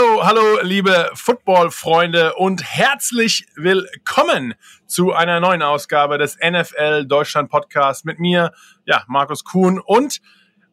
Hallo, 0.00 0.24
hallo, 0.24 0.58
liebe 0.62 1.10
Football-Freunde 1.12 2.32
und 2.34 2.64
herzlich 2.64 3.46
willkommen 3.54 4.54
zu 4.86 5.12
einer 5.12 5.40
neuen 5.40 5.60
Ausgabe 5.60 6.16
des 6.16 6.38
NFL 6.38 7.04
Deutschland 7.04 7.50
Podcast 7.50 8.06
mit 8.06 8.18
mir, 8.18 8.52
ja, 8.86 9.02
Markus 9.08 9.44
Kuhn 9.44 9.78
und 9.78 10.22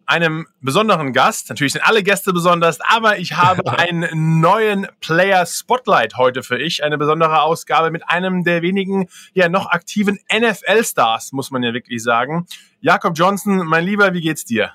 einem 0.06 0.48
besonderen 0.62 1.12
Gast. 1.12 1.50
Natürlich 1.50 1.74
sind 1.74 1.86
alle 1.86 2.04
Gäste 2.04 2.32
besonders, 2.32 2.80
aber 2.80 3.20
ich 3.20 3.36
habe 3.36 3.70
einen 3.78 4.40
neuen 4.40 4.88
Player 5.02 5.46
Spotlight 5.46 6.16
heute 6.16 6.42
für 6.42 6.58
ich. 6.58 6.86
Eine 6.86 6.98
besondere 6.98 7.42
Ausgabe 7.42 7.92
mit 7.92 8.08
einem 8.08 8.46
der 8.46 8.62
wenigen, 8.62 9.10
ja, 9.34 9.50
noch 9.50 9.66
aktiven 9.66 10.20
NFL-Stars, 10.34 11.34
muss 11.34 11.52
man 11.52 11.64
ja 11.64 11.74
wirklich 11.74 12.02
sagen. 12.02 12.46
Jakob 12.80 13.18
Johnson, 13.18 13.58
mein 13.66 13.84
Lieber, 13.84 14.14
wie 14.14 14.22
geht's 14.22 14.46
dir? 14.46 14.72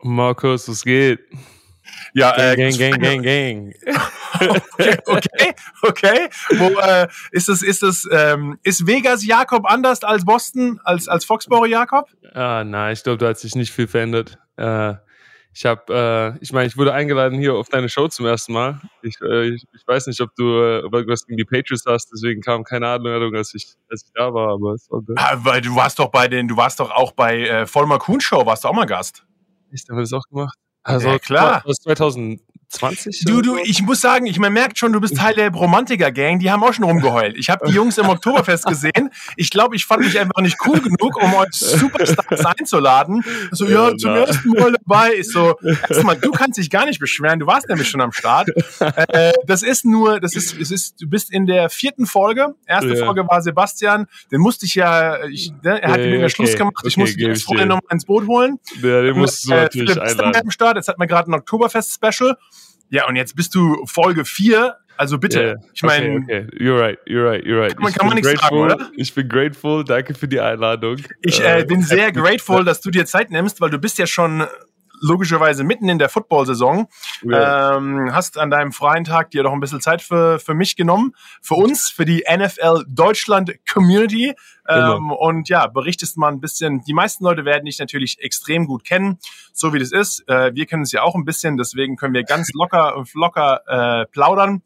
Markus, 0.00 0.68
es 0.68 0.84
geht. 0.84 1.26
Ja, 2.16 2.34
äh, 2.38 2.56
gang, 2.56 2.78
gang, 2.78 2.98
gang, 2.98 3.22
gang. 3.22 3.74
okay, 4.40 4.96
okay, 5.04 5.54
okay. 5.82 6.28
Wo 6.56 6.80
äh, 6.80 7.08
ist 7.30 7.50
es? 7.50 7.62
Ist 7.62 7.82
es? 7.82 8.08
Ähm, 8.10 8.58
ist 8.62 8.86
Vegas 8.86 9.26
Jakob 9.26 9.66
anders 9.70 10.02
als 10.02 10.24
Boston, 10.24 10.80
als 10.82 11.08
als 11.08 11.26
Foxborough 11.26 11.68
Jakob? 11.68 12.08
Ah, 12.32 12.64
nein, 12.64 12.94
ich 12.94 13.02
glaube, 13.02 13.18
da 13.18 13.28
hat 13.28 13.38
sich 13.38 13.54
nicht 13.54 13.70
viel 13.70 13.86
verändert. 13.86 14.38
Äh, 14.56 14.94
ich 15.52 15.66
habe, 15.66 16.34
äh, 16.38 16.42
ich 16.42 16.54
meine, 16.54 16.66
ich 16.68 16.78
wurde 16.78 16.94
eingeladen 16.94 17.38
hier 17.38 17.52
auf 17.52 17.68
deine 17.68 17.90
Show 17.90 18.08
zum 18.08 18.24
ersten 18.24 18.54
Mal. 18.54 18.80
Ich, 19.02 19.16
äh, 19.20 19.50
ich, 19.50 19.64
ich 19.74 19.86
weiß 19.86 20.06
nicht, 20.06 20.22
ob 20.22 20.34
du 20.36 20.44
äh, 20.44 20.84
was 20.90 21.26
gegen 21.26 21.36
die 21.36 21.44
Patriots 21.44 21.84
hast, 21.86 22.10
deswegen 22.14 22.40
kam 22.40 22.64
keine 22.64 22.88
Ahnung, 22.88 23.34
als 23.34 23.54
ich, 23.54 23.74
als 23.90 24.06
ich 24.06 24.12
da 24.14 24.32
war, 24.32 24.54
aber 24.54 24.72
es 24.72 24.90
war. 24.90 25.02
Ah, 25.16 25.36
weil 25.40 25.60
du 25.60 25.76
warst 25.76 25.98
doch 25.98 26.10
bei 26.10 26.28
den, 26.28 26.48
du 26.48 26.56
warst 26.56 26.80
doch 26.80 26.90
auch 26.90 27.12
bei 27.12 27.42
äh, 27.46 27.66
Vollmer 27.66 27.98
Kuhn 27.98 28.22
Show, 28.22 28.46
warst 28.46 28.64
du 28.64 28.68
auch 28.68 28.74
mal 28.74 28.86
Gast. 28.86 29.26
Ich 29.70 29.84
habe 29.90 30.00
das 30.00 30.14
auch 30.14 30.26
gemacht. 30.30 30.56
Also 30.86 31.08
ja, 31.08 31.18
klar. 31.18 31.62
Aus 31.66 31.76
2000 31.82 32.40
20? 32.68 33.24
Du, 33.24 33.42
du, 33.42 33.56
ich 33.58 33.82
muss 33.82 34.00
sagen, 34.00 34.26
ich 34.26 34.38
man 34.38 34.52
merkt 34.52 34.78
schon, 34.78 34.92
du 34.92 35.00
bist 35.00 35.16
Teil 35.16 35.34
der 35.34 35.50
Romantiker-Gang, 35.50 36.38
die 36.38 36.50
haben 36.50 36.62
auch 36.62 36.72
schon 36.72 36.84
rumgeheult. 36.84 37.36
Ich 37.36 37.48
habe 37.48 37.66
die 37.66 37.72
Jungs 37.72 37.98
im 37.98 38.08
Oktoberfest 38.08 38.66
gesehen. 38.66 39.10
Ich 39.36 39.50
glaube, 39.50 39.76
ich 39.76 39.86
fand 39.86 40.02
mich 40.02 40.18
einfach 40.18 40.40
nicht 40.42 40.56
cool 40.66 40.80
genug, 40.80 41.22
um 41.22 41.34
euch 41.34 41.52
Superstars 41.52 42.44
einzuladen. 42.44 43.24
So, 43.52 43.66
ja, 43.66 43.90
ja 43.90 43.96
zum 43.96 44.14
ersten 44.14 44.48
Mal 44.50 44.72
dabei. 44.72 45.14
Ich 45.18 45.30
so, 45.30 45.56
erstmal, 45.88 46.16
du 46.16 46.30
kannst 46.32 46.58
dich 46.58 46.70
gar 46.70 46.86
nicht 46.86 46.98
beschweren, 46.98 47.38
du 47.38 47.46
warst 47.46 47.68
nämlich 47.68 47.88
schon 47.88 48.00
am 48.00 48.12
Start. 48.12 48.48
Äh, 49.08 49.32
das 49.46 49.62
ist 49.62 49.84
nur, 49.84 50.20
das 50.20 50.34
ist, 50.34 50.58
es 50.58 50.70
ist, 50.70 51.00
du 51.00 51.08
bist 51.08 51.30
in 51.30 51.46
der 51.46 51.70
vierten 51.70 52.06
Folge. 52.06 52.54
Erste 52.66 52.94
ja. 52.94 53.04
Folge 53.04 53.26
war 53.28 53.40
Sebastian, 53.42 54.06
den 54.30 54.40
musste 54.40 54.66
ich 54.66 54.74
ja, 54.74 55.24
ich, 55.26 55.52
ne, 55.62 55.82
er 55.82 55.92
hat 55.92 56.00
ja, 56.00 56.06
mit 56.06 56.20
mir 56.20 56.28
Schluss 56.28 56.50
okay. 56.50 56.58
gemacht, 56.58 56.74
ich 56.84 56.94
okay, 56.94 57.00
musste 57.00 57.16
die 57.16 57.34
vorher 57.36 57.66
nochmal 57.66 57.92
ins 57.92 58.04
Boot 58.04 58.26
holen. 58.26 58.58
Ja, 58.82 59.02
den 59.02 59.14
äh, 59.14 59.18
musst 59.18 59.46
du 59.46 59.52
äh, 59.52 59.62
natürlich 59.62 60.00
einladen. 60.00 60.36
Am 60.36 60.50
Start. 60.50 60.76
Jetzt 60.76 60.88
hat 60.88 60.98
man 60.98 61.08
gerade 61.08 61.30
ein 61.30 61.34
Oktoberfest-Special. 61.34 62.36
Ja, 62.90 63.08
und 63.08 63.16
jetzt 63.16 63.36
bist 63.36 63.54
du 63.54 63.84
Folge 63.86 64.24
4. 64.24 64.76
Also 64.98 65.18
bitte. 65.18 65.40
Yeah. 65.40 65.56
Ich 65.74 65.82
meine. 65.82 66.16
Okay, 66.16 66.46
okay, 66.48 66.64
You're 66.64 66.80
right, 66.80 66.98
you're 67.06 67.28
right, 67.28 67.44
you're 67.44 67.60
right. 67.60 67.74
Kann 67.74 67.82
man, 67.82 67.92
kann 67.92 68.06
man 68.06 68.14
nichts 68.14 68.30
grateful. 68.30 68.70
sagen, 68.70 68.80
oder? 68.80 68.90
Ich 68.96 69.14
bin 69.14 69.28
grateful. 69.28 69.84
Danke 69.84 70.14
für 70.14 70.26
die 70.26 70.40
Einladung. 70.40 70.96
Ich 71.20 71.44
äh, 71.44 71.64
bin 71.68 71.82
sehr 71.82 72.12
grateful, 72.12 72.64
dass 72.64 72.80
du 72.80 72.90
dir 72.90 73.04
Zeit 73.04 73.30
nimmst, 73.30 73.60
weil 73.60 73.70
du 73.70 73.78
bist 73.78 73.98
ja 73.98 74.06
schon 74.06 74.46
logischerweise 75.00 75.64
mitten 75.64 75.88
in 75.88 75.98
der 75.98 76.08
Football-Saison. 76.08 76.88
Ja. 77.22 77.76
Ähm, 77.76 78.12
hast 78.12 78.38
an 78.38 78.50
deinem 78.50 78.72
freien 78.72 79.04
Tag 79.04 79.30
dir 79.30 79.42
doch 79.42 79.52
ein 79.52 79.60
bisschen 79.60 79.80
Zeit 79.80 80.02
für, 80.02 80.38
für 80.38 80.54
mich 80.54 80.76
genommen, 80.76 81.12
für 81.42 81.54
uns, 81.54 81.90
für 81.90 82.04
die 82.04 82.24
NFL 82.28 82.84
Deutschland 82.88 83.52
Community. 83.70 84.34
Ähm, 84.68 85.12
und 85.12 85.48
ja, 85.48 85.66
berichtest 85.66 86.16
mal 86.16 86.32
ein 86.32 86.40
bisschen. 86.40 86.82
Die 86.82 86.94
meisten 86.94 87.24
Leute 87.24 87.44
werden 87.44 87.66
dich 87.66 87.78
natürlich 87.78 88.18
extrem 88.20 88.66
gut 88.66 88.84
kennen, 88.84 89.18
so 89.52 89.72
wie 89.72 89.78
das 89.78 89.92
ist. 89.92 90.28
Äh, 90.28 90.54
wir 90.54 90.66
kennen 90.66 90.82
es 90.82 90.92
ja 90.92 91.02
auch 91.02 91.14
ein 91.14 91.24
bisschen, 91.24 91.56
deswegen 91.56 91.96
können 91.96 92.14
wir 92.14 92.24
ganz 92.24 92.52
locker, 92.52 93.04
locker 93.14 93.60
äh, 93.66 94.06
plaudern. 94.06 94.62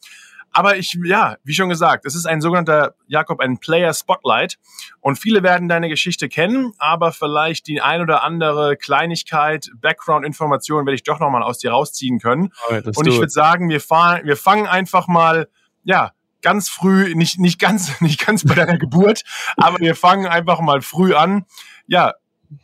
Aber 0.52 0.76
ich, 0.76 0.98
ja, 1.04 1.36
wie 1.44 1.54
schon 1.54 1.68
gesagt, 1.68 2.04
es 2.06 2.14
ist 2.14 2.26
ein 2.26 2.40
sogenannter, 2.40 2.94
Jakob, 3.06 3.40
ein 3.40 3.58
Player 3.58 3.92
Spotlight. 3.94 4.58
Und 5.00 5.16
viele 5.16 5.42
werden 5.42 5.68
deine 5.68 5.88
Geschichte 5.88 6.28
kennen, 6.28 6.72
aber 6.78 7.12
vielleicht 7.12 7.66
die 7.66 7.80
ein 7.80 8.00
oder 8.00 8.24
andere 8.24 8.76
Kleinigkeit, 8.76 9.70
Background-Information 9.80 10.86
werde 10.86 10.94
ich 10.94 11.04
doch 11.04 11.20
nochmal 11.20 11.42
aus 11.42 11.58
dir 11.58 11.70
rausziehen 11.70 12.18
können. 12.18 12.52
Right, 12.68 12.86
und 12.96 13.06
ich 13.06 13.18
würde 13.18 13.30
sagen, 13.30 13.68
wir, 13.68 13.80
fahren, 13.80 14.22
wir 14.24 14.36
fangen 14.36 14.66
einfach 14.66 15.06
mal, 15.06 15.48
ja, 15.84 16.12
ganz 16.42 16.68
früh, 16.68 17.14
nicht, 17.14 17.38
nicht 17.38 17.58
ganz, 17.58 18.00
nicht 18.00 18.24
ganz 18.24 18.44
bei 18.44 18.54
deiner 18.54 18.78
Geburt, 18.78 19.22
aber 19.56 19.78
wir 19.78 19.94
fangen 19.94 20.26
einfach 20.26 20.60
mal 20.60 20.80
früh 20.80 21.14
an. 21.14 21.44
Ja, 21.86 22.14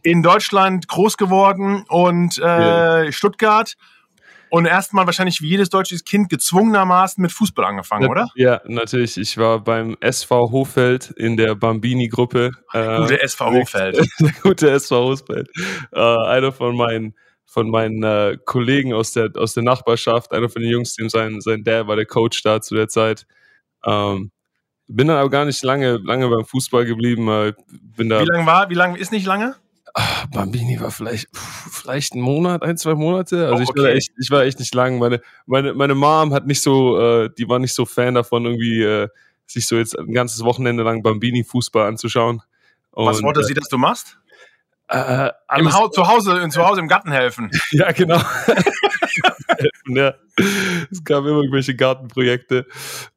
in 0.02 0.22
Deutschland 0.22 0.88
groß 0.88 1.16
geworden 1.16 1.84
und 1.88 2.38
äh, 2.38 2.42
yeah. 2.42 3.12
Stuttgart 3.12 3.76
und 4.56 4.64
erstmal 4.64 5.04
wahrscheinlich 5.04 5.42
wie 5.42 5.48
jedes 5.48 5.68
deutsche 5.68 5.94
Kind 5.98 6.30
gezwungenermaßen 6.30 7.20
mit 7.20 7.30
Fußball 7.30 7.66
angefangen, 7.66 8.08
oder? 8.08 8.28
Ja, 8.36 8.62
natürlich. 8.64 9.18
Ich 9.18 9.36
war 9.36 9.62
beim 9.62 9.98
SV 10.00 10.50
Hofeld 10.50 11.10
in 11.10 11.36
der 11.36 11.54
Bambini-Gruppe. 11.54 12.52
Äh, 12.72 12.96
gute 13.02 13.20
SV 13.22 13.52
Hofeld. 13.52 14.08
gute 14.42 14.70
SV 14.70 15.10
Hofeld. 15.10 15.50
Äh, 15.92 16.00
einer 16.00 16.52
von 16.52 16.74
meinen 16.74 17.14
von 17.44 17.68
meinen 17.68 18.02
äh, 18.02 18.38
Kollegen 18.46 18.94
aus 18.94 19.12
der 19.12 19.30
aus 19.36 19.52
der 19.52 19.62
Nachbarschaft, 19.62 20.32
einer 20.32 20.48
von 20.48 20.62
den 20.62 20.70
Jungs, 20.70 20.94
dem 20.94 21.10
sein 21.10 21.42
sein 21.42 21.62
Dad 21.62 21.86
war 21.86 21.96
der 21.96 22.06
Coach 22.06 22.42
da 22.42 22.62
zu 22.62 22.74
der 22.74 22.88
Zeit. 22.88 23.26
Ähm, 23.84 24.30
bin 24.88 25.08
dann 25.08 25.18
aber 25.18 25.28
gar 25.28 25.44
nicht 25.44 25.62
lange 25.64 25.98
lange 25.98 26.30
beim 26.30 26.46
Fußball 26.46 26.86
geblieben. 26.86 27.28
Äh, 27.28 27.52
bin 27.68 28.08
da. 28.08 28.22
Wie 28.22 28.24
lange 28.24 28.46
war? 28.46 28.70
Wie 28.70 28.74
lange 28.74 28.98
ist 28.98 29.12
nicht 29.12 29.26
lange? 29.26 29.54
Ach, 29.98 30.26
Bambini 30.26 30.78
war 30.78 30.90
vielleicht, 30.90 31.26
vielleicht 31.32 32.14
ein 32.14 32.20
Monat, 32.20 32.62
ein, 32.62 32.76
zwei 32.76 32.94
Monate. 32.94 33.46
Also 33.46 33.64
oh, 33.64 33.66
okay. 33.66 33.72
ich, 33.78 33.82
war 33.82 33.90
echt, 33.90 34.12
ich 34.18 34.30
war 34.30 34.44
echt 34.44 34.58
nicht 34.58 34.74
lang. 34.74 34.98
Meine, 34.98 35.22
meine, 35.46 35.72
meine 35.72 35.94
Mom 35.94 36.34
hat 36.34 36.46
nicht 36.46 36.60
so, 36.60 37.00
äh, 37.00 37.30
die 37.38 37.48
war 37.48 37.58
nicht 37.58 37.72
so 37.72 37.86
Fan 37.86 38.14
davon, 38.14 38.44
irgendwie 38.44 38.82
äh, 38.82 39.08
sich 39.46 39.66
so 39.66 39.76
jetzt 39.76 39.98
ein 39.98 40.12
ganzes 40.12 40.44
Wochenende 40.44 40.82
lang 40.82 41.02
Bambini-Fußball 41.02 41.88
anzuschauen. 41.88 42.42
Und, 42.90 43.06
Was 43.06 43.22
wollte 43.22 43.42
sie, 43.42 43.54
dass 43.54 43.70
du 43.70 43.78
machst? 43.78 44.18
Äh, 44.88 45.30
Im 45.58 45.72
Haus, 45.72 45.92
zu 45.92 46.06
Hause, 46.06 46.48
zu 46.48 46.64
Hause 46.64 46.80
im 46.80 46.88
Garten 46.88 47.10
helfen. 47.10 47.50
ja, 47.72 47.90
genau. 47.92 48.20
ja. 49.88 50.14
Es 50.90 51.02
gab 51.02 51.24
immer 51.24 51.38
irgendwelche 51.38 51.74
Gartenprojekte. 51.74 52.66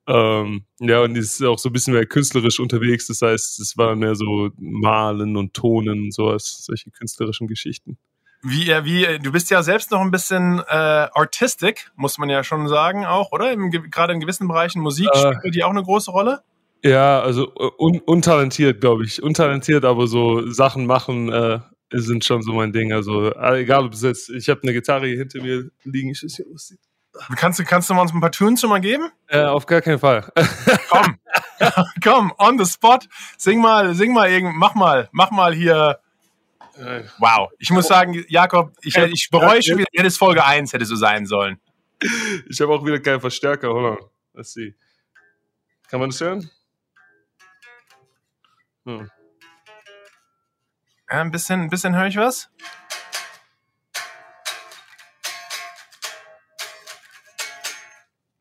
Ähm, 0.07 0.65
ja, 0.79 1.01
und 1.01 1.13
die 1.13 1.19
ist 1.19 1.43
auch 1.43 1.59
so 1.59 1.69
ein 1.69 1.73
bisschen 1.73 1.93
mehr 1.93 2.05
künstlerisch 2.05 2.59
unterwegs. 2.59 3.07
Das 3.07 3.21
heißt, 3.21 3.59
es 3.59 3.77
war 3.77 3.95
mehr 3.95 4.15
so 4.15 4.49
Malen 4.57 5.37
und 5.37 5.53
Tonen 5.53 6.05
und 6.05 6.13
sowas, 6.13 6.63
solche 6.65 6.89
künstlerischen 6.91 7.47
Geschichten. 7.47 7.97
Wie, 8.41 8.67
wie, 8.67 9.19
du 9.19 9.31
bist 9.31 9.49
ja 9.49 9.61
selbst 9.63 9.91
noch 9.91 9.99
ein 9.99 10.11
bisschen 10.11 10.59
äh, 10.59 11.07
artistic, 11.13 11.91
muss 11.95 12.17
man 12.17 12.29
ja 12.29 12.43
schon 12.43 12.69
sagen, 12.69 13.05
auch, 13.05 13.33
oder? 13.33 13.51
Im, 13.51 13.69
gerade 13.69 14.13
in 14.13 14.21
gewissen 14.21 14.47
Bereichen 14.47 14.81
Musik 14.81 15.09
äh, 15.13 15.33
spielt 15.35 15.55
die 15.55 15.63
auch 15.63 15.71
eine 15.71 15.83
große 15.83 16.09
Rolle? 16.09 16.41
Ja, 16.83 17.21
also 17.21 17.51
un 17.77 17.99
untalentiert, 17.99 18.79
glaube 18.79 19.03
ich. 19.03 19.21
Untalentiert, 19.21 19.83
aber 19.83 20.07
so 20.07 20.49
Sachen 20.49 20.85
machen 20.85 21.31
äh, 21.31 21.59
sind 21.91 22.23
schon 22.23 22.41
so 22.41 22.53
mein 22.53 22.71
Ding. 22.71 22.93
Also 22.93 23.33
egal, 23.35 23.85
ob 23.85 23.93
es 23.93 24.01
jetzt, 24.01 24.29
ich 24.29 24.49
habe 24.49 24.61
eine 24.63 24.73
Gitarre 24.73 25.07
hier 25.07 25.17
hinter 25.17 25.41
mir 25.41 25.69
liegen, 25.83 26.09
ich 26.11 26.23
weiß 26.23 26.39
nicht, 26.39 26.47
was 26.53 26.67
sieht. 26.67 26.79
Kannst 27.35 27.59
du, 27.59 27.63
kannst 27.65 27.89
du 27.89 27.93
uns 27.95 28.13
ein 28.13 28.21
paar 28.21 28.31
Tunes 28.31 28.61
schon 28.61 28.69
mal 28.69 28.79
geben? 28.79 29.09
Äh, 29.27 29.41
auf 29.41 29.65
gar 29.65 29.81
keinen 29.81 29.99
Fall. 29.99 30.31
komm, 30.89 31.17
komm, 32.03 32.33
on 32.37 32.57
the 32.57 32.65
spot. 32.65 32.99
Sing 33.37 33.59
mal, 33.59 33.93
sing 33.93 34.13
mal 34.13 34.29
irgend, 34.29 34.55
mach 34.55 34.75
mal, 34.75 35.09
mach 35.11 35.31
mal 35.31 35.53
hier. 35.53 35.99
Äh, 36.77 37.03
wow, 37.17 37.49
ich 37.57 37.71
muss 37.71 37.87
sagen, 37.87 38.23
Jakob, 38.29 38.71
ich, 38.81 38.95
ich 38.95 39.29
bereue 39.29 39.61
schon 39.61 39.79
wieder, 39.79 39.89
hättest 39.93 40.17
Folge 40.17 40.45
1 40.45 40.71
hätte 40.71 40.85
so 40.85 40.95
sein 40.95 41.25
sollen. 41.25 41.59
Ich 42.47 42.61
habe 42.61 42.73
auch 42.73 42.85
wieder 42.85 42.99
keinen 42.99 43.19
Verstärker, 43.19 43.69
hold 43.69 43.99
on. 43.99 44.05
Let's 44.33 44.53
see. 44.53 44.75
Kann 45.89 45.99
man 45.99 46.11
das 46.11 46.21
hören? 46.21 46.49
Hm. 48.89 49.07
Ein 51.05 51.29
bisschen, 51.29 51.61
ein 51.61 51.69
bisschen 51.69 51.95
höre 51.95 52.07
ich 52.07 52.17
was. 52.17 52.49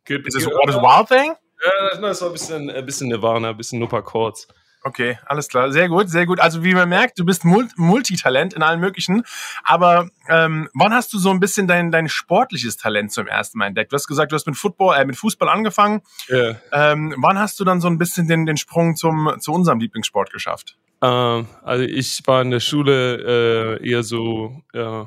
Good, 0.06 0.26
Is 0.26 0.34
this 0.34 0.46
What 0.46 0.70
is 0.70 0.76
Wild 0.76 1.08
Thing? 1.08 1.34
Ja, 1.62 2.00
das 2.00 2.22
war 2.22 2.28
ein 2.28 2.32
bisschen, 2.32 2.70
ein 2.70 2.86
bisschen 2.86 3.08
Nirvana, 3.08 3.50
ein 3.50 3.56
bisschen 3.58 3.78
Nupper 3.78 4.00
Chords. 4.00 4.48
Okay, 4.88 5.18
alles 5.26 5.48
klar. 5.48 5.70
Sehr 5.70 5.86
gut, 5.90 6.08
sehr 6.08 6.24
gut. 6.24 6.40
Also 6.40 6.64
wie 6.64 6.72
man 6.72 6.88
merkt, 6.88 7.18
du 7.18 7.26
bist 7.26 7.44
Multitalent 7.44 8.54
in 8.54 8.62
allen 8.62 8.80
möglichen. 8.80 9.22
Aber 9.62 10.08
ähm, 10.30 10.70
wann 10.72 10.94
hast 10.94 11.12
du 11.12 11.18
so 11.18 11.28
ein 11.30 11.40
bisschen 11.40 11.66
dein, 11.66 11.90
dein 11.90 12.08
sportliches 12.08 12.78
Talent 12.78 13.12
zum 13.12 13.26
ersten 13.26 13.58
Mal 13.58 13.66
entdeckt? 13.66 13.92
Du 13.92 13.96
hast 13.96 14.06
gesagt, 14.06 14.32
du 14.32 14.34
hast 14.34 14.46
mit 14.46 14.56
Football, 14.56 14.96
äh, 14.96 15.04
mit 15.04 15.16
Fußball 15.16 15.46
angefangen. 15.50 16.00
Yeah. 16.30 16.56
Ähm, 16.72 17.14
wann 17.18 17.38
hast 17.38 17.60
du 17.60 17.64
dann 17.64 17.82
so 17.82 17.88
ein 17.88 17.98
bisschen 17.98 18.28
den, 18.28 18.46
den 18.46 18.56
Sprung 18.56 18.96
zum, 18.96 19.34
zu 19.40 19.52
unserem 19.52 19.78
Lieblingssport 19.78 20.32
geschafft? 20.32 20.78
Ähm, 21.02 21.46
also 21.62 21.84
ich 21.84 22.22
war 22.24 22.40
in 22.40 22.50
der 22.50 22.60
Schule 22.60 23.78
äh, 23.82 23.90
eher 23.90 24.02
so 24.02 24.62
äh, 24.72 25.04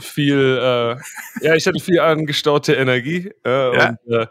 viel, 0.00 0.58
äh, 0.60 1.46
ja, 1.46 1.54
ich 1.54 1.64
hatte 1.64 1.78
viel 1.78 2.00
angestaute 2.00 2.74
Energie 2.74 3.30
äh, 3.44 3.76
ja. 3.76 3.88
und 3.88 4.12
äh, 4.12 4.26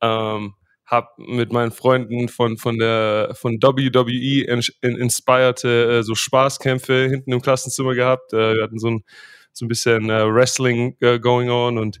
ähm, 0.00 0.54
habe 0.90 1.08
mit 1.18 1.52
meinen 1.52 1.70
Freunden 1.70 2.28
von 2.28 2.58
von 2.58 2.78
der 2.78 3.32
von 3.34 3.54
WWE 3.62 4.44
in, 4.44 4.60
in, 4.82 4.96
inspirierte 4.96 5.98
äh, 5.98 6.02
so 6.02 6.14
Spaßkämpfe 6.14 7.08
hinten 7.08 7.32
im 7.32 7.40
Klassenzimmer 7.40 7.94
gehabt. 7.94 8.32
Äh, 8.32 8.54
wir 8.54 8.62
hatten 8.64 8.78
so 8.78 8.88
ein 8.88 9.04
so 9.52 9.64
ein 9.64 9.68
bisschen 9.68 10.10
äh, 10.10 10.32
Wrestling 10.32 10.96
äh, 11.00 11.18
going 11.18 11.50
on 11.50 11.78
und 11.78 12.00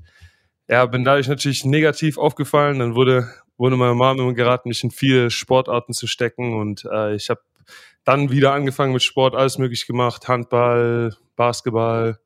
ja, 0.68 0.86
bin 0.86 1.04
dadurch 1.04 1.28
natürlich 1.28 1.64
negativ 1.64 2.16
aufgefallen. 2.16 2.78
Dann 2.78 2.94
wurde, 2.94 3.28
wurde 3.56 3.76
meine 3.76 3.94
Mom 3.94 4.18
immer 4.18 4.34
geraten, 4.34 4.68
mich 4.68 4.84
in 4.84 4.90
viele 4.90 5.30
Sportarten 5.30 5.92
zu 5.92 6.06
stecken 6.06 6.54
und 6.54 6.84
äh, 6.90 7.14
ich 7.14 7.30
habe 7.30 7.40
dann 8.04 8.30
wieder 8.30 8.52
angefangen 8.52 8.92
mit 8.92 9.02
Sport, 9.02 9.34
alles 9.34 9.58
möglich 9.58 9.86
gemacht, 9.86 10.26
Handball, 10.28 11.14
Basketball, 11.36 12.18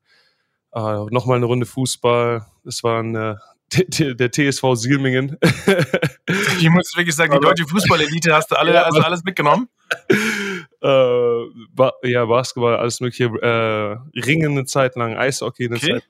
äh, 0.73 0.79
nochmal 0.79 1.37
eine 1.37 1.45
Runde 1.45 1.65
Fußball. 1.65 2.45
Das 2.63 2.83
war 2.83 3.01
ein 3.01 3.37
der 3.71 4.31
TSV 4.31 4.75
Silmingen. 4.75 5.37
ich 6.59 6.69
muss 6.69 6.95
wirklich 6.95 7.15
sagen, 7.15 7.33
die 7.33 7.39
deutsche 7.39 7.67
Fußballelite 7.67 8.33
hast 8.33 8.51
du 8.51 8.55
alle, 8.55 8.73
ja, 8.73 8.83
also 8.83 9.01
alles 9.01 9.23
mitgenommen. 9.23 9.67
äh, 10.09 11.37
ba 11.73 11.93
ja, 12.03 12.25
Basketball, 12.25 12.77
alles 12.77 12.99
mögliche, 12.99 13.25
äh, 13.25 14.19
Ringen 14.19 14.51
eine 14.51 14.65
Zeit 14.65 14.95
lang, 14.95 15.17
Eishockey 15.17 15.65
eine 15.65 15.75
okay. 15.75 15.93
Zeit 15.93 16.03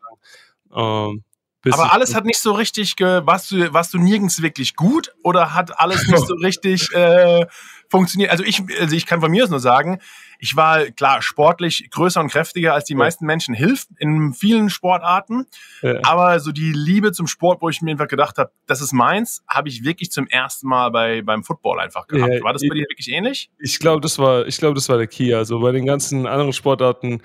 lang. 0.74 1.14
Ähm, 1.14 1.24
aber 1.72 1.94
alles 1.94 2.14
hat 2.14 2.26
nicht 2.26 2.40
so 2.40 2.52
richtig, 2.52 2.94
warst 3.00 3.52
du, 3.52 3.74
warst 3.74 3.94
du 3.94 3.98
nirgends 3.98 4.42
wirklich 4.42 4.76
gut 4.76 5.14
oder 5.24 5.56
hat 5.56 5.80
alles 5.80 6.08
nicht 6.08 6.28
so 6.28 6.36
richtig 6.36 6.92
äh, 6.94 7.46
funktioniert? 7.90 8.32
Also 8.32 8.44
ich, 8.44 8.62
also 8.80 8.96
ich 8.96 9.06
kann 9.06 9.22
von 9.22 9.32
mir 9.32 9.44
aus 9.44 9.50
nur 9.50 9.60
sagen, 9.60 10.00
ich 10.40 10.56
war 10.56 10.86
klar 10.86 11.22
sportlich 11.22 11.90
größer 11.92 12.22
und 12.22 12.30
kräftiger 12.30 12.74
als 12.74 12.86
die 12.86 12.94
ja. 12.94 13.00
meisten 13.00 13.26
Menschen 13.26 13.54
hilft 13.54 13.90
in 13.98 14.34
vielen 14.34 14.70
Sportarten, 14.70 15.46
ja. 15.82 16.00
aber 16.04 16.40
so 16.40 16.52
die 16.52 16.72
Liebe 16.74 17.12
zum 17.12 17.28
Sport, 17.28 17.62
wo 17.62 17.70
ich 17.70 17.82
mir 17.82 17.92
einfach 17.92 18.08
gedacht 18.08 18.38
habe, 18.38 18.52
das 18.66 18.82
ist 18.82 18.94
meins, 18.94 19.44
habe 19.48 19.70
ich 19.70 19.84
wirklich 19.84 20.12
zum 20.12 20.28
ersten 20.28 20.68
Mal 20.68 20.90
bei 20.92 21.22
beim 21.22 21.44
Football 21.44 21.80
einfach 21.80 22.08
gehabt. 22.08 22.34
Ja, 22.34 22.44
war 22.44 22.54
das 22.54 22.62
bei 22.68 22.76
dir 22.76 22.86
wirklich 22.90 23.12
ähnlich? 23.12 23.50
Ich 23.60 23.80
glaube, 23.80 24.02
das 24.02 24.20
war, 24.20 24.48
ich 24.48 24.58
glaube, 24.58 24.76
das 24.76 24.90
war 24.90 24.98
der 24.98 25.08
Key. 25.08 25.34
Also 25.34 25.60
bei 25.60 25.72
den 25.72 25.86
ganzen 25.86 26.28
anderen 26.28 26.54
Sportarten 26.54 27.22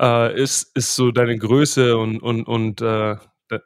äh, 0.00 0.40
ist 0.40 0.70
ist 0.76 0.94
so 0.94 1.10
deine 1.10 1.36
Größe 1.36 1.96
und 1.96 2.20
und 2.22 2.44
und 2.44 2.80
äh, 2.80 3.16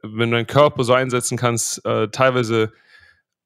wenn 0.03 0.31
du 0.31 0.37
deinen 0.37 0.47
Körper 0.47 0.85
so 0.85 0.93
einsetzen 0.93 1.37
kannst, 1.37 1.85
äh, 1.85 2.09
teilweise 2.09 2.73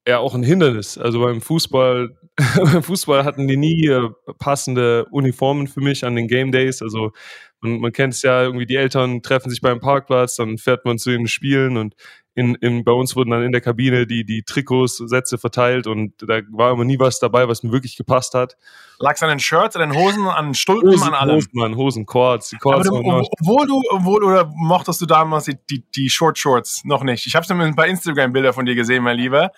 ja 0.06 0.18
auch 0.18 0.34
ein 0.34 0.42
Hindernis. 0.42 0.98
Also 0.98 1.20
beim 1.20 1.40
Fußball, 1.40 2.16
beim 2.56 2.82
Fußball 2.82 3.24
hatten 3.24 3.48
die 3.48 3.56
nie 3.56 3.86
äh, 3.86 4.10
passende 4.38 5.06
Uniformen 5.10 5.66
für 5.66 5.80
mich 5.80 6.04
an 6.04 6.16
den 6.16 6.28
Game 6.28 6.52
Days. 6.52 6.82
Also 6.82 7.12
man, 7.60 7.80
man 7.80 7.92
kennt 7.92 8.14
es 8.14 8.22
ja 8.22 8.42
irgendwie, 8.42 8.66
die 8.66 8.76
Eltern 8.76 9.22
treffen 9.22 9.50
sich 9.50 9.60
beim 9.60 9.80
Parkplatz, 9.80 10.36
dann 10.36 10.58
fährt 10.58 10.84
man 10.84 10.98
zu 10.98 11.10
den 11.10 11.28
Spielen 11.28 11.76
und 11.76 11.94
in, 12.34 12.54
in, 12.54 12.84
bei 12.84 12.92
uns 12.92 13.16
wurden 13.16 13.30
dann 13.30 13.42
in 13.42 13.52
der 13.52 13.60
Kabine 13.60 14.06
die, 14.06 14.24
die 14.24 14.42
Trikots, 14.42 14.98
Sätze 14.98 15.36
verteilt 15.36 15.86
und 15.86 16.14
da 16.18 16.40
war 16.52 16.72
immer 16.72 16.84
nie 16.84 16.98
was 16.98 17.18
dabei, 17.18 17.48
was 17.48 17.62
mir 17.62 17.72
wirklich 17.72 17.96
gepasst 17.96 18.34
hat. 18.34 18.56
Lag 19.00 19.14
es 19.14 19.22
an 19.22 19.30
den 19.30 19.40
Shirts, 19.40 19.76
an 19.76 19.90
den 19.90 19.98
Hosen, 19.98 20.26
an 20.26 20.54
Stulpen, 20.54 20.92
Hosen, 20.92 21.08
an 21.08 21.14
allem? 21.14 21.36
Hosen, 21.36 21.50
Mann, 21.52 21.76
Hosen, 21.76 22.06
Quads, 22.06 22.50
die 22.50 22.56
Quads. 22.56 22.88
Du, 22.88 22.96
obwohl 22.96 23.66
du, 23.66 23.82
obwohl, 23.90 24.24
oder 24.24 24.50
mochtest 24.54 25.00
du 25.00 25.06
damals 25.06 25.46
die, 25.46 25.56
die, 25.68 25.84
die 25.90 26.08
Short 26.08 26.38
Shorts 26.38 26.82
noch 26.84 27.02
nicht? 27.02 27.26
Ich 27.26 27.34
habe 27.34 27.44
schon 27.44 27.60
ein 27.60 27.74
paar 27.74 27.88
Instagram-Bilder 27.88 28.52
von 28.52 28.64
dir 28.64 28.76
gesehen, 28.76 29.02
mein 29.02 29.16
Lieber. 29.16 29.50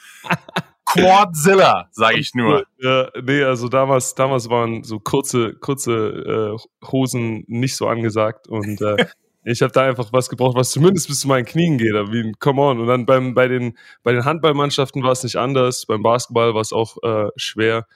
Quadzilla, 0.93 1.89
sage 1.91 2.19
ich 2.19 2.35
nur. 2.35 2.65
Ja, 2.79 3.09
nee, 3.23 3.43
also 3.43 3.69
damals, 3.69 4.15
damals 4.15 4.49
waren 4.49 4.85
so 4.85 4.99
kurze, 5.01 5.55
kurze 5.55 6.57
äh, 6.83 6.87
Hosen 6.87 7.45
nicht 7.47 7.77
so 7.77 7.89
angesagt 7.89 8.49
und 8.49 8.81
äh, 8.81 9.07
ich 9.45 9.63
habe 9.63 9.73
da 9.73 9.83
einfach 9.83 10.13
was 10.13 10.29
gebraucht, 10.29 10.57
was 10.57 10.71
zumindest 10.71 11.09
bis 11.09 11.21
zu 11.21 11.29
meinen 11.29 11.45
Knien 11.45 11.79
geht. 11.79 11.93
Wie 11.93 12.21
ein 12.21 12.35
Come 12.39 12.63
on. 12.63 12.81
Und 12.81 12.87
dann 12.87 13.07
beim, 13.07 13.35
bei, 13.35 13.49
den, 13.49 13.77
bei 14.03 14.13
den 14.13 14.25
Handballmannschaften 14.25 15.03
war 15.03 15.13
es 15.13 15.23
nicht 15.25 15.37
anders. 15.37 15.87
Beim 15.87 16.03
Basketball 16.03 16.55
war 16.55 16.61
es 16.61 16.73
auch 16.73 16.97
äh, 17.03 17.31
schwer. 17.37 17.87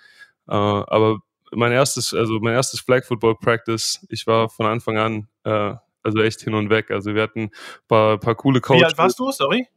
Äh, 0.49 0.55
aber 0.55 1.19
mein 1.53 1.73
erstes, 1.73 2.13
also 2.13 2.39
mein 2.41 2.55
erstes 2.55 2.81
Flag 2.81 3.05
Football 3.05 3.37
Practice, 3.37 4.05
ich 4.09 4.27
war 4.27 4.49
von 4.49 4.67
Anfang 4.67 4.99
an 4.99 5.29
äh, 5.45 5.75
also 6.03 6.23
echt 6.23 6.41
hin 6.41 6.55
und 6.55 6.71
weg. 6.71 6.91
Also 6.91 7.15
wir 7.15 7.23
hatten 7.23 7.45
ein 7.45 7.51
paar, 7.89 8.19
paar 8.19 8.35
coole 8.35 8.61
Coaches. 8.61 8.81
Wie 8.81 8.85
alt 8.85 8.99
warst 8.99 9.19
du? 9.19 9.31
Sorry? 9.31 9.69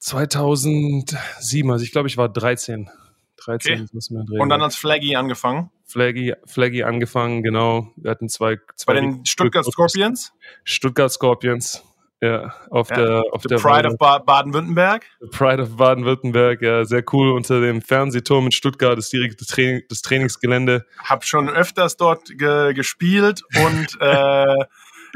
2007, 0.00 1.70
also 1.70 1.84
ich 1.84 1.92
glaube, 1.92 2.08
ich 2.08 2.16
war 2.16 2.28
13. 2.28 2.90
13 3.36 3.88
okay. 3.94 4.38
Und 4.38 4.48
dann 4.50 4.60
als 4.62 4.76
Flaggy 4.76 5.16
angefangen? 5.16 5.70
Flaggy, 5.86 6.34
Flaggy 6.44 6.82
angefangen, 6.82 7.42
genau. 7.42 7.92
Wir 7.96 8.10
hatten 8.10 8.28
zwei, 8.28 8.58
zwei 8.76 8.94
Bei 8.94 9.00
den 9.00 9.24
Stuttgart 9.24 9.64
Scorpions? 9.64 10.32
Stuttgart 10.64 11.10
Scorpions. 11.10 11.82
Ja, 12.22 12.54
auf 12.68 12.90
ja. 12.90 12.96
der 12.96 13.24
auf 13.32 13.42
The 13.42 13.48
der 13.48 13.56
Pride 13.56 13.88
of 13.88 13.96
ba 13.96 14.18
Baden-Württemberg. 14.18 15.06
The 15.20 15.28
Pride 15.28 15.62
of 15.62 15.76
Baden-Württemberg, 15.76 16.60
ja, 16.60 16.84
sehr 16.84 17.02
cool. 17.14 17.32
Unter 17.32 17.62
dem 17.62 17.80
Fernsehturm 17.80 18.44
in 18.46 18.52
Stuttgart 18.52 18.98
ist 18.98 19.10
direkt 19.10 19.40
das, 19.40 19.48
Training, 19.48 19.82
das 19.88 20.02
Trainingsgelände. 20.02 20.84
Hab 20.98 21.24
schon 21.24 21.48
öfters 21.48 21.96
dort 21.96 22.36
ge 22.36 22.74
gespielt 22.74 23.42
und 23.64 23.96
äh, 24.00 24.54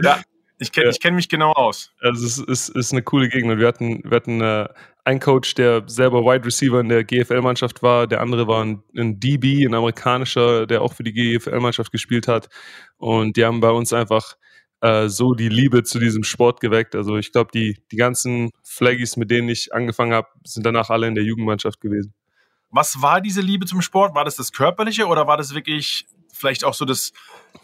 ja, 0.03 0.19
ich 0.65 0.73
kenne 0.73 0.87
ja. 0.91 0.93
kenn 1.01 1.15
mich 1.15 1.29
genau 1.29 1.53
aus. 1.53 1.93
Also 2.01 2.27
es 2.27 2.39
ist, 2.39 2.69
ist 2.71 2.93
eine 2.93 3.03
coole 3.03 3.29
Gegend. 3.29 3.59
Wir 3.59 3.67
hatten, 3.67 4.03
wir 4.05 4.17
hatten 4.17 4.41
äh, 4.41 4.69
einen 5.05 5.21
Coach, 5.21 5.55
der 5.55 5.85
selber 5.87 6.23
Wide 6.23 6.45
Receiver 6.45 6.81
in 6.81 6.89
der 6.89 7.05
GFL-Mannschaft 7.05 7.83
war. 7.83 8.07
Der 8.07 8.21
andere 8.21 8.49
war 8.49 8.65
ein, 8.65 8.83
ein, 8.97 9.21
DB, 9.21 9.65
ein 9.65 9.75
amerikanischer, 9.75 10.67
der 10.67 10.83
auch 10.83 10.95
für 10.95 11.05
die 11.05 11.13
GFL-Mannschaft 11.13 11.93
gespielt 11.93 12.27
hat. 12.27 12.49
Und 12.97 13.37
die 13.37 13.45
haben 13.45 13.61
bei 13.61 13.71
uns 13.71 13.93
einfach 13.93 14.37
äh, 14.81 15.09
so 15.09 15.35
die 15.35 15.49
Liebe 15.49 15.83
zu 15.83 15.99
diesem 15.99 16.25
Sport 16.25 16.61
geweckt. 16.61 16.95
Also 16.95 17.17
ich 17.17 17.33
glaube, 17.33 17.51
die, 17.53 17.79
die 17.93 17.97
ganzen 17.97 18.51
Flaggies, 18.63 19.17
mit 19.17 19.31
denen 19.31 19.49
ich 19.49 19.75
angefangen 19.75 20.13
habe, 20.13 20.29
sind 20.45 20.65
danach 20.65 20.91
alle 20.91 21.07
in 21.07 21.15
der 21.15 21.25
Jugendmannschaft 21.25 21.81
gewesen. 21.81 22.15
Was 22.71 23.01
war 23.01 23.21
diese 23.21 23.41
Liebe 23.41 23.67
zum 23.67 23.83
Sport? 23.83 24.15
War 24.15 24.25
das 24.25 24.37
das 24.37 24.53
Körperliche 24.53 25.07
oder 25.07 25.27
war 25.27 25.37
das 25.37 25.55
wirklich 25.55 26.07
vielleicht 26.35 26.65
auch 26.65 26.75
so 26.75 26.85
das, 26.85 27.13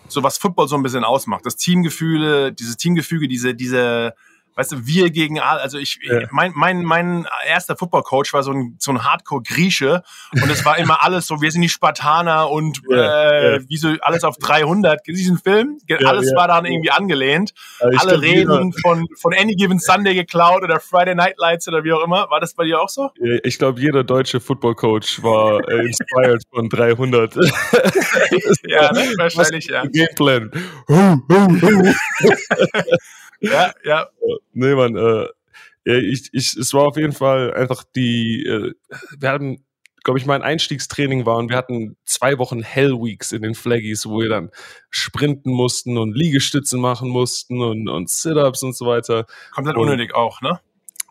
so 0.09 0.23
was 0.23 0.39
Football 0.39 0.69
so 0.69 0.77
ein 0.77 0.83
bisschen 0.83 1.05
ausmacht. 1.05 1.45
Das 1.45 1.57
Teamgefühle, 1.57 2.53
dieses 2.53 2.77
Teamgefüge, 2.77 3.29
diese, 3.29 3.55
diese, 3.55 4.15
weißt 4.55 4.73
du, 4.73 4.87
wir 4.87 5.11
gegen 5.11 5.41
all, 5.41 5.59
also 5.59 5.79
ich, 5.79 5.99
ja. 6.03 6.27
mein, 6.31 6.53
mein, 6.55 6.83
mein 6.83 7.27
erster 7.47 7.77
Football-Coach 7.77 8.33
war 8.33 8.43
so 8.43 8.53
ein, 8.53 8.77
so 8.79 8.91
ein 8.91 9.05
Hardcore-Grieche 9.05 10.03
und 10.33 10.51
es 10.51 10.65
war 10.65 10.79
immer 10.79 11.03
alles 11.03 11.27
so, 11.27 11.41
wir 11.41 11.51
sind 11.51 11.63
die 11.63 11.69
Spartaner 11.69 12.51
und 12.51 12.83
ja, 12.89 13.31
äh, 13.31 13.57
ja. 13.57 13.69
wie 13.69 13.77
so 13.77 13.95
alles 14.03 14.25
auf 14.25 14.37
300. 14.39 15.07
Diesen 15.07 15.39
Film, 15.39 15.79
alles 16.05 16.33
war 16.35 16.49
dann 16.49 16.67
irgendwie 16.67 16.91
angelehnt. 16.91 17.53
Alle 17.81 18.21
Reden 18.21 18.73
von, 18.73 19.07
von 19.21 19.35
Any 19.35 19.55
Given 19.55 19.79
Sunday 19.79 20.15
geklaut 20.15 20.63
oder 20.63 20.81
Friday 20.81 21.15
Night 21.15 21.39
Lights 21.39 21.69
oder 21.69 21.85
wie 21.85 21.93
auch 21.93 22.05
immer. 22.05 22.29
War 22.31 22.41
das 22.41 22.55
bei 22.55 22.65
dir 22.65 22.81
auch 22.81 22.89
so? 22.89 23.11
Ich 23.43 23.59
glaube, 23.59 23.81
jeder 23.81 24.05
deutsche 24.05 24.41
Football-Coach 24.41 25.23
war 25.23 25.61
äh, 25.69 25.81
inspired 25.87 26.43
von 26.53 26.69
300. 26.69 27.35
ja, 28.65 28.93
ne? 28.93 29.01
wahrscheinlich, 29.19 29.67
ja. 29.67 29.85
Gameplan. 29.87 30.51
ja, 33.41 33.73
ja. 33.85 34.09
Nee, 34.53 34.75
man, 34.75 34.97
äh, 34.97 35.27
ich, 35.85 36.29
ich, 36.33 36.57
es 36.57 36.75
war 36.75 36.87
auf 36.87 36.97
jeden 36.97 37.13
Fall 37.13 37.55
einfach 37.55 37.85
die, 37.97 38.45
äh, 38.47 38.73
wir 39.19 39.31
hatten, 39.31 39.65
glaube 40.03 40.19
ich, 40.19 40.27
mein 40.27 40.43
Einstiegstraining 40.43 41.27
war 41.27 41.37
und 41.37 41.51
wir 41.51 41.57
hatten 41.57 41.97
zwei 42.05 42.39
Wochen 42.39 42.63
Hell 42.63 42.93
Weeks 42.93 43.33
in 43.33 43.43
den 43.43 43.55
Flaggies, 43.55 44.07
wo 44.07 44.21
wir 44.21 44.29
dann 44.29 44.51
sprinten 44.89 45.51
mussten 45.51 45.99
und 45.99 46.17
Liegestütze 46.17 46.77
machen 46.77 47.09
mussten 47.09 47.63
und, 47.63 47.89
und 47.89 48.09
Sit-Ups 48.09 48.63
und 48.63 48.77
so 48.77 48.87
weiter. 48.87 49.27
Komplett 49.53 49.77
und, 49.77 49.83
unnötig 49.83 50.15
auch, 50.15 50.41
ne? 50.41 50.61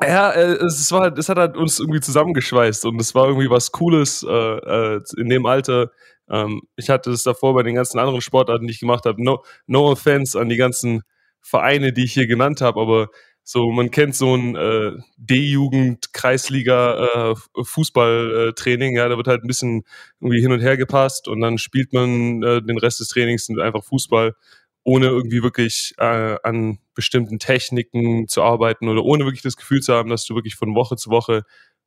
Ja, 0.02 0.32
äh, 0.32 0.54
es 0.66 0.92
war, 0.92 1.16
es 1.18 1.28
hat 1.28 1.38
halt 1.38 1.58
uns 1.58 1.80
irgendwie 1.80 2.00
zusammengeschweißt 2.00 2.86
und 2.86 3.02
es 3.02 3.14
war 3.16 3.28
irgendwie 3.28 3.50
was 3.50 3.72
Cooles 3.72 4.26
äh, 4.28 4.32
äh, 4.32 5.02
in 5.18 5.30
dem 5.30 5.46
Alter. 5.46 5.92
Ähm, 6.30 6.62
ich 6.78 6.90
hatte 6.90 7.12
es 7.12 7.24
davor 7.24 7.54
bei 7.54 7.64
den 7.64 7.76
ganzen 7.76 8.00
anderen 8.00 8.22
Sportarten, 8.22 8.66
die 8.66 8.74
ich 8.74 8.80
gemacht 8.80 9.06
habe. 9.06 9.22
No, 9.22 9.44
no 9.68 9.92
offense 9.92 10.40
an 10.40 10.48
die 10.48 10.58
ganzen 10.58 11.04
Vereine, 11.50 11.94
die 11.94 12.04
ich 12.04 12.14
hier 12.14 12.28
genannt 12.28 12.62
habe, 12.62 12.80
aber 12.80 13.10
so, 13.44 13.72
man 13.72 13.90
kennt 13.90 14.16
so 14.16 14.36
ein 14.36 14.56
äh, 14.56 14.92
D-Jugend, 15.18 16.14
Kreisliga, 16.14 17.32
äh, 17.32 17.64
Fußballtraining, 17.64 18.96
ja, 18.96 19.10
da 19.10 19.18
wird 19.18 19.28
halt 19.28 19.44
ein 19.44 19.48
bisschen 19.48 19.84
irgendwie 20.20 20.42
hin 20.42 20.52
und 20.52 20.60
her 20.60 20.78
gepasst 20.78 21.28
und 21.28 21.42
dann 21.42 21.58
spielt 21.58 21.92
man 21.92 22.44
äh, 22.44 22.62
den 22.62 22.78
Rest 22.78 23.00
des 23.00 23.08
Trainings 23.08 23.50
einfach 23.60 23.84
Fußball, 23.84 24.36
ohne 24.84 25.08
irgendwie 25.08 25.42
wirklich 25.42 25.96
äh, 25.98 26.38
an 26.44 26.78
bestimmten 26.94 27.40
Techniken 27.40 28.28
zu 28.28 28.44
arbeiten 28.44 28.88
oder 28.88 29.04
ohne 29.04 29.26
wirklich 29.26 29.42
das 29.42 29.58
Gefühl 29.58 29.82
zu 29.82 29.94
haben, 29.94 30.12
dass 30.12 30.26
du 30.26 30.36
wirklich 30.36 30.56
von 30.56 30.76
Woche 30.76 30.96
zu 30.96 31.10
Woche 31.10 31.44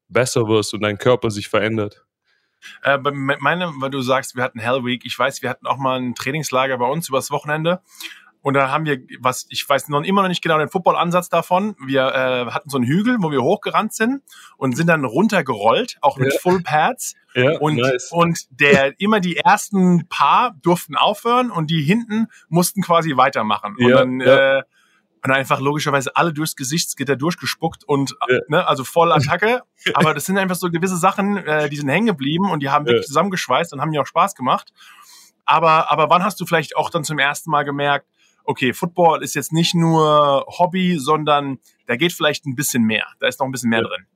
besser 0.08 0.48
wirst 0.48 0.74
und 0.74 0.80
dein 0.82 0.98
Körper 0.98 1.30
sich 1.30 1.48
verändert. 1.48 2.04
Äh, 2.82 2.98
meine, 2.98 3.72
weil 3.80 3.90
du 3.90 4.02
sagst, 4.02 4.36
wir 4.36 4.42
hatten 4.42 4.60
Hell 4.60 4.84
Week. 4.84 5.04
Ich 5.04 5.18
weiß, 5.18 5.42
wir 5.42 5.50
hatten 5.50 5.66
auch 5.66 5.78
mal 5.78 5.98
ein 6.00 6.14
Trainingslager 6.14 6.78
bei 6.78 6.86
uns 6.86 7.08
übers 7.08 7.30
Wochenende. 7.30 7.82
Und 8.42 8.54
da 8.54 8.70
haben 8.70 8.84
wir, 8.84 8.98
was 9.20 9.46
ich 9.48 9.66
weiß 9.68 9.88
noch 9.88 10.02
immer 10.02 10.22
noch 10.22 10.28
nicht 10.28 10.42
genau 10.42 10.58
den 10.58 10.68
Football-Ansatz 10.68 11.28
davon. 11.28 11.76
Wir 11.84 12.02
äh, 12.02 12.50
hatten 12.50 12.68
so 12.68 12.76
einen 12.76 12.86
Hügel, 12.86 13.16
wo 13.20 13.30
wir 13.30 13.42
hochgerannt 13.42 13.94
sind 13.94 14.22
und 14.56 14.76
sind 14.76 14.88
dann 14.88 15.04
runtergerollt, 15.04 15.98
auch 16.00 16.18
mit 16.18 16.32
ja. 16.32 16.38
Full 16.40 16.62
Pads. 16.62 17.14
Ja, 17.34 17.58
und, 17.58 17.76
nice. 17.76 18.10
und 18.12 18.46
der 18.50 19.00
immer 19.00 19.20
die 19.20 19.36
ersten 19.36 20.06
paar 20.08 20.54
durften 20.60 20.96
aufhören 20.96 21.50
und 21.50 21.70
die 21.70 21.82
hinten 21.82 22.26
mussten 22.48 22.82
quasi 22.82 23.16
weitermachen. 23.16 23.76
Und 23.78 23.88
ja, 23.88 23.96
dann 23.96 24.20
ja. 24.20 24.58
Äh, 24.58 24.62
und 25.24 25.30
einfach 25.30 25.60
logischerweise 25.60 26.16
alle 26.16 26.32
durchs 26.32 26.56
Gesichtsgitter 26.56 27.14
durchgespuckt 27.14 27.84
und 27.84 28.16
ja. 28.28 28.38
ne, 28.48 28.66
also 28.66 28.82
voll 28.82 29.12
Attacke. 29.12 29.62
Aber 29.94 30.14
das 30.14 30.26
sind 30.26 30.36
einfach 30.36 30.56
so 30.56 30.68
gewisse 30.70 30.96
Sachen, 30.96 31.36
äh, 31.36 31.68
die 31.68 31.76
sind 31.76 31.88
hängen 31.88 32.06
geblieben 32.06 32.50
und 32.50 32.60
die 32.60 32.70
haben 32.70 32.86
wirklich 32.86 33.06
zusammengeschweißt 33.06 33.72
und 33.72 33.80
haben 33.80 33.90
mir 33.90 34.02
auch 34.02 34.06
Spaß 34.06 34.34
gemacht. 34.34 34.72
Aber, 35.44 35.90
aber 35.90 36.10
wann 36.10 36.24
hast 36.24 36.40
du 36.40 36.46
vielleicht 36.46 36.76
auch 36.76 36.90
dann 36.90 37.04
zum 37.04 37.18
ersten 37.18 37.50
Mal 37.50 37.64
gemerkt, 37.64 38.06
okay, 38.44 38.72
Football 38.72 39.22
ist 39.22 39.34
jetzt 39.34 39.52
nicht 39.52 39.74
nur 39.74 40.44
Hobby, 40.46 40.96
sondern 40.98 41.58
da 41.86 41.96
geht 41.96 42.12
vielleicht 42.12 42.46
ein 42.46 42.54
bisschen 42.54 42.84
mehr. 42.84 43.06
Da 43.20 43.28
ist 43.28 43.40
noch 43.40 43.46
ein 43.46 43.52
bisschen 43.52 43.70
mehr 43.70 43.82
ja. 43.82 43.88
drin. 43.88 44.06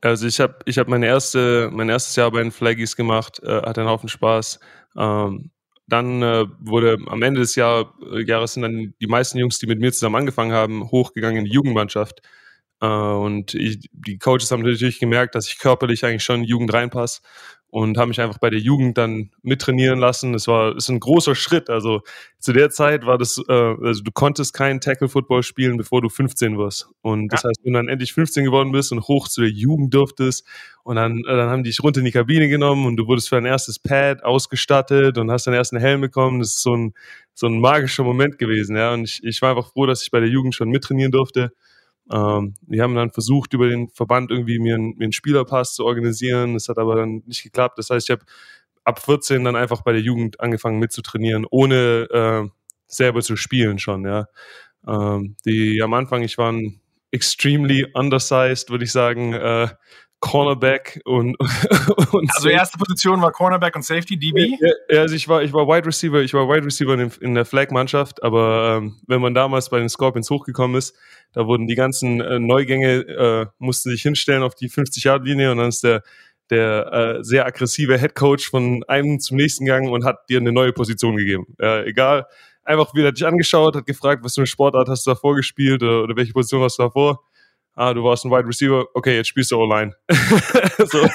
Also 0.00 0.26
ich 0.26 0.40
habe 0.40 0.58
ich 0.66 0.78
hab 0.78 0.88
meine 0.88 1.06
erste, 1.06 1.70
mein 1.72 1.88
erstes 1.88 2.16
Jahr 2.16 2.30
bei 2.30 2.42
den 2.42 2.52
Flaggies 2.52 2.96
gemacht, 2.96 3.40
äh, 3.42 3.62
hatte 3.62 3.80
einen 3.80 3.90
Haufen 3.90 4.08
Spaß. 4.08 4.60
Ähm, 4.96 5.50
dann 5.88 6.22
äh, 6.22 6.46
wurde 6.58 6.98
am 7.06 7.22
Ende 7.22 7.40
des 7.40 7.54
Jahr, 7.54 7.94
äh, 8.12 8.22
Jahres 8.24 8.54
sind 8.54 8.62
dann 8.62 8.94
die 9.00 9.06
meisten 9.06 9.38
Jungs, 9.38 9.58
die 9.58 9.66
mit 9.66 9.78
mir 9.80 9.92
zusammen 9.92 10.16
angefangen 10.16 10.52
haben, 10.52 10.90
hochgegangen 10.90 11.38
in 11.38 11.44
die 11.44 11.52
Jugendmannschaft. 11.52 12.22
Äh, 12.80 12.86
und 12.86 13.54
ich, 13.54 13.88
die 13.92 14.18
Coaches 14.18 14.50
haben 14.50 14.62
natürlich 14.62 14.98
gemerkt, 14.98 15.34
dass 15.34 15.48
ich 15.48 15.58
körperlich 15.58 16.04
eigentlich 16.04 16.24
schon 16.24 16.36
in 16.36 16.42
die 16.42 16.50
Jugend 16.50 16.72
reinpasse 16.72 17.20
und 17.68 17.98
haben 17.98 18.08
mich 18.08 18.20
einfach 18.20 18.38
bei 18.38 18.48
der 18.48 18.60
Jugend 18.60 18.96
dann 18.96 19.30
mittrainieren 19.42 19.98
lassen. 19.98 20.34
Es 20.34 20.46
war 20.46 20.76
ist 20.76 20.88
ein 20.88 21.00
großer 21.00 21.34
Schritt. 21.34 21.68
Also 21.68 22.02
zu 22.38 22.52
der 22.52 22.70
Zeit 22.70 23.04
war 23.04 23.18
das, 23.18 23.42
äh, 23.48 23.52
also 23.52 24.02
du 24.02 24.12
konntest 24.12 24.54
keinen 24.54 24.80
Tackle-Football 24.80 25.42
spielen, 25.42 25.76
bevor 25.76 26.00
du 26.00 26.08
15 26.08 26.58
wirst. 26.58 26.88
Und 27.02 27.32
das 27.32 27.42
ja. 27.42 27.48
heißt, 27.48 27.60
wenn 27.64 27.72
du 27.72 27.78
dann 27.78 27.88
endlich 27.88 28.12
15 28.12 28.44
geworden 28.44 28.72
bist 28.72 28.92
und 28.92 29.02
hoch 29.08 29.28
zu 29.28 29.40
der 29.40 29.50
Jugend 29.50 29.92
durftest 29.92 30.46
und 30.84 30.96
dann, 30.96 31.18
äh, 31.18 31.36
dann 31.36 31.50
haben 31.50 31.64
die 31.64 31.70
dich 31.70 31.82
runter 31.82 31.98
in 31.98 32.06
die 32.06 32.12
Kabine 32.12 32.48
genommen 32.48 32.86
und 32.86 32.96
du 32.96 33.06
wurdest 33.08 33.28
für 33.28 33.34
dein 33.34 33.46
erstes 33.46 33.78
Pad 33.78 34.22
ausgestattet 34.22 35.18
und 35.18 35.30
hast 35.30 35.46
deinen 35.46 35.54
ersten 35.54 35.78
Helm 35.78 36.00
bekommen. 36.00 36.38
Das 36.38 36.50
ist 36.50 36.62
so 36.62 36.74
ein, 36.74 36.94
so 37.34 37.46
ein 37.46 37.60
magischer 37.60 38.04
Moment 38.04 38.38
gewesen. 38.38 38.76
Ja. 38.76 38.94
Und 38.94 39.04
ich, 39.04 39.22
ich 39.24 39.42
war 39.42 39.50
einfach 39.50 39.72
froh, 39.72 39.86
dass 39.86 40.02
ich 40.02 40.10
bei 40.10 40.20
der 40.20 40.28
Jugend 40.28 40.54
schon 40.54 40.70
mittrainieren 40.70 41.12
durfte. 41.12 41.52
Ähm, 42.12 42.54
wir 42.62 42.82
haben 42.82 42.94
dann 42.94 43.10
versucht, 43.10 43.52
über 43.52 43.68
den 43.68 43.88
Verband 43.88 44.30
irgendwie 44.30 44.58
mir, 44.58 44.76
einen, 44.76 44.96
mir 44.96 45.04
einen 45.04 45.12
Spielerpass 45.12 45.74
zu 45.74 45.84
organisieren. 45.84 46.54
Das 46.54 46.68
hat 46.68 46.78
aber 46.78 46.96
dann 46.96 47.22
nicht 47.26 47.42
geklappt. 47.42 47.78
Das 47.78 47.90
heißt, 47.90 48.08
ich 48.08 48.12
habe 48.12 48.24
ab 48.84 49.00
14 49.00 49.44
dann 49.44 49.56
einfach 49.56 49.82
bei 49.82 49.92
der 49.92 50.00
Jugend 50.00 50.40
angefangen 50.40 50.78
mitzutrainieren, 50.78 51.46
ohne 51.50 52.08
äh, 52.10 52.48
selber 52.86 53.22
zu 53.22 53.36
spielen 53.36 53.78
schon. 53.78 54.04
Ja, 54.04 54.28
ähm, 54.86 55.36
die 55.44 55.82
am 55.82 55.94
Anfang, 55.94 56.22
ich 56.22 56.38
war 56.38 56.54
extremely 57.10 57.86
undersized, 57.94 58.70
würde 58.70 58.84
ich 58.84 58.92
sagen. 58.92 59.32
Äh, 59.32 59.68
Cornerback 60.20 61.00
und, 61.04 61.36
und 62.12 62.30
also 62.34 62.48
erste 62.48 62.78
Position 62.78 63.20
war 63.20 63.32
Cornerback 63.32 63.76
und 63.76 63.84
Safety 63.84 64.18
DB. 64.18 64.56
Ja, 64.90 65.00
also 65.00 65.14
ich 65.14 65.28
war 65.28 65.42
ich 65.42 65.52
war 65.52 65.68
Wide 65.68 65.86
Receiver, 65.86 66.20
ich 66.20 66.32
war 66.32 66.48
Wide 66.48 66.64
Receiver 66.64 66.94
in, 66.94 67.12
in 67.20 67.34
der 67.34 67.44
Flag 67.44 67.70
Mannschaft, 67.70 68.22
aber 68.22 68.78
ähm, 68.78 68.96
wenn 69.06 69.20
man 69.20 69.34
damals 69.34 69.68
bei 69.68 69.78
den 69.78 69.88
Scorpions 69.88 70.30
hochgekommen 70.30 70.76
ist, 70.76 70.96
da 71.32 71.46
wurden 71.46 71.66
die 71.66 71.74
ganzen 71.74 72.20
äh, 72.20 72.38
Neugänge 72.38 73.00
äh, 73.00 73.46
mussten 73.58 73.90
sich 73.90 74.02
hinstellen 74.02 74.42
auf 74.42 74.54
die 74.54 74.68
50 74.68 75.04
Yard 75.04 75.24
Linie 75.24 75.52
und 75.52 75.58
dann 75.58 75.68
ist 75.68 75.84
der 75.84 76.02
der 76.50 77.18
äh, 77.18 77.24
sehr 77.24 77.44
aggressive 77.44 77.98
Head 77.98 78.14
Coach 78.14 78.48
von 78.48 78.84
einem 78.86 79.18
zum 79.18 79.36
nächsten 79.36 79.64
gegangen 79.64 79.90
und 79.90 80.04
hat 80.04 80.28
dir 80.28 80.38
eine 80.38 80.52
neue 80.52 80.72
Position 80.72 81.16
gegeben. 81.16 81.46
Äh, 81.60 81.88
egal, 81.88 82.26
einfach 82.62 82.94
wieder 82.94 83.10
dich 83.10 83.26
angeschaut, 83.26 83.74
hat 83.74 83.84
gefragt, 83.84 84.24
was 84.24 84.34
für 84.34 84.42
eine 84.42 84.46
Sportart 84.46 84.88
hast 84.88 85.06
du 85.06 85.10
davor 85.10 85.34
gespielt 85.34 85.82
oder, 85.82 86.04
oder 86.04 86.16
welche 86.16 86.32
Position 86.32 86.62
hast 86.62 86.78
du 86.78 86.84
davor 86.84 87.24
ah, 87.76 87.94
du 87.94 88.02
warst 88.02 88.24
ein 88.24 88.30
Wide 88.30 88.48
Receiver, 88.48 88.86
okay, 88.94 89.16
jetzt 89.16 89.28
spielst 89.28 89.52
du 89.52 89.58
O-Line. 89.58 89.94
so. 90.78 90.98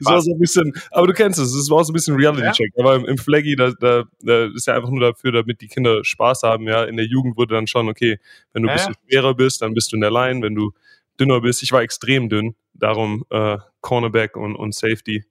so, 0.00 0.20
so 0.20 0.32
ein 0.32 0.38
bisschen, 0.38 0.72
aber 0.90 1.06
du 1.08 1.12
kennst 1.14 1.38
es, 1.38 1.52
es 1.54 1.70
war 1.70 1.82
so 1.84 1.92
ein 1.92 1.94
bisschen 1.94 2.14
Reality-Check. 2.14 2.72
Ja. 2.76 2.84
Aber 2.84 2.96
im, 2.96 3.06
im 3.06 3.18
Flaggy, 3.18 3.56
da, 3.56 3.72
da, 3.80 4.04
da 4.20 4.44
ist 4.46 4.66
ja 4.66 4.74
einfach 4.74 4.90
nur 4.90 5.00
dafür, 5.00 5.32
damit 5.32 5.60
die 5.60 5.68
Kinder 5.68 6.04
Spaß 6.04 6.42
haben, 6.42 6.68
ja. 6.68 6.84
In 6.84 6.96
der 6.96 7.06
Jugend 7.06 7.36
wurde 7.36 7.54
dann 7.54 7.66
schon, 7.66 7.88
okay, 7.88 8.18
wenn 8.52 8.62
du 8.62 8.68
ein 8.68 8.76
bisschen 8.76 8.94
schwerer 9.08 9.34
bist, 9.34 9.62
dann 9.62 9.74
bist 9.74 9.92
du 9.92 9.96
in 9.96 10.02
der 10.02 10.10
Line, 10.10 10.42
wenn 10.42 10.54
du 10.54 10.72
dünner 11.18 11.40
bist. 11.40 11.62
Ich 11.62 11.72
war 11.72 11.82
extrem 11.82 12.28
dünn, 12.28 12.54
darum 12.74 13.24
äh, 13.30 13.58
Cornerback 13.80 14.36
und, 14.36 14.54
und 14.56 14.74
Safety. 14.74 15.24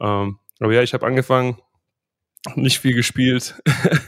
Ähm, 0.00 0.38
aber 0.58 0.72
ja, 0.72 0.82
ich 0.82 0.94
habe 0.94 1.06
angefangen, 1.06 1.58
nicht 2.56 2.78
viel 2.78 2.94
gespielt. 2.94 3.60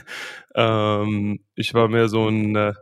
ähm, 0.55 1.39
ich 1.55 1.73
war 1.73 1.87
mehr 1.87 2.09
so 2.09 2.27
ein 2.27 2.55
äh, 2.55 2.73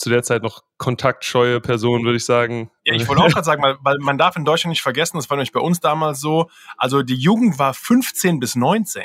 zu 0.00 0.08
der 0.08 0.22
Zeit 0.22 0.42
noch 0.42 0.62
kontaktscheue 0.78 1.60
Person, 1.60 2.04
würde 2.04 2.16
ich 2.16 2.24
sagen. 2.24 2.70
Ja, 2.84 2.94
ich 2.94 3.06
wollte 3.06 3.22
auch 3.22 3.28
gerade 3.28 3.44
sagen, 3.44 3.62
weil, 3.62 3.98
man 3.98 4.16
darf 4.16 4.34
in 4.34 4.46
Deutschland 4.46 4.70
nicht 4.70 4.80
vergessen, 4.80 5.18
das 5.18 5.28
war 5.28 5.36
nämlich 5.36 5.52
bei 5.52 5.60
uns 5.60 5.78
damals 5.80 6.20
so, 6.20 6.48
also 6.78 7.02
die 7.02 7.16
Jugend 7.16 7.58
war 7.58 7.74
15 7.74 8.40
bis 8.40 8.56
19. 8.56 9.02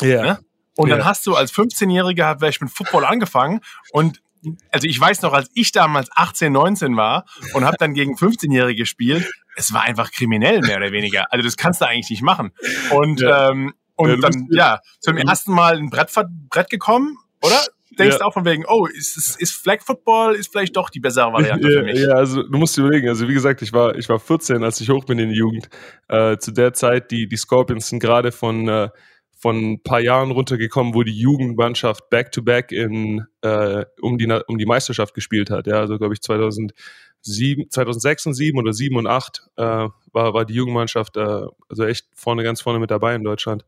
Ja. 0.00 0.22
Ne? 0.22 0.38
Und 0.76 0.88
ja. 0.88 0.96
dann 0.96 1.04
hast 1.04 1.26
du 1.26 1.34
als 1.34 1.52
15-Jähriger, 1.52 2.40
wäre 2.40 2.48
ich 2.48 2.60
mit 2.62 2.70
Football 2.70 3.04
angefangen 3.04 3.60
und 3.92 4.22
also 4.70 4.88
ich 4.88 4.98
weiß 4.98 5.20
noch, 5.20 5.34
als 5.34 5.50
ich 5.52 5.72
damals 5.72 6.08
18, 6.14 6.50
19 6.50 6.96
war 6.96 7.26
und 7.52 7.66
habe 7.66 7.76
dann 7.78 7.92
gegen 7.92 8.14
15-Jährige 8.14 8.80
gespielt, 8.80 9.30
es 9.56 9.74
war 9.74 9.82
einfach 9.82 10.10
kriminell 10.10 10.62
mehr 10.62 10.78
oder 10.78 10.92
weniger. 10.92 11.30
Also 11.30 11.44
das 11.44 11.58
kannst 11.58 11.82
du 11.82 11.86
eigentlich 11.86 12.08
nicht 12.08 12.22
machen. 12.22 12.52
Und 12.90 13.20
ja. 13.20 13.50
ähm, 13.50 13.74
und 13.96 14.08
ja, 14.08 14.16
dann 14.16 14.48
ja 14.50 14.80
zum 15.00 15.18
ersten 15.18 15.52
Mal 15.52 15.76
ein 15.76 15.90
Brett, 15.90 16.10
Brett 16.48 16.70
gekommen, 16.70 17.18
oder? 17.42 17.62
Denkst 17.98 18.16
ja. 18.20 18.24
auch 18.24 18.32
von 18.32 18.44
wegen, 18.44 18.64
oh, 18.66 18.86
ist, 18.86 19.16
ist, 19.16 19.40
ist 19.40 19.52
Flag 19.52 19.82
Football 19.82 20.34
ist 20.34 20.50
vielleicht 20.50 20.76
doch 20.76 20.90
die 20.90 21.00
bessere 21.00 21.32
Variante 21.32 21.70
ja, 21.70 21.78
für 21.78 21.84
mich. 21.84 21.98
Ja, 21.98 22.12
also 22.12 22.42
du 22.42 22.58
musst 22.58 22.76
dir 22.76 22.82
überlegen, 22.82 23.08
also 23.08 23.28
wie 23.28 23.34
gesagt, 23.34 23.62
ich 23.62 23.72
war, 23.72 23.96
ich 23.96 24.08
war 24.08 24.18
14, 24.18 24.62
als 24.62 24.80
ich 24.80 24.90
hoch 24.90 25.04
bin 25.04 25.18
in 25.18 25.30
die 25.30 25.36
Jugend. 25.36 25.68
Äh, 26.08 26.38
zu 26.38 26.52
der 26.52 26.72
Zeit, 26.72 27.10
die, 27.10 27.28
die 27.28 27.36
Scorpions 27.36 27.88
sind 27.88 28.00
gerade 28.00 28.32
von, 28.32 28.68
äh, 28.68 28.88
von 29.36 29.72
ein 29.72 29.82
paar 29.82 30.00
Jahren 30.00 30.30
runtergekommen, 30.30 30.94
wo 30.94 31.02
die 31.02 31.18
Jugendmannschaft 31.18 32.10
back-to-back 32.10 32.72
in 32.72 33.26
äh, 33.40 33.84
um, 34.00 34.18
die, 34.18 34.30
um 34.46 34.58
die 34.58 34.66
Meisterschaft 34.66 35.14
gespielt 35.14 35.50
hat. 35.50 35.66
Ja, 35.66 35.80
also 35.80 35.98
glaube 35.98 36.14
ich 36.14 36.20
2007, 36.20 37.70
2006 37.70 38.26
und 38.26 38.34
7 38.34 38.58
oder 38.58 38.72
7 38.72 38.96
und 38.96 39.06
8 39.06 39.48
äh, 39.56 39.62
war, 39.62 40.34
war 40.34 40.44
die 40.44 40.54
Jugendmannschaft 40.54 41.16
äh, 41.16 41.46
also 41.68 41.84
echt 41.84 42.06
vorne, 42.14 42.42
ganz 42.44 42.60
vorne 42.60 42.78
mit 42.78 42.90
dabei 42.90 43.14
in 43.14 43.24
Deutschland. 43.24 43.64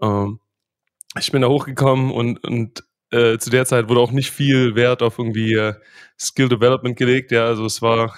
Ähm, 0.00 0.38
ich 1.18 1.30
bin 1.32 1.42
da 1.42 1.48
hochgekommen 1.48 2.10
und, 2.10 2.42
und 2.44 2.84
äh, 3.12 3.38
zu 3.38 3.50
der 3.50 3.66
Zeit 3.66 3.88
wurde 3.88 4.00
auch 4.00 4.12
nicht 4.12 4.30
viel 4.30 4.74
Wert 4.74 5.02
auf 5.02 5.18
irgendwie 5.18 5.54
äh, 5.54 5.74
Skill 6.18 6.48
Development 6.48 6.96
gelegt. 6.96 7.30
Ja, 7.32 7.46
also 7.46 7.66
es 7.66 7.82
war 7.82 8.14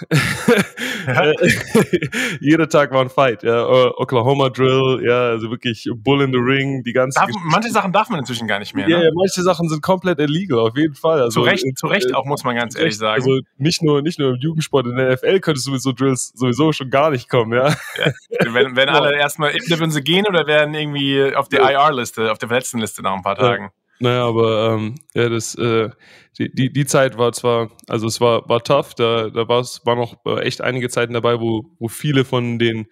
ja. 1.07 1.33
jeder 2.39 2.69
Tag 2.69 2.91
war 2.91 3.01
ein 3.01 3.09
Fight. 3.09 3.43
Ja, 3.43 3.67
Oklahoma 3.97 4.49
Drill, 4.49 5.03
ja, 5.05 5.29
also 5.29 5.49
wirklich 5.49 5.89
Bull 5.95 6.21
in 6.21 6.31
the 6.31 6.39
Ring, 6.39 6.83
die 6.83 6.93
ganzen. 6.93 7.19
Darf, 7.19 7.29
manche 7.43 7.71
Sachen 7.71 7.91
darf 7.91 8.09
man 8.09 8.19
inzwischen 8.19 8.47
gar 8.47 8.59
nicht 8.59 8.75
mehr. 8.75 8.87
Ja, 8.87 8.99
ne? 8.99 9.05
ja, 9.05 9.11
manche 9.13 9.41
Sachen 9.41 9.67
sind 9.69 9.81
komplett 9.81 10.19
illegal, 10.19 10.59
auf 10.59 10.77
jeden 10.77 10.95
Fall. 10.95 11.21
Also, 11.21 11.41
zu 11.41 11.45
Recht, 11.45 11.65
äh, 11.65 11.73
zu 11.73 11.87
Recht 11.87 12.13
auch, 12.13 12.25
muss 12.25 12.43
man 12.43 12.55
ganz 12.55 12.77
ehrlich 12.77 12.97
sagen. 12.97 13.21
Also 13.21 13.39
nicht 13.57 13.81
nur, 13.83 14.01
nicht 14.01 14.19
nur 14.19 14.31
im 14.31 14.37
Jugendsport, 14.39 14.87
in 14.87 14.95
der 14.95 15.13
NFL 15.13 15.39
könntest 15.39 15.67
du 15.67 15.71
mit 15.71 15.81
so 15.81 15.91
Drills 15.91 16.31
sowieso 16.35 16.71
schon 16.71 16.89
gar 16.89 17.09
nicht 17.09 17.29
kommen, 17.29 17.53
ja. 17.53 17.69
ja. 17.69 18.11
Wenn, 18.53 18.75
wenn 18.75 18.89
alle 18.89 19.15
erstmal, 19.15 19.53
wenn 19.53 19.91
sie 19.91 20.01
gehen 20.01 20.25
oder 20.27 20.47
werden 20.47 20.73
irgendwie 20.73 21.35
auf 21.35 21.49
der 21.49 21.69
IR-Liste, 21.69 22.31
auf 22.31 22.37
der 22.37 22.49
Verletztenliste 22.49 23.01
nach 23.01 23.13
ein 23.13 23.23
paar 23.23 23.35
Tagen. 23.35 23.71
Naja, 23.99 24.25
aber 24.25 24.73
ähm, 24.73 24.95
ja, 25.13 25.29
das, 25.29 25.55
äh, 25.55 25.89
die, 26.37 26.53
die, 26.53 26.71
die 26.71 26.85
Zeit 26.85 27.17
war 27.17 27.31
zwar, 27.31 27.71
also 27.87 28.07
es 28.07 28.19
war, 28.19 28.47
war 28.49 28.61
tough, 28.63 28.93
da, 28.93 29.29
da 29.29 29.47
war 29.47 29.61
es 29.61 29.81
war 29.85 29.95
noch 29.95 30.17
äh, 30.25 30.41
echt 30.41 30.61
einige 30.61 30.89
Zeiten 30.89 31.13
dabei, 31.13 31.39
wo, 31.39 31.71
wo 31.79 31.87
viele 31.87 32.25
von 32.25 32.59
den, 32.59 32.87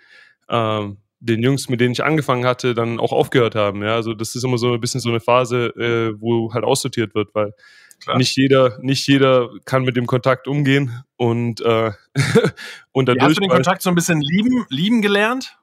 ähm, 0.50 0.98
den 1.20 1.42
Jungs, 1.42 1.70
mit 1.70 1.82
denen 1.82 1.92
ich 1.92 2.04
angefangen 2.04 2.46
hatte, 2.46 2.74
dann 2.74 3.00
auch 3.00 3.12
aufgehört 3.12 3.56
haben. 3.56 3.82
Ja, 3.82 3.96
also 3.96 4.14
das 4.14 4.36
ist 4.36 4.44
immer 4.44 4.58
so 4.58 4.74
ein 4.74 4.82
bisschen 4.82 5.02
so 5.02 5.10
eine 5.10 5.20
Phase, 5.20 5.68
äh, 5.78 6.20
wo 6.20 6.54
halt 6.54 6.64
aussortiert 6.64 7.16
wird, 7.16 7.34
weil 7.34 7.54
Klar. 8.02 8.18
nicht 8.18 8.36
jeder, 8.36 8.80
nicht 8.82 9.08
jeder 9.08 9.50
kann 9.66 9.84
mit 9.84 9.96
dem 9.96 10.06
Kontakt 10.06 10.48
umgehen 10.48 11.04
und 11.16 11.62
äh, 11.62 11.92
und 12.92 13.08
dadurch. 13.08 13.24
Hast 13.24 13.38
du 13.38 13.42
den 13.42 13.50
Kontakt 13.50 13.82
so 13.82 13.90
ein 13.90 13.96
bisschen 13.96 14.22
lieben, 14.22 14.66
lieben 14.70 15.02
gelernt? 15.02 15.58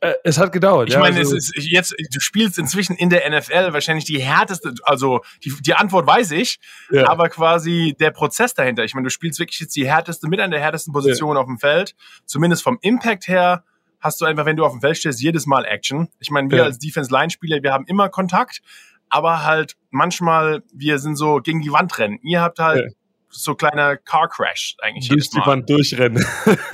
Äh, 0.00 0.14
es 0.24 0.38
hat 0.38 0.52
gedauert. 0.52 0.88
Ich 0.88 0.94
ja, 0.94 1.00
meine, 1.00 1.18
also 1.18 1.36
es 1.36 1.54
ist 1.54 1.66
jetzt, 1.66 1.92
du 1.92 2.20
spielst 2.20 2.58
inzwischen 2.58 2.96
in 2.96 3.10
der 3.10 3.28
NFL 3.28 3.72
wahrscheinlich 3.72 4.04
die 4.04 4.20
härteste, 4.20 4.74
also 4.82 5.20
die, 5.44 5.52
die 5.60 5.74
Antwort 5.74 6.06
weiß 6.06 6.32
ich, 6.32 6.58
ja. 6.90 7.08
aber 7.08 7.28
quasi 7.28 7.94
der 7.98 8.10
Prozess 8.10 8.54
dahinter. 8.54 8.84
Ich 8.84 8.94
meine, 8.94 9.04
du 9.04 9.10
spielst 9.10 9.38
wirklich 9.38 9.60
jetzt 9.60 9.76
die 9.76 9.86
härteste, 9.86 10.28
mit 10.28 10.40
einer 10.40 10.50
der 10.50 10.60
härtesten 10.60 10.92
Positionen 10.92 11.36
ja. 11.36 11.40
auf 11.40 11.46
dem 11.46 11.58
Feld. 11.58 11.94
Zumindest 12.24 12.62
vom 12.62 12.78
Impact 12.80 13.28
her 13.28 13.64
hast 14.00 14.20
du 14.20 14.24
einfach, 14.24 14.46
wenn 14.46 14.56
du 14.56 14.64
auf 14.64 14.72
dem 14.72 14.80
Feld 14.80 14.96
stehst, 14.96 15.20
jedes 15.20 15.46
Mal 15.46 15.64
Action. 15.64 16.08
Ich 16.18 16.30
meine, 16.30 16.50
wir 16.50 16.64
als 16.64 16.78
Defense-Line-Spieler, 16.78 17.62
wir 17.62 17.72
haben 17.72 17.84
immer 17.86 18.08
Kontakt, 18.08 18.60
aber 19.08 19.44
halt 19.44 19.76
manchmal, 19.90 20.62
wir 20.72 20.98
sind 20.98 21.16
so 21.16 21.36
gegen 21.36 21.60
die 21.60 21.72
Wand 21.72 21.98
rennen. 21.98 22.18
Ihr 22.22 22.40
habt 22.40 22.58
halt 22.58 22.94
so 23.30 23.54
kleiner 23.54 23.96
Car 23.96 24.28
Crash 24.28 24.76
eigentlich. 24.80 25.08
Durch 25.08 25.30
die 25.30 25.38
Wand 25.38 25.68
durchrennen. 25.68 26.24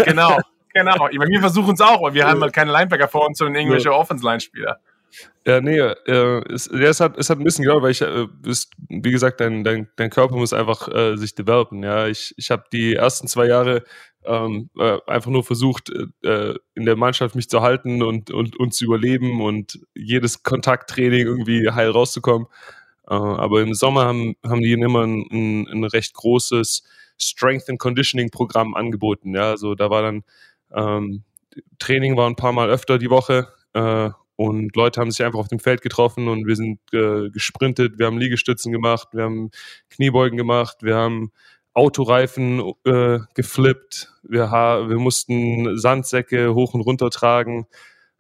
Genau. 0.05 0.39
Genau, 0.75 1.09
ich 1.09 1.19
meine, 1.19 1.31
wir 1.31 1.41
versuchen 1.41 1.75
es 1.75 1.81
auch, 1.81 1.99
aber 1.99 2.15
wir 2.15 2.27
haben 2.27 2.41
halt 2.43 2.53
keine 2.53 2.73
Linebacker 2.73 3.09
vor 3.09 3.27
uns, 3.27 3.39
sondern 3.39 3.55
irgendwelche 3.55 3.91
ja. 3.91 3.95
Offense-Line-Spieler. 3.95 4.81
Ja, 5.47 5.61
nee, 5.61 5.79
äh, 5.79 6.53
es, 6.53 6.69
ja, 6.73 6.89
es, 6.89 6.99
hat, 7.01 7.17
es 7.17 7.31
hat 7.31 7.39
ein 7.39 7.45
bisschen 7.45 7.65
gedauert, 7.65 7.85
weil 7.85 7.91
ich, 7.93 8.01
äh, 8.01 8.27
ist, 8.47 8.73
wie 8.89 9.13
gesagt, 9.13 9.41
dein, 9.41 9.63
dein, 9.63 9.89
dein 9.97 10.11
Körper 10.11 10.35
muss 10.35 10.53
einfach 10.53 10.89
äh, 10.89 11.17
sich 11.17 11.35
developen. 11.35 11.83
Ja, 11.83 12.09
ich, 12.09 12.35
ich 12.37 12.51
habe 12.51 12.65
die 12.73 12.95
ersten 12.95 13.29
zwei 13.29 13.47
Jahre 13.47 13.85
ähm, 14.25 14.71
äh, 14.79 14.99
einfach 15.07 15.31
nur 15.31 15.45
versucht, 15.45 15.91
äh, 16.23 16.55
in 16.75 16.87
der 16.87 16.97
Mannschaft 16.97 17.37
mich 17.37 17.49
zu 17.49 17.61
halten 17.61 18.03
und, 18.03 18.31
und, 18.31 18.57
und 18.59 18.75
zu 18.75 18.87
überleben 18.87 19.41
und 19.43 19.79
jedes 19.95 20.43
Kontakttraining 20.43 21.27
irgendwie 21.27 21.71
heil 21.71 21.91
rauszukommen. 21.91 22.49
Äh, 23.07 23.15
aber 23.15 23.61
im 23.61 23.75
Sommer 23.75 24.07
haben, 24.07 24.35
haben 24.45 24.63
die 24.63 24.73
immer 24.73 25.07
ein, 25.07 25.27
ein, 25.31 25.69
ein 25.69 25.85
recht 25.85 26.15
großes 26.15 26.83
Strength 27.19 27.69
and 27.69 27.79
Conditioning 27.79 28.31
Programm 28.31 28.75
angeboten. 28.75 29.35
Ja, 29.35 29.51
also 29.51 29.75
da 29.75 29.91
war 29.91 30.03
dann 30.03 30.25
ähm, 30.75 31.25
Training 31.79 32.17
war 32.17 32.29
ein 32.29 32.37
paar 32.37 32.53
Mal 32.53 32.71
öfter 32.71 32.99
die 32.99 33.11
Woche 33.11 33.49
äh, 33.75 34.11
und 34.37 34.75
Leute 34.75 35.01
haben 35.01 35.11
sich 35.11 35.25
einfach 35.25 35.39
auf 35.39 35.49
dem 35.49 35.61
Feld 35.61 35.83
getroffen 35.83 36.29
und 36.29 36.47
wir 36.47 36.57
sind 36.57 36.81
äh, 36.93 37.31
gesprintet, 37.31 37.99
wir 37.99 38.07
haben 38.07 38.19
Liegestützen 38.19 38.73
gemacht, 38.73 39.09
wir 39.13 39.25
haben 39.25 39.51
Kniebeugen 39.91 40.37
gemacht, 40.37 40.79
wir 40.81 40.97
haben 40.97 41.33
Autoreifen 41.73 42.73
äh, 42.85 43.19
geflippt, 43.35 44.13
wir, 44.23 44.51
wir 44.51 44.99
mussten 44.99 45.77
Sandsäcke 45.77 46.55
hoch 46.55 46.75
und 46.75 46.83
runter 46.83 47.11
tragen. 47.11 47.67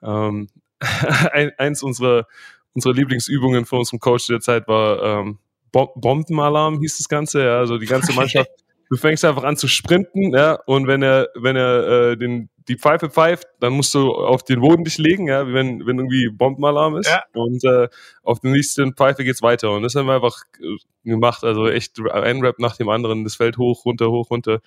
Ähm, 0.02 0.49
ein, 1.32 1.52
eins 1.58 1.82
unserer, 1.82 2.26
unserer 2.75 2.94
Lieblingsübungen 2.94 3.64
von 3.64 3.80
unserem 3.80 4.00
Coach 4.00 4.26
der 4.26 4.40
Zeit 4.40 4.68
war 4.68 5.02
ähm, 5.02 5.38
Bombenalarm, 5.73 6.80
hieß 6.80 6.99
das 6.99 7.08
Ganze. 7.08 7.44
Ja, 7.44 7.58
also 7.58 7.78
die 7.78 7.87
ganze 7.87 8.12
Mannschaft 8.14 8.50
du 8.91 8.97
fängst 8.97 9.25
einfach 9.25 9.45
an 9.45 9.57
zu 9.57 9.69
sprinten, 9.69 10.35
ja, 10.35 10.55
und 10.67 10.87
wenn 10.87 11.03
er, 11.03 11.29
wenn 11.35 11.57
er 11.57 12.11
äh, 12.11 12.17
den, 12.17 12.50
die 12.69 12.76
Pfeife 12.76 13.11
pfeift, 13.11 13.47
dann 13.61 13.75
musst 13.75 13.95
du 13.95 14.12
auf 14.12 14.43
den 14.43 14.61
Boden 14.61 14.85
dich 14.85 14.99
legen, 14.99 15.29
ja, 15.29 15.47
wenn, 15.47 15.87
wenn 15.87 15.99
irgendwie 15.99 16.29
Bombenalarm 16.31 16.97
ist. 16.97 17.09
Ja. 17.09 17.23
Und 17.35 17.64
äh, 17.64 17.88
auf 18.23 18.41
der 18.41 18.53
nächsten 18.53 18.95
Pfeife 18.95 19.25
geht's 19.25 19.43
weiter. 19.43 19.73
Und 19.73 19.83
das 19.83 19.95
haben 19.95 20.07
wir 20.07 20.14
einfach 20.14 20.37
äh, 20.61 20.76
gemacht. 21.09 21.45
Also 21.45 21.69
echt 21.69 21.99
ein 21.99 22.41
Rap 22.41 22.59
nach 22.59 22.76
dem 22.76 22.88
anderen, 22.88 23.25
das 23.25 23.37
fällt 23.37 23.59
hoch, 23.59 23.85
runter, 23.85 24.11
hoch, 24.11 24.31
runter. 24.31 24.61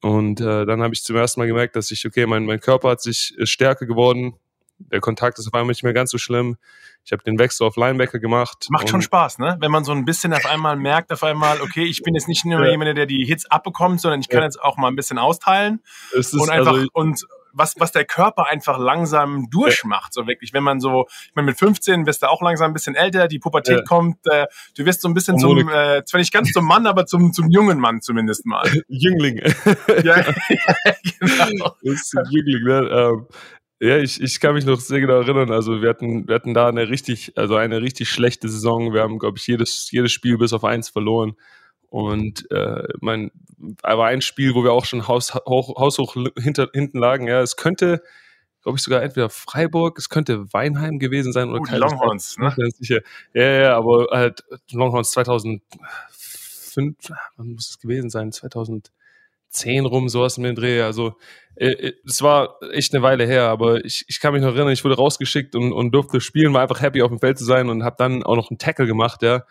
Und 0.00 0.40
äh, 0.40 0.64
dann 0.64 0.82
habe 0.82 0.94
ich 0.94 1.02
zum 1.02 1.16
ersten 1.16 1.40
Mal 1.40 1.46
gemerkt, 1.46 1.76
dass 1.76 1.90
ich, 1.90 2.06
okay, 2.06 2.26
mein, 2.26 2.44
mein 2.44 2.60
Körper 2.60 2.90
hat 2.90 3.02
sich 3.02 3.36
ist 3.36 3.50
stärker 3.50 3.86
geworden, 3.86 4.34
der 4.78 5.00
Kontakt 5.00 5.38
ist 5.38 5.46
auf 5.46 5.54
einmal 5.54 5.68
nicht 5.68 5.82
mehr 5.82 5.92
ganz 5.92 6.10
so 6.10 6.18
schlimm. 6.18 6.56
Ich 7.04 7.12
habe 7.12 7.22
den 7.22 7.38
Wechsel 7.38 7.66
auf 7.66 7.76
Linebacker 7.76 8.18
gemacht. 8.18 8.66
Macht 8.70 8.88
schon 8.88 9.02
Spaß, 9.02 9.38
ne? 9.38 9.56
Wenn 9.60 9.70
man 9.70 9.84
so 9.84 9.92
ein 9.92 10.04
bisschen 10.04 10.32
auf 10.32 10.46
einmal 10.46 10.76
merkt, 10.76 11.12
auf 11.12 11.22
einmal, 11.22 11.60
okay, 11.60 11.84
ich 11.84 12.02
bin 12.02 12.14
jetzt 12.14 12.28
nicht 12.28 12.44
nur 12.44 12.64
ja. 12.64 12.70
jemand, 12.70 12.96
der 12.96 13.06
die 13.06 13.24
Hits 13.24 13.50
abbekommt, 13.50 14.00
sondern 14.00 14.20
ich 14.20 14.28
kann 14.28 14.40
ja. 14.40 14.44
jetzt 14.44 14.60
auch 14.60 14.76
mal 14.76 14.88
ein 14.88 14.96
bisschen 14.96 15.18
austeilen. 15.18 15.82
Ist, 16.12 16.34
und 16.34 16.50
einfach, 16.50 16.74
also, 16.74 16.88
und 16.92 17.24
was, 17.52 17.74
was 17.78 17.92
der 17.92 18.04
Körper 18.04 18.46
einfach 18.46 18.78
langsam 18.78 19.48
durchmacht, 19.50 20.12
so 20.12 20.26
wirklich. 20.26 20.52
Wenn 20.52 20.62
man 20.62 20.80
so, 20.80 21.06
ich 21.26 21.34
meine, 21.34 21.46
mit 21.46 21.58
15 21.58 22.06
wirst 22.06 22.22
du 22.22 22.28
auch 22.28 22.40
langsam 22.40 22.70
ein 22.70 22.74
bisschen 22.74 22.94
älter, 22.94 23.28
die 23.28 23.38
Pubertät 23.38 23.78
ja. 23.78 23.84
kommt, 23.84 24.18
äh, 24.26 24.46
du 24.76 24.84
wirst 24.84 25.02
so 25.02 25.08
ein 25.08 25.14
bisschen 25.14 25.38
zum, 25.38 25.68
äh, 25.68 26.04
zwar 26.04 26.20
nicht 26.20 26.32
ganz 26.32 26.52
zum 26.52 26.64
Mann, 26.64 26.86
aber 26.86 27.06
zum, 27.06 27.32
zum 27.32 27.50
jungen 27.50 27.78
Mann 27.78 28.00
zumindest 28.00 28.46
mal. 28.46 28.68
Jüngling. 28.88 29.38
ja, 30.04 30.24
genau. 31.18 31.76
Das 31.82 31.94
ist 31.94 32.16
ein 32.16 32.26
Jüngling, 32.30 32.64
ne? 32.64 32.88
Ähm, 32.90 33.26
ja, 33.80 33.98
ich, 33.98 34.20
ich 34.20 34.40
kann 34.40 34.54
mich 34.54 34.64
noch 34.64 34.80
sehr 34.80 35.00
genau 35.00 35.20
erinnern. 35.20 35.52
Also 35.52 35.80
wir 35.82 35.88
hatten, 35.88 36.26
wir 36.26 36.34
hatten 36.34 36.52
da 36.52 36.68
eine 36.68 36.88
richtig, 36.88 37.32
also 37.36 37.54
eine 37.54 37.80
richtig 37.80 38.10
schlechte 38.10 38.48
Saison. 38.48 38.92
Wir 38.92 39.02
haben, 39.02 39.18
glaube 39.18 39.38
ich, 39.38 39.46
jedes, 39.46 39.90
jedes 39.92 40.10
Spiel 40.10 40.36
bis 40.36 40.52
auf 40.52 40.64
eins 40.64 40.88
verloren. 40.88 41.36
Und 41.88 42.50
äh, 42.50 42.82
mein, 43.00 43.30
aber 43.82 44.06
ein 44.06 44.20
Spiel, 44.20 44.54
wo 44.54 44.64
wir 44.64 44.72
auch 44.72 44.84
schon 44.84 45.06
haus, 45.06 45.34
hoch, 45.34 45.76
haushoch 45.78 46.16
hinter, 46.36 46.68
hinten 46.72 46.98
lagen. 46.98 47.28
Ja, 47.28 47.40
es 47.40 47.56
könnte, 47.56 48.02
glaube 48.62 48.78
ich, 48.78 48.82
sogar 48.82 49.02
entweder 49.02 49.30
Freiburg, 49.30 49.96
es 49.98 50.08
könnte 50.08 50.52
Weinheim 50.52 50.98
gewesen 50.98 51.32
sein 51.32 51.48
oder 51.48 51.60
uh, 51.60 51.76
Longhorns, 51.78 52.36
ne? 52.36 52.52
Sicher. 52.78 53.00
Ja, 53.32 53.44
ja, 53.44 53.76
aber 53.76 54.08
halt 54.10 54.42
Longhorns 54.72 55.12
2005, 55.12 55.62
wann 57.36 57.52
muss 57.52 57.70
es 57.70 57.78
gewesen 57.78 58.10
sein? 58.10 58.32
2000 58.32 58.90
zehn 59.50 59.86
rum, 59.86 60.08
sowas 60.08 60.36
in 60.36 60.44
den 60.44 60.54
Dreh. 60.54 60.82
Also 60.82 61.14
äh, 61.58 61.70
äh, 61.70 61.92
es 62.06 62.22
war 62.22 62.56
echt 62.72 62.94
eine 62.94 63.02
Weile 63.02 63.26
her, 63.26 63.48
aber 63.48 63.84
ich, 63.84 64.04
ich 64.06 64.20
kann 64.20 64.32
mich 64.32 64.42
noch 64.42 64.54
erinnern, 64.54 64.72
ich 64.72 64.84
wurde 64.84 64.94
rausgeschickt 64.94 65.56
und, 65.56 65.72
und 65.72 65.90
durfte 65.90 66.20
spielen, 66.20 66.54
war 66.54 66.62
einfach 66.62 66.80
happy 66.80 67.02
auf 67.02 67.10
dem 67.10 67.18
Feld 67.18 67.36
zu 67.36 67.44
sein 67.44 67.68
und 67.68 67.82
habe 67.82 67.96
dann 67.98 68.22
auch 68.22 68.36
noch 68.36 68.50
einen 68.50 68.58
Tackle 68.58 68.86
gemacht, 68.86 69.22
ja. 69.22 69.42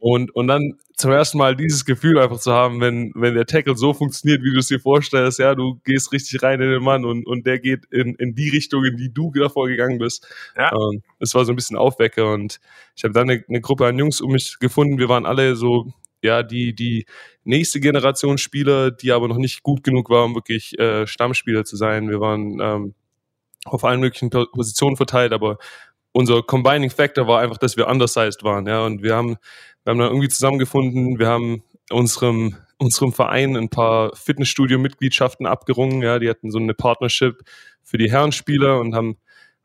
Oh. 0.00 0.14
Und, 0.14 0.34
und 0.34 0.48
dann 0.48 0.78
zum 0.96 1.12
ersten 1.12 1.38
Mal 1.38 1.54
dieses 1.54 1.84
Gefühl 1.84 2.18
einfach 2.18 2.38
zu 2.38 2.52
haben, 2.52 2.80
wenn, 2.80 3.12
wenn 3.14 3.34
der 3.34 3.46
Tackle 3.46 3.76
so 3.76 3.94
funktioniert, 3.94 4.42
wie 4.42 4.52
du 4.52 4.58
es 4.58 4.66
dir 4.66 4.80
vorstellst, 4.80 5.38
ja, 5.38 5.54
du 5.54 5.80
gehst 5.84 6.10
richtig 6.10 6.42
rein 6.42 6.60
in 6.60 6.70
den 6.70 6.82
Mann 6.82 7.04
und, 7.04 7.26
und 7.26 7.46
der 7.46 7.60
geht 7.60 7.84
in, 7.92 8.16
in 8.16 8.34
die 8.34 8.48
Richtung, 8.48 8.84
in 8.84 8.96
die 8.96 9.12
du 9.12 9.30
davor 9.30 9.68
gegangen 9.68 9.98
bist. 9.98 10.26
Ja. 10.56 10.72
Ähm, 10.72 11.02
es 11.20 11.32
war 11.34 11.44
so 11.44 11.52
ein 11.52 11.56
bisschen 11.56 11.76
Aufwecker 11.76 12.32
und 12.32 12.58
ich 12.96 13.04
habe 13.04 13.14
dann 13.14 13.30
eine, 13.30 13.44
eine 13.48 13.60
Gruppe 13.60 13.86
an 13.86 13.98
Jungs 13.98 14.20
um 14.20 14.32
mich 14.32 14.58
gefunden, 14.58 14.98
wir 14.98 15.08
waren 15.08 15.26
alle 15.26 15.54
so 15.54 15.92
ja, 16.22 16.42
die, 16.42 16.74
die 16.74 17.06
nächste 17.44 17.80
Generation 17.80 18.38
Spieler, 18.38 18.90
die 18.90 19.12
aber 19.12 19.28
noch 19.28 19.38
nicht 19.38 19.62
gut 19.62 19.82
genug 19.84 20.10
waren, 20.10 20.30
um 20.30 20.34
wirklich 20.34 20.78
äh, 20.78 21.06
Stammspieler 21.06 21.64
zu 21.64 21.76
sein. 21.76 22.08
Wir 22.08 22.20
waren 22.20 22.58
ähm, 22.60 22.94
auf 23.64 23.84
allen 23.84 24.00
möglichen 24.00 24.30
Positionen 24.30 24.96
verteilt, 24.96 25.32
aber 25.32 25.58
unser 26.12 26.42
Combining 26.42 26.90
Factor 26.90 27.26
war 27.26 27.40
einfach, 27.40 27.58
dass 27.58 27.76
wir 27.76 27.88
undersized 27.88 28.42
waren, 28.42 28.66
ja, 28.66 28.84
und 28.84 29.02
wir 29.02 29.14
haben, 29.14 29.36
wir 29.84 29.90
haben 29.90 29.98
dann 29.98 30.08
irgendwie 30.08 30.28
zusammengefunden, 30.28 31.18
wir 31.18 31.28
haben 31.28 31.62
unserem, 31.90 32.56
unserem 32.78 33.12
Verein 33.12 33.56
ein 33.56 33.68
paar 33.68 34.14
Fitnessstudio-Mitgliedschaften 34.14 35.46
abgerungen, 35.46 36.02
ja, 36.02 36.18
die 36.18 36.28
hatten 36.28 36.50
so 36.50 36.58
eine 36.58 36.74
Partnership 36.74 37.42
für 37.82 37.98
die 37.98 38.10
Herrenspieler 38.10 38.78
und 38.78 38.94
haben 38.94 39.16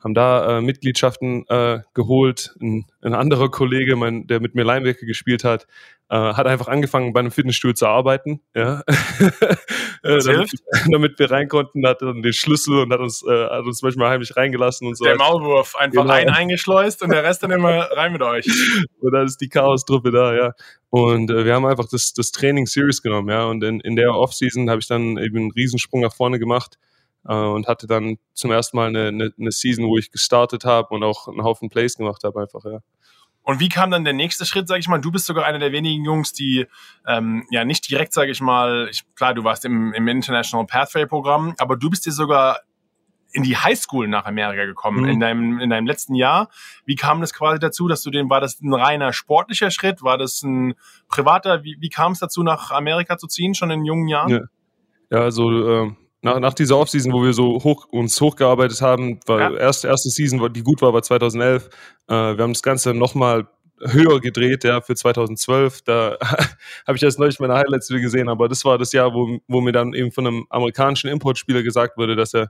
haben 0.04 0.14
da 0.14 0.58
äh, 0.58 0.62
Mitgliedschaften 0.62 1.46
äh, 1.48 1.80
geholt. 1.94 2.56
Ein, 2.62 2.86
ein 3.02 3.14
anderer 3.14 3.50
Kollege, 3.50 3.96
mein, 3.96 4.28
der 4.28 4.40
mit 4.40 4.54
mir 4.54 4.64
Linebacker 4.64 5.06
gespielt 5.06 5.44
hat, 5.44 5.66
äh, 6.10 6.16
hat 6.16 6.46
einfach 6.46 6.68
angefangen, 6.68 7.14
bei 7.14 7.20
einem 7.20 7.32
Fitnessstudio 7.32 7.74
zu 7.74 7.88
arbeiten. 7.88 8.42
Ja. 8.56 8.82
äh, 10.04 10.20
damit, 10.20 10.52
damit, 10.90 11.20
wir 11.20 11.32
rein 11.32 11.48
konnten, 11.48 11.86
hat 11.88 12.02
dann 12.02 12.22
den 12.22 12.34
Schlüssel 12.34 12.80
und 12.84 12.94
hat 12.94 13.00
uns, 13.00 13.24
äh, 13.28 13.46
hat 13.48 13.66
uns 13.66 13.82
manchmal 13.82 14.10
heimlich 14.10 14.38
reingelassen 14.38 14.88
und 14.88 14.96
so. 14.98 15.04
Der 15.04 15.18
Maulwurf, 15.18 15.76
einfach 15.76 16.04
genau. 16.04 16.14
einen 16.14 16.30
eingeschleust 16.30 17.02
und 17.02 17.12
der 17.12 17.24
Rest 17.24 17.42
dann 17.42 17.52
immer 17.52 17.90
rein 17.92 18.14
mit 18.14 18.22
euch. 18.22 18.46
Und 19.00 19.14
dann 19.14 19.26
ist 19.26 19.40
die 19.40 19.48
Chaos-Truppe 19.48 20.12
da, 20.12 20.36
ja. 20.36 20.54
Und 20.90 21.30
äh, 21.30 21.46
wir 21.46 21.54
haben 21.54 21.66
einfach 21.66 21.88
das, 21.90 22.14
das 22.14 22.32
Training 22.32 22.66
serious 22.66 23.02
genommen, 23.02 23.30
ja. 23.30 23.46
Und 23.46 23.64
in, 23.64 23.80
in 23.82 23.96
der 23.96 24.14
Offseason 24.14 24.70
habe 24.70 24.80
ich 24.80 24.88
dann 24.88 25.18
eben 25.18 25.38
einen 25.38 25.52
Riesensprung 25.52 26.02
nach 26.02 26.14
vorne 26.14 26.40
gemacht 26.40 26.78
äh, 27.26 27.34
und 27.34 27.68
hatte 27.68 27.88
dann 27.88 28.18
zum 28.34 28.52
ersten 28.52 28.78
Mal 28.78 28.88
eine, 28.88 29.08
eine, 29.08 29.32
eine 29.40 29.52
Season, 29.52 29.88
wo 29.88 29.98
ich 29.98 30.12
gestartet 30.12 30.66
habe 30.66 30.90
und 30.90 31.04
auch 31.04 31.28
einen 31.28 31.44
Haufen 31.44 31.70
Plays 31.70 31.96
gemacht 31.96 32.24
habe, 32.24 32.42
einfach, 32.42 32.64
ja. 32.66 32.80
Und 33.48 33.62
wie 33.62 33.70
kam 33.70 33.92
dann 33.92 34.04
der 34.04 34.12
nächste 34.12 34.46
Schritt, 34.46 34.68
sag 34.68 34.80
ich 34.80 34.90
mal? 34.90 35.00
Du 35.00 35.10
bist 35.10 35.26
sogar 35.26 35.46
einer 35.46 35.60
der 35.60 35.72
wenigen 35.72 36.04
Jungs, 36.04 36.34
die 36.34 36.66
ähm, 37.08 37.46
ja 37.50 37.64
nicht 37.64 37.90
direkt, 37.90 38.12
sag 38.12 38.28
ich 38.28 38.42
mal, 38.42 38.90
ich, 38.92 39.04
klar, 39.16 39.34
du 39.34 39.46
warst 39.46 39.64
im, 39.64 39.94
im 39.94 40.06
International 40.10 40.66
Pathway 40.66 41.06
Programm, 41.06 41.56
aber 41.58 41.78
du 41.78 41.90
bist 41.90 42.06
dir 42.06 42.12
sogar 42.12 42.60
in 43.32 43.44
die 43.44 43.56
Highschool 43.56 44.10
nach 44.10 44.26
Amerika 44.26 44.66
gekommen 44.66 45.04
mhm. 45.04 45.10
in 45.10 45.20
deinem 45.22 45.60
in 45.60 45.70
deinem 45.70 45.86
letzten 45.86 46.16
Jahr. 46.16 46.50
Wie 46.86 46.96
kam 46.96 47.22
das 47.22 47.34
quasi 47.34 47.60
dazu, 47.60 47.88
dass 47.88 48.02
du 48.02 48.10
den 48.10 48.30
war 48.30 48.42
das 48.42 48.60
ein 48.62 48.74
reiner 48.74 49.14
sportlicher 49.14 49.72
Schritt, 49.72 50.02
war 50.04 50.18
das 50.18 50.42
ein 50.44 50.76
privater? 51.08 51.64
Wie, 51.64 51.78
wie 51.80 51.90
kam 51.90 52.12
es 52.12 52.20
dazu, 52.20 52.44
nach 52.44 52.72
Amerika 52.72 53.18
zu 53.18 53.28
ziehen 53.28 53.54
schon 53.54 53.72
in 53.72 53.86
jungen 53.86 54.08
Jahren? 54.10 54.30
Ja, 54.30 54.40
ja 55.10 55.20
also 55.20 55.86
äh, 55.86 55.92
nach, 56.22 56.40
nach 56.40 56.54
dieser 56.54 56.78
Offseason, 56.78 57.14
wo 57.14 57.24
wir 57.24 57.34
so 57.34 57.64
hoch, 57.64 57.86
uns 57.92 58.20
hochgearbeitet 58.20 58.82
haben, 58.82 59.20
war 59.26 59.40
ja. 59.40 59.58
erste, 59.58 59.88
erste 59.88 60.10
Season, 60.10 60.52
die 60.52 60.64
gut 60.64 60.82
war, 60.82 60.94
war 60.94 61.02
2011. 61.04 61.70
Äh, 62.08 62.14
wir 62.14 62.44
haben 62.44 62.54
das 62.54 62.64
Ganze 62.64 62.94
nochmal 62.94 63.48
höher 63.80 64.20
gedreht, 64.20 64.64
ja, 64.64 64.82
für 64.82 64.96
2012. 64.96 65.84
Da 65.84 66.18
habe 66.88 66.98
ich 66.98 67.04
erst 67.04 67.20
neulich 67.20 67.40
meine 67.40 67.54
Highlights 67.54 67.90
wieder 67.90 68.00
gesehen, 68.00 68.30
aber 68.30 68.50
das 68.50 68.66
war 68.66 68.78
das 68.78 68.92
Jahr, 68.94 69.14
wo, 69.14 69.40
wo 69.48 69.62
mir 69.62 69.72
dann 69.72 69.94
eben 69.94 70.12
von 70.12 70.26
einem 70.26 70.48
amerikanischen 70.50 71.10
Importspieler 71.10 71.62
gesagt 71.62 71.98
wurde, 71.98 72.16
dass 72.16 72.34
er 72.34 72.50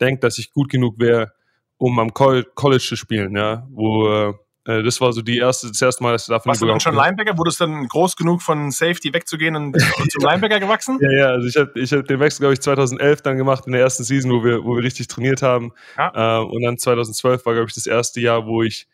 denkt, 0.00 0.24
dass 0.24 0.38
ich 0.38 0.52
gut 0.52 0.70
genug 0.70 0.98
wäre, 0.98 1.32
um 1.76 1.98
am 1.98 2.12
College 2.12 2.78
zu 2.78 2.96
spielen, 2.96 3.36
ja, 3.36 3.66
wo 3.70 4.34
äh, 4.66 4.82
das 4.82 5.00
war 5.00 5.12
so 5.12 5.20
die 5.22 5.38
erste, 5.38 5.68
das 5.68 5.80
erste 5.80 6.02
Mal, 6.02 6.12
dass 6.12 6.22
ich 6.22 6.28
davon 6.28 6.50
Warst 6.50 6.62
du 6.62 6.66
dann 6.66 6.80
schon 6.80 6.94
Linebacker? 6.94 7.36
Wurdest 7.36 7.60
du 7.60 7.66
dann 7.66 7.86
groß 7.86 8.16
genug 8.16 8.42
von 8.42 8.70
Safety 8.70 9.12
wegzugehen 9.12 9.56
und 9.56 9.78
zum 10.10 10.22
Linebacker 10.22 10.60
gewachsen? 10.60 10.98
Ja, 11.00 11.10
ja, 11.10 11.26
also 11.26 11.46
ich 11.46 11.56
habe 11.56 11.78
ich 11.78 11.92
hab 11.92 12.06
den 12.06 12.20
Wechsel, 12.20 12.40
glaube 12.40 12.54
ich, 12.54 12.60
2011 12.60 13.22
dann 13.22 13.36
gemacht 13.36 13.64
in 13.66 13.72
der 13.72 13.82
ersten 13.82 14.04
Season, 14.04 14.30
wo 14.30 14.42
wir, 14.42 14.64
wo 14.64 14.76
wir 14.76 14.82
richtig 14.82 15.08
trainiert 15.08 15.42
haben. 15.42 15.72
Ja. 15.98 16.40
Äh, 16.40 16.44
und 16.44 16.62
dann 16.62 16.78
2012 16.78 17.44
war, 17.44 17.54
glaube 17.54 17.68
ich, 17.68 17.74
das 17.74 17.86
erste 17.86 18.20
Jahr, 18.20 18.46
wo 18.46 18.62
ich 18.62 18.86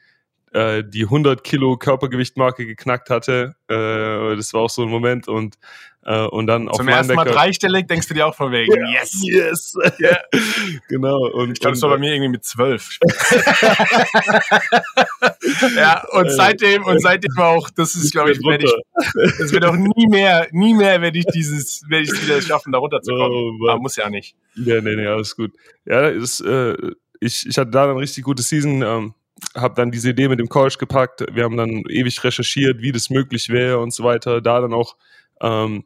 äh, 0.53 0.83
die 0.85 1.05
100 1.05 1.45
Kilo 1.45 1.77
Körpergewichtmarke 1.77 2.67
geknackt 2.67 3.11
hatte. 3.11 3.55
Äh, 3.69 4.37
das 4.37 4.53
war 4.53 4.63
auch 4.63 4.71
so 4.71 4.83
ein 4.83 4.89
Moment 4.89 5.29
und 5.29 5.57
äh, 6.03 6.27
und 6.27 6.47
dann 6.47 6.67
Zum 6.73 6.89
ersten 6.89 7.15
Mal 7.15 7.25
dreistellig 7.25 7.87
denkst 7.87 8.09
du 8.09 8.15
dir 8.15 8.27
auch 8.27 8.35
von 8.35 8.51
wegen, 8.53 8.73
yeah, 8.73 8.91
yes, 8.91 9.13
yes. 9.23 9.75
Yeah. 10.01 10.19
genau. 10.89 11.29
Und, 11.29 11.53
ich 11.53 11.61
glaube, 11.61 11.77
es 11.77 11.83
war 11.83 11.91
bei 11.91 11.99
mir 11.99 12.15
irgendwie 12.15 12.31
mit 12.31 12.45
zwölf. 12.45 12.99
ja, 15.77 16.03
und 16.13 16.31
seitdem, 16.31 16.85
und 16.85 17.03
seitdem 17.03 17.37
auch, 17.37 17.69
das 17.69 17.97
ist, 17.97 18.13
glaube 18.13 18.33
ich, 18.33 18.39
werde 18.39 18.65
ich, 18.65 18.73
das 19.39 19.53
wird 19.53 19.67
auch 19.67 19.77
nie 19.77 20.07
mehr, 20.09 20.49
nie 20.53 20.73
mehr 20.73 21.03
werde 21.03 21.19
ich 21.19 21.27
dieses, 21.27 21.83
werde 21.89 22.05
ich 22.05 22.11
es 22.11 22.23
wieder 22.23 22.41
schaffen, 22.41 22.73
da 22.73 22.79
runterzukommen. 22.79 23.59
Oh, 23.61 23.69
Aber 23.69 23.79
muss 23.79 23.97
ja 23.97 24.09
nicht. 24.09 24.35
Ja, 24.55 24.81
nee, 24.81 24.97
nee, 24.97 25.07
alles 25.07 25.37
gut. 25.37 25.53
Ja, 25.85 26.09
ist, 26.09 26.41
äh, 26.41 26.79
ich, 27.21 27.47
ich 27.47 27.59
hatte 27.59 27.71
da 27.71 27.85
eine 27.85 27.97
richtig 27.97 28.25
gute 28.25 28.43
Season, 28.43 28.81
ähm, 28.81 29.13
habe 29.55 29.75
dann 29.75 29.91
diese 29.91 30.11
Idee 30.11 30.29
mit 30.29 30.39
dem 30.39 30.49
College 30.49 30.77
gepackt. 30.79 31.25
Wir 31.33 31.45
haben 31.45 31.57
dann 31.57 31.85
ewig 31.89 32.23
recherchiert, 32.23 32.81
wie 32.81 32.93
das 32.93 33.11
möglich 33.11 33.49
wäre 33.49 33.79
und 33.79 33.93
so 33.93 34.05
weiter. 34.05 34.41
Da 34.41 34.61
dann 34.61 34.73
auch 34.73 34.97
ähm, 35.41 35.85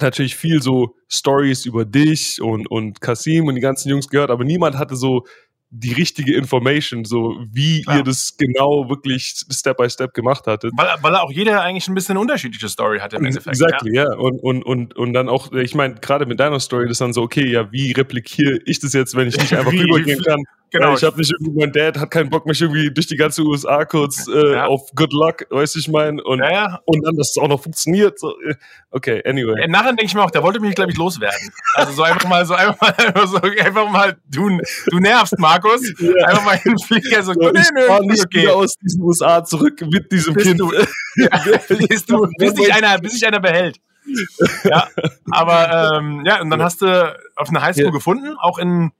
natürlich 0.00 0.36
viel 0.36 0.62
so 0.62 0.96
Stories 1.08 1.66
über 1.66 1.84
dich 1.84 2.40
und, 2.40 2.70
und 2.70 3.00
Kasim 3.00 3.46
und 3.46 3.54
die 3.54 3.60
ganzen 3.60 3.88
Jungs 3.88 4.08
gehört, 4.08 4.30
aber 4.30 4.44
niemand 4.44 4.76
hatte 4.76 4.96
so 4.96 5.24
die 5.76 5.92
richtige 5.92 6.36
Information, 6.36 7.04
so 7.04 7.36
wie 7.50 7.82
Klar. 7.82 7.98
ihr 7.98 8.04
das 8.04 8.36
genau 8.36 8.88
wirklich 8.88 9.34
Step 9.50 9.76
by 9.76 9.90
Step 9.90 10.14
gemacht 10.14 10.46
hattet. 10.46 10.70
Weil, 10.76 10.86
weil 11.02 11.16
auch 11.16 11.32
jeder 11.32 11.62
eigentlich 11.62 11.88
ein 11.88 11.94
bisschen 11.94 12.12
eine 12.12 12.20
unterschiedliche 12.20 12.68
Story 12.68 13.00
hatte 13.00 13.16
im 13.16 13.24
Endeffekt. 13.24 13.56
Exactly, 13.60 13.96
ja. 13.96 14.04
ja. 14.04 14.16
Und, 14.16 14.38
und, 14.40 14.62
und, 14.62 14.96
und 14.96 15.12
dann 15.14 15.28
auch, 15.28 15.50
ich 15.50 15.74
meine, 15.74 15.96
gerade 15.96 16.26
mit 16.26 16.38
deiner 16.38 16.60
Story, 16.60 16.84
das 16.84 16.92
ist 16.92 17.00
dann 17.00 17.12
so, 17.12 17.22
okay, 17.22 17.50
ja, 17.50 17.72
wie 17.72 17.90
replikiere 17.90 18.60
ich 18.66 18.78
das 18.78 18.92
jetzt, 18.92 19.16
wenn 19.16 19.26
ich 19.26 19.36
nicht 19.36 19.52
einfach 19.56 19.72
rübergehen 19.72 20.22
kann? 20.22 20.44
Genau. 20.74 20.94
Ich 20.94 21.04
habe 21.04 21.16
nicht 21.16 21.32
irgendwie, 21.32 21.58
mein 21.58 21.72
Dad 21.72 21.98
hat 21.98 22.10
keinen 22.10 22.30
Bock, 22.30 22.46
mich 22.46 22.60
irgendwie 22.60 22.90
durch 22.92 23.06
die 23.06 23.16
ganze 23.16 23.42
USA 23.42 23.84
kurz 23.84 24.26
äh, 24.28 24.52
ja. 24.52 24.66
auf 24.66 24.90
Good 24.94 25.12
Luck, 25.12 25.46
weißt 25.50 25.74
du, 25.74 25.78
ich 25.78 25.88
meine, 25.88 26.22
und, 26.22 26.40
ja, 26.40 26.52
ja. 26.52 26.80
und 26.84 27.04
dann, 27.04 27.16
dass 27.16 27.30
es 27.30 27.38
auch 27.38 27.48
noch 27.48 27.62
funktioniert. 27.62 28.18
So. 28.18 28.30
Äh, 28.40 28.54
okay, 28.90 29.22
anyway. 29.24 29.60
Ja, 29.60 29.68
nachher 29.68 29.88
denke 29.88 30.06
ich 30.06 30.14
mir 30.14 30.22
auch, 30.22 30.30
der 30.30 30.42
wollte 30.42 30.60
mich, 30.60 30.74
glaube 30.74 30.90
ich, 30.90 30.98
loswerden. 30.98 31.52
Also 31.74 31.92
so 31.92 32.02
einfach 32.02 32.28
mal, 32.28 32.44
so 32.44 32.54
einfach 32.54 32.80
mal, 32.80 32.94
einfach, 32.96 33.26
so, 33.26 33.36
einfach 33.38 33.90
mal, 33.90 34.16
du, 34.26 34.58
du 34.88 34.98
nervst, 34.98 35.38
Markus. 35.38 35.82
Einfach 36.26 36.44
mal 36.44 36.58
den 36.64 36.78
Flieger 36.78 37.22
so, 37.22 37.32
so 37.32 37.50
nee, 37.50 37.60
ich 37.60 37.68
nee, 37.74 38.06
nicht 38.06 38.24
okay. 38.24 38.42
wieder 38.42 38.56
aus 38.56 38.74
diesen 38.82 39.02
USA 39.02 39.44
zurück 39.44 39.80
mit 39.80 40.10
diesem 40.10 40.34
bist 40.34 40.46
Kind. 40.46 40.60
Du, 40.60 40.70
bist 41.88 42.10
du, 42.10 42.26
bis 42.38 42.54
sich 42.54 42.72
einer, 42.72 42.98
bis 42.98 43.22
einer 43.22 43.40
behält. 43.40 43.78
ja, 44.64 44.88
aber 45.30 45.98
ähm, 45.98 46.24
ja, 46.26 46.42
und 46.42 46.50
dann 46.50 46.62
hast 46.62 46.82
du 46.82 47.16
auf 47.36 47.48
eine 47.48 47.62
Highschool 47.62 47.90
gefunden, 47.90 48.36
auch 48.38 48.58
in 48.58 48.92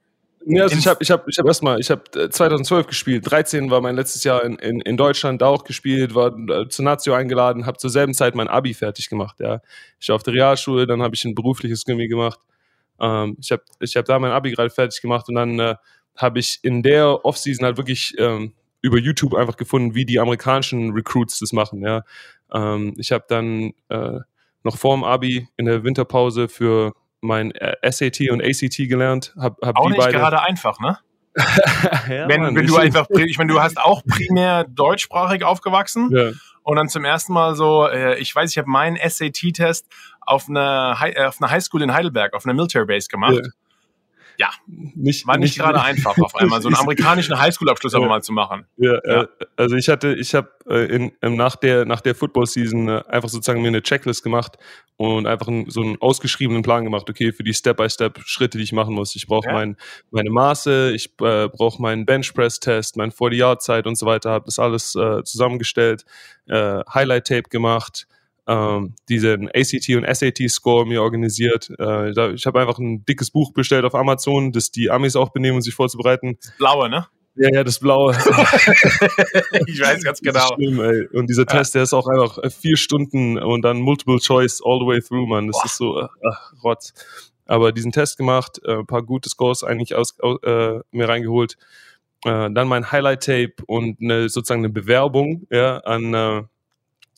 ja, 0.47 0.63
also 0.63 0.77
ich 0.77 0.87
habe 0.87 0.99
ich 1.01 1.11
hab, 1.11 1.27
ich 1.27 1.37
hab 1.39 1.45
erstmal, 1.45 1.79
ich 1.79 1.89
habe 1.89 2.29
2012 2.29 2.87
gespielt, 2.87 3.29
13 3.29 3.71
war 3.71 3.81
mein 3.81 3.95
letztes 3.95 4.23
Jahr 4.23 4.43
in, 4.43 4.55
in, 4.57 4.79
in 4.81 4.95
Deutschland 4.95 5.41
da 5.41 5.47
auch 5.47 5.63
gespielt, 5.63 6.13
war 6.13 6.37
äh, 6.49 6.67
zur 6.69 6.85
Nazio 6.85 7.13
eingeladen, 7.13 7.65
habe 7.65 7.77
zur 7.77 7.89
selben 7.89 8.13
Zeit 8.13 8.35
mein 8.35 8.47
Abi 8.47 8.73
fertig 8.73 9.09
gemacht. 9.09 9.39
Ja. 9.39 9.61
Ich 9.99 10.09
war 10.09 10.15
auf 10.15 10.23
der 10.23 10.33
Realschule, 10.33 10.85
dann 10.85 11.01
habe 11.01 11.15
ich 11.15 11.25
ein 11.25 11.33
berufliches 11.33 11.83
Gimmi 11.83 12.07
gemacht. 12.07 12.39
Ähm, 12.99 13.37
ich 13.39 13.51
habe 13.51 13.63
ich 13.79 13.95
hab 13.95 14.05
da 14.05 14.19
mein 14.19 14.31
Abi 14.31 14.51
gerade 14.51 14.69
fertig 14.69 15.01
gemacht 15.01 15.27
und 15.29 15.35
dann 15.35 15.59
äh, 15.59 15.75
habe 16.15 16.39
ich 16.39 16.59
in 16.61 16.83
der 16.83 17.25
Offseason 17.25 17.65
halt 17.65 17.77
wirklich 17.77 18.13
ähm, 18.19 18.53
über 18.81 18.99
YouTube 18.99 19.33
einfach 19.33 19.57
gefunden, 19.57 19.95
wie 19.95 20.05
die 20.05 20.19
amerikanischen 20.19 20.91
Recruits 20.91 21.39
das 21.39 21.53
machen. 21.53 21.81
Ja. 21.81 22.03
Ähm, 22.53 22.93
ich 22.97 23.11
habe 23.11 23.25
dann 23.27 23.73
äh, 23.89 24.19
noch 24.63 24.77
vor 24.77 24.95
dem 24.95 25.03
Abi 25.03 25.47
in 25.57 25.65
der 25.65 25.83
Winterpause 25.83 26.47
für 26.47 26.93
mein 27.21 27.51
äh, 27.51 27.75
SAT 27.89 28.29
und 28.31 28.41
ACT 28.43 28.77
gelernt. 28.89 29.33
Hab, 29.37 29.61
hab 29.61 29.77
auch 29.77 29.89
nicht 29.89 29.97
beide. 29.99 30.13
gerade 30.13 30.41
einfach, 30.41 30.79
ne? 30.79 30.99
ja, 32.09 32.29
wenn, 32.29 32.41
Mann, 32.41 32.55
wenn 32.55 32.65
du 32.65 32.77
einfach, 32.77 33.09
ich 33.09 33.37
meine, 33.37 33.51
du 33.51 33.61
hast 33.61 33.77
auch 33.77 34.03
primär 34.05 34.63
deutschsprachig 34.63 35.43
aufgewachsen 35.43 36.09
ja. 36.15 36.31
und 36.63 36.77
dann 36.77 36.87
zum 36.87 37.03
ersten 37.03 37.33
Mal 37.33 37.55
so, 37.55 37.87
äh, 37.87 38.17
ich 38.19 38.33
weiß, 38.33 38.51
ich 38.51 38.57
habe 38.57 38.69
meinen 38.69 38.95
SAT-Test 38.97 39.85
auf 40.21 40.47
einer, 40.47 40.97
äh, 41.01 41.25
auf 41.25 41.41
einer 41.41 41.51
Highschool 41.51 41.81
in 41.81 41.93
Heidelberg, 41.93 42.33
auf 42.33 42.45
einer 42.45 42.53
Military 42.53 42.85
Base 42.85 43.09
gemacht. 43.09 43.35
Ja 43.43 43.51
ja, 44.37 44.49
nicht, 44.67 45.27
war 45.27 45.37
nicht, 45.37 45.51
nicht 45.51 45.59
gerade 45.59 45.81
einfach, 45.81 46.17
auf 46.17 46.35
einmal 46.35 46.61
so 46.61 46.67
einen 46.67 46.75
amerikanischen 46.79 47.37
Highschool-Abschluss 47.37 47.93
ja, 47.93 47.99
aber 47.99 48.07
mal 48.07 48.21
zu 48.21 48.33
machen. 48.33 48.65
Ja, 48.77 48.99
ja. 49.05 49.21
Äh, 49.23 49.27
also 49.55 49.75
ich 49.75 49.89
hatte, 49.89 50.13
ich 50.13 50.35
habe 50.35 50.49
äh, 50.69 51.09
ähm, 51.21 51.35
nach 51.35 51.55
der 51.55 51.85
nach 51.85 52.01
der 52.01 52.15
Football-Season 52.15 52.87
äh, 52.87 53.03
einfach 53.07 53.29
sozusagen 53.29 53.61
mir 53.61 53.69
eine 53.69 53.81
Checklist 53.81 54.23
gemacht 54.23 54.57
und 54.97 55.27
einfach 55.27 55.47
einen, 55.47 55.69
so 55.69 55.81
einen 55.81 56.01
ausgeschriebenen 56.01 56.63
Plan 56.63 56.83
gemacht. 56.83 57.09
Okay, 57.09 57.31
für 57.31 57.43
die 57.43 57.53
Step-by-Step-Schritte, 57.53 58.57
die 58.57 58.63
ich 58.63 58.73
machen 58.73 58.93
muss. 58.93 59.15
Ich 59.15 59.27
brauche 59.27 59.47
ja. 59.47 59.53
mein, 59.53 59.77
meine 60.11 60.29
Maße, 60.29 60.91
ich 60.93 61.07
äh, 61.21 61.47
brauche 61.49 61.81
meinen 61.81 62.05
Bench-Press-Test, 62.05 62.97
mein 62.97 63.11
40-Yard-Zeit 63.11 63.87
und 63.87 63.97
so 63.97 64.05
weiter. 64.05 64.31
Habe 64.31 64.45
das 64.45 64.59
alles 64.59 64.95
äh, 64.95 65.23
zusammengestellt, 65.23 66.05
äh, 66.47 66.81
Highlight-Tape 66.93 67.49
gemacht 67.49 68.07
ähm, 68.47 68.95
diesen 69.09 69.49
ACT 69.49 69.89
und 69.89 70.05
SAT-Score 70.05 70.85
mir 70.85 71.01
organisiert. 71.01 71.69
Äh, 71.79 72.13
da, 72.13 72.31
ich 72.31 72.45
habe 72.45 72.59
einfach 72.59 72.77
ein 72.77 73.05
dickes 73.05 73.31
Buch 73.31 73.53
bestellt 73.53 73.85
auf 73.85 73.95
Amazon, 73.95 74.51
das 74.51 74.71
die 74.71 74.89
Amis 74.89 75.15
auch 75.15 75.29
benehmen, 75.29 75.55
um 75.55 75.61
sich 75.61 75.73
vorzubereiten. 75.73 76.37
Das 76.41 76.57
blaue, 76.57 76.89
ne? 76.89 77.07
Ja, 77.37 77.49
ja, 77.51 77.63
das 77.65 77.79
blaue. 77.79 78.13
ich 79.67 79.81
weiß 79.81 80.03
ganz 80.03 80.21
genau. 80.21 80.53
Schlimm, 80.55 80.79
ey. 80.79 81.07
Und 81.07 81.27
dieser 81.27 81.41
ja. 81.41 81.57
Test, 81.57 81.75
der 81.75 81.83
ist 81.83 81.93
auch 81.93 82.07
einfach 82.07 82.39
vier 82.51 82.77
Stunden 82.77 83.37
und 83.37 83.61
dann 83.63 83.81
Multiple 83.81 84.19
Choice 84.19 84.61
all 84.63 84.79
the 84.79 84.85
way 84.85 85.01
through, 85.01 85.27
man. 85.27 85.47
Das 85.47 85.57
Boah. 85.57 85.65
ist 85.65 85.77
so, 85.77 86.01
ach, 86.01 86.53
Rotz. 86.63 86.93
Aber 87.45 87.71
diesen 87.73 87.91
Test 87.91 88.17
gemacht, 88.17 88.61
äh, 88.63 88.77
ein 88.77 88.87
paar 88.87 89.03
gute 89.03 89.29
Scores 89.29 89.63
eigentlich 89.63 89.95
aus, 89.95 90.17
aus 90.19 90.41
äh, 90.43 90.79
mir 90.91 91.09
reingeholt. 91.09 91.57
Äh, 92.23 92.49
dann 92.51 92.67
mein 92.67 92.91
Highlight-Tape 92.91 93.55
und 93.67 94.01
eine, 94.01 94.29
sozusagen 94.29 94.61
eine 94.61 94.73
Bewerbung 94.73 95.45
ja, 95.51 95.77
an, 95.79 96.13
äh, 96.13 96.43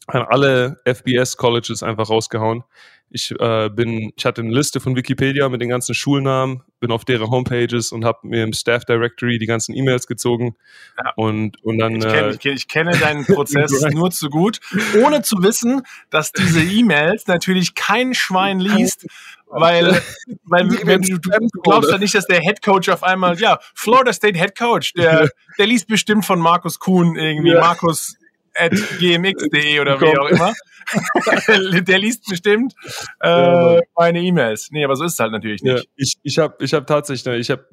an 0.08 0.24
alle 0.24 0.80
FBS-Colleges 0.86 1.84
einfach 1.84 2.10
rausgehauen. 2.10 2.64
Ich 3.10 3.32
äh, 3.40 3.70
bin, 3.70 4.12
ich 4.18 4.26
hatte 4.26 4.42
eine 4.42 4.54
Liste 4.54 4.82
von 4.82 4.98
Wikipedia 4.98 5.48
mit 5.48 5.62
den 5.62 5.70
ganzen 5.70 5.96
Schulnamen, 5.96 6.64
bin 6.82 6.92
auf 6.92 7.06
deren 7.06 7.30
Homepages 7.30 7.94
und 7.94 8.04
habe 8.04 8.20
mir 8.24 8.44
im 8.44 8.52
Staff 8.52 8.84
Directory 8.84 9.38
die 9.38 9.46
ganzen 9.46 9.74
E-Mails 9.76 10.08
gezogen 10.08 10.58
ja. 10.98 11.14
und 11.16 11.64
und 11.64 11.78
dann. 11.78 11.96
Ich, 11.96 12.06
kenn, 12.06 12.30
ich, 12.32 12.40
kenn, 12.40 12.54
ich 12.54 12.68
kenne 12.68 12.98
deinen 12.98 13.26
Prozess 13.26 13.82
nur 13.92 14.12
zu 14.12 14.30
gut, 14.30 14.60
ohne 15.02 15.22
zu 15.22 15.38
wissen, 15.42 15.84
dass 16.10 16.34
diese 16.34 16.62
E-Mails 16.62 17.28
natürlich 17.28 17.76
kein 17.76 18.14
Schwein 18.14 18.60
liest, 18.60 19.08
weil, 19.46 20.02
weil 20.44 20.70
wenn 20.84 21.02
du, 21.02 21.18
du 21.18 21.62
glaubst 21.64 21.90
ja 21.90 21.98
nicht, 21.98 22.14
dass 22.14 22.26
der 22.26 22.42
Head 22.42 22.62
Coach 22.62 22.90
auf 22.90 23.04
einmal, 23.04 23.40
ja, 23.40 23.60
Florida 23.74 24.12
State 24.12 24.38
Head 24.38 24.58
Coach, 24.58 24.92
der, 24.94 25.30
der 25.58 25.66
liest 25.66 25.88
bestimmt 25.88 26.26
von 26.26 26.40
Markus 26.40 26.78
Kuhn 26.80 27.16
irgendwie, 27.16 27.52
ja. 27.52 27.62
Markus 27.62 28.18
at 28.58 28.74
gmx.de 29.00 29.80
oder 29.80 30.00
wie 30.02 30.18
auch 30.18 30.30
immer. 30.30 30.54
der 31.82 32.00
liest 32.00 32.28
bestimmt 32.30 32.74
äh, 33.20 33.82
meine 33.96 34.22
E-Mails. 34.22 34.70
Nee, 34.72 34.86
aber 34.86 34.96
so 34.96 35.04
ist 35.04 35.14
es 35.14 35.20
halt 35.20 35.32
natürlich 35.32 35.62
nicht. 35.62 35.78
Ja, 35.78 35.84
ich 35.96 36.16
ich 36.24 36.38
habe 36.38 36.56
ich 36.60 36.74
hab 36.74 36.88
tatsächlich, 36.88 37.40
ich 37.40 37.52
habe 37.52 37.66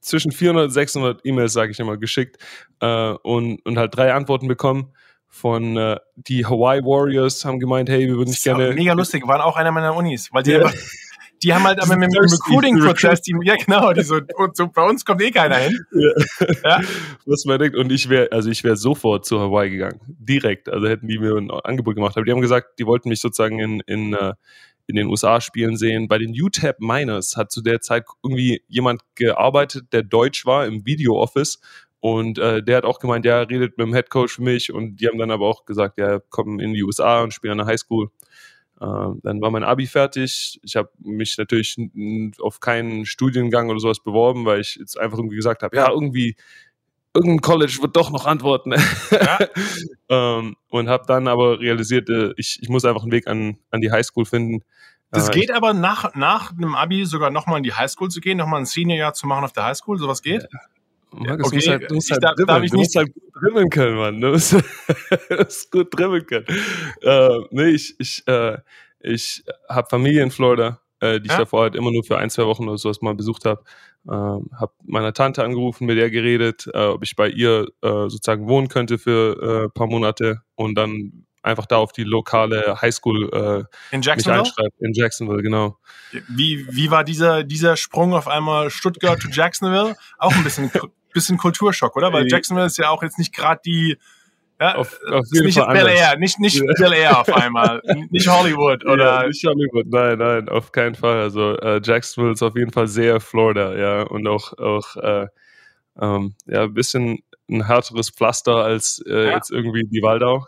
zwischen 0.00 0.30
400 0.30 0.66
und 0.66 0.70
600 0.70 1.20
E-Mails, 1.24 1.52
sage 1.52 1.72
ich 1.72 1.80
immer, 1.80 1.96
geschickt 1.96 2.38
äh, 2.80 3.10
und, 3.22 3.64
und 3.66 3.78
halt 3.78 3.96
drei 3.96 4.12
Antworten 4.12 4.46
bekommen 4.48 4.92
von 5.28 5.76
äh, 5.76 5.98
die 6.14 6.46
Hawaii 6.46 6.82
Warriors 6.82 7.44
haben 7.44 7.58
gemeint, 7.58 7.88
hey, 7.88 8.06
wir 8.06 8.16
würden 8.16 8.30
dich 8.30 8.42
gerne. 8.42 8.72
Mega 8.72 8.94
lustig, 8.94 9.26
waren 9.26 9.40
auch 9.40 9.56
einer 9.56 9.70
meiner 9.70 9.94
Unis, 9.94 10.30
weil 10.32 10.42
die 10.42 10.52
ja. 10.52 10.60
einfach 10.60 10.74
die 11.46 11.54
haben 11.54 11.62
halt 11.62 11.80
aber 11.80 11.96
mit 11.96 12.12
dem 12.12 12.24
Recruiting-Prozess, 12.24 13.20
ja 13.44 13.54
genau, 13.54 13.92
die 13.92 14.02
so, 14.02 14.18
so, 14.52 14.66
bei 14.66 14.82
uns 14.82 15.04
kommt 15.04 15.22
eh 15.22 15.30
keiner 15.30 15.58
hin. 15.58 15.78
Ja. 15.92 16.48
ja. 16.64 16.80
Was 17.24 17.44
man 17.44 17.60
denkt, 17.60 17.76
und 17.76 17.92
ich 17.92 18.08
wäre, 18.08 18.32
also 18.32 18.50
ich 18.50 18.64
wäre 18.64 18.76
sofort 18.76 19.24
zu 19.24 19.38
Hawaii 19.38 19.70
gegangen. 19.70 20.00
Direkt. 20.08 20.68
Also 20.68 20.88
hätten 20.88 21.06
die 21.06 21.20
mir 21.20 21.36
ein 21.36 21.52
Angebot 21.52 21.94
gemacht. 21.94 22.16
Aber 22.16 22.24
die 22.24 22.32
haben 22.32 22.40
gesagt, 22.40 22.80
die 22.80 22.86
wollten 22.86 23.10
mich 23.10 23.20
sozusagen 23.20 23.60
in, 23.60 23.80
in, 23.86 24.14
äh, 24.14 24.32
in 24.88 24.96
den 24.96 25.06
USA 25.06 25.40
spielen 25.40 25.76
sehen. 25.76 26.08
Bei 26.08 26.18
den 26.18 26.30
UTEP 26.30 26.80
Miners 26.80 27.36
hat 27.36 27.52
zu 27.52 27.62
der 27.62 27.80
Zeit 27.80 28.06
irgendwie 28.24 28.64
jemand 28.66 29.02
gearbeitet, 29.14 29.92
der 29.92 30.02
Deutsch 30.02 30.46
war 30.46 30.66
im 30.66 30.84
Video 30.84 31.16
Office 31.16 31.60
und 32.00 32.38
äh, 32.38 32.62
der 32.62 32.78
hat 32.78 32.84
auch 32.84 32.98
gemeint, 32.98 33.24
ja, 33.24 33.40
redet 33.40 33.78
mit 33.78 33.86
dem 33.86 33.94
Head 33.94 34.10
Coach 34.10 34.34
für 34.34 34.42
mich. 34.42 34.72
Und 34.72 34.96
die 34.96 35.08
haben 35.08 35.18
dann 35.18 35.30
aber 35.30 35.46
auch 35.46 35.64
gesagt, 35.64 35.98
ja, 35.98 36.20
komm 36.28 36.60
in 36.60 36.74
die 36.74 36.82
USA 36.82 37.22
und 37.22 37.32
spielen 37.32 37.52
an 37.52 37.58
der 37.58 37.66
Highschool. 37.66 38.10
Ähm, 38.80 39.20
dann 39.22 39.40
war 39.40 39.50
mein 39.50 39.64
Abi 39.64 39.86
fertig. 39.86 40.60
Ich 40.62 40.76
habe 40.76 40.90
mich 40.98 41.38
natürlich 41.38 41.76
auf 42.40 42.60
keinen 42.60 43.06
Studiengang 43.06 43.70
oder 43.70 43.80
sowas 43.80 44.00
beworben, 44.00 44.44
weil 44.44 44.60
ich 44.60 44.76
jetzt 44.76 44.98
einfach 44.98 45.18
irgendwie 45.18 45.36
gesagt 45.36 45.62
habe, 45.62 45.76
ja, 45.76 45.90
irgendwie 45.90 46.36
irgendein 47.14 47.40
College 47.40 47.78
wird 47.80 47.96
doch 47.96 48.10
noch 48.10 48.26
antworten. 48.26 48.74
Ja. 49.10 49.38
ähm, 50.10 50.56
und 50.68 50.88
habe 50.88 51.04
dann 51.06 51.28
aber 51.28 51.60
realisiert, 51.60 52.10
äh, 52.10 52.34
ich, 52.36 52.58
ich 52.60 52.68
muss 52.68 52.84
einfach 52.84 53.02
einen 53.02 53.12
Weg 53.12 53.26
an, 53.26 53.58
an 53.70 53.80
die 53.80 53.90
Highschool 53.90 54.26
finden. 54.26 54.62
Das 55.10 55.30
äh, 55.30 55.32
geht 55.32 55.50
aber 55.50 55.72
nach, 55.72 56.14
nach 56.14 56.52
einem 56.52 56.74
Abi 56.74 57.06
sogar 57.06 57.30
nochmal 57.30 57.58
in 57.58 57.62
die 57.62 57.72
Highschool 57.72 58.10
zu 58.10 58.20
gehen, 58.20 58.36
nochmal 58.36 58.60
ein 58.60 58.66
Seniorjahr 58.66 59.14
zu 59.14 59.26
machen 59.26 59.44
auf 59.44 59.52
der 59.52 59.64
Highschool, 59.64 59.98
sowas 59.98 60.20
geht? 60.22 60.46
Markus, 61.18 61.46
okay, 61.46 61.50
du 61.50 61.54
musst 61.56 61.68
halt, 61.68 61.90
du 61.90 61.94
musst 61.94 62.10
halt, 62.10 62.22
darf, 62.22 62.34
darf 62.36 62.64
du 62.64 62.76
musst 62.76 62.96
halt 62.96 63.14
gut 63.14 63.22
dribbeln 63.40 63.70
können, 63.70 63.96
Mann. 63.96 64.20
Du 64.20 64.28
musst, 64.28 64.52
du 65.28 65.36
musst 65.36 65.70
gut 65.70 65.98
dribbeln 65.98 66.26
können. 66.26 66.46
Äh, 67.02 67.38
nee, 67.50 67.68
ich, 67.70 67.94
ich, 67.98 68.26
äh, 68.26 68.58
ich 69.00 69.44
habe 69.68 69.88
Familie 69.88 70.22
in 70.22 70.30
Florida, 70.30 70.80
äh, 71.00 71.20
die 71.20 71.26
ich 71.26 71.32
ja? 71.32 71.38
davor 71.38 71.62
halt 71.62 71.74
immer 71.74 71.90
nur 71.90 72.04
für 72.04 72.18
ein, 72.18 72.30
zwei 72.30 72.44
Wochen 72.44 72.68
oder 72.68 72.78
sowas 72.78 73.00
mal 73.02 73.14
besucht 73.14 73.44
habe. 73.44 73.62
Ähm, 74.08 74.50
habe 74.58 74.72
meiner 74.84 75.12
Tante 75.12 75.42
angerufen, 75.42 75.86
mit 75.86 75.98
der 75.98 76.10
geredet, 76.10 76.68
äh, 76.72 76.86
ob 76.86 77.02
ich 77.02 77.16
bei 77.16 77.28
ihr 77.28 77.66
äh, 77.82 78.08
sozusagen 78.08 78.48
wohnen 78.48 78.68
könnte 78.68 78.98
für 78.98 79.66
äh, 79.66 79.68
paar 79.68 79.88
Monate 79.88 80.42
und 80.54 80.76
dann 80.76 81.26
einfach 81.46 81.66
da 81.66 81.76
auf 81.76 81.92
die 81.92 82.04
lokale 82.04 82.80
Highschool 82.82 83.30
äh, 83.32 83.94
in 83.94 84.02
Jacksonville? 84.02 84.52
In 84.80 84.92
Jacksonville, 84.92 85.42
genau. 85.42 85.78
Wie, 86.28 86.66
wie 86.70 86.90
war 86.90 87.04
dieser, 87.04 87.44
dieser 87.44 87.76
Sprung 87.76 88.14
auf 88.14 88.28
einmal 88.28 88.70
Stuttgart 88.70 89.20
to 89.20 89.28
Jacksonville? 89.28 89.96
Auch 90.18 90.34
ein 90.34 90.44
bisschen 90.44 90.70
bisschen 91.16 91.38
Kulturschock, 91.38 91.96
oder? 91.96 92.12
Weil 92.12 92.28
Jacksonville 92.28 92.66
ist 92.66 92.78
ja 92.78 92.90
auch 92.90 93.02
jetzt 93.02 93.18
nicht 93.18 93.34
gerade 93.34 93.60
die 93.64 93.96
ja, 94.60 94.76
auf, 94.76 94.98
auf 95.10 95.26
jeden 95.32 95.46
nicht 95.46 95.58
Fall 95.58 95.74
Bel 95.74 95.86
Air, 95.86 96.16
nicht, 96.18 96.38
nicht 96.38 96.56
ja. 96.56 96.72
Bel 96.78 96.94
Air 96.94 97.20
auf 97.20 97.28
einmal, 97.28 97.82
nicht 98.10 98.26
Hollywood 98.26 98.86
oder 98.86 99.22
ja, 99.22 99.26
nicht 99.26 99.44
Hollywood, 99.44 99.86
nein, 99.88 100.18
nein, 100.18 100.48
auf 100.48 100.72
keinen 100.72 100.94
Fall. 100.94 101.20
Also 101.20 101.58
äh, 101.58 101.80
Jacksonville 101.84 102.32
ist 102.32 102.42
auf 102.42 102.56
jeden 102.56 102.72
Fall 102.72 102.88
sehr 102.88 103.20
Florida, 103.20 103.76
ja, 103.76 104.02
und 104.02 104.26
auch 104.26 104.56
auch 104.56 104.96
äh, 104.96 105.26
ähm, 106.00 106.34
ja 106.46 106.62
ein 106.62 106.74
bisschen 106.74 107.22
ein 107.50 107.66
härteres 107.66 108.10
Pflaster 108.10 108.56
als 108.56 109.02
äh, 109.06 109.26
ja. 109.26 109.32
jetzt 109.32 109.50
irgendwie 109.50 109.84
die 109.84 110.02
Waldau 110.02 110.46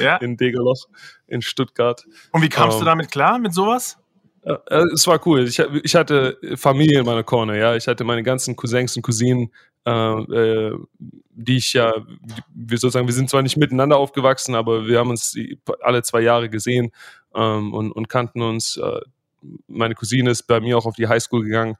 ja. 0.00 0.16
in 0.20 0.36
Degerloch 0.36 0.86
in 1.26 1.42
Stuttgart. 1.42 2.04
Und 2.32 2.42
wie 2.42 2.48
kamst 2.48 2.78
ähm, 2.78 2.80
du 2.80 2.86
damit 2.86 3.10
klar 3.10 3.38
mit 3.38 3.52
sowas? 3.52 3.98
Äh, 4.42 4.52
äh, 4.68 4.84
es 4.94 5.06
war 5.06 5.20
cool. 5.26 5.44
Ich, 5.46 5.58
ich 5.58 5.94
hatte 5.94 6.38
Familie 6.56 7.00
in 7.00 7.06
meiner 7.06 7.22
Corner, 7.24 7.54
ja. 7.56 7.76
Ich 7.76 7.86
hatte 7.88 8.04
meine 8.04 8.22
ganzen 8.22 8.56
Cousins 8.56 8.96
und 8.96 9.02
Cousinen, 9.02 9.50
äh, 9.86 9.90
äh, 9.90 10.78
die 11.30 11.56
ich 11.56 11.72
ja, 11.74 11.92
wir 12.54 12.78
sozusagen, 12.78 13.06
wir 13.06 13.14
sind 13.14 13.30
zwar 13.30 13.42
nicht 13.42 13.56
miteinander 13.56 13.96
aufgewachsen, 13.96 14.54
aber 14.54 14.86
wir 14.86 14.98
haben 14.98 15.10
uns 15.10 15.36
alle 15.80 16.02
zwei 16.02 16.20
Jahre 16.22 16.48
gesehen 16.50 16.92
ähm, 17.34 17.72
und, 17.74 17.92
und 17.92 18.08
kannten 18.08 18.42
uns. 18.42 18.78
Meine 19.68 19.94
Cousine 19.94 20.30
ist 20.30 20.42
bei 20.44 20.60
mir 20.60 20.76
auch 20.76 20.86
auf 20.86 20.96
die 20.96 21.08
Highschool 21.08 21.44
gegangen 21.44 21.76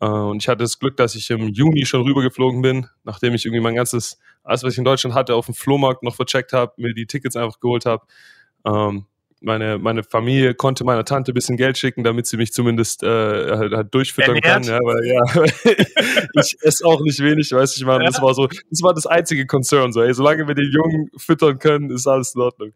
Äh, 0.00 0.06
und 0.08 0.42
ich 0.42 0.48
hatte 0.48 0.64
das 0.64 0.80
Glück, 0.80 0.96
dass 0.98 1.14
ich 1.16 1.30
im 1.30 1.48
Juni 1.50 1.86
schon 1.86 2.02
rübergeflogen 2.02 2.62
bin, 2.62 2.88
nachdem 3.04 3.34
ich 3.34 3.46
irgendwie 3.46 3.62
mein 3.62 3.76
ganzes, 3.76 4.18
alles, 4.44 4.64
was 4.64 4.74
ich 4.74 4.78
in 4.80 4.84
Deutschland 4.84 5.14
hatte, 5.16 5.36
auf 5.36 5.46
dem 5.46 5.54
Flohmarkt 5.54 6.02
noch 6.04 6.16
vercheckt 6.16 6.52
habe, 6.54 6.72
mir 6.78 6.94
die 6.94 7.06
Tickets 7.06 7.36
einfach 7.36 7.60
geholt 7.60 7.86
habe. 7.86 8.04
Ähm, 8.66 9.06
meine, 9.40 9.78
meine 9.78 10.02
Familie 10.02 10.54
konnte 10.54 10.84
meiner 10.84 11.04
Tante 11.04 11.32
ein 11.32 11.34
bisschen 11.34 11.56
Geld 11.56 11.78
schicken, 11.78 12.04
damit 12.04 12.26
sie 12.26 12.36
mich 12.36 12.52
zumindest 12.52 13.02
äh, 13.02 13.06
halt, 13.06 13.72
halt 13.72 13.94
durchfüttern 13.94 14.36
Ernährt. 14.36 14.44
kann. 14.44 14.62
Ja, 14.64 14.78
weil, 14.82 15.06
ja, 15.06 15.84
ich 16.42 16.56
esse 16.60 16.84
auch 16.84 17.00
nicht 17.00 17.20
wenig, 17.20 17.50
weiß 17.52 17.76
ich 17.76 17.84
mal. 17.84 18.00
Ja. 18.00 18.06
Das 18.06 18.20
war 18.20 18.34
so, 18.34 18.46
das 18.46 18.82
war 18.82 18.94
das 18.94 19.06
einzige 19.06 19.46
Concern. 19.46 19.92
So, 19.92 20.02
ey, 20.02 20.12
solange 20.12 20.46
wir 20.46 20.54
den 20.54 20.70
Jungen 20.70 21.10
füttern 21.16 21.58
können, 21.58 21.90
ist 21.90 22.06
alles 22.06 22.34
in 22.34 22.42
Ordnung. 22.42 22.72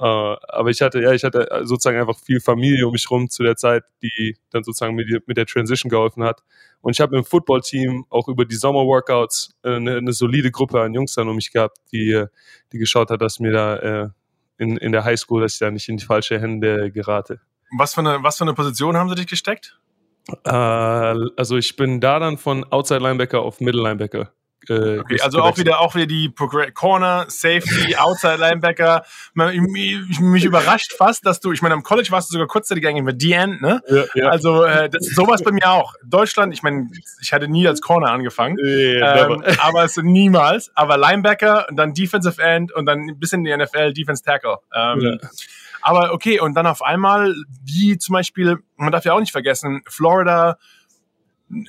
Uh, 0.00 0.34
aber 0.48 0.70
ich 0.70 0.82
hatte, 0.82 1.00
ja, 1.00 1.12
ich 1.12 1.22
hatte 1.22 1.48
sozusagen 1.62 1.98
einfach 2.00 2.18
viel 2.18 2.40
Familie 2.40 2.86
um 2.86 2.92
mich 2.92 3.08
rum 3.08 3.30
zu 3.30 3.44
der 3.44 3.54
Zeit, 3.56 3.84
die 4.02 4.36
dann 4.50 4.64
sozusagen 4.64 4.96
mit, 4.96 5.28
mit 5.28 5.36
der 5.36 5.46
Transition 5.46 5.90
geholfen 5.90 6.24
hat. 6.24 6.42
Und 6.80 6.96
ich 6.96 7.00
habe 7.00 7.16
im 7.16 7.24
Football-Team 7.24 8.06
auch 8.10 8.26
über 8.26 8.44
die 8.44 8.56
Sommerworkouts 8.56 9.54
äh, 9.62 9.76
eine, 9.76 9.98
eine, 9.98 10.12
solide 10.12 10.50
Gruppe 10.50 10.80
an 10.80 10.92
Jungs 10.92 11.14
dann 11.14 11.28
um 11.28 11.36
mich 11.36 11.52
gehabt, 11.52 11.78
die, 11.92 12.24
die 12.72 12.78
geschaut 12.78 13.10
hat, 13.10 13.22
dass 13.22 13.38
mir 13.38 13.52
da 13.52 13.76
äh, 13.76 14.08
in, 14.62 14.76
in 14.76 14.92
der 14.92 15.04
Highschool, 15.04 15.42
dass 15.42 15.54
ich 15.54 15.58
da 15.58 15.70
nicht 15.70 15.88
in 15.88 15.96
die 15.96 16.04
falsche 16.04 16.40
Hände 16.40 16.90
gerate. 16.92 17.40
Was 17.76 17.94
für 17.94 18.00
eine, 18.00 18.22
was 18.22 18.38
für 18.38 18.44
eine 18.44 18.54
Position 18.54 18.96
haben 18.96 19.08
sie 19.08 19.16
dich 19.16 19.26
gesteckt? 19.26 19.78
Äh, 20.44 20.50
also 20.50 21.56
ich 21.56 21.74
bin 21.76 22.00
da 22.00 22.18
dann 22.18 22.38
von 22.38 22.64
Outside 22.70 23.00
Linebacker 23.00 23.40
auf 23.42 23.60
Middle 23.60 23.82
Linebacker 23.82 24.32
äh, 24.68 24.98
okay, 24.98 25.20
also 25.20 25.40
auch 25.42 25.56
wieder, 25.58 25.80
auch 25.80 25.94
wieder 25.94 26.06
die 26.06 26.32
Corner, 26.74 27.26
Safety, 27.28 27.96
Outside 27.96 28.36
Linebacker. 28.36 29.04
mich, 29.34 30.20
mich 30.20 30.44
überrascht 30.44 30.92
fast, 30.92 31.26
dass 31.26 31.40
du, 31.40 31.52
ich 31.52 31.62
meine, 31.62 31.74
am 31.74 31.82
College 31.82 32.08
warst 32.10 32.30
du 32.30 32.32
sogar 32.32 32.46
kurzzeitig 32.46 32.86
eigentlich 32.86 33.04
mit 33.04 33.22
D-End, 33.22 33.60
ne? 33.60 33.82
Ja, 33.88 34.04
ja. 34.14 34.28
Also 34.28 34.64
äh, 34.64 34.88
das 34.88 35.06
sowas 35.06 35.42
bei 35.42 35.52
mir 35.52 35.70
auch. 35.70 35.94
Deutschland, 36.04 36.52
ich 36.54 36.62
meine, 36.62 36.88
ich 37.20 37.32
hatte 37.32 37.48
nie 37.48 37.66
als 37.66 37.80
Corner 37.80 38.10
angefangen, 38.10 38.58
yeah, 38.58 39.26
ähm, 39.26 39.42
aber 39.58 39.84
es 39.84 39.96
niemals. 39.96 40.70
Aber 40.74 40.96
Linebacker 40.96 41.66
und 41.68 41.76
dann 41.76 41.94
Defensive 41.94 42.40
End 42.42 42.72
und 42.72 42.86
dann 42.86 43.08
ein 43.08 43.18
bisschen 43.18 43.44
die 43.44 43.56
NFL 43.56 43.92
Defense 43.92 44.22
Tackle. 44.22 44.58
Ähm, 44.74 45.00
ja. 45.00 45.16
Aber 45.82 46.12
okay, 46.12 46.40
und 46.40 46.54
dann 46.54 46.66
auf 46.66 46.82
einmal, 46.82 47.34
wie 47.64 47.98
zum 47.98 48.12
Beispiel, 48.14 48.58
man 48.76 48.92
darf 48.92 49.04
ja 49.04 49.14
auch 49.14 49.20
nicht 49.20 49.32
vergessen, 49.32 49.82
Florida, 49.88 50.56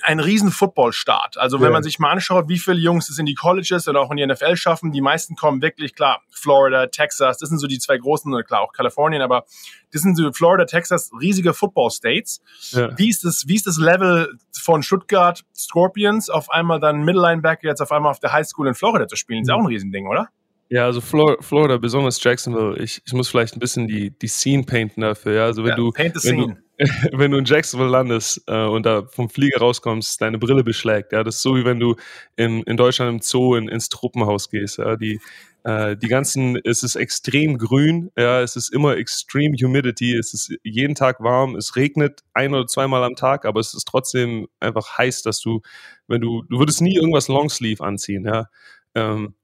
ein 0.02 0.20
riesen 0.20 0.50
Football-Start. 0.50 1.36
Also 1.36 1.60
wenn 1.60 1.66
ja. 1.66 1.72
man 1.72 1.82
sich 1.82 1.98
mal 1.98 2.10
anschaut, 2.10 2.48
wie 2.48 2.58
viele 2.58 2.78
Jungs 2.78 3.10
es 3.10 3.18
in 3.18 3.26
die 3.26 3.34
Colleges 3.34 3.86
oder 3.86 4.00
auch 4.00 4.10
in 4.10 4.16
die 4.16 4.26
NFL 4.26 4.56
schaffen, 4.56 4.92
die 4.92 5.00
meisten 5.00 5.36
kommen 5.36 5.60
wirklich, 5.60 5.94
klar, 5.94 6.22
Florida, 6.30 6.86
Texas, 6.86 7.38
das 7.38 7.48
sind 7.48 7.58
so 7.58 7.66
die 7.66 7.78
zwei 7.78 7.98
großen, 7.98 8.32
klar, 8.44 8.62
auch 8.62 8.72
Kalifornien, 8.72 9.20
aber 9.22 9.44
das 9.92 10.02
sind 10.02 10.16
so 10.16 10.32
Florida, 10.32 10.64
Texas, 10.64 11.10
riesige 11.20 11.52
Football-States. 11.52 12.40
Ja. 12.70 12.96
Wie, 12.98 13.10
ist 13.10 13.24
das, 13.24 13.44
wie 13.46 13.54
ist 13.54 13.66
das 13.66 13.78
Level 13.78 14.38
von 14.52 14.82
Stuttgart 14.82 15.44
Scorpions 15.54 16.30
auf 16.30 16.50
einmal 16.50 16.80
dann 16.80 17.04
Middle 17.04 17.20
Linebacker 17.20 17.68
jetzt 17.68 17.80
auf 17.80 17.92
einmal 17.92 18.10
auf 18.10 18.20
der 18.20 18.32
High 18.32 18.46
School 18.46 18.68
in 18.68 18.74
Florida 18.74 19.06
zu 19.06 19.16
spielen? 19.16 19.42
Ist 19.42 19.50
auch 19.50 19.60
ein 19.60 19.66
Riesending, 19.66 20.06
oder? 20.06 20.28
Ja, 20.70 20.86
also 20.86 21.00
Flor 21.00 21.36
Florida, 21.40 21.76
besonders 21.76 22.22
Jacksonville, 22.22 22.82
ich, 22.82 23.02
ich 23.04 23.12
muss 23.12 23.28
vielleicht 23.28 23.54
ein 23.54 23.60
bisschen 23.60 23.86
die, 23.86 24.10
die 24.10 24.28
Scene 24.28 24.64
painten 24.64 25.02
dafür, 25.02 25.34
ja. 25.34 25.44
Also 25.44 25.62
wenn 25.62 25.70
ja, 25.70 25.76
du, 25.76 25.92
paint 25.92 26.18
the 26.18 26.28
wenn 26.28 26.36
scene. 26.36 26.54
Du, 26.54 26.63
wenn 27.12 27.30
du 27.30 27.38
in 27.38 27.44
Jacksonville 27.44 27.90
landest 27.90 28.42
äh, 28.46 28.64
und 28.64 28.84
da 28.84 29.06
vom 29.06 29.28
Flieger 29.30 29.58
rauskommst, 29.60 30.20
deine 30.20 30.38
Brille 30.38 30.64
beschlägt. 30.64 31.12
Ja, 31.12 31.22
das 31.22 31.36
ist 31.36 31.42
so 31.42 31.56
wie 31.56 31.64
wenn 31.64 31.78
du 31.78 31.96
in, 32.36 32.62
in 32.64 32.76
Deutschland 32.76 33.12
im 33.12 33.20
Zoo 33.20 33.54
in, 33.54 33.68
ins 33.68 33.88
Truppenhaus 33.88 34.50
gehst. 34.50 34.78
Ja, 34.78 34.96
die 34.96 35.20
äh, 35.64 35.96
die 35.96 36.08
ganzen, 36.08 36.58
es 36.62 36.82
ist 36.82 36.94
extrem 36.94 37.56
grün, 37.56 38.10
ja, 38.18 38.42
es 38.42 38.54
ist 38.54 38.68
immer 38.68 38.96
extreme 38.98 39.56
Humidity, 39.56 40.14
es 40.14 40.34
ist 40.34 40.54
jeden 40.62 40.94
Tag 40.94 41.20
warm, 41.20 41.56
es 41.56 41.74
regnet 41.74 42.22
ein 42.34 42.52
oder 42.52 42.66
zweimal 42.66 43.02
am 43.02 43.16
Tag, 43.16 43.46
aber 43.46 43.60
es 43.60 43.72
ist 43.72 43.86
trotzdem 43.88 44.46
einfach 44.60 44.98
heiß, 44.98 45.22
dass 45.22 45.40
du, 45.40 45.62
wenn 46.06 46.20
du, 46.20 46.42
du 46.42 46.58
würdest 46.58 46.82
nie 46.82 46.96
irgendwas 46.96 47.28
Longsleeve 47.28 47.82
anziehen, 47.82 48.26
ja. 48.26 48.48
Ähm, 48.94 49.34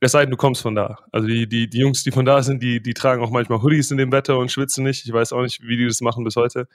es 0.00 0.12
sei 0.12 0.22
denn, 0.22 0.30
du 0.30 0.36
kommst 0.36 0.62
von 0.62 0.74
da. 0.74 0.98
Also 1.12 1.28
die, 1.28 1.46
die, 1.46 1.68
die 1.68 1.78
Jungs, 1.78 2.02
die 2.02 2.10
von 2.10 2.24
da 2.24 2.42
sind, 2.42 2.62
die, 2.62 2.82
die 2.82 2.94
tragen 2.94 3.22
auch 3.22 3.30
manchmal 3.30 3.62
Hoodies 3.62 3.90
in 3.90 3.98
dem 3.98 4.12
Wetter 4.12 4.38
und 4.38 4.50
schwitzen 4.50 4.82
nicht. 4.84 5.04
Ich 5.04 5.12
weiß 5.12 5.32
auch 5.32 5.42
nicht, 5.42 5.62
wie 5.62 5.76
die 5.76 5.86
das 5.86 6.00
machen 6.00 6.24
bis 6.24 6.36
heute. 6.36 6.68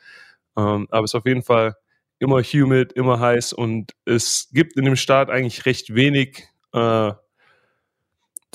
Ähm, 0.55 0.87
aber 0.91 1.03
es 1.03 1.11
ist 1.11 1.15
auf 1.15 1.25
jeden 1.25 1.41
Fall 1.41 1.75
immer 2.19 2.41
humid, 2.41 2.93
immer 2.93 3.19
heiß 3.19 3.53
und 3.53 3.93
es 4.05 4.49
gibt 4.53 4.77
in 4.77 4.85
dem 4.85 4.95
Staat 4.95 5.29
eigentlich 5.29 5.65
recht 5.65 5.93
wenig 5.95 6.47
äh, 6.73 7.11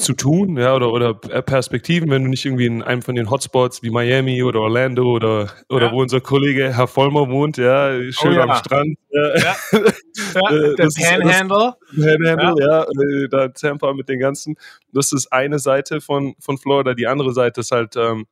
zu 0.01 0.15
tun, 0.15 0.57
ja, 0.57 0.75
oder, 0.75 0.93
oder 0.93 1.15
Perspektiven, 1.15 2.11
wenn 2.11 2.25
du 2.25 2.31
nicht 2.31 2.45
irgendwie 2.45 2.67
in 2.67 2.83
einem 2.83 3.03
von 3.03 3.15
den 3.15 3.31
Hotspots 3.31 3.83
wie 3.83 3.91
Miami 3.91 4.43
oder 4.43 4.61
Orlando 4.61 5.05
oder, 5.05 5.51
oder 5.69 5.87
ja. 5.87 5.93
wo 5.93 6.01
unser 6.01 6.21
Kollege 6.21 6.75
Herr 6.77 6.87
Vollmer 6.87 7.29
wohnt, 7.29 7.57
ja, 7.57 7.93
schön 8.11 8.33
oh, 8.33 8.37
ja. 8.37 8.43
am 8.45 8.55
Strand. 8.57 8.99
Ja. 9.11 9.37
ja. 9.37 9.57
ja. 9.73 10.75
der 10.77 10.89
Panhandle. 10.89 11.75
Das, 11.97 12.17
Panhandle, 12.17 12.65
ja, 12.65 12.83
äh, 12.83 13.29
da 13.31 13.49
Tampa 13.49 13.93
mit 13.93 14.09
den 14.09 14.19
ganzen. 14.19 14.57
Das 14.93 15.13
ist 15.13 15.33
eine 15.33 15.59
Seite 15.59 16.01
von, 16.01 16.35
von 16.41 16.59
Florida, 16.59 16.95
die 16.95 17.07
andere 17.07 17.33
Seite 17.33 17.61
ist 17.61 17.71
halt 17.71 17.97
ähm, 17.97 18.27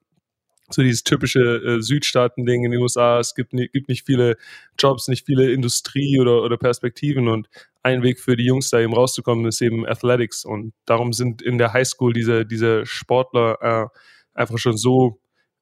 so 0.71 0.83
dieses 0.83 1.03
typische 1.03 1.41
äh, 1.41 1.83
Südstaaten-Ding 1.83 2.65
in 2.65 2.73
den 2.73 2.81
USA. 2.81 3.19
Es 3.19 3.35
gibt, 3.35 3.51
gibt 3.51 3.89
nicht 3.89 4.07
viele 4.07 4.37
Jobs, 4.79 5.09
nicht 5.09 5.27
viele 5.27 5.51
Industrie 5.53 6.21
oder, 6.21 6.43
oder 6.43 6.57
Perspektiven 6.57 7.29
und 7.29 7.49
ein 7.83 8.03
Weg 8.03 8.21
für 8.21 8.37
die 8.37 8.45
Jungs 8.45 8.71
da 8.71 8.81
eben 8.81 8.93
rauszukommen 8.93 9.47
ist 9.47 9.63
eben 9.63 9.87
Athletics 9.87 10.45
und 10.45 10.75
darum 10.85 11.13
sind 11.13 11.41
in 11.41 11.59
der 11.59 11.73
Highschool 11.73 12.13
diese, 12.13 12.45
diese 12.45 12.85
Sportler 12.85 13.59
äh, 13.63 13.87
einfach 14.35 14.59
schon 14.59 14.77
so 14.77 15.21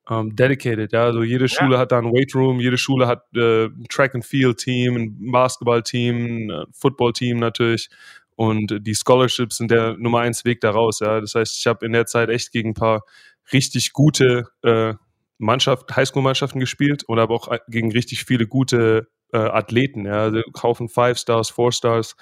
ähm, 0.09 0.35
dedicated. 0.35 0.92
Ja, 0.92 1.05
also 1.05 1.23
jede 1.23 1.49
Schule 1.49 1.75
ja. 1.75 1.81
hat 1.81 1.92
da 1.92 1.99
ein 1.99 2.12
Weightroom, 2.12 2.61
jede 2.61 2.79
Schule 2.79 3.07
hat 3.07 3.25
äh, 3.35 3.66
ein 3.66 3.87
Track 3.88 4.14
and 4.14 4.25
Field 4.25 4.59
Team, 4.59 4.97
ein 4.97 5.31
Basketball-Team, 5.33 6.51
ein 6.51 6.64
Football-Team 6.73 7.38
natürlich 7.38 7.88
und 8.37 8.79
die 8.81 8.95
Scholarships 8.95 9.57
sind 9.57 9.71
der 9.71 9.97
Nummer 9.97 10.21
eins 10.21 10.45
Weg 10.45 10.61
da 10.61 10.71
raus. 10.71 11.01
Ja, 11.01 11.21
das 11.21 11.35
heißt, 11.35 11.59
ich 11.59 11.66
habe 11.66 11.85
in 11.87 11.92
der 11.92 12.07
Zeit 12.07 12.29
echt 12.29 12.53
gegen 12.53 12.71
ein 12.71 12.75
paar 12.75 13.03
richtig 13.53 13.93
gute 13.93 14.49
äh, 14.63 14.95
Mannschaft, 15.39 15.95
Highschool-Mannschaften 15.95 16.61
gespielt 16.61 17.05
und 17.05 17.19
aber 17.19 17.35
auch 17.35 17.55
gegen 17.69 17.93
richtig 17.93 18.25
viele 18.25 18.47
gute 18.47 19.09
äh, 19.33 19.39
Athleten. 19.39 20.07
Ja, 20.07 20.25
also 20.25 20.43
kaufen 20.53 20.89
Five 20.89 21.19
Stars, 21.19 21.51
Four 21.51 21.73
Stars. 21.73 22.17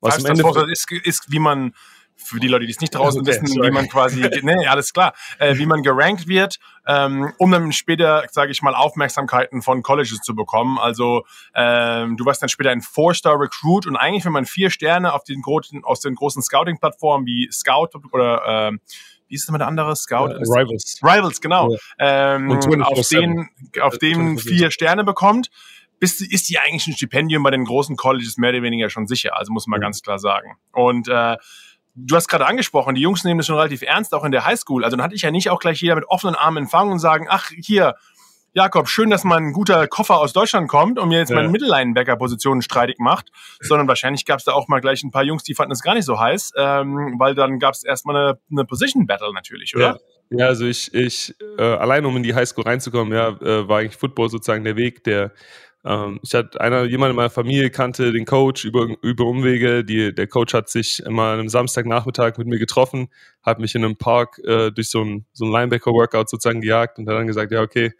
Was 0.00 0.14
Five 0.14 0.24
Stars, 0.24 0.40
Four 0.40 0.52
Stars 0.52 0.70
ist, 0.70 0.92
ist, 1.06 1.32
wie 1.32 1.38
man 1.38 1.72
für 2.18 2.40
die 2.40 2.48
Leute, 2.48 2.66
die 2.66 2.72
es 2.72 2.80
nicht 2.80 2.94
draußen 2.94 3.20
okay, 3.22 3.30
wissen, 3.30 3.46
sorry. 3.46 3.68
wie 3.68 3.72
man 3.72 3.88
quasi, 3.88 4.28
nee, 4.42 4.66
alles 4.66 4.92
klar, 4.92 5.14
äh, 5.38 5.56
wie 5.56 5.66
man 5.66 5.82
gerankt 5.82 6.26
wird, 6.26 6.58
ähm, 6.86 7.32
um 7.38 7.50
dann 7.50 7.72
später, 7.72 8.24
sage 8.30 8.50
ich 8.50 8.60
mal, 8.60 8.74
Aufmerksamkeiten 8.74 9.62
von 9.62 9.82
Colleges 9.82 10.18
zu 10.20 10.34
bekommen. 10.34 10.78
Also 10.78 11.24
ähm, 11.54 12.16
du 12.16 12.24
warst 12.24 12.42
dann 12.42 12.48
später 12.48 12.70
ein 12.70 12.82
Four-Star-Recruit 12.82 13.86
und 13.86 13.96
eigentlich, 13.96 14.24
wenn 14.24 14.32
man 14.32 14.46
vier 14.46 14.70
Sterne 14.70 15.12
auf 15.12 15.24
den 15.24 15.40
großen, 15.40 15.84
aus 15.84 16.00
den 16.00 16.16
großen 16.16 16.42
Scouting-Plattformen 16.42 17.24
wie 17.26 17.48
Scout 17.52 17.90
oder 18.12 18.42
ähm, 18.46 18.80
wie 19.28 19.34
ist 19.34 19.48
immer 19.48 19.58
der 19.58 19.66
andere 19.66 19.94
Scout? 19.94 20.30
Uh, 20.30 20.52
Rivals. 20.52 21.00
Rivals, 21.02 21.40
genau. 21.40 21.76
Ja. 21.98 22.36
Ähm, 22.36 22.52
auf 22.52 23.08
den, 23.08 23.42
auf 23.80 23.98
dem 23.98 24.38
vier 24.38 24.70
Sterne 24.70 25.04
bekommt, 25.04 25.50
bist, 26.00 26.20
ist 26.20 26.48
die 26.48 26.58
eigentlich 26.58 26.86
ein 26.86 26.94
Stipendium 26.94 27.42
bei 27.42 27.50
den 27.50 27.64
großen 27.64 27.96
Colleges 27.96 28.36
mehr 28.38 28.50
oder 28.50 28.62
weniger 28.62 28.90
schon 28.90 29.06
sicher. 29.06 29.36
Also 29.36 29.52
muss 29.52 29.66
man 29.66 29.80
mhm. 29.80 29.82
ganz 29.82 30.02
klar 30.02 30.18
sagen. 30.18 30.56
Und 30.72 31.08
äh, 31.08 31.36
du 31.94 32.16
hast 32.16 32.28
gerade 32.28 32.46
angesprochen, 32.46 32.94
die 32.94 33.00
Jungs 33.00 33.24
nehmen 33.24 33.38
das 33.38 33.46
schon 33.46 33.56
relativ 33.56 33.82
ernst, 33.82 34.14
auch 34.14 34.24
in 34.24 34.32
der 34.32 34.44
Highschool. 34.44 34.84
Also 34.84 34.96
dann 34.96 35.04
hatte 35.04 35.14
ich 35.14 35.22
ja 35.22 35.30
nicht 35.30 35.50
auch 35.50 35.58
gleich 35.58 35.80
jeder 35.80 35.96
mit 35.96 36.08
offenen 36.08 36.34
Armen 36.34 36.64
empfangen 36.64 36.92
und 36.92 36.98
sagen, 36.98 37.26
ach, 37.28 37.50
hier, 37.50 37.94
Jakob, 38.58 38.88
schön, 38.88 39.08
dass 39.08 39.22
mal 39.22 39.36
ein 39.36 39.52
guter 39.52 39.86
Koffer 39.86 40.18
aus 40.18 40.32
Deutschland 40.32 40.68
kommt 40.68 40.98
und 40.98 41.10
mir 41.10 41.18
jetzt 41.18 41.28
ja. 41.28 41.36
meine 41.36 41.48
Mittellinebacker-Positionen 41.48 42.60
streitig 42.60 42.98
macht, 42.98 43.30
sondern 43.60 43.86
wahrscheinlich 43.86 44.24
gab 44.24 44.40
es 44.40 44.46
da 44.46 44.52
auch 44.52 44.66
mal 44.66 44.80
gleich 44.80 45.04
ein 45.04 45.12
paar 45.12 45.22
Jungs, 45.22 45.44
die 45.44 45.54
fanden 45.54 45.70
es 45.70 45.80
gar 45.80 45.94
nicht 45.94 46.06
so 46.06 46.18
heiß, 46.18 46.54
ähm, 46.56 47.14
weil 47.20 47.36
dann 47.36 47.60
gab 47.60 47.74
es 47.74 47.84
erstmal 47.84 48.16
eine, 48.16 48.38
eine 48.50 48.64
Position-Battle 48.64 49.32
natürlich, 49.32 49.76
oder? 49.76 50.00
Ja. 50.30 50.38
ja, 50.40 50.46
also 50.46 50.66
ich, 50.66 50.92
ich 50.92 51.36
äh, 51.56 51.62
allein 51.62 52.04
um 52.04 52.16
in 52.16 52.24
die 52.24 52.34
Highschool 52.34 52.64
reinzukommen, 52.64 53.14
ja, 53.14 53.28
äh, 53.28 53.68
war 53.68 53.78
eigentlich 53.78 53.96
Football 53.96 54.28
sozusagen 54.28 54.64
der 54.64 54.74
Weg, 54.74 55.04
der 55.04 55.30
ähm, 55.84 56.18
ich 56.24 56.34
hatte 56.34 56.60
einer, 56.60 56.82
jemand 56.82 57.10
in 57.10 57.16
meiner 57.16 57.30
Familie 57.30 57.70
kannte 57.70 58.10
den 58.10 58.24
Coach 58.24 58.64
über, 58.64 58.88
über 59.02 59.24
Umwege. 59.24 59.84
Die, 59.84 60.12
der 60.12 60.26
Coach 60.26 60.52
hat 60.52 60.68
sich 60.68 61.00
immer 61.06 61.30
einem 61.30 61.48
Samstagnachmittag 61.48 62.36
mit 62.38 62.48
mir 62.48 62.58
getroffen, 62.58 63.08
hat 63.44 63.60
mich 63.60 63.76
in 63.76 63.84
einem 63.84 63.94
Park 63.94 64.40
äh, 64.44 64.72
durch 64.72 64.90
so 64.90 65.00
ein, 65.04 65.26
so 65.32 65.44
ein 65.44 65.52
Linebacker-Workout 65.52 66.28
sozusagen 66.28 66.60
gejagt 66.60 66.98
und 66.98 67.08
hat 67.08 67.14
dann 67.14 67.28
gesagt, 67.28 67.52
ja, 67.52 67.62
okay, 67.62 67.92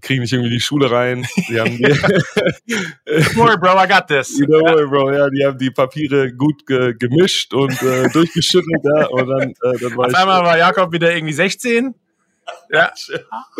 kriegen 0.00 0.20
mich 0.20 0.32
irgendwie 0.32 0.50
die 0.50 0.60
Schule 0.60 0.90
rein. 0.90 1.26
Die 1.48 1.58
haben 1.58 1.76
die 1.76 1.84
Don't 1.86 3.36
worry, 3.36 3.56
bro, 3.56 3.82
I 3.82 3.88
got 3.88 4.06
this. 4.06 4.38
Don't 4.40 4.62
worry, 4.62 4.86
bro, 4.86 5.12
ja, 5.12 5.28
die 5.30 5.44
haben 5.44 5.58
die 5.58 5.70
Papiere 5.70 6.32
gut 6.32 6.66
ge 6.66 6.94
gemischt 6.94 7.52
und 7.54 7.82
äh, 7.82 8.08
durchgeschüttelt, 8.10 8.82
ja, 8.84 9.06
und 9.08 9.28
dann, 9.28 9.50
äh, 9.50 9.78
dann 9.80 9.96
war 9.96 10.06
Auf 10.06 10.12
ich, 10.12 10.18
einmal 10.18 10.42
war 10.44 10.58
Jakob 10.58 10.92
wieder 10.92 11.14
irgendwie 11.14 11.34
16 11.34 11.94
ja. 12.70 12.92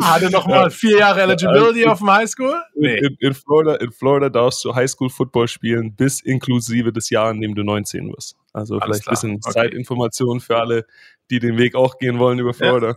Hatte 0.03 0.31
noch 0.31 0.47
mal 0.47 0.71
vier 0.71 0.99
Jahre 0.99 1.23
Eligibility 1.23 1.87
auf 1.87 1.99
dem 1.99 2.11
Highschool? 2.11 2.61
Nee. 2.75 2.99
In, 2.99 3.17
in, 3.21 3.35
Florida, 3.35 3.77
in 3.77 3.93
Florida 3.93 4.29
darfst 4.29 4.65
du 4.65 4.75
Highschool-Football 4.75 5.49
spielen 5.49 5.95
bis 5.95 6.21
inklusive 6.21 6.93
des 6.93 7.11
Jahres, 7.11 7.35
in 7.35 7.41
dem 7.41 7.55
du 7.55 7.63
19 7.63 8.09
wirst. 8.13 8.37
Also 8.53 8.79
Alles 8.79 8.99
vielleicht 8.99 9.09
ein 9.09 9.11
bisschen 9.11 9.35
okay. 9.43 9.53
Zeitinformation 9.53 10.41
für 10.41 10.57
alle, 10.59 10.87
die 11.31 11.39
den 11.39 11.59
Weg 11.59 11.75
auch 11.75 11.99
gehen 11.99 12.19
wollen 12.19 12.39
über 12.39 12.55
Florida. 12.55 12.97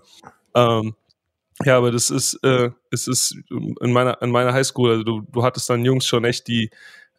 Ja, 0.56 0.80
ähm, 0.80 0.96
ja 1.66 1.78
aber 1.78 1.92
das 1.92 2.10
ist, 2.10 2.40
äh, 2.44 2.72
es 2.92 3.08
ist 3.08 3.36
in 3.50 3.92
meiner, 3.92 4.22
in 4.22 4.32
meiner 4.32 4.54
Highschool, 4.54 4.92
also 4.92 5.04
du, 5.04 5.22
du 5.22 5.44
hattest 5.44 5.70
dann 5.70 5.86
Jungs 5.86 6.06
schon 6.06 6.26
echt, 6.26 6.48
die 6.48 6.70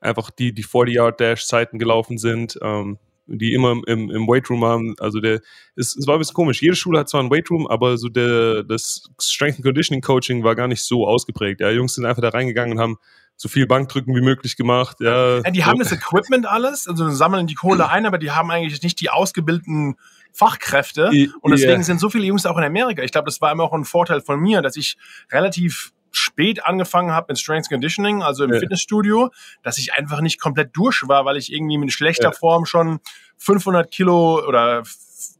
einfach 0.00 0.30
die, 0.30 0.52
die 0.52 0.64
40-Yard-Dash-Zeiten 0.64 1.78
gelaufen 1.78 2.18
sind. 2.18 2.58
Ähm, 2.62 2.98
die 3.26 3.54
immer 3.54 3.80
im, 3.86 4.10
im 4.10 4.26
Weightroom 4.26 4.64
haben. 4.64 4.94
Also 4.98 5.20
der 5.20 5.40
es, 5.76 5.96
es 5.96 6.06
war 6.06 6.16
ein 6.16 6.18
bisschen 6.18 6.34
komisch. 6.34 6.60
Jede 6.60 6.74
Schule 6.74 6.98
hat 6.98 7.08
zwar 7.08 7.20
einen 7.20 7.30
Weightroom, 7.30 7.66
aber 7.66 7.96
so 7.96 8.08
der 8.08 8.62
das 8.64 9.08
Strength 9.20 9.56
and 9.56 9.64
Conditioning 9.64 10.02
Coaching 10.02 10.44
war 10.44 10.54
gar 10.54 10.68
nicht 10.68 10.82
so 10.82 11.06
ausgeprägt. 11.06 11.60
Ja, 11.60 11.70
Jungs 11.70 11.94
sind 11.94 12.04
einfach 12.04 12.22
da 12.22 12.30
reingegangen 12.30 12.72
und 12.72 12.80
haben 12.80 12.96
so 13.36 13.48
viel 13.48 13.66
Bankdrücken 13.66 14.14
wie 14.14 14.20
möglich 14.20 14.56
gemacht. 14.56 14.98
Ja, 15.00 15.38
ja 15.38 15.50
die 15.50 15.64
haben 15.64 15.78
das 15.78 15.92
Equipment 15.92 16.46
alles, 16.46 16.86
also 16.86 17.08
sammeln 17.10 17.46
die 17.46 17.54
Kohle 17.54 17.88
ein, 17.90 18.06
aber 18.06 18.18
die 18.18 18.30
haben 18.30 18.50
eigentlich 18.50 18.82
nicht 18.82 19.00
die 19.00 19.10
ausgebildeten 19.10 19.96
Fachkräfte. 20.32 21.10
Und 21.40 21.50
deswegen 21.50 21.72
yeah. 21.72 21.82
sind 21.82 22.00
so 22.00 22.08
viele 22.08 22.24
Jungs 22.24 22.46
auch 22.46 22.56
in 22.58 22.64
Amerika. 22.64 23.02
Ich 23.02 23.12
glaube, 23.12 23.26
das 23.26 23.40
war 23.40 23.52
immer 23.52 23.64
auch 23.64 23.72
ein 23.72 23.84
Vorteil 23.84 24.20
von 24.20 24.40
mir, 24.40 24.62
dass 24.62 24.76
ich 24.76 24.96
relativ 25.30 25.92
spät 26.10 26.64
angefangen 26.64 27.12
habe 27.12 27.26
mit 27.30 27.38
Strength 27.38 27.68
Conditioning, 27.68 28.22
also 28.22 28.44
im 28.44 28.52
ja. 28.52 28.60
Fitnessstudio, 28.60 29.30
dass 29.62 29.78
ich 29.78 29.94
einfach 29.94 30.20
nicht 30.20 30.40
komplett 30.40 30.70
durch 30.74 31.02
war, 31.06 31.24
weil 31.24 31.36
ich 31.36 31.52
irgendwie 31.52 31.78
mit 31.78 31.92
schlechter 31.92 32.28
ja. 32.28 32.32
Form 32.32 32.66
schon 32.66 33.00
500 33.38 33.90
Kilo 33.90 34.46
oder 34.46 34.82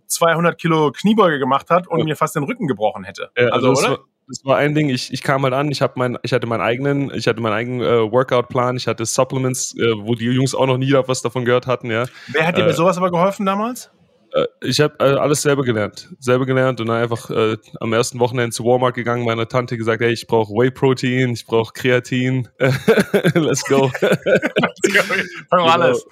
200 0.07 0.59
Kilo 0.59 0.93
Kniebeuge 0.93 1.39
gemacht 1.39 1.71
hat 1.71 1.87
und 1.87 1.99
ja. 1.99 2.05
mir 2.05 2.17
fast 2.17 2.37
den 2.37 2.45
Rücken 2.45 2.67
gebrochen 2.67 3.05
hätte. 3.05 3.31
also, 3.37 3.53
also 3.53 3.71
oder? 3.71 3.99
das 4.29 4.45
war 4.45 4.57
ein 4.59 4.75
Ding, 4.75 4.89
ich, 4.89 5.13
ich 5.13 5.23
kam 5.23 5.43
halt 5.43 5.55
an, 5.55 5.71
ich 5.71 5.83
habe 5.83 5.95
mein, 5.97 6.19
ich 6.23 6.33
hatte 6.33 6.47
meinen 6.47 6.61
eigenen, 6.61 7.13
ich 7.15 7.27
hatte 7.27 7.41
meinen 7.41 7.55
eigenen 7.55 7.81
äh, 7.81 8.11
Workout-Plan, 8.11 8.77
ich 8.77 8.87
hatte 8.87 9.05
Supplements, 9.05 9.75
äh, 9.77 9.93
wo 9.97 10.15
die 10.15 10.27
Jungs 10.27 10.55
auch 10.55 10.67
noch 10.67 10.79
nie 10.79 10.93
was 10.93 11.23
davon 11.23 11.45
gehört 11.45 11.67
hatten, 11.67 11.91
ja. 11.91 12.07
Wer 12.29 12.47
hat 12.47 12.57
dir 12.57 12.63
äh, 12.63 12.67
bei 12.67 12.73
sowas 12.73 12.97
aber 12.97 13.11
geholfen 13.11 13.47
damals? 13.47 13.91
Äh, 14.33 14.47
ich 14.63 14.81
habe 14.81 14.95
äh, 15.01 15.17
alles 15.17 15.43
selber 15.43 15.63
gelernt. 15.63 16.09
Selber 16.19 16.47
gelernt 16.47 16.81
und 16.81 16.89
dann 16.89 17.03
einfach 17.03 17.31
äh, 17.31 17.57
am 17.81 17.93
ersten 17.93 18.19
Wochenende 18.19 18.55
zu 18.55 18.65
Walmart 18.65 18.95
gegangen, 18.95 19.25
meiner 19.25 19.49
Tante 19.49 19.77
gesagt, 19.77 20.03
hey, 20.03 20.13
ich 20.13 20.27
brauche 20.27 20.53
Whey-Protein, 20.53 21.31
ich 21.31 21.47
brauche 21.47 21.73
Kreatin. 21.73 22.49
Let's 22.59 23.65
go. 23.65 23.91
Let's 24.01 25.07
go. 25.51 25.57
alles. 25.57 26.05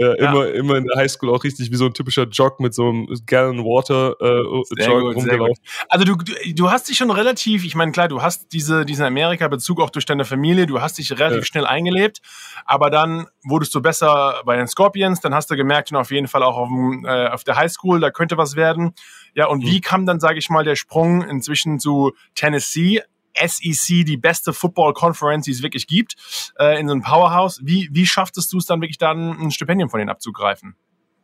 Genau. 0.00 0.12
Ja, 0.12 0.28
immer, 0.30 0.48
ja. 0.48 0.54
immer 0.54 0.76
in 0.76 0.86
der 0.86 0.96
Highschool 0.96 1.28
auch 1.28 1.44
richtig 1.44 1.70
wie 1.70 1.76
so 1.76 1.84
ein 1.84 1.92
typischer 1.92 2.26
Jog 2.26 2.58
mit 2.58 2.72
so 2.72 2.88
einem 2.88 3.06
Gallon 3.26 3.58
Water 3.58 4.16
äh, 4.18 4.86
Jog 4.86 5.14
rumgelaufen. 5.14 5.62
Also 5.90 6.06
du, 6.06 6.16
du, 6.54 6.70
hast 6.70 6.88
dich 6.88 6.96
schon 6.96 7.10
relativ, 7.10 7.66
ich 7.66 7.74
meine, 7.74 7.92
klar, 7.92 8.08
du 8.08 8.22
hast 8.22 8.50
diese, 8.54 8.86
diesen 8.86 9.04
Amerika-Bezug 9.04 9.78
auch 9.78 9.90
durch 9.90 10.06
deine 10.06 10.24
Familie, 10.24 10.64
du 10.64 10.80
hast 10.80 10.96
dich 10.96 11.12
relativ 11.12 11.40
ja. 11.40 11.44
schnell 11.44 11.66
eingelebt, 11.66 12.22
aber 12.64 12.88
dann 12.88 13.26
wurdest 13.44 13.74
du 13.74 13.82
besser 13.82 14.40
bei 14.46 14.56
den 14.56 14.68
Scorpions, 14.68 15.20
dann 15.20 15.34
hast 15.34 15.50
du 15.50 15.56
gemerkt, 15.56 15.94
auf 15.94 16.10
jeden 16.10 16.28
Fall 16.28 16.44
auch 16.44 16.56
auf, 16.56 16.68
dem, 16.68 17.04
äh, 17.04 17.28
auf 17.28 17.44
der 17.44 17.56
Highschool, 17.56 18.00
da 18.00 18.10
könnte 18.10 18.38
was 18.38 18.56
werden. 18.56 18.94
Ja, 19.34 19.48
und 19.48 19.62
mhm. 19.62 19.68
wie 19.68 19.80
kam 19.82 20.06
dann, 20.06 20.18
sage 20.18 20.38
ich 20.38 20.48
mal, 20.48 20.64
der 20.64 20.76
Sprung 20.76 21.22
inzwischen 21.22 21.78
zu 21.78 22.12
Tennessee? 22.34 23.02
SEC, 23.34 24.04
die 24.04 24.16
beste 24.16 24.52
Football 24.52 24.92
Conference, 24.92 25.44
die 25.44 25.52
es 25.52 25.62
wirklich 25.62 25.86
gibt, 25.86 26.16
äh, 26.58 26.78
in 26.80 26.88
so 26.88 26.94
einem 26.94 27.02
Powerhouse. 27.02 27.60
Wie, 27.62 27.88
wie 27.92 28.06
schafftest 28.06 28.52
du 28.52 28.58
es 28.58 28.66
dann 28.66 28.80
wirklich 28.80 28.98
dann 28.98 29.38
ein 29.40 29.50
Stipendium 29.50 29.90
von 29.90 29.98
denen 29.98 30.10
abzugreifen? 30.10 30.74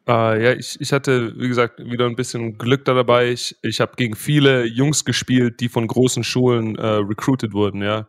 Uh, 0.08 0.38
ja, 0.38 0.52
ich, 0.52 0.80
ich 0.80 0.92
hatte, 0.92 1.34
wie 1.36 1.48
gesagt, 1.48 1.80
wieder 1.80 2.06
ein 2.06 2.14
bisschen 2.14 2.58
Glück 2.58 2.84
da 2.84 2.94
dabei. 2.94 3.30
Ich, 3.30 3.56
ich 3.62 3.80
habe 3.80 3.94
gegen 3.96 4.14
viele 4.14 4.64
Jungs 4.64 5.04
gespielt, 5.04 5.58
die 5.58 5.68
von 5.68 5.84
großen 5.88 6.22
Schulen 6.22 6.76
äh, 6.76 6.86
recruited 6.86 7.52
wurden, 7.52 7.82
ja. 7.82 8.06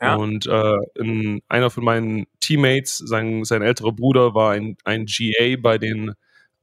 ja. 0.00 0.14
Und 0.14 0.46
äh, 0.46 0.76
in, 0.94 1.40
einer 1.48 1.70
von 1.70 1.84
meinen 1.84 2.26
Teammates, 2.38 2.98
sein, 2.98 3.42
sein 3.42 3.62
älterer 3.62 3.90
Bruder, 3.90 4.32
war 4.32 4.52
ein, 4.52 4.76
ein 4.84 5.06
GA 5.06 5.56
bei 5.60 5.78
den 5.78 6.12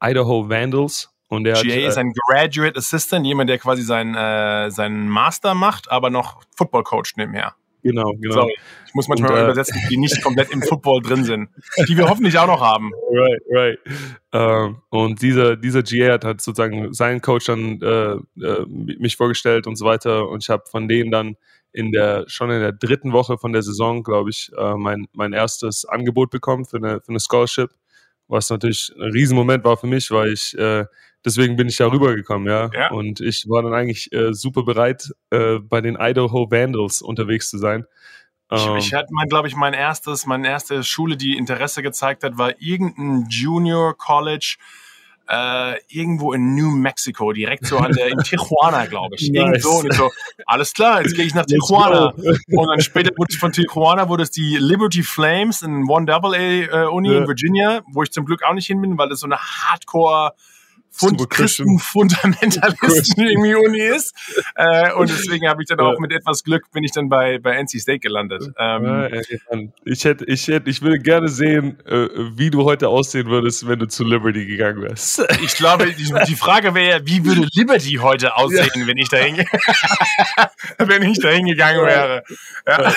Idaho 0.02 0.48
Vandals. 0.48 1.10
Und 1.30 1.44
der 1.44 1.56
GA 1.56 1.60
hat, 1.60 1.90
ist 1.90 1.98
äh, 1.98 2.00
ein 2.00 2.14
Graduate 2.14 2.78
Assistant, 2.78 3.26
jemand, 3.26 3.50
der 3.50 3.58
quasi 3.58 3.82
seinen, 3.82 4.16
äh, 4.16 4.72
seinen 4.72 5.10
Master 5.10 5.54
macht, 5.54 5.92
aber 5.92 6.10
noch 6.10 6.42
Football 6.56 6.84
Coach 6.84 7.16
nebenher. 7.18 7.56
Genau, 7.84 8.12
genau. 8.20 8.34
Sorry. 8.34 8.56
Ich 8.88 8.94
muss 8.94 9.08
manchmal 9.08 9.32
und, 9.32 9.38
äh, 9.38 9.44
übersetzen, 9.44 9.80
die 9.90 9.98
nicht 9.98 10.22
komplett 10.22 10.52
im 10.52 10.62
Football 10.64 11.02
drin 11.02 11.24
sind, 11.24 11.50
die 11.88 11.98
wir 11.98 12.10
hoffentlich 12.10 12.38
auch 12.38 12.48
noch 12.48 12.62
haben. 12.62 12.92
Right, 13.12 13.42
right. 13.50 13.80
Uh, 14.34 14.76
und 14.90 15.22
dieser, 15.22 15.56
dieser 15.56 15.84
GA 15.84 16.14
hat, 16.14 16.26
hat 16.26 16.42
sozusagen 16.42 16.94
seinen 16.94 17.22
Coach 17.22 17.46
dann 17.46 17.80
äh, 17.82 18.46
äh, 18.46 18.66
mich 18.68 19.16
vorgestellt 19.16 19.68
und 19.68 19.76
so 19.76 19.86
weiter. 19.86 20.28
Und 20.28 20.44
ich 20.44 20.50
habe 20.50 20.64
von 20.70 20.88
denen 20.88 21.12
dann 21.12 21.38
in 21.72 21.92
der 21.92 22.26
schon 22.28 22.50
in 22.50 22.60
der 22.60 22.72
dritten 22.72 23.14
Woche 23.14 23.38
von 23.38 23.54
der 23.54 23.62
Saison, 23.62 24.04
glaube 24.04 24.32
ich, 24.32 24.52
äh, 24.58 24.76
mein, 24.76 25.08
mein 25.14 25.34
erstes 25.34 25.86
Angebot 25.86 26.32
bekommen 26.32 26.66
für 26.66 26.78
eine, 26.78 27.02
für 27.02 27.10
eine 27.10 27.20
Scholarship, 27.20 27.70
was 28.28 28.50
natürlich 28.50 28.92
ein 28.98 29.12
Riesenmoment 29.12 29.64
war 29.64 29.78
für 29.78 29.88
mich, 29.88 30.10
weil 30.12 30.34
ich 30.34 30.58
äh, 30.58 30.86
deswegen 31.26 31.56
bin 31.56 31.68
ich 31.68 31.78
da 31.78 31.92
rübergekommen, 31.92 32.48
ja. 32.48 32.70
ja. 32.74 32.92
Und 32.92 33.20
ich 33.20 33.46
war 33.48 33.62
dann 33.64 33.74
eigentlich 33.74 34.12
äh, 34.14 34.34
super 34.34 34.64
bereit, 34.64 35.12
äh, 35.32 35.60
bei 35.60 35.82
den 35.82 35.98
Idaho 36.00 36.50
Vandals 36.50 37.02
unterwegs 37.02 37.50
zu 37.50 37.58
sein. 37.58 37.86
Ich, 38.52 38.66
ähm, 38.66 38.78
ich 38.78 38.94
hatte 38.94 39.10
mein, 39.12 39.28
glaube 39.28 39.48
ich, 39.48 39.56
mein 39.56 39.74
erstes, 39.74 40.26
meine 40.26 40.48
erste 40.48 40.84
Schule, 40.84 41.18
die 41.18 41.38
Interesse 41.38 41.84
gezeigt 41.84 42.24
hat, 42.24 42.38
war 42.38 42.54
irgendein 42.62 43.28
Junior 43.30 43.98
College 43.98 44.58
äh, 45.30 45.76
irgendwo 45.90 46.34
in 46.34 46.56
New 46.56 46.72
Mexico, 46.72 47.34
direkt 47.34 47.66
so 47.66 47.78
an 47.78 47.92
der 47.92 48.08
in 48.08 48.18
Tijuana, 48.24 48.86
glaube 48.86 49.16
ich. 49.16 49.30
Nice. 49.30 49.64
Irgendwo 49.64 49.80
und 49.80 49.92
ich 49.92 49.98
so, 49.98 50.10
alles 50.46 50.74
klar, 50.74 51.02
jetzt 51.02 51.16
gehe 51.16 51.26
ich 51.26 51.36
nach 51.36 51.46
Tijuana. 51.46 52.14
Und 52.16 52.68
dann 52.68 52.80
später 52.82 53.12
wurde 53.18 53.36
von 53.38 53.52
Tijuana 53.52 54.08
wurde 54.08 54.24
es 54.24 54.32
die 54.32 54.58
Liberty 54.58 55.04
Flames 55.04 55.62
in 55.62 55.90
One 55.90 56.06
Double 56.06 56.34
A 56.34 56.38
äh, 56.84 56.88
Uni 56.88 57.12
ja. 57.12 57.18
in 57.20 57.28
Virginia, 57.28 57.82
wo 57.92 58.04
ich 58.04 58.12
zum 58.12 58.26
Glück 58.26 58.44
auch 58.44 58.54
nicht 58.54 58.68
hin 58.68 58.82
bin, 58.82 58.98
weil 58.98 59.10
das 59.10 59.20
so 59.20 59.26
eine 59.26 59.38
Hardcore 59.38 60.34
Fund 60.98 61.30
Christen-Fundamentalisten 61.30 63.24
irgendwie 63.24 63.56
Uni 63.56 63.80
ist. 63.80 64.14
Äh, 64.56 64.94
und 64.94 65.10
deswegen 65.10 65.48
habe 65.48 65.62
ich 65.62 65.68
dann 65.68 65.80
auch 65.80 66.00
mit 66.00 66.12
etwas 66.12 66.44
Glück 66.44 66.72
bin 66.72 66.84
ich 66.84 66.92
dann 66.92 67.10
bei, 67.10 67.38
bei 67.38 67.56
NC 67.62 67.80
State 67.80 68.00
gelandet. 68.00 68.52
Ähm, 68.58 69.10
ich 69.86 70.04
hätte, 70.04 70.26
ich 70.26 70.48
hätte, 70.48 70.70
ich 70.70 70.82
würde 70.82 71.00
gerne 71.00 71.28
sehen, 71.28 71.80
äh, 71.86 72.08
wie 72.36 72.50
du 72.50 72.64
heute 72.64 72.88
aussehen 72.90 73.28
würdest, 73.28 73.68
wenn 73.68 73.78
du 73.80 73.88
zu 73.88 74.04
Liberty 74.04 74.46
gegangen 74.46 74.82
wärst. 74.82 75.24
Ich 75.44 75.56
glaube, 75.56 75.94
die, 75.94 76.14
die 76.28 76.36
Frage 76.36 76.74
wäre, 76.74 77.06
wie 77.06 77.24
würde 77.24 77.48
Liberty 77.54 78.00
heute 78.02 78.36
aussehen, 78.36 78.70
ja. 78.76 78.88
wenn 78.88 78.98
ich 78.98 79.10
dahin, 79.10 79.38
wenn 80.78 81.04
ich 81.04 81.20
dahin 81.20 81.46
gegangen 81.46 81.86
wäre. 81.86 82.24
Ja. 82.66 82.94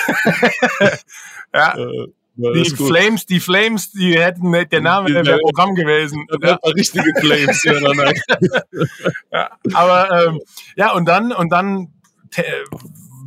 ja. 1.53 1.75
Die 2.41 2.69
Flames, 2.69 3.25
die 3.25 3.39
Flames, 3.39 3.91
die 3.91 4.17
hätten 4.19 4.51
der 4.51 4.81
Name 4.81 5.09
wäre 5.09 5.39
Programm 5.39 5.75
gewesen. 5.75 6.25
Ja. 6.41 6.57
Richtige 6.75 7.13
Flames, 7.19 7.63
ja, 7.63 7.73
nein, 7.79 7.97
nein. 7.97 8.13
ja, 9.31 9.49
aber 9.73 10.27
ähm, 10.27 10.39
ja, 10.75 10.93
und 10.93 11.07
dann, 11.07 11.31
und 11.31 11.51
dann, 11.51 11.93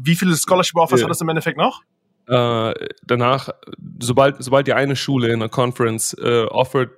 wie 0.03 0.17
viele 0.17 0.35
Scholarship 0.37 0.77
Offers 0.77 1.01
ja. 1.01 1.05
hat 1.05 1.11
das 1.11 1.21
im 1.21 1.29
Endeffekt 1.29 1.59
noch? 1.59 1.83
Äh, 2.27 2.73
danach, 3.07 3.51
sobald, 4.01 4.43
sobald 4.43 4.67
die 4.67 4.73
eine 4.73 4.97
Schule 4.97 5.29
in 5.29 5.35
einer 5.35 5.51
Conference 5.51 6.15
äh, 6.15 6.45
offert, 6.45 6.91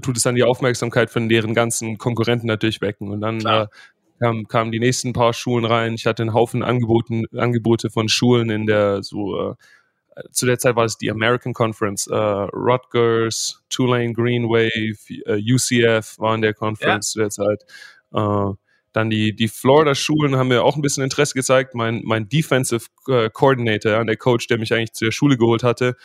tut 0.00 0.16
es 0.16 0.24
dann 0.24 0.34
die 0.34 0.42
Aufmerksamkeit 0.42 1.10
von 1.10 1.28
deren 1.28 1.54
ganzen 1.54 1.98
Konkurrenten 1.98 2.48
natürlich 2.48 2.80
wecken. 2.80 3.10
Und 3.10 3.20
dann 3.20 3.40
äh, 3.46 3.66
kamen 4.18 4.48
kam 4.48 4.72
die 4.72 4.80
nächsten 4.80 5.12
paar 5.12 5.34
Schulen 5.34 5.64
rein. 5.64 5.94
Ich 5.94 6.06
hatte 6.06 6.22
einen 6.22 6.34
Haufen 6.34 6.62
Angeboten, 6.62 7.26
Angebote 7.36 7.90
von 7.90 8.08
Schulen 8.08 8.50
in 8.50 8.66
der 8.66 9.02
so 9.02 9.50
äh, 9.50 9.54
zu 10.30 10.46
der 10.46 10.58
Zeit 10.58 10.76
war 10.76 10.84
es 10.84 10.98
die 10.98 11.10
American 11.10 11.54
Conference, 11.54 12.06
äh, 12.06 12.14
Rutgers, 12.14 13.62
Tulane 13.70 14.12
Green 14.12 14.44
Wave, 14.44 14.98
äh, 15.26 15.52
UCF 15.52 16.18
waren 16.18 16.42
der 16.42 16.54
Conference 16.54 17.08
ja. 17.08 17.12
zu 17.12 17.18
der 17.20 17.30
Zeit. 17.30 17.64
Äh, 18.12 18.54
dann 18.92 19.08
die, 19.08 19.34
die 19.34 19.48
Florida-Schulen 19.48 20.36
haben 20.36 20.48
mir 20.48 20.62
auch 20.62 20.76
ein 20.76 20.82
bisschen 20.82 21.02
Interesse 21.02 21.34
gezeigt. 21.34 21.74
Mein, 21.74 22.02
mein 22.04 22.28
Defensive 22.28 22.86
äh, 23.08 23.30
Coordinator, 23.30 24.04
der 24.04 24.16
Coach, 24.16 24.48
der 24.48 24.58
mich 24.58 24.74
eigentlich 24.74 24.92
zur 24.92 25.12
Schule 25.12 25.38
geholt 25.38 25.62
hatte, 25.62 25.96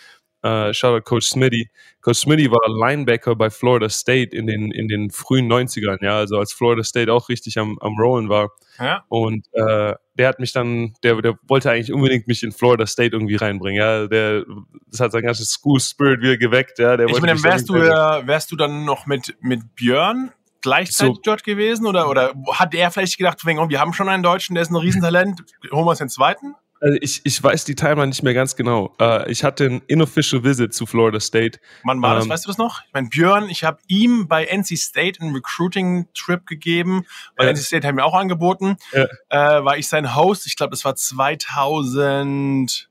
äh, 0.48 0.74
Shoutout 0.74 1.04
Coach 1.04 1.28
Smitty. 1.28 1.70
Coach 2.02 2.20
Smitty 2.20 2.50
war 2.52 2.60
Linebacker 2.68 3.36
bei 3.36 3.50
Florida 3.50 3.90
State 3.90 4.36
in 4.36 4.48
den, 4.48 4.72
in 4.72 4.88
den 4.88 5.10
frühen 5.10 5.52
90ern, 5.52 6.04
ja, 6.04 6.18
also 6.18 6.38
als 6.38 6.54
Florida 6.54 6.84
State 6.84 7.12
auch 7.12 7.30
richtig 7.30 7.58
am, 7.58 7.78
am 7.80 8.00
Rollen 8.00 8.30
war. 8.30 8.52
Ja. 8.80 9.04
Und 9.10 9.48
äh, 9.54 9.94
der 10.16 10.28
hat 10.28 10.40
mich 10.40 10.54
dann, 10.54 10.94
der, 11.04 11.22
der 11.22 11.38
wollte 11.48 11.72
eigentlich 11.72 11.92
unbedingt 11.92 12.28
mich 12.28 12.44
in 12.44 12.52
Florida 12.52 12.86
State 12.86 13.16
irgendwie 13.16 13.36
reinbringen, 13.36 13.80
ja. 13.80 14.08
Der, 14.08 14.46
das 14.90 15.00
hat 15.00 15.12
sein 15.12 15.24
ganzes 15.24 15.50
School 15.50 15.80
Spirit 15.80 16.22
wieder 16.22 16.38
geweckt, 16.38 16.80
ja. 16.80 16.98
Der 16.98 17.08
ich 17.08 17.20
meine, 17.20 17.42
wärst 17.44 17.70
du, 17.70 17.76
äh, 17.76 18.28
wärst 18.28 18.52
du 18.52 18.56
dann 18.56 18.86
noch 18.86 19.06
mit, 19.06 19.36
mit 19.42 19.76
Björn 19.76 20.32
gleichzeitig 20.62 21.16
so. 21.16 21.22
dort 21.24 21.44
gewesen 21.44 21.86
oder, 21.86 22.10
oder 22.10 22.34
hat 22.54 22.74
er 22.74 22.92
vielleicht 22.92 23.17
gedacht, 23.17 23.40
oh, 23.46 23.69
wir 23.69 23.80
haben 23.80 23.94
schon 23.94 24.10
einen 24.10 24.24
Deutschen, 24.24 24.56
der 24.56 24.63
ist 24.63 24.71
ein 24.71 24.76
Riesentalent, 24.76 25.42
holen 25.71 25.86
wir 25.86 25.90
uns 25.92 26.00
den 26.00 26.10
zweiten? 26.10 26.56
Also 26.80 26.98
ich, 27.02 27.21
ich 27.23 27.42
weiß 27.42 27.65
die 27.65 27.75
Timeline 27.75 28.08
nicht 28.08 28.23
mehr 28.23 28.34
ganz 28.34 28.56
genau. 28.56 28.96
Uh, 29.02 29.23
ich 29.28 29.44
hatte 29.44 29.65
ein 29.65 29.82
Inofficial 29.88 30.44
Visit 30.44 30.73
zu 30.73 30.86
Florida 30.86 31.19
State. 31.19 31.60
Wann 31.84 32.02
war 32.02 32.15
das? 32.15 32.25
Ähm, 32.25 32.30
weißt 32.30 32.46
du 32.46 32.50
das 32.50 32.58
noch? 32.58 32.82
Ich 32.86 32.94
meine, 32.94 33.10
Björn, 33.10 33.50
ich 33.50 33.63
habe 33.63 33.80
ihm 33.88 34.28
bei 34.28 34.46
NC 34.46 34.78
State 34.78 35.21
einen 35.21 35.34
Recruiting-Trip 35.34 36.46
gegeben, 36.46 37.06
weil 37.36 37.48
ja. 37.48 37.54
NC 37.54 37.60
State 37.60 37.88
hat 37.88 37.96
mir 37.96 38.06
auch 38.06 38.13
angeboten. 38.13 38.78
Äh, 38.92 39.08
war 39.38 39.78
ich 39.78 39.88
sein 39.88 40.15
Host. 40.15 40.46
Ich 40.46 40.56
glaube, 40.56 40.71
das 40.71 40.86
war 40.86 40.96
2008, 40.96 42.88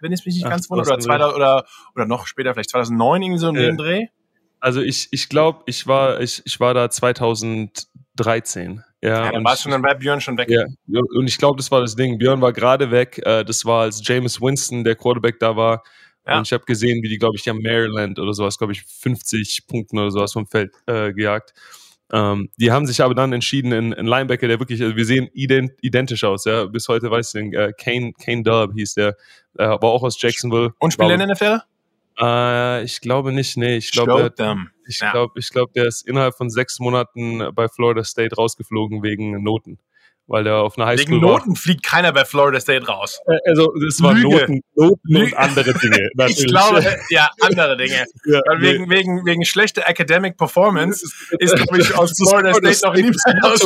wenn 0.00 0.12
ich 0.12 0.24
mich 0.24 0.36
nicht 0.36 0.48
ganz 0.48 0.70
wundere. 0.70 0.92
Oder, 0.92 1.00
2000, 1.00 1.36
oder, 1.36 1.64
oder 1.94 2.06
noch 2.06 2.26
später, 2.26 2.54
vielleicht 2.54 2.70
2009 2.70 3.22
irgendwie 3.22 3.38
so 3.38 3.48
in 3.48 3.54
dem 3.54 3.76
Dreh. 3.76 4.06
Also 4.60 4.80
ich, 4.80 5.08
ich 5.10 5.28
glaube, 5.28 5.64
ich 5.66 5.88
war, 5.88 6.20
ich, 6.20 6.40
ich 6.44 6.60
war 6.60 6.72
da 6.72 6.88
2013. 8.16 8.82
Ja, 9.02 9.08
ja 9.24 9.32
dann 9.32 9.44
war 9.44 9.56
schon, 9.56 9.72
dann 9.72 9.82
war 9.82 9.94
Björn 9.94 10.20
schon 10.20 10.38
weg. 10.38 10.48
Ja, 10.48 10.64
und 10.86 11.28
ich 11.28 11.38
glaube, 11.38 11.56
das 11.56 11.70
war 11.70 11.80
das 11.80 11.96
Ding. 11.96 12.18
Björn 12.18 12.40
war 12.40 12.52
gerade 12.52 12.90
weg. 12.90 13.20
Äh, 13.24 13.44
das 13.44 13.64
war, 13.64 13.82
als 13.82 14.00
James 14.06 14.40
Winston, 14.40 14.84
der 14.84 14.94
Quarterback 14.94 15.38
da 15.40 15.56
war. 15.56 15.82
Ja. 16.26 16.38
Und 16.38 16.46
ich 16.46 16.52
habe 16.52 16.64
gesehen, 16.64 17.02
wie 17.02 17.08
die, 17.08 17.18
glaube 17.18 17.36
ich, 17.36 17.48
haben 17.48 17.60
Maryland 17.62 18.18
oder 18.18 18.32
sowas, 18.32 18.58
glaube 18.58 18.72
ich, 18.72 18.82
50 18.82 19.66
Punkten 19.66 19.98
oder 19.98 20.10
sowas 20.10 20.32
vom 20.32 20.46
Feld 20.46 20.72
äh, 20.86 21.12
gejagt. 21.12 21.52
Ähm, 22.12 22.50
die 22.58 22.70
haben 22.70 22.86
sich 22.86 23.00
aber 23.00 23.14
dann 23.14 23.32
entschieden, 23.32 23.72
in, 23.72 23.92
in 23.92 24.06
Linebacker, 24.06 24.46
der 24.46 24.60
wirklich, 24.60 24.82
also 24.82 24.94
wir 24.94 25.04
sehen 25.06 25.28
ident, 25.32 25.72
identisch 25.80 26.24
aus, 26.24 26.44
ja. 26.44 26.66
Bis 26.66 26.86
heute 26.88 27.10
weiß 27.10 27.34
ich, 27.34 27.54
äh, 27.54 27.72
Kane, 27.72 28.12
Kane 28.12 28.42
Dub 28.42 28.74
hieß 28.74 28.94
der, 28.94 29.16
äh, 29.58 29.64
war 29.64 29.84
auch 29.84 30.02
aus 30.02 30.20
Jacksonville. 30.20 30.72
Und 30.78 30.92
spielt 30.92 31.10
in 31.10 31.18
der 31.18 31.28
NFL? 31.28 31.60
Äh, 32.18 32.84
ich 32.84 33.00
glaube 33.00 33.32
nicht, 33.32 33.56
nee. 33.56 33.76
Ich 33.76 33.90
glaube, 33.90 34.32
ich 34.86 35.00
ja. 35.00 35.10
glaube, 35.12 35.38
ich 35.38 35.50
glaube, 35.50 35.72
der 35.74 35.86
ist 35.86 36.06
innerhalb 36.06 36.34
von 36.34 36.50
sechs 36.50 36.78
Monaten 36.78 37.54
bei 37.54 37.68
Florida 37.68 38.04
State 38.04 38.34
rausgeflogen 38.36 39.02
wegen 39.02 39.42
Noten 39.42 39.78
weil 40.26 40.44
der 40.44 40.56
auf 40.56 40.78
einer 40.78 40.86
Highschool 40.86 41.16
Wegen 41.16 41.20
Noten 41.20 41.50
war. 41.50 41.56
fliegt 41.56 41.82
keiner 41.82 42.12
bei 42.12 42.24
Florida 42.24 42.60
State 42.60 42.86
raus. 42.86 43.20
Also 43.46 43.72
das 43.86 44.00
waren 44.02 44.22
Noten, 44.22 44.62
Noten 44.74 45.16
und 45.16 45.36
andere 45.36 45.74
Dinge. 45.74 46.08
Natürlich. 46.14 46.40
ich 46.40 46.46
glaube, 46.46 46.96
ja, 47.10 47.30
andere 47.40 47.76
Dinge. 47.76 48.06
ja, 48.24 48.40
nee. 48.56 48.62
wegen, 48.62 48.90
wegen, 48.90 49.26
wegen 49.26 49.44
schlechter 49.44 49.86
Academic 49.86 50.36
Performance 50.36 51.04
ist, 51.38 51.54
glaube 51.54 51.80
ich, 51.80 51.94
aus 51.96 52.12
Florida 52.16 52.54
State 52.54 52.80
noch 52.86 52.94
nie 52.94 53.12
aus. 53.42 53.60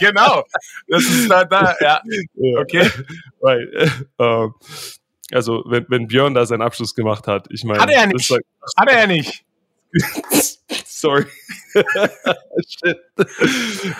genau. 0.00 0.44
Das 0.86 1.02
ist 1.02 1.28
da, 1.28 1.44
da 1.44 1.74
ja. 1.80 2.02
Okay. 2.60 2.88
Right. 3.40 3.68
Uh, 4.20 4.50
also, 5.32 5.62
wenn, 5.66 5.86
wenn 5.88 6.06
Björn 6.08 6.34
da 6.34 6.46
seinen 6.46 6.62
Abschluss 6.62 6.94
gemacht 6.94 7.26
hat, 7.26 7.48
ich 7.50 7.64
meine. 7.64 7.80
Hat 7.80 7.90
er 7.90 8.00
ja 8.00 8.06
nicht. 8.06 8.30
Like, 8.30 8.42
hat 8.76 8.88
er 8.90 9.00
ja 9.00 9.06
nicht. 9.06 9.44
Sorry. 10.84 11.26
Shit. 11.74 12.98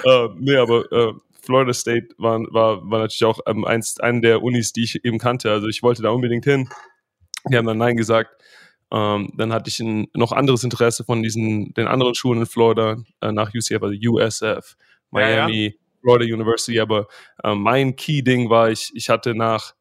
Uh, 0.05 0.29
nee, 0.39 0.57
aber 0.57 0.91
uh, 0.93 1.15
Florida 1.49 1.73
State 1.73 2.09
war, 2.19 2.41
war, 2.53 2.91
war 2.91 2.99
natürlich 3.01 3.25
auch 3.25 3.41
ähm, 3.47 3.65
eins, 3.65 3.99
eine 4.01 4.21
der 4.21 4.43
Unis, 4.43 4.73
die 4.73 4.85
ich 4.85 5.05
eben 5.05 5.19
kannte. 5.19 5.51
Also 5.51 5.69
ich 5.69 5.83
wollte 5.83 6.03
da 6.03 6.11
unbedingt 6.11 6.45
hin. 6.45 6.69
Die 7.51 7.57
haben 7.57 7.67
dann 7.67 7.79
Nein 7.79 7.97
gesagt. 7.97 8.31
Ähm, 8.91 9.33
dann 9.37 9.53
hatte 9.53 9.71
ich 9.71 9.81
ein 9.81 10.09
noch 10.15 10.33
anderes 10.33 10.65
Interesse 10.65 11.05
von 11.05 11.23
diesen, 11.23 11.73
den 11.75 11.87
anderen 11.87 12.15
Schulen 12.15 12.41
in 12.41 12.47
Florida 12.47 12.97
äh, 13.21 13.33
nach 13.33 13.53
UCF, 13.55 13.83
also 13.83 13.95
USF, 13.95 14.77
Miami, 15.11 15.57
ja, 15.57 15.71
ja. 15.71 15.75
Florida 16.03 16.35
University. 16.35 16.81
Aber 16.81 17.07
äh, 17.43 17.55
mein 17.55 17.97
Key-Ding 17.97 18.51
war, 18.51 18.71
ich, 18.71 18.91
ich 18.95 19.09
hatte 19.09 19.35
nach, 19.35 19.75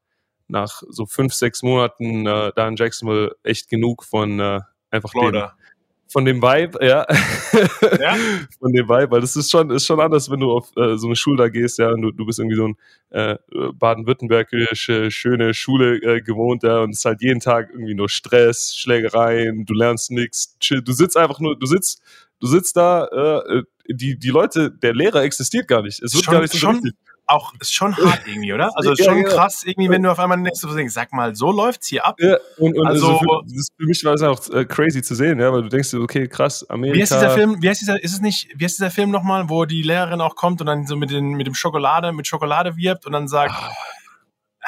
nach 0.48 0.84
so 0.89 1.06
fünf, 1.06 1.34
sechs 1.34 1.64
Monaten 1.64 2.26
äh, 2.26 2.52
da 2.56 2.68
in 2.68 2.76
Jacksonville 2.76 3.36
echt 3.43 3.70
genug 3.70 4.04
von 4.04 4.39
äh, 4.39 4.60
einfach 4.91 5.12
Florida. 5.12 5.48
Den, 5.48 5.68
von 6.10 6.26
dem 6.26 6.41
Vibe, 6.41 6.86
ja. 6.86 7.06
ja. 8.00 8.16
Von 8.60 8.72
dem 8.72 8.88
Vibe, 8.88 9.12
weil 9.12 9.22
das 9.22 9.36
ist 9.36 9.52
schon, 9.52 9.70
ist 9.72 9.86
schon 9.86 10.00
anders, 10.00 10.30
wenn 10.30 10.39
du 10.39 10.52
auf 10.52 10.70
äh, 10.78 10.98
so 10.98 11.08
eine 11.08 11.16
Schule 11.16 11.38
da 11.38 11.50
gehst, 11.50 11.80
ja, 11.80 11.89
und 11.89 12.02
du, 12.02 12.12
du 12.12 12.26
bist 12.26 12.39
irgendwie 12.39 12.56
so 12.56 12.68
ein 12.68 12.76
äh, 13.10 13.38
baden-württembergische, 13.74 15.12
schöne 15.12 15.54
Schule 15.54 15.98
äh, 15.98 16.22
gewohnt, 16.22 16.64
ja, 16.64 16.80
und 16.80 16.91
es 16.91 17.00
ist 17.00 17.06
halt 17.06 17.22
jeden 17.22 17.39
Tag 17.39 17.70
irgendwie 17.72 17.93
nur 17.93 18.10
Stress, 18.10 18.76
Schlägereien, 18.76 19.66
du 19.66 19.74
lernst 19.74 20.12
nichts, 20.12 20.58
du 20.60 20.91
sitzt 20.93 21.18
einfach 21.18 21.39
nur, 21.39 21.58
du 21.60 21.66
sitzt, 21.66 22.02
du 22.39 22.48
sitzt 22.48 22.78
da, 22.78 23.06
äh, 23.06 23.64
die, 23.89 24.18
die 24.18 24.30
Leute, 24.30 24.72
der 24.72 24.93
Lehrer 24.93 25.24
existiert 25.24 25.68
gar 25.68 25.82
nicht. 25.82 26.02
Es 26.02 26.14
wird 26.14 26.26
schon, 26.26 26.34
gar 26.34 26.41
nicht 26.41 26.54
so 26.54 26.58
schon, 26.58 26.82
auch 27.28 27.54
ist 27.60 27.74
schon 27.74 27.96
hart 27.98 28.22
irgendwie, 28.26 28.54
oder? 28.54 28.72
Also 28.76 28.92
ist 28.92 29.04
schon 29.04 29.18
ja, 29.18 29.24
krass 29.24 29.64
irgendwie, 29.66 29.90
wenn 29.90 30.02
du 30.02 30.12
auf 30.12 30.20
einmal 30.20 30.42
denkst, 30.42 30.94
sag 30.94 31.14
mal, 31.14 31.36
so 31.36 31.52
läuft's 31.52 31.88
hier 31.88 32.06
ab. 32.06 32.16
Ja, 32.20 32.38
und, 32.58 32.78
und 32.78 32.88
also, 32.88 33.20
also 33.20 33.20
für, 33.20 33.64
für 33.78 33.86
mich 33.86 34.04
war 34.04 34.14
es 34.14 34.24
auch 34.24 34.50
äh, 34.50 34.66
crazy 34.66 35.02
zu 35.02 35.16
sehen, 35.16 35.40
ja, 35.40 35.52
weil 35.52 35.64
du 35.64 35.70
denkst, 35.70 35.94
okay, 35.94 36.28
krass, 36.28 36.68
Amerika. 36.70 36.98
Wie 36.98 37.02
heißt 37.02 37.14
dieser 37.14 37.30
Film? 37.32 37.62
Wie 37.62 37.70
heißt 37.70 37.82
dieser? 37.82 38.02
Ist 38.02 38.14
es 38.14 38.22
nicht? 38.22 38.50
Wie 38.56 38.64
heißt 38.64 38.78
dieser 38.78 38.92
Film 38.92 39.12
nochmal, 39.12 39.50
wo 39.50 39.66
die 39.66 39.84
Lehrerin 39.84 40.22
auch 40.22 40.36
kommt 40.36 40.62
und 40.62 40.68
dann 40.68 40.88
so 40.88 40.96
mit 40.96 41.12
den 41.12 41.34
mit 41.34 41.48
dem 41.48 41.54
Schokolade 41.54 42.12
mit 42.14 42.28
Schokolade 42.28 42.78
wirbt 42.78 43.06
und 43.06 43.12
dann 43.12 43.28
sagt. 43.28 43.54
Oh. 43.56 43.74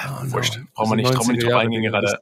Oh, 0.02 0.32
Wurscht, 0.32 0.58
no. 0.58 0.64
brauchen 0.74 0.92
wir 0.92 0.96
nicht, 0.96 1.14
brauchen 1.14 1.28
wir 1.28 1.34
nicht 1.34 1.46
drauf 1.46 1.60
eingehen 1.60 1.84
gerade. 1.84 2.20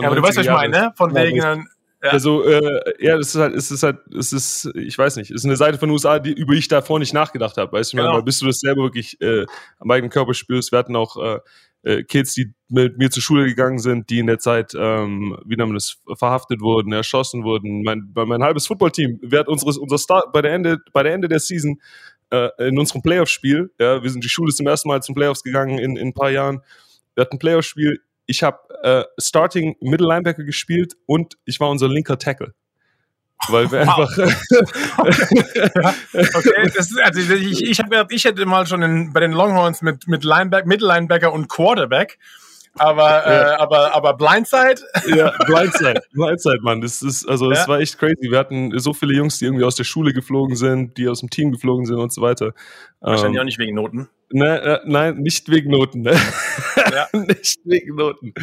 Ja, 0.00 0.06
aber 0.06 0.16
du 0.16 0.22
weißt, 0.22 0.38
was 0.38 0.46
ich 0.46 0.50
meine, 0.50 0.70
ne? 0.70 0.92
Von 0.96 1.14
wegen, 1.14 1.68
ja. 2.02 2.10
Also, 2.10 2.44
äh, 2.44 2.80
ja, 3.00 3.16
das 3.16 3.34
ist 3.34 3.40
halt, 3.40 3.54
es 3.56 3.70
ist 3.70 3.82
halt, 3.82 3.98
es 4.16 4.32
ist, 4.32 4.70
ich 4.74 4.96
weiß 4.96 5.16
nicht, 5.16 5.30
es 5.30 5.38
ist 5.38 5.44
eine 5.44 5.56
Seite 5.56 5.78
von 5.78 5.88
den 5.88 5.94
USA, 5.94 6.20
die, 6.20 6.32
über 6.32 6.52
die 6.52 6.60
ich 6.60 6.68
davor 6.68 7.00
nicht 7.00 7.12
nachgedacht 7.12 7.56
habe. 7.56 7.72
Weißt 7.72 7.92
du, 7.92 7.96
genau. 7.96 8.14
weil 8.14 8.22
bis 8.22 8.38
du 8.38 8.46
das 8.46 8.60
selber 8.60 8.82
wirklich 8.82 9.20
äh, 9.20 9.46
am 9.78 9.90
eigenen 9.90 10.10
Körper 10.10 10.32
spürst, 10.32 10.70
wir 10.70 10.78
hatten 10.78 10.94
auch 10.94 11.16
äh, 11.16 11.40
äh, 11.82 12.04
Kids, 12.04 12.34
die 12.34 12.52
mit 12.68 12.98
mir 12.98 13.10
zur 13.10 13.22
Schule 13.22 13.46
gegangen 13.46 13.78
sind, 13.78 14.10
die 14.10 14.20
in 14.20 14.26
der 14.26 14.38
Zeit, 14.38 14.74
ähm, 14.78 15.38
wie 15.44 15.56
nennt 15.56 15.70
man 15.70 15.74
das, 15.74 15.98
verhaftet 16.16 16.60
wurden, 16.60 16.92
erschossen 16.92 17.44
wurden. 17.44 17.82
Mein, 17.82 18.12
mein 18.14 18.42
halbes 18.42 18.66
Footballteam, 18.66 19.18
wer 19.22 19.40
hat 19.40 19.48
unseres, 19.48 19.78
unser 19.78 19.98
Start 19.98 20.32
bei 20.32 20.42
der 20.42 20.52
Ende, 20.52 20.78
bei 20.92 21.02
der 21.02 21.14
Ende 21.14 21.28
der 21.28 21.40
Season 21.40 21.80
äh, 22.30 22.48
in 22.58 22.78
unserem 22.78 23.02
Playoff-Spiel, 23.02 23.72
ja, 23.80 24.02
wir 24.02 24.10
sind 24.10 24.22
die 24.22 24.28
Schule 24.28 24.52
zum 24.52 24.66
ersten 24.66 24.88
Mal 24.88 25.02
zum 25.02 25.14
Playoffs 25.14 25.42
gegangen 25.42 25.78
in, 25.78 25.96
in 25.96 26.08
ein 26.08 26.14
paar 26.14 26.30
Jahren. 26.30 26.60
Wir 27.14 27.22
hatten 27.22 27.36
ein 27.36 27.40
Playoff-Spiel, 27.40 28.00
ich 28.28 28.44
habe 28.44 28.58
äh, 28.82 29.04
Starting 29.18 29.76
Middle 29.80 30.06
Linebacker 30.06 30.44
gespielt 30.44 30.94
und 31.06 31.36
ich 31.44 31.58
war 31.58 31.70
unser 31.70 31.88
linker 31.88 32.18
Tackle. 32.18 32.54
Weil 33.48 33.70
wir 33.70 33.86
wow. 33.86 33.98
einfach. 33.98 34.18
okay, 36.34 36.70
das 36.74 36.90
ist, 36.90 37.00
also 37.00 37.34
ich, 37.34 37.62
ich 37.62 37.78
habe 37.78 37.88
gedacht, 37.88 38.08
ich 38.10 38.24
hätte 38.24 38.44
mal 38.46 38.66
schon 38.66 38.82
in, 38.82 39.12
bei 39.12 39.20
den 39.20 39.32
Longhorns 39.32 39.80
mit, 39.80 40.08
mit 40.08 40.24
Linebacker, 40.24 40.66
Middle 40.66 40.88
Linebacker 40.88 41.32
und 41.32 41.48
Quarterback. 41.48 42.18
Aber, 42.76 43.08
ja. 43.08 43.54
äh, 43.54 43.56
aber, 43.56 43.94
aber 43.94 44.14
Blindside? 44.14 44.82
Ja, 45.06 45.32
Blindside, 45.46 46.02
Blindside, 46.12 46.60
Mann. 46.62 46.80
Das 46.80 47.00
ist, 47.00 47.28
also, 47.28 47.48
das 47.48 47.60
ja. 47.60 47.68
war 47.68 47.80
echt 47.80 47.98
crazy. 47.98 48.30
Wir 48.30 48.38
hatten 48.38 48.78
so 48.78 48.92
viele 48.92 49.14
Jungs, 49.14 49.38
die 49.38 49.46
irgendwie 49.46 49.64
aus 49.64 49.76
der 49.76 49.84
Schule 49.84 50.12
geflogen 50.12 50.54
sind, 50.54 50.98
die 50.98 51.08
aus 51.08 51.20
dem 51.20 51.30
Team 51.30 51.50
geflogen 51.50 51.86
sind 51.86 51.96
und 51.96 52.12
so 52.12 52.22
weiter. 52.22 52.52
Wahrscheinlich 53.00 53.36
ähm, 53.36 53.40
auch 53.40 53.44
nicht 53.44 53.58
wegen 53.58 53.74
Noten. 53.74 54.08
Ne, 54.30 54.60
äh, 54.60 54.80
nein, 54.84 55.18
nicht 55.18 55.50
wegen 55.50 55.70
Noten. 55.70 56.02
Ne? 56.02 56.14
Ja. 56.92 57.08
nicht 57.18 57.60
wegen 57.64 57.96
Noten. 57.96 58.34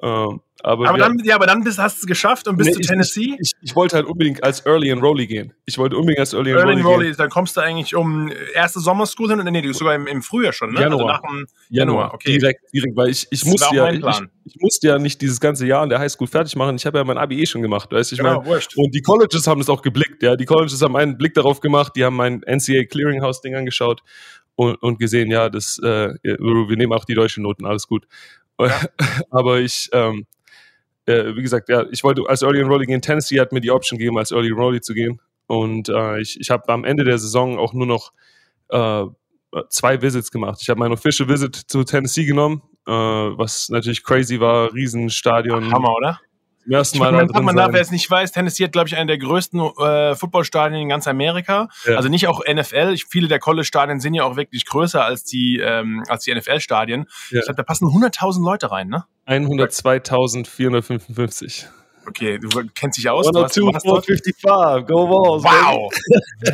Ähm, 0.00 0.40
aber, 0.64 0.88
aber 0.88 0.98
dann, 0.98 1.18
ja, 1.22 1.36
aber 1.36 1.46
dann 1.46 1.62
bist, 1.62 1.78
hast 1.78 1.98
du 1.98 2.00
es 2.00 2.06
geschafft 2.06 2.48
und 2.48 2.56
bist 2.56 2.70
nee, 2.70 2.74
zu 2.74 2.80
Tennessee? 2.80 3.36
Ich, 3.38 3.52
ich, 3.60 3.70
ich, 3.70 3.76
wollte 3.76 3.94
halt 3.94 4.06
unbedingt 4.06 4.42
als 4.42 4.66
Early 4.66 4.90
and 4.90 5.00
Rolly 5.00 5.28
gehen. 5.28 5.52
Ich 5.66 5.78
wollte 5.78 5.96
unbedingt 5.96 6.18
als 6.18 6.32
Early 6.32 6.52
and 6.52 6.64
Rolly, 6.64 6.82
Rolly 6.82 7.06
gehen. 7.06 7.16
Dann 7.16 7.30
kommst 7.30 7.56
du 7.56 7.60
eigentlich 7.60 7.94
um 7.94 8.32
erste 8.54 8.80
Sommerschool 8.80 9.30
hin 9.30 9.38
und 9.38 9.46
nee, 9.52 9.72
sogar 9.72 9.94
im, 9.94 10.08
im 10.08 10.20
Frühjahr 10.20 10.52
schon, 10.52 10.72
ne? 10.72 10.80
Januar. 10.80 11.00
Also 11.00 11.06
nach 11.06 11.20
dem 11.20 11.46
Januar, 11.68 12.14
okay. 12.14 12.38
Direkt, 12.38 12.60
direkt, 12.74 12.96
weil 12.96 13.10
ich, 13.10 13.28
ich 13.30 13.44
musste 13.44 13.76
ja, 13.76 13.88
ich, 13.92 14.02
ich, 14.44 14.56
musste 14.58 14.88
ja 14.88 14.98
nicht 14.98 15.22
dieses 15.22 15.38
ganze 15.38 15.64
Jahr 15.64 15.84
in 15.84 15.90
der 15.90 16.00
Highschool 16.00 16.26
fertig 16.26 16.56
machen. 16.56 16.74
Ich 16.74 16.86
habe 16.86 16.98
ja 16.98 17.04
mein 17.04 17.18
ABE 17.18 17.46
schon 17.46 17.62
gemacht, 17.62 17.92
weißt 17.92 18.10
du, 18.10 18.14
ich 18.16 18.20
genau, 18.20 18.42
meine. 18.42 18.60
Und 18.74 18.94
die 18.94 19.02
Colleges 19.02 19.46
haben 19.46 19.60
es 19.60 19.68
auch 19.68 19.82
geblickt, 19.82 20.24
ja. 20.24 20.34
Die 20.34 20.44
Colleges 20.44 20.82
haben 20.82 20.96
einen 20.96 21.16
Blick 21.18 21.34
darauf 21.34 21.60
gemacht, 21.60 21.92
die 21.94 22.04
haben 22.04 22.16
mein 22.16 22.40
NCAA 22.44 22.84
Clearinghouse 22.90 23.42
Ding 23.42 23.54
angeschaut 23.54 24.02
und, 24.58 24.74
und 24.82 24.98
gesehen, 24.98 25.30
ja, 25.30 25.48
das, 25.48 25.78
äh, 25.78 26.14
wir 26.24 26.76
nehmen 26.76 26.92
auch 26.92 27.04
die 27.04 27.14
deutschen 27.14 27.44
Noten, 27.44 27.64
alles 27.64 27.86
gut. 27.86 28.08
Ja. 28.60 28.80
Aber 29.30 29.60
ich, 29.60 29.88
ähm, 29.92 30.26
äh, 31.06 31.36
wie 31.36 31.42
gesagt, 31.42 31.68
ja, 31.68 31.86
ich 31.92 32.02
wollte 32.02 32.22
als 32.26 32.42
Early 32.42 32.60
Enrollee 32.60 32.86
gehen. 32.86 33.00
Tennessee 33.00 33.38
hat 33.38 33.52
mir 33.52 33.60
die 33.60 33.70
Option 33.70 34.00
gegeben, 34.00 34.18
als 34.18 34.32
Early 34.32 34.48
Enrollee 34.48 34.80
zu 34.80 34.94
gehen. 34.94 35.20
Und 35.46 35.88
äh, 35.90 36.20
ich, 36.20 36.40
ich 36.40 36.50
habe 36.50 36.68
am 36.72 36.82
Ende 36.82 37.04
der 37.04 37.18
Saison 37.18 37.56
auch 37.56 37.72
nur 37.72 37.86
noch 37.86 38.12
äh, 38.70 39.04
zwei 39.68 40.02
Visits 40.02 40.32
gemacht. 40.32 40.58
Ich 40.60 40.68
habe 40.68 40.80
mein 40.80 40.90
Official 40.90 41.28
Visit 41.28 41.54
zu 41.54 41.84
Tennessee 41.84 42.24
genommen, 42.24 42.62
äh, 42.88 42.90
was 42.90 43.68
natürlich 43.68 44.02
crazy 44.02 44.40
war, 44.40 44.74
Riesenstadion. 44.74 45.72
Hammer, 45.72 45.94
oder? 45.94 46.20
Ersten 46.70 46.98
Mal 46.98 47.26
drin 47.26 47.44
man 47.44 47.56
darf, 47.56 47.72
wer 47.72 47.80
es 47.80 47.90
nicht 47.90 48.08
weiß, 48.10 48.32
Tennessee 48.32 48.64
hat, 48.64 48.72
glaube 48.72 48.88
ich, 48.88 48.96
einen 48.96 49.08
der 49.08 49.18
größten 49.18 49.60
äh, 49.60 50.14
Footballstadien 50.14 50.80
in 50.82 50.88
ganz 50.88 51.06
Amerika. 51.06 51.68
Ja. 51.84 51.96
Also 51.96 52.08
nicht 52.08 52.26
auch 52.28 52.40
NFL. 52.46 52.92
Ich, 52.94 53.04
viele 53.06 53.28
der 53.28 53.38
College-Stadien 53.38 54.00
sind 54.00 54.14
ja 54.14 54.24
auch 54.24 54.36
wirklich 54.36 54.64
größer 54.66 55.04
als 55.04 55.24
die, 55.24 55.60
ähm, 55.62 56.02
als 56.08 56.24
die 56.24 56.34
NFL-Stadien. 56.34 57.06
Ja. 57.30 57.38
Ich 57.40 57.46
glaube, 57.46 57.56
da 57.56 57.62
passen 57.62 57.86
100.000 57.86 58.44
Leute 58.44 58.70
rein, 58.70 58.88
ne? 58.88 59.04
102.455. 59.26 61.66
Okay, 62.08 62.38
du 62.38 62.48
kennst 62.74 62.96
dich 62.96 63.08
aus. 63.08 63.26
102, 63.26 63.80
455, 63.80 64.86
go 64.86 65.06
balls. 65.06 65.44
Wow, 65.44 65.92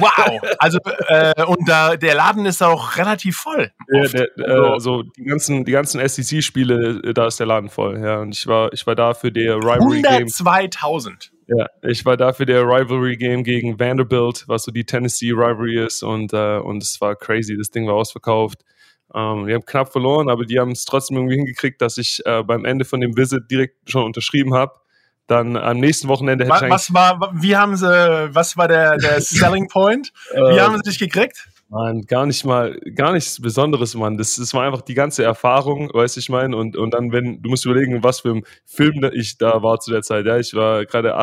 wow. 0.01 0.41
Also 0.59 0.79
äh, 1.09 1.45
und 1.45 1.69
da 1.69 1.97
der 1.97 2.15
Laden 2.17 2.45
ist 2.45 2.61
auch 2.61 2.97
relativ 2.97 3.37
voll. 3.37 3.71
Ja, 3.89 4.07
der, 4.09 4.39
äh, 4.39 4.81
so 4.81 5.03
die 5.03 5.23
ganzen 5.23 5.65
die 5.65 5.71
ganzen 5.71 6.07
SEC-Spiele, 6.07 7.03
äh, 7.05 7.15
da 7.15 7.29
ist 7.29 7.39
der 7.39 7.47
Laden 7.47 7.71
voll. 7.71 8.01
Ja, 8.01 8.21
und 8.21 8.35
ich 8.35 8.47
war 8.49 8.73
ich 8.73 8.85
war 8.87 8.97
da 8.97 9.15
für 9.15 9.31
der 9.31 9.57
Rivalry 9.57 10.03
Game. 10.03 10.27
102.000. 10.27 11.31
Ja, 11.47 11.69
ich 11.83 12.05
war 12.05 12.17
da 12.17 12.33
für 12.33 12.47
der 12.47 12.63
Rivalry 12.63 13.17
Game 13.17 13.45
gegen 13.45 13.79
Vanderbilt, 13.79 14.45
was 14.49 14.65
so 14.65 14.73
die 14.73 14.85
Tennessee 14.85 15.31
Rivalry 15.31 15.85
ist 15.85 16.03
und 16.03 16.33
äh, 16.33 16.59
und 16.59 16.83
es 16.83 17.01
war 17.01 17.15
crazy. 17.15 17.57
Das 17.57 17.71
Ding 17.71 17.87
war 17.87 17.95
ausverkauft. 17.95 18.65
Ähm, 19.15 19.47
wir 19.47 19.55
haben 19.55 19.65
knapp 19.65 19.93
verloren, 19.93 20.29
aber 20.29 20.45
die 20.45 20.59
haben 20.59 20.73
es 20.73 20.85
trotzdem 20.85 21.17
irgendwie 21.19 21.37
hingekriegt, 21.37 21.81
dass 21.81 21.97
ich 21.99 22.21
äh, 22.25 22.43
beim 22.43 22.65
Ende 22.65 22.85
von 22.85 23.01
dem 23.01 23.17
Visit 23.17 23.49
direkt 23.49 23.89
schon 23.89 24.03
unterschrieben 24.03 24.55
habe 24.55 24.73
dann 25.27 25.57
am 25.57 25.79
nächsten 25.79 26.09
Wochenende 26.09 26.45
hätte 26.45 26.55
was, 26.55 26.63
ich 26.63 26.71
was 26.71 26.95
war, 26.95 27.31
wie 27.35 27.57
haben 27.57 27.77
sie, 27.77 27.87
was 27.87 28.57
war 28.57 28.69
der, 28.69 28.99
der 28.99 29.21
Selling 29.21 29.69
Point? 29.69 30.13
Wie 30.33 30.39
äh, 30.39 30.61
haben 30.61 30.77
sie 30.77 30.91
dich 30.91 30.99
gekriegt? 30.99 31.49
Mann, 31.69 32.03
gar 32.03 32.27
nicht 32.27 32.45
mal, 32.45 32.79
gar 32.95 33.13
nichts 33.13 33.41
Besonderes, 33.41 33.95
Mann. 33.95 34.17
Das, 34.17 34.37
das 34.37 34.55
war 34.55 34.65
einfach 34.65 34.83
die 34.83 34.95
ganze 34.95 35.25
Erfahrung, 35.25 35.91
weißt 35.93 36.17
du, 36.17 36.21
ich 36.21 36.29
meine. 36.29 36.57
Und, 36.57 36.77
und 36.77 36.93
dann, 36.93 37.11
wenn, 37.11 37.43
du 37.43 37.51
musst 37.51 37.65
überlegen, 37.65 38.03
was 38.03 38.21
für 38.21 38.31
ein 38.31 38.45
Film 38.65 39.03
ich 39.13 39.39
da 39.39 39.63
war 39.63 39.81
zu 39.81 39.91
der 39.91 40.03
Zeit. 40.03 40.27
Ja, 40.27 40.39
ich 40.39 40.55
war 40.55 40.85
gerade 40.85 41.15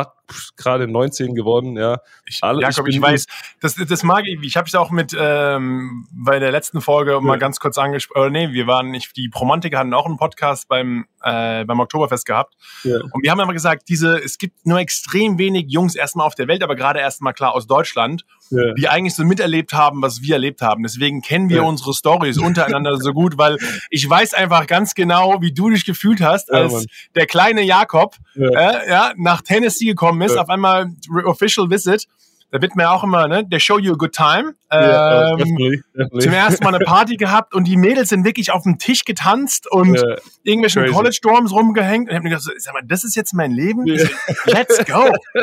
gerade 0.56 0.88
19 0.88 1.34
geworden, 1.34 1.76
ja. 1.76 1.98
Ich, 2.26 2.40
Alle, 2.42 2.62
Jakob, 2.62 2.88
ich, 2.88 2.96
ich 2.96 3.02
weiß, 3.02 3.26
das, 3.60 3.76
das 3.76 4.02
mag 4.02 4.26
ich. 4.26 4.38
Ich 4.42 4.56
habe 4.56 4.66
es 4.66 4.74
auch 4.74 4.90
mit 4.90 5.16
ähm, 5.18 6.06
bei 6.12 6.38
der 6.38 6.52
letzten 6.52 6.80
Folge 6.80 7.12
ja. 7.12 7.20
mal 7.20 7.38
ganz 7.38 7.60
kurz 7.60 7.78
angesprochen. 7.78 8.32
Nee, 8.32 8.52
wir 8.52 8.66
waren 8.66 8.90
nicht, 8.90 9.16
die 9.16 9.28
Promantiker 9.28 9.78
hatten 9.78 9.94
auch 9.94 10.06
einen 10.06 10.16
Podcast 10.16 10.68
beim 10.68 11.06
äh, 11.22 11.64
beim 11.64 11.80
Oktoberfest 11.80 12.26
gehabt. 12.26 12.54
Ja. 12.84 12.96
Und 13.12 13.22
wir 13.22 13.30
haben 13.30 13.40
immer 13.40 13.52
gesagt, 13.52 13.88
diese, 13.88 14.18
es 14.18 14.38
gibt 14.38 14.66
nur 14.66 14.78
extrem 14.78 15.38
wenig 15.38 15.66
Jungs 15.68 15.94
erstmal 15.94 16.26
auf 16.26 16.34
der 16.34 16.48
Welt, 16.48 16.62
aber 16.62 16.76
gerade 16.76 17.00
erstmal 17.00 17.32
klar 17.32 17.54
aus 17.54 17.66
Deutschland, 17.66 18.24
ja. 18.52 18.74
die 18.74 18.88
eigentlich 18.88 19.14
so 19.14 19.24
miterlebt 19.24 19.72
haben, 19.72 20.02
was 20.02 20.22
wir 20.22 20.34
erlebt 20.34 20.60
haben. 20.60 20.82
Deswegen 20.82 21.22
kennen 21.22 21.48
wir 21.48 21.58
ja. 21.58 21.62
unsere 21.62 21.94
Stories 21.94 22.38
untereinander 22.38 22.96
so 22.98 23.12
gut, 23.12 23.38
weil 23.38 23.56
ich 23.90 24.08
weiß 24.08 24.34
einfach 24.34 24.66
ganz 24.66 24.94
genau, 24.94 25.40
wie 25.40 25.52
du 25.52 25.70
dich 25.70 25.84
gefühlt 25.84 26.20
hast, 26.20 26.52
als 26.52 26.72
Mann. 26.72 26.84
der 27.14 27.26
kleine 27.26 27.62
Jakob 27.62 28.16
äh, 28.36 28.88
ja, 28.88 29.12
nach 29.16 29.42
Tennessee 29.42 29.86
gekommen 29.86 30.22
ist, 30.22 30.36
auf 30.36 30.48
einmal 30.48 30.92
Official 31.24 31.70
Visit 31.70 32.06
da 32.52 32.60
wird 32.60 32.76
mir 32.76 32.90
auch 32.90 33.02
immer, 33.02 33.28
ne, 33.28 33.48
they 33.48 33.58
show 33.58 33.78
you 33.78 33.94
a 33.94 33.96
good 33.96 34.12
time. 34.12 34.54
Yeah, 34.70 35.30
ähm, 35.30 35.38
definitely, 35.38 35.82
definitely. 35.94 36.20
Zum 36.20 36.32
ersten 36.34 36.64
Mal 36.64 36.74
eine 36.74 36.84
Party 36.84 37.16
gehabt 37.16 37.54
und 37.54 37.64
die 37.64 37.78
Mädels 37.78 38.10
sind 38.10 38.26
wirklich 38.26 38.52
auf 38.52 38.64
dem 38.64 38.78
Tisch 38.78 39.06
getanzt 39.06 39.70
und 39.70 39.96
yeah, 39.96 40.16
irgendwelchen 40.42 40.82
crazy. 40.82 40.94
College 40.94 41.18
Dorms 41.22 41.52
rumgehängt. 41.52 42.08
Und 42.08 42.10
ich 42.10 42.14
habe 42.14 42.24
mir 42.24 42.36
gedacht, 42.36 42.50
sag 42.58 42.74
mal, 42.74 42.82
das 42.84 43.04
ist 43.04 43.16
jetzt 43.16 43.32
mein 43.32 43.52
Leben? 43.52 43.86
Yeah. 43.86 44.06
Let's 44.44 44.84
go. 44.84 45.10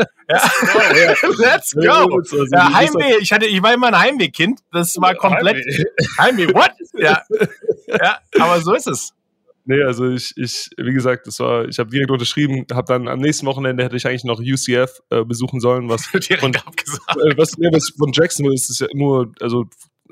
Let's 1.40 1.74
go. 1.74 2.22
Ja, 2.52 2.74
Heimweh. 2.74 3.18
Ich 3.22 3.34
hatte, 3.34 3.48
ich 3.48 3.64
war 3.64 3.74
immer 3.74 3.88
ein 3.88 4.00
Heimwehkind. 4.00 4.60
Das 4.72 4.96
war 5.02 5.16
komplett 5.16 5.58
Heimweh. 6.20 6.48
Heimweh, 6.48 6.54
what? 6.54 6.74
Ja. 6.94 7.24
ja, 7.88 8.20
aber 8.40 8.62
so 8.62 8.76
ist 8.76 8.86
es. 8.86 9.14
Nee, 9.66 9.84
also 9.84 10.10
ich, 10.10 10.34
ich, 10.36 10.70
wie 10.78 10.94
gesagt, 10.94 11.28
das 11.28 11.40
war, 11.40 11.68
ich 11.68 11.78
habe 11.80 11.90
direkt 11.90 12.10
unterschrieben, 12.10 12.66
habe 12.72 12.88
dann 12.88 13.08
am 13.08 13.20
nächsten 13.20 13.46
Wochenende 13.46 13.84
hätte 13.84 13.96
ich 13.96 14.08
eigentlich 14.08 14.24
noch 14.24 14.40
UCF 14.40 15.02
äh, 15.10 15.24
besuchen 15.24 15.60
sollen, 15.60 15.90
was 15.90 16.06
von, 16.40 16.54
äh, 16.54 17.38
was, 17.38 17.58
nee, 17.58 17.70
was 17.72 17.94
von 17.98 18.12
Jacksonville 18.14 18.56
ist, 18.56 18.70
ist 18.70 18.80
ja 18.80 18.88
nur, 18.94 19.32
also 19.42 19.66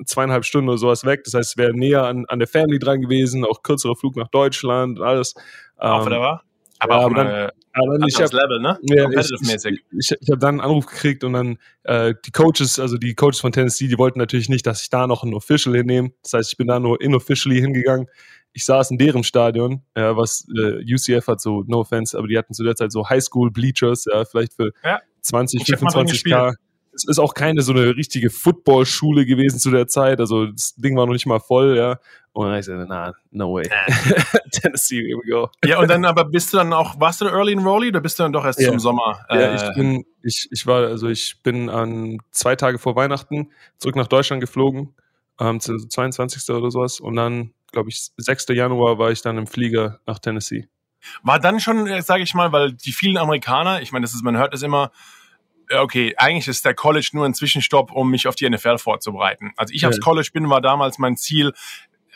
zweieinhalb 0.04 0.44
Stunden 0.44 0.68
oder 0.68 0.78
sowas 0.78 1.04
weg. 1.04 1.24
Das 1.24 1.34
heißt, 1.34 1.50
es 1.50 1.56
wäre 1.56 1.72
näher 1.76 2.04
an, 2.04 2.24
an 2.28 2.38
der 2.38 2.48
Family 2.48 2.78
dran 2.78 3.00
gewesen, 3.00 3.44
auch 3.44 3.62
kürzerer 3.62 3.96
Flug 3.96 4.16
nach 4.16 4.28
Deutschland 4.28 4.98
und 5.00 5.04
alles. 5.04 5.34
Auch 5.76 6.06
ähm, 6.06 6.12
war? 6.12 6.44
Aber 6.78 6.94
ja, 6.94 7.00
auch 7.00 7.04
aber 7.06 7.14
dann, 7.14 7.50
aber 7.72 8.06
ich 8.06 8.20
hab, 8.20 8.32
Level, 8.32 8.60
ne? 8.60 8.78
Ja, 8.82 9.10
ich, 9.10 9.30
ich, 9.32 9.64
ich, 9.64 10.12
ich 10.20 10.30
habe 10.30 10.38
dann 10.38 10.56
einen 10.56 10.60
Anruf 10.60 10.86
gekriegt 10.86 11.24
und 11.24 11.32
dann 11.32 11.58
äh, 11.82 12.14
die 12.24 12.30
Coaches, 12.30 12.78
also 12.78 12.96
die 12.96 13.14
Coaches 13.14 13.40
von 13.40 13.52
Tennessee, 13.52 13.88
die 13.88 13.98
wollten 13.98 14.18
natürlich 14.18 14.48
nicht, 14.48 14.66
dass 14.66 14.82
ich 14.82 14.90
da 14.90 15.06
noch 15.06 15.24
ein 15.24 15.34
Official 15.34 15.74
hinnehme. 15.74 16.12
Das 16.22 16.34
heißt, 16.34 16.52
ich 16.52 16.56
bin 16.56 16.68
da 16.68 16.78
nur 16.78 17.00
inofficially 17.00 17.60
hingegangen 17.60 18.06
ich 18.52 18.64
saß 18.64 18.90
in 18.90 18.98
deren 18.98 19.24
Stadion, 19.24 19.82
ja, 19.96 20.16
was 20.16 20.46
äh, 20.56 20.82
UCF 20.82 21.26
hat 21.28 21.40
so, 21.40 21.64
no 21.66 21.80
offense, 21.80 22.16
aber 22.16 22.28
die 22.28 22.36
hatten 22.36 22.54
zu 22.54 22.64
der 22.64 22.76
Zeit 22.76 22.92
so 22.92 23.08
Highschool-Bleachers, 23.08 24.06
ja, 24.12 24.24
vielleicht 24.24 24.54
für 24.54 24.72
ja. 24.82 25.00
20, 25.22 25.64
25 25.64 26.24
K. 26.24 26.54
Es 26.92 27.04
ist 27.04 27.20
auch 27.20 27.34
keine 27.34 27.62
so 27.62 27.72
eine 27.72 27.94
richtige 27.94 28.28
Football-Schule 28.28 29.24
gewesen 29.24 29.60
zu 29.60 29.70
der 29.70 29.86
Zeit, 29.86 30.18
also 30.18 30.46
das 30.46 30.74
Ding 30.74 30.96
war 30.96 31.06
noch 31.06 31.12
nicht 31.12 31.26
mal 31.26 31.38
voll, 31.38 31.76
ja. 31.76 31.98
Und 32.32 32.48
dann 32.48 32.58
ich 32.58 32.66
sagte, 32.66 32.86
na, 32.88 33.14
no 33.30 33.54
way. 33.54 33.64
Tennessee, 34.52 35.02
here 35.02 35.18
we 35.18 35.28
go. 35.28 35.48
Ja, 35.64 35.80
und 35.80 35.88
dann 35.88 36.04
aber 36.04 36.24
bist 36.24 36.52
du 36.52 36.56
dann 36.56 36.72
auch, 36.72 36.98
warst 37.00 37.20
du 37.20 37.26
Early 37.26 37.52
Enrollee 37.52 37.88
oder 37.88 38.00
bist 38.00 38.18
du 38.18 38.22
dann 38.22 38.32
doch 38.32 38.44
erst 38.44 38.60
ja. 38.60 38.68
zum 38.68 38.78
Sommer? 38.78 39.24
Ja, 39.28 39.36
äh, 39.36 39.56
ich 39.56 39.74
bin, 39.74 40.04
ich, 40.22 40.48
ich 40.50 40.66
war, 40.66 40.86
also 40.86 41.08
ich 41.08 41.42
bin 41.42 41.68
an 41.68 42.18
zwei 42.30 42.54
Tage 42.54 42.78
vor 42.78 42.96
Weihnachten 42.96 43.50
zurück 43.78 43.96
nach 43.96 44.06
Deutschland 44.06 44.40
geflogen, 44.40 44.94
ähm, 45.40 45.60
22. 45.60 46.48
oder 46.54 46.70
sowas, 46.70 47.00
und 47.00 47.16
dann 47.16 47.54
glaube 47.72 47.90
ich, 47.90 48.10
6. 48.16 48.46
Januar 48.50 48.98
war 48.98 49.10
ich 49.10 49.22
dann 49.22 49.38
im 49.38 49.46
Flieger 49.46 50.00
nach 50.06 50.18
Tennessee. 50.18 50.68
War 51.22 51.38
dann 51.38 51.60
schon, 51.60 51.86
äh, 51.86 52.02
sage 52.02 52.22
ich 52.22 52.34
mal, 52.34 52.52
weil 52.52 52.72
die 52.72 52.92
vielen 52.92 53.16
Amerikaner, 53.16 53.82
ich 53.82 53.92
meine, 53.92 54.04
das 54.04 54.14
ist, 54.14 54.24
man 54.24 54.36
hört 54.36 54.54
es 54.54 54.62
immer, 54.62 54.90
okay, 55.72 56.14
eigentlich 56.16 56.48
ist 56.48 56.64
der 56.64 56.74
College 56.74 57.10
nur 57.12 57.26
ein 57.26 57.34
Zwischenstopp, 57.34 57.92
um 57.92 58.10
mich 58.10 58.26
auf 58.26 58.34
die 58.34 58.48
NFL 58.48 58.78
vorzubereiten. 58.78 59.52
Also 59.56 59.72
ich 59.74 59.82
ja. 59.82 59.88
aufs 59.88 60.00
College 60.00 60.30
bin, 60.32 60.48
war 60.50 60.60
damals 60.60 60.98
mein 60.98 61.16
Ziel, 61.16 61.52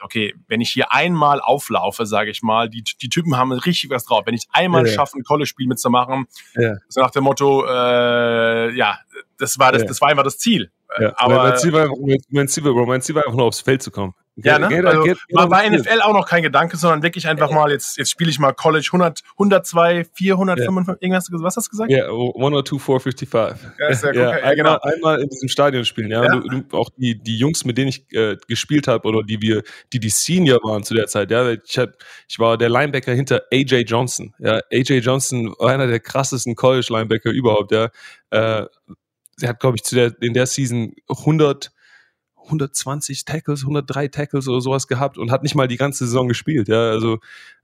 okay, 0.03 0.35
wenn 0.49 0.61
ich 0.61 0.71
hier 0.71 0.93
einmal 0.93 1.41
auflaufe, 1.41 2.07
sage 2.07 2.31
ich 2.31 2.43
mal, 2.43 2.69
die, 2.69 2.83
die 2.83 3.09
Typen 3.09 3.37
haben 3.37 3.53
richtig 3.53 3.91
was 3.91 4.05
drauf. 4.05 4.23
Wenn 4.27 4.35
ich 4.35 4.49
einmal 4.53 4.87
ja. 4.87 4.93
schaffe, 4.93 5.19
ein 5.19 5.23
College-Spiel 5.23 5.67
mitzumachen, 5.67 6.27
ja. 6.55 6.77
so 6.89 7.01
nach 7.01 7.11
dem 7.11 7.25
Motto, 7.25 7.65
äh, 7.67 8.75
ja, 8.75 8.99
das 9.39 9.59
war 9.59 9.73
das, 9.73 9.83
ja. 9.83 9.89
das 9.89 10.01
war 10.01 10.09
einfach 10.09 10.25
das 10.25 10.39
Ziel. 10.39 10.71
Ja. 10.99 11.13
Aber 11.17 11.37
mein 11.37 11.59
Ziel, 11.59 11.73
war, 11.73 11.89
mein, 12.31 12.49
Ziel 12.49 12.65
war, 12.65 12.87
mein 12.87 13.03
Ziel 13.03 13.15
war 13.15 13.23
einfach 13.23 13.37
nur 13.37 13.47
aufs 13.47 13.61
Feld 13.61 13.83
zu 13.83 13.91
kommen. 13.91 14.15
Ja, 14.37 14.59
ne? 14.59 14.69
Geht, 14.69 14.87
also, 14.87 15.03
geht, 15.03 15.19
war 15.33 15.47
bei 15.47 15.69
NFL 15.69 16.01
auch 16.01 16.15
noch 16.15 16.27
kein 16.27 16.43
Gedanke, 16.43 16.79
sondern 16.79 17.03
wirklich 17.03 17.29
einfach 17.29 17.51
mal, 17.51 17.71
jetzt, 17.71 17.99
jetzt 17.99 18.11
spiele 18.11 18.31
ich 18.31 18.39
mal 18.39 18.53
College 18.53 18.89
100, 18.91 19.21
102, 19.33 20.07
455, 20.15 21.03
irgendwas, 21.03 21.29
was 21.31 21.57
hast 21.57 21.67
du 21.67 21.71
gesagt? 21.71 21.91
Ja, 21.91 22.07
yeah, 22.07 22.33
102, 22.35 22.79
455. 22.79 23.29
Ja, 23.79 23.89
ist 23.89 24.03
ja, 24.03 24.13
ja, 24.15 24.39
ja, 24.39 24.55
genau. 24.55 24.79
Einmal 24.81 25.21
in 25.21 25.29
diesem 25.29 25.49
Stadion 25.51 25.85
spielen, 25.85 26.11
ja. 26.11 26.25
ja. 26.25 26.31
Du, 26.31 26.49
du, 26.49 26.79
auch 26.79 26.89
die, 26.97 27.23
die 27.23 27.37
Jungs, 27.37 27.67
mit 27.67 27.77
denen 27.77 27.89
ich 27.89 28.11
äh, 28.13 28.39
gespielt 28.49 28.89
habe 28.89 29.07
oder 29.07 29.23
die 29.23 29.43
wir, 29.43 29.63
die 29.93 30.01
die 30.01 30.09
Senior 30.09 30.61
waren 30.63 30.83
zu 30.83 30.95
der 30.95 31.09
Zeit, 31.09 31.31
ja. 31.31 31.51
Ich, 31.51 31.77
hab, 31.77 31.91
ich 32.27 32.39
war 32.39 32.57
der 32.57 32.71
Linebacker 32.71 33.13
hinter 33.13 33.43
AJ 33.53 33.83
Johnson, 33.83 34.35
ja. 34.39 34.61
AJ 34.73 35.01
Johnson 35.01 35.55
war 35.59 35.73
einer 35.73 35.89
der 35.89 36.01
krassesten 36.01 36.55
College-Linebacker 36.55 37.31
überhaupt, 37.31 37.73
ja. 37.73 37.91
Äh, 38.31 38.65
er 39.41 39.51
hat, 39.51 39.61
glaube 39.61 39.77
ich, 39.77 39.83
der, 39.83 40.15
in 40.21 40.35
der 40.35 40.47
Season 40.47 40.95
100 41.09 41.73
120 42.45 43.25
Tackles, 43.25 43.63
103 43.63 44.09
Tackles 44.09 44.49
oder 44.49 44.61
sowas 44.61 44.89
gehabt 44.89 45.19
und 45.19 45.31
hat 45.31 45.43
nicht 45.43 45.55
mal 45.55 45.69
die 45.69 45.77
ganze 45.77 46.07
Saison 46.07 46.29
gespielt. 46.29 46.69
Ja, 46.69 46.91
also 46.91 47.19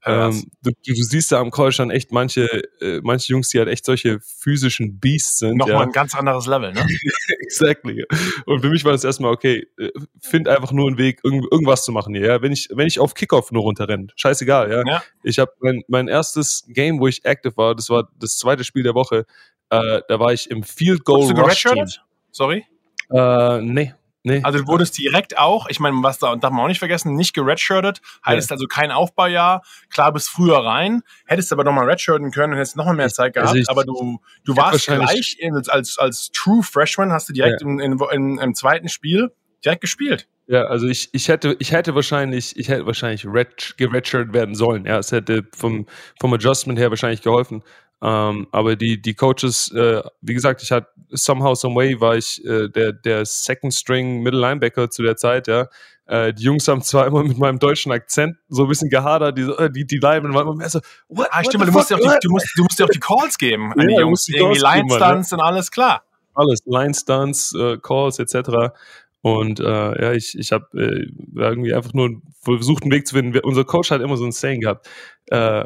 ähm, 0.04 0.44
du, 0.62 0.70
du, 0.70 0.94
siehst 0.94 1.32
da 1.32 1.40
am 1.40 1.50
College 1.50 1.76
dann 1.78 1.90
echt 1.90 2.12
manche, 2.12 2.46
äh, 2.80 3.00
manche 3.02 3.32
Jungs, 3.32 3.48
die 3.48 3.58
halt 3.58 3.68
echt 3.68 3.84
solche 3.84 4.20
physischen 4.20 5.00
Beasts 5.00 5.40
sind. 5.40 5.56
Nochmal 5.56 5.76
ja. 5.76 5.82
ein 5.82 5.92
ganz 5.92 6.14
anderes 6.14 6.46
Level, 6.46 6.72
ne? 6.72 6.86
exactly. 7.40 8.04
Und 8.46 8.60
für 8.60 8.70
mich 8.70 8.84
war 8.84 8.92
das 8.92 9.04
erstmal 9.04 9.32
okay. 9.32 9.66
Äh, 9.76 9.90
find 10.20 10.48
einfach 10.48 10.72
nur 10.72 10.86
einen 10.86 10.98
Weg, 10.98 11.20
irgend, 11.24 11.46
irgendwas 11.50 11.84
zu 11.84 11.92
machen 11.92 12.14
hier. 12.14 12.26
Ja, 12.26 12.42
wenn 12.42 12.52
ich 12.52 12.68
wenn 12.72 12.86
ich 12.86 13.00
auf 13.00 13.14
Kickoff 13.14 13.50
nur 13.50 13.62
runterrenne, 13.62 14.06
scheißegal. 14.14 14.70
Ja, 14.70 14.82
ja. 14.86 15.02
ich 15.24 15.38
habe 15.40 15.52
mein, 15.60 15.82
mein 15.88 16.08
erstes 16.08 16.64
Game, 16.68 17.00
wo 17.00 17.08
ich 17.08 17.24
active 17.24 17.56
war, 17.56 17.74
das 17.74 17.90
war 17.90 18.08
das 18.18 18.38
zweite 18.38 18.62
Spiel 18.62 18.84
der 18.84 18.94
Woche. 18.94 19.26
Äh, 19.70 20.00
da 20.08 20.20
war 20.20 20.32
ich 20.32 20.50
im 20.50 20.62
Field 20.62 21.04
Goal 21.04 21.30
Rush 21.32 21.64
Team. 21.64 21.86
Sorry. 22.30 22.64
Äh, 23.10 23.60
nee, 23.62 23.94
Nee. 24.28 24.40
Also 24.42 24.58
du 24.58 24.66
wurdest 24.66 24.98
direkt 24.98 25.38
auch, 25.38 25.68
ich 25.70 25.80
meine, 25.80 25.96
was 26.02 26.18
da 26.18 26.36
darf 26.36 26.52
man 26.52 26.64
auch 26.64 26.68
nicht 26.68 26.78
vergessen, 26.78 27.14
nicht 27.14 27.34
geredshirtet, 27.34 28.02
heißt 28.26 28.50
ja. 28.50 28.54
also 28.54 28.66
kein 28.66 28.90
Aufbaujahr, 28.90 29.62
klar 29.88 30.12
bis 30.12 30.28
früher 30.28 30.58
rein, 30.58 31.02
hättest 31.26 31.50
aber 31.50 31.64
nochmal 31.64 31.88
redshirten 31.88 32.30
können 32.30 32.52
und 32.52 32.58
hättest 32.58 32.76
nochmal 32.76 32.94
mehr 32.94 33.08
Zeit 33.08 33.32
gehabt, 33.32 33.48
also 33.48 33.58
ich, 33.58 33.70
aber 33.70 33.84
du, 33.84 34.20
du 34.44 34.56
warst 34.56 34.86
gleich 34.86 35.38
als, 35.68 35.98
als 35.98 36.30
True 36.32 36.62
Freshman, 36.62 37.10
hast 37.10 37.30
du 37.30 37.32
direkt 37.32 37.62
ja. 37.62 37.66
in, 37.66 37.78
in, 37.80 37.98
in, 38.12 38.38
im 38.38 38.54
zweiten 38.54 38.88
Spiel 38.88 39.32
direkt 39.64 39.80
gespielt. 39.80 40.28
Ja, 40.46 40.64
also 40.64 40.86
ich, 40.86 41.10
ich 41.12 41.28
hätte, 41.28 41.56
ich 41.58 41.72
hätte 41.72 41.94
wahrscheinlich, 41.94 42.56
ich 42.56 42.70
hätte 42.70 42.86
wahrscheinlich 42.86 43.24
werden 43.24 44.54
sollen. 44.54 44.86
Ja, 44.86 44.98
es 44.98 45.12
hätte 45.12 45.46
vom, 45.54 45.86
vom 46.18 46.32
Adjustment 46.32 46.78
her 46.78 46.88
wahrscheinlich 46.88 47.20
geholfen. 47.20 47.62
Ähm, 48.00 48.46
aber 48.52 48.76
die, 48.76 49.00
die 49.00 49.14
Coaches, 49.14 49.72
äh, 49.72 50.02
wie 50.20 50.34
gesagt, 50.34 50.62
ich 50.62 50.70
hatte 50.70 50.88
somehow, 51.10 51.54
some 51.54 51.74
way 51.74 52.00
war 52.00 52.16
ich 52.16 52.44
äh, 52.44 52.68
der, 52.68 52.92
der 52.92 53.24
Second 53.24 53.74
String 53.74 54.22
Middle 54.22 54.40
Linebacker 54.40 54.90
zu 54.90 55.02
der 55.02 55.16
Zeit, 55.16 55.48
ja. 55.48 55.66
Äh, 56.06 56.32
die 56.32 56.44
Jungs 56.44 56.66
haben 56.68 56.80
zwar 56.80 57.06
immer 57.06 57.22
mit 57.22 57.36
meinem 57.36 57.58
deutschen 57.58 57.92
Akzent 57.92 58.36
so 58.48 58.62
ein 58.62 58.68
bisschen 58.68 58.88
gehadert, 58.88 59.36
die, 59.36 59.42
äh, 59.42 59.70
die, 59.70 59.86
die 59.86 59.98
Linemen 59.98 60.32
waren 60.32 60.46
immer 60.46 60.56
mehr 60.56 60.70
so, 60.70 60.80
what, 61.08 61.28
ah, 61.30 61.44
stimmt, 61.44 61.66
du 61.66 61.72
musst, 61.72 61.90
ja 61.90 61.96
auch 61.96 62.00
die, 62.00 62.18
du, 62.22 62.30
musst, 62.30 62.50
du 62.56 62.62
musst 62.62 62.78
ja 62.78 62.86
auch 62.86 62.90
die 62.90 63.00
Calls 63.00 63.36
geben 63.36 63.72
an 63.72 63.80
ja, 63.80 63.96
die 63.96 64.00
Jungs. 64.00 64.24
Die 64.24 64.36
Irgendwie 64.36 64.58
Line 64.58 64.88
Stunts 64.90 65.32
und 65.32 65.40
alles 65.40 65.70
klar. 65.70 66.02
Alles, 66.34 66.60
Line 66.64 66.94
Stunts, 66.94 67.54
äh, 67.54 67.76
Calls 67.78 68.18
etc. 68.20 68.72
Und 69.20 69.60
äh, 69.60 70.02
ja, 70.02 70.12
ich, 70.12 70.38
ich 70.38 70.52
habe 70.52 70.66
äh, 70.74 71.10
irgendwie 71.36 71.74
einfach 71.74 71.92
nur 71.92 72.22
versucht, 72.42 72.84
einen 72.84 72.92
Weg 72.92 73.06
zu 73.06 73.14
finden. 73.16 73.38
Unser 73.40 73.64
Coach 73.64 73.90
hat 73.90 74.00
immer 74.00 74.16
so 74.16 74.24
ein 74.24 74.32
Saying 74.32 74.60
gehabt. 74.60 74.88
Äh, 75.26 75.64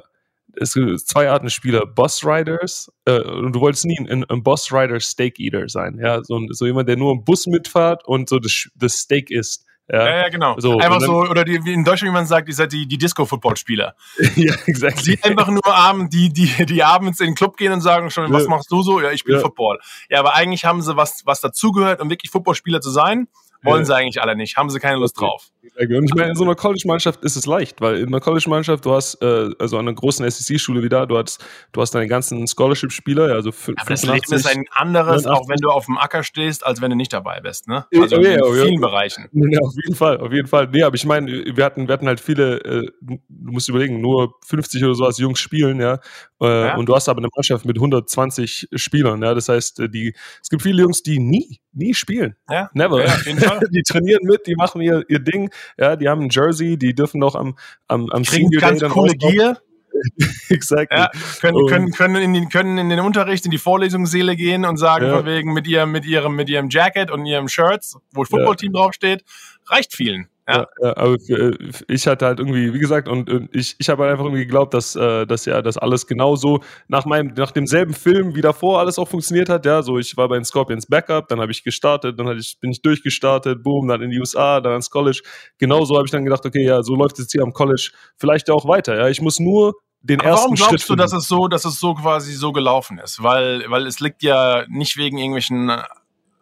es 0.63 0.75
gibt 0.75 1.01
zwei 1.01 1.31
Arten 1.31 1.51
Spieler, 1.51 1.87
Boss 1.87 2.25
Riders, 2.25 2.91
äh, 3.05 3.21
und 3.21 3.53
du 3.55 3.61
wolltest 3.61 3.85
nie 3.85 3.99
ein, 3.99 4.25
ein 4.25 4.43
Boss 4.43 4.73
Rider 4.73 5.01
Steak 5.01 5.39
Eater 5.39 5.69
sein, 5.69 5.99
ja, 6.03 6.23
so, 6.25 6.41
so 6.51 6.67
jemand, 6.67 6.89
der 6.89 6.97
nur 6.97 7.13
im 7.13 7.25
Bus 7.25 7.47
mitfährt 7.47 8.07
und 8.07 8.29
so 8.29 8.39
das, 8.39 8.69
das 8.75 8.95
Steak 8.95 9.31
isst. 9.31 9.67
Ja, 9.91 10.09
ja, 10.09 10.17
ja 10.23 10.29
genau. 10.29 10.59
So, 10.59 10.79
einfach 10.79 11.01
dann, 11.01 11.07
so, 11.07 11.17
oder 11.23 11.45
die, 11.45 11.65
wie 11.65 11.73
in 11.73 11.85
Deutschland, 11.85 12.13
wie 12.13 12.15
man 12.15 12.27
sagt, 12.27 12.49
ihr 12.49 12.55
seid 12.55 12.73
die, 12.73 12.87
die 12.87 12.99
Disco-Football-Spieler. 12.99 13.95
ja, 14.37 14.55
exakt. 14.67 15.05
Die 15.07 15.23
einfach 15.23 15.49
nur 15.49 15.67
abend, 15.67 16.13
die, 16.15 16.33
die, 16.33 16.65
die 16.65 16.83
abends 16.83 17.21
in 17.21 17.27
den 17.27 17.35
Club 17.35 17.57
gehen 17.57 17.73
und 17.73 17.81
sagen 17.81 18.11
schon, 18.11 18.33
was 18.33 18.47
machst 18.47 18.71
du 18.71 18.83
so? 18.83 19.01
Ja, 19.01 19.11
ich 19.11 19.21
spiele 19.21 19.39
ja. 19.39 19.43
Football. 19.43 19.81
Ja, 20.09 20.21
aber 20.21 20.35
eigentlich 20.35 20.65
haben 20.65 20.81
sie 20.83 20.97
was, 20.97 21.23
was 21.27 21.41
dazugehört, 21.41 22.01
um 22.01 22.09
wirklich 22.09 22.31
Footballspieler 22.31 22.81
zu 22.81 22.91
sein, 22.91 23.29
wollen 23.63 23.81
ja. 23.81 23.85
sie 23.87 23.97
eigentlich 23.97 24.23
alle 24.23 24.37
nicht, 24.37 24.57
haben 24.57 24.71
sie 24.71 24.79
keine 24.79 24.97
Lust 24.97 25.21
drauf. 25.21 25.52
Und 25.63 26.05
ich 26.05 26.15
meine, 26.15 26.31
in 26.31 26.35
so 26.35 26.43
einer 26.43 26.57
College-Mannschaft 26.57 27.23
ist 27.25 27.37
es 27.37 27.47
leicht, 27.47 27.81
weil 27.81 27.99
in 27.99 28.09
einer 28.09 28.21
College-Mannschaft, 28.21 28.85
du 28.85 28.93
hast, 28.93 29.23
äh, 29.23 29.51
also 29.61 29.79
an 29.79 29.87
einer 29.87 29.95
großen 29.95 30.29
SEC-Schule 30.29 30.83
wie 30.83 30.89
da, 30.89 31.07
du 31.07 31.17
hast, 31.17 31.45
du 31.71 31.81
hast 31.81 31.95
deine 31.95 32.09
ganzen 32.09 32.47
Scholarship-Spieler, 32.49 33.33
also 33.33 33.53
für, 33.53 33.73
Aber 33.77 33.91
das 33.91 34.03
Leben 34.03 34.33
ist 34.33 34.47
ein 34.47 34.65
anderes, 34.73 35.23
85. 35.23 35.31
auch 35.31 35.49
wenn 35.49 35.59
du 35.59 35.71
auf 35.71 35.87
dem 35.87 35.99
Acker 35.99 36.25
stehst, 36.25 36.67
als 36.67 36.81
wenn 36.81 36.91
du 36.91 36.97
nicht 36.97 37.13
dabei 37.13 37.41
bist, 37.41 37.69
ne? 37.69 37.87
Also 37.95 38.17
ja, 38.17 38.33
in 38.33 38.39
ja, 38.39 38.53
vielen 38.53 38.75
ja. 38.75 38.81
Bereichen. 38.81 39.29
Ja, 39.53 39.61
auf 39.61 39.75
jeden 39.75 39.95
Fall, 39.95 40.19
auf 40.19 40.33
jeden 40.33 40.49
Fall. 40.49 40.69
Nee, 40.73 40.83
aber 40.83 40.95
ich 40.95 41.05
meine, 41.05 41.31
wir 41.31 41.65
hatten, 41.65 41.87
wir 41.87 41.93
hatten 41.93 42.07
halt 42.07 42.21
viele, 42.21 42.59
äh, 42.65 42.91
du 43.01 43.19
musst 43.29 43.69
überlegen, 43.69 44.01
nur 44.01 44.35
50 44.47 44.83
oder 44.83 44.95
so 44.95 45.05
als 45.05 45.19
Jungs 45.19 45.41
spielen, 45.41 45.79
ja? 45.79 45.99
Äh, 46.41 46.47
ja. 46.47 46.77
Und 46.77 46.89
du 46.89 46.95
hast 46.95 47.09
aber 47.09 47.19
eine 47.19 47.29
Mannschaft 47.35 47.67
mit 47.67 47.77
120 47.77 48.69
Spielern, 48.75 49.23
ja? 49.23 49.35
Das 49.35 49.49
heißt, 49.49 49.81
äh, 49.81 49.89
die, 49.89 50.15
es 50.41 50.49
gibt 50.49 50.63
viele 50.63 50.83
Jungs, 50.83 51.03
die 51.03 51.19
nie, 51.19 51.61
nie 51.73 51.93
spielen. 51.93 52.37
Ja. 52.49 52.71
Never. 52.73 53.05
Ja, 53.05 53.13
auf 53.13 53.27
jeden 53.27 53.41
Fall. 53.41 53.61
die 53.71 53.83
trainieren 53.83 54.23
mit, 54.25 54.47
die 54.47 54.55
machen 54.55 54.81
ihr, 54.81 55.05
ihr 55.09 55.19
Ding, 55.19 55.51
ja, 55.79 55.97
die 55.97 56.09
haben 56.09 56.23
ein 56.23 56.29
Jersey, 56.31 56.77
die 56.77 56.95
dürfen 56.95 57.19
noch 57.19 57.35
am, 57.35 57.57
am, 57.89 58.09
am 58.11 58.23
Kriegen 58.23 58.51
ganz 58.51 58.81
Day 58.81 58.89
coole 58.89 59.15
Gier. 59.15 59.59
exactly. 60.49 60.99
Ja, 60.99 61.11
können, 61.41 61.67
können, 61.67 61.93
können, 61.93 62.17
in 62.17 62.35
den, 62.35 62.49
können 62.49 62.79
in 62.79 62.89
den 62.89 63.01
Unterricht, 63.01 63.45
in 63.45 63.51
die 63.51 63.59
Vorlesungssäle 63.59 64.37
gehen 64.37 64.65
und 64.65 64.77
sagen, 64.77 65.07
ja. 65.07 65.17
von 65.17 65.27
wegen 65.27 65.53
mit 65.53 65.67
ihrem, 65.67 65.93
mit 65.93 66.05
ihrem, 66.05 66.35
mit 66.35 66.49
ihrem 66.49 66.69
Jacket 66.71 67.11
und 67.11 67.27
ihrem 67.27 67.49
Shirts, 67.49 67.99
wo 68.13 68.25
Footballteam 68.25 68.73
ja. 68.75 68.81
draufsteht, 68.81 69.25
reicht 69.67 69.95
vielen. 69.95 70.29
Ja. 70.49 70.67
ja, 70.83 70.97
aber 70.97 71.15
äh, 71.29 71.57
ich 71.87 72.07
hatte 72.09 72.27
halt 72.27 72.41
irgendwie, 72.41 72.75
wie 72.75 72.79
gesagt, 72.81 73.09
und, 73.09 73.31
ich, 73.53 73.77
ich 73.79 73.89
habe 73.89 74.03
halt 74.03 74.13
einfach 74.13 74.25
irgendwie 74.25 74.43
geglaubt, 74.43 74.75
dass, 74.75 74.97
äh, 74.97 75.25
dass 75.25 75.45
ja 75.45 75.63
das 75.63 75.79
alles 75.79 76.07
genauso 76.07 76.61
nach 76.89 77.05
meinem, 77.05 77.33
nach 77.37 77.53
demselben 77.53 77.95
Film 77.95 78.35
wie 78.35 78.41
davor 78.41 78.81
alles 78.81 78.99
auch 78.99 79.09
funktioniert 79.09 79.49
hat. 79.49 79.65
Ja, 79.65 79.83
so 79.83 79.99
ich 79.99 80.17
war 80.17 80.29
bei 80.29 80.35
den 80.35 80.45
Scorpions 80.45 80.87
Backup, 80.87 81.29
dann 81.29 81.41
habe 81.41 81.53
ich 81.53 81.63
gestartet, 81.63 82.19
dann 82.19 82.37
ich, 82.37 82.59
bin 82.61 82.73
ich 82.73 82.83
durchgestartet, 82.83 83.63
boom, 83.63 83.87
dann 83.87 84.03
in 84.03 84.11
die 84.11 84.19
USA, 84.19 84.61
dann 84.61 84.73
ans 84.73 84.91
College. 84.91 85.23
Genauso 85.59 85.97
habe 85.97 86.07
ich 86.07 86.11
dann 86.11 86.25
gedacht, 86.25 86.45
okay, 86.45 86.65
ja, 86.65 86.83
so 86.83 86.97
läuft 86.97 87.21
es 87.21 87.31
hier 87.31 87.43
am 87.43 87.53
College 87.53 87.93
vielleicht 88.17 88.51
auch 88.51 88.67
weiter. 88.67 88.97
Ja, 88.97 89.09
ich 89.09 89.21
muss 89.21 89.39
nur 89.39 89.75
den 90.01 90.21
Aber 90.21 90.31
ersten 90.31 90.43
warum 90.43 90.55
glaubst 90.57 90.71
Schritt 90.71 90.91
du, 90.91 90.97
dass 90.97 91.13
es 91.13 91.29
so, 91.29 91.47
dass 91.47 91.65
es 91.65 91.79
so 91.79 91.95
quasi 91.95 92.33
so 92.33 92.51
gelaufen 92.51 92.99
ist? 92.99 93.23
Weil, 93.23 93.65
weil 93.69 93.87
es 93.87 94.01
liegt 94.01 94.25
ja 94.25 94.65
nicht 94.69 94.97
wegen 94.97 95.19
irgendwelchen 95.19 95.71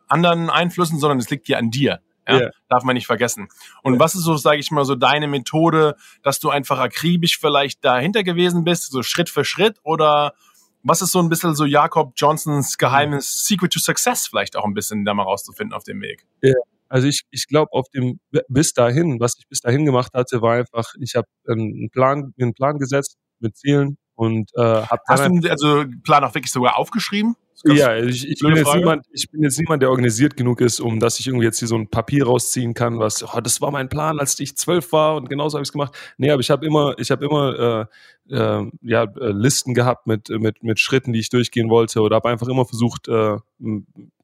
anderen 0.08 0.48
Einflüssen, 0.48 0.98
sondern 0.98 1.18
es 1.18 1.28
liegt 1.28 1.48
ja 1.48 1.58
an 1.58 1.70
dir. 1.70 2.00
Ja? 2.28 2.36
Yeah. 2.36 2.50
Darf 2.68 2.84
man 2.84 2.94
nicht 2.94 3.06
vergessen. 3.06 3.48
Und 3.82 3.94
yeah. 3.94 4.00
was 4.00 4.14
ist 4.14 4.22
so, 4.22 4.36
sage 4.36 4.58
ich 4.58 4.70
mal, 4.70 4.84
so 4.84 4.94
deine 4.94 5.26
Methode, 5.26 5.96
dass 6.22 6.40
du 6.40 6.50
einfach 6.50 6.78
akribisch 6.78 7.38
vielleicht 7.38 7.84
dahinter 7.84 8.22
gewesen 8.22 8.64
bist, 8.64 8.90
so 8.90 9.02
Schritt 9.02 9.30
für 9.30 9.44
Schritt? 9.44 9.78
Oder 9.82 10.34
was 10.82 11.02
ist 11.02 11.12
so 11.12 11.18
ein 11.18 11.28
bisschen 11.28 11.54
so 11.54 11.64
Jakob 11.64 12.12
Johnsons 12.16 12.78
geheimes 12.78 13.44
Secret 13.44 13.72
to 13.72 13.80
Success 13.80 14.26
vielleicht 14.26 14.56
auch 14.56 14.64
ein 14.64 14.74
bisschen 14.74 15.04
da 15.04 15.14
mal 15.14 15.24
rauszufinden 15.24 15.74
auf 15.74 15.84
dem 15.84 16.00
Weg? 16.00 16.26
Ja. 16.42 16.50
Yeah. 16.50 16.60
Also 16.90 17.06
ich, 17.06 17.22
ich 17.30 17.46
glaube, 17.46 17.72
auf 17.72 17.88
dem 17.90 18.18
bis 18.48 18.72
dahin, 18.72 19.20
was 19.20 19.36
ich 19.38 19.46
bis 19.46 19.60
dahin 19.60 19.84
gemacht 19.84 20.12
hatte, 20.12 20.42
war 20.42 20.56
einfach, 20.56 20.92
ich 21.00 21.14
habe 21.14 21.28
einen 21.46 21.88
Plan, 21.90 22.34
einen 22.38 22.52
Plan 22.52 22.78
gesetzt 22.78 23.16
mit 23.38 23.56
Zielen 23.56 23.96
und 24.16 24.50
äh, 24.56 24.60
habe 24.60 25.00
Hast 25.06 25.24
du 25.24 25.50
also 25.50 25.84
Plan 26.02 26.24
auch 26.24 26.34
wirklich 26.34 26.50
sogar 26.50 26.76
aufgeschrieben? 26.76 27.36
Ja, 27.64 27.96
ich, 27.96 28.26
ich, 28.26 28.40
bin 28.40 28.56
jetzt 28.56 28.74
niemand, 28.74 29.06
ich 29.12 29.30
bin 29.30 29.42
jetzt 29.42 29.58
niemand, 29.58 29.82
der 29.82 29.90
organisiert 29.90 30.36
genug 30.36 30.60
ist, 30.60 30.80
um 30.80 30.98
dass 30.98 31.20
ich 31.20 31.26
irgendwie 31.26 31.44
jetzt 31.44 31.58
hier 31.58 31.68
so 31.68 31.76
ein 31.76 31.88
Papier 31.88 32.24
rausziehen 32.26 32.72
kann, 32.72 32.98
was, 32.98 33.22
oh, 33.22 33.40
das 33.40 33.60
war 33.60 33.70
mein 33.70 33.88
Plan, 33.88 34.18
als 34.18 34.38
ich 34.40 34.56
zwölf 34.56 34.92
war 34.92 35.16
und 35.16 35.28
genauso 35.28 35.56
habe 35.56 35.62
ich 35.62 35.68
es 35.68 35.72
gemacht. 35.72 35.94
Nee, 36.16 36.30
aber 36.30 36.40
ich 36.40 36.50
habe 36.50 36.64
immer, 36.64 36.94
ich 36.98 37.10
habe 37.10 37.24
immer 37.24 37.88
äh, 38.30 38.34
äh, 38.34 38.70
ja, 38.82 39.06
Listen 39.16 39.74
gehabt 39.74 40.06
mit, 40.06 40.28
mit, 40.30 40.62
mit 40.62 40.80
Schritten, 40.80 41.12
die 41.12 41.20
ich 41.20 41.30
durchgehen 41.30 41.68
wollte 41.68 42.00
oder 42.00 42.16
habe 42.16 42.28
einfach 42.28 42.48
immer 42.48 42.64
versucht, 42.64 43.08
äh, 43.08 43.36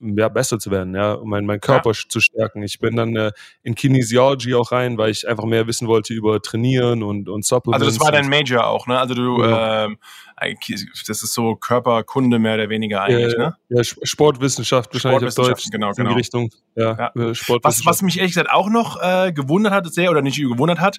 ja, 0.01 0.29
besser 0.29 0.59
zu 0.59 0.71
werden, 0.71 0.95
ja, 0.95 1.13
um 1.13 1.29
meinen 1.29 1.47
mein 1.47 1.61
Körper 1.61 1.91
ja. 1.91 1.99
zu 2.09 2.21
stärken. 2.21 2.63
Ich 2.63 2.79
bin 2.79 2.97
dann 2.97 3.17
äh, 3.17 3.33
in 3.63 3.75
Kinesiology 3.75 4.55
auch 4.55 4.73
rein, 4.73 4.97
weil 4.99 5.11
ich 5.11 5.29
einfach 5.29 5.45
mehr 5.45 5.67
wissen 5.67 5.89
wollte 5.89 6.15
über 6.15 6.41
Trainieren 6.41 7.03
und, 7.03 7.29
und 7.29 7.45
Supplements. 7.45 7.83
Also 7.83 7.99
das 7.99 8.05
war 8.05 8.13
dein 8.13 8.29
Major 8.29 8.67
auch, 8.67 8.87
ne? 8.87 8.99
Also 8.99 9.15
du, 9.15 9.43
ja. 9.43 9.85
ähm, 9.85 9.99
das 10.37 11.23
ist 11.23 11.33
so 11.33 11.57
Körperkunde 11.57 12.39
mehr 12.39 12.55
oder 12.55 12.69
weniger 12.69 13.03
eigentlich, 13.03 13.33
ja, 13.33 13.39
ne? 13.39 13.57
Ja, 13.71 13.83
Sportwissenschaft 13.85 14.93
wahrscheinlich 14.93 15.29
auf 15.29 15.35
Deutsch. 15.35 15.71
Genau, 15.71 15.93
genau. 15.93 16.11
In 16.11 16.15
die 16.15 16.21
Richtung, 16.21 16.51
ja. 16.75 16.97
ja. 17.17 17.31
Äh, 17.31 17.33
was, 17.63 17.87
was 17.87 18.03
mich 18.03 18.19
ehrlich 18.19 18.33
gesagt 18.33 18.51
auch 18.51 18.69
noch 18.69 19.01
äh, 19.01 19.33
gewundert 19.33 19.73
hat, 19.73 19.93
sehr 19.93 20.11
oder 20.11 20.23
nicht 20.23 20.39
gewundert 20.39 20.81
hat, 20.81 20.99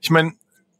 ich 0.00 0.10
meine, 0.10 0.32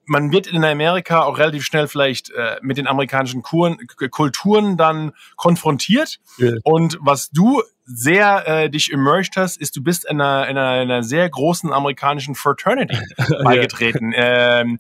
man 0.04 0.32
wird 0.32 0.46
in 0.46 0.64
Amerika 0.64 1.22
auch 1.22 1.38
relativ 1.38 1.64
schnell 1.64 1.86
vielleicht 1.86 2.30
äh, 2.30 2.56
mit 2.60 2.76
den 2.76 2.86
amerikanischen 2.86 3.42
Kuren, 3.42 3.78
Kulturen 4.10 4.76
dann 4.76 5.12
konfrontiert. 5.36 6.18
Yeah. 6.38 6.58
Und 6.64 6.98
was 7.00 7.30
du 7.30 7.62
sehr 7.84 8.46
äh, 8.46 8.70
dich 8.70 8.90
immersed 8.90 9.36
hast, 9.36 9.60
ist, 9.60 9.76
du 9.76 9.82
bist 9.82 10.04
in 10.04 10.20
einer, 10.20 10.48
in 10.48 10.58
einer, 10.58 10.82
in 10.82 10.90
einer 10.90 11.02
sehr 11.02 11.28
großen 11.28 11.72
amerikanischen 11.72 12.34
Fraternity 12.34 12.98
beigetreten. 13.44 14.12
yeah. 14.12 14.60
ähm, 14.60 14.78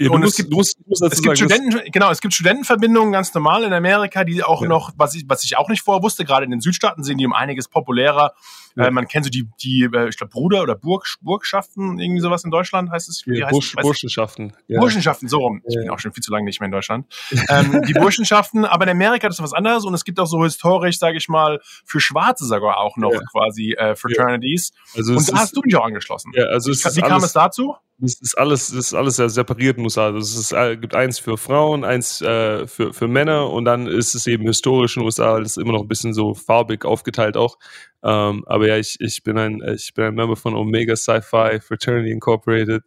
ja, 0.00 0.10
und 0.10 0.20
musst, 0.22 0.32
es 0.32 0.36
gibt, 0.44 0.52
musst, 0.52 0.78
musst 0.86 1.02
es 1.02 1.20
gibt 1.20 1.36
Studenten, 1.36 1.78
genau, 1.92 2.10
es 2.10 2.20
gibt 2.20 2.32
Studentenverbindungen 2.32 3.12
ganz 3.12 3.34
normal 3.34 3.64
in 3.64 3.72
Amerika, 3.72 4.24
die 4.24 4.42
auch 4.42 4.62
ja. 4.62 4.68
noch, 4.68 4.92
was 4.96 5.14
ich, 5.14 5.24
was 5.28 5.44
ich 5.44 5.58
auch 5.58 5.68
nicht 5.68 5.82
vorher 5.82 6.02
wusste, 6.02 6.24
gerade 6.24 6.44
in 6.44 6.50
den 6.50 6.60
Südstaaten 6.60 7.04
sind 7.04 7.18
die 7.18 7.26
um 7.26 7.34
einiges 7.34 7.68
populärer. 7.68 8.32
Ja. 8.76 8.86
Äh, 8.86 8.90
man 8.90 9.08
kennt 9.08 9.24
so 9.24 9.30
die, 9.30 9.48
die, 9.62 9.88
äh, 9.92 10.08
ich 10.08 10.16
glaube, 10.16 10.30
Bruder 10.30 10.62
oder 10.62 10.74
Burg, 10.74 11.06
Burgschaften, 11.20 11.98
irgendwie 11.98 12.20
sowas 12.20 12.44
in 12.44 12.50
Deutschland 12.50 12.90
heißt 12.90 13.08
es. 13.08 13.26
Wie 13.26 13.38
ja, 13.38 13.48
Bursch, 13.48 13.74
Burschenschaften. 13.76 14.52
Ja. 14.68 14.80
Burschenschaften, 14.80 15.28
so 15.28 15.38
rum. 15.38 15.62
Ich 15.66 15.76
bin 15.76 15.90
auch 15.90 15.98
schon 15.98 16.12
viel 16.12 16.22
zu 16.22 16.32
lange 16.32 16.44
nicht 16.44 16.60
mehr 16.60 16.66
in 16.66 16.72
Deutschland. 16.72 17.06
ähm, 17.48 17.82
die 17.86 17.92
Burschenschaften, 17.94 18.64
aber 18.64 18.84
in 18.84 18.90
Amerika 18.90 19.28
ist 19.28 19.38
das 19.38 19.44
was 19.44 19.52
anderes 19.52 19.84
und 19.84 19.94
es 19.94 20.04
gibt 20.04 20.18
auch 20.20 20.26
so 20.26 20.42
historisch, 20.44 20.98
sage 20.98 21.18
ich 21.18 21.28
mal, 21.28 21.60
für 21.84 22.00
Schwarze 22.00 22.46
sogar 22.46 22.78
auch 22.78 22.96
noch 22.96 23.12
quasi 23.32 23.72
äh, 23.72 23.94
Fraternities. 23.96 24.72
Also 24.94 25.14
und 25.14 25.32
da 25.32 25.38
hast 25.38 25.56
du 25.56 25.62
dich 25.62 25.76
auch 25.76 25.84
angeschlossen. 25.84 26.32
Ja, 26.34 26.44
also 26.44 26.70
es 26.70 26.84
wie, 26.96 27.00
kam 27.00 27.22
es 27.22 27.32
dazu? 27.32 27.76
Das 28.02 28.18
ist 28.18 28.38
alles, 28.38 28.68
das 28.68 28.86
ist 28.86 28.94
alles 28.94 29.16
sehr 29.16 29.28
separiert, 29.28 29.76
muss 29.76 29.94
sagen. 29.94 30.16
Also 30.16 30.38
es 30.38 30.38
ist, 30.38 30.52
äh, 30.52 30.76
gibt 30.76 30.94
eins 30.94 31.18
für 31.18 31.36
Frauen, 31.36 31.84
eins 31.84 32.22
äh, 32.22 32.66
für, 32.66 32.94
für 32.94 33.08
Männer 33.08 33.50
und 33.50 33.66
dann 33.66 33.86
ist 33.86 34.14
es 34.14 34.26
eben 34.26 34.46
historisch 34.46 34.96
in 34.96 35.02
den 35.02 35.06
USA, 35.06 35.38
das 35.38 35.50
ist 35.50 35.56
immer 35.58 35.72
noch 35.72 35.82
ein 35.82 35.88
bisschen 35.88 36.14
so 36.14 36.34
farbig 36.34 36.86
aufgeteilt 36.86 37.36
auch. 37.36 37.58
Ähm, 38.02 38.44
aber 38.46 38.66
ja, 38.66 38.76
ich, 38.76 38.96
ich 39.00 39.22
bin 39.22 39.38
ein, 39.38 39.62
ich 39.74 39.92
bin 39.94 40.06
ein 40.06 40.14
Member 40.14 40.36
von 40.36 40.54
Omega 40.54 40.96
Sci-Fi 40.96 41.60
Fraternity 41.60 42.10
Incorporated. 42.10 42.82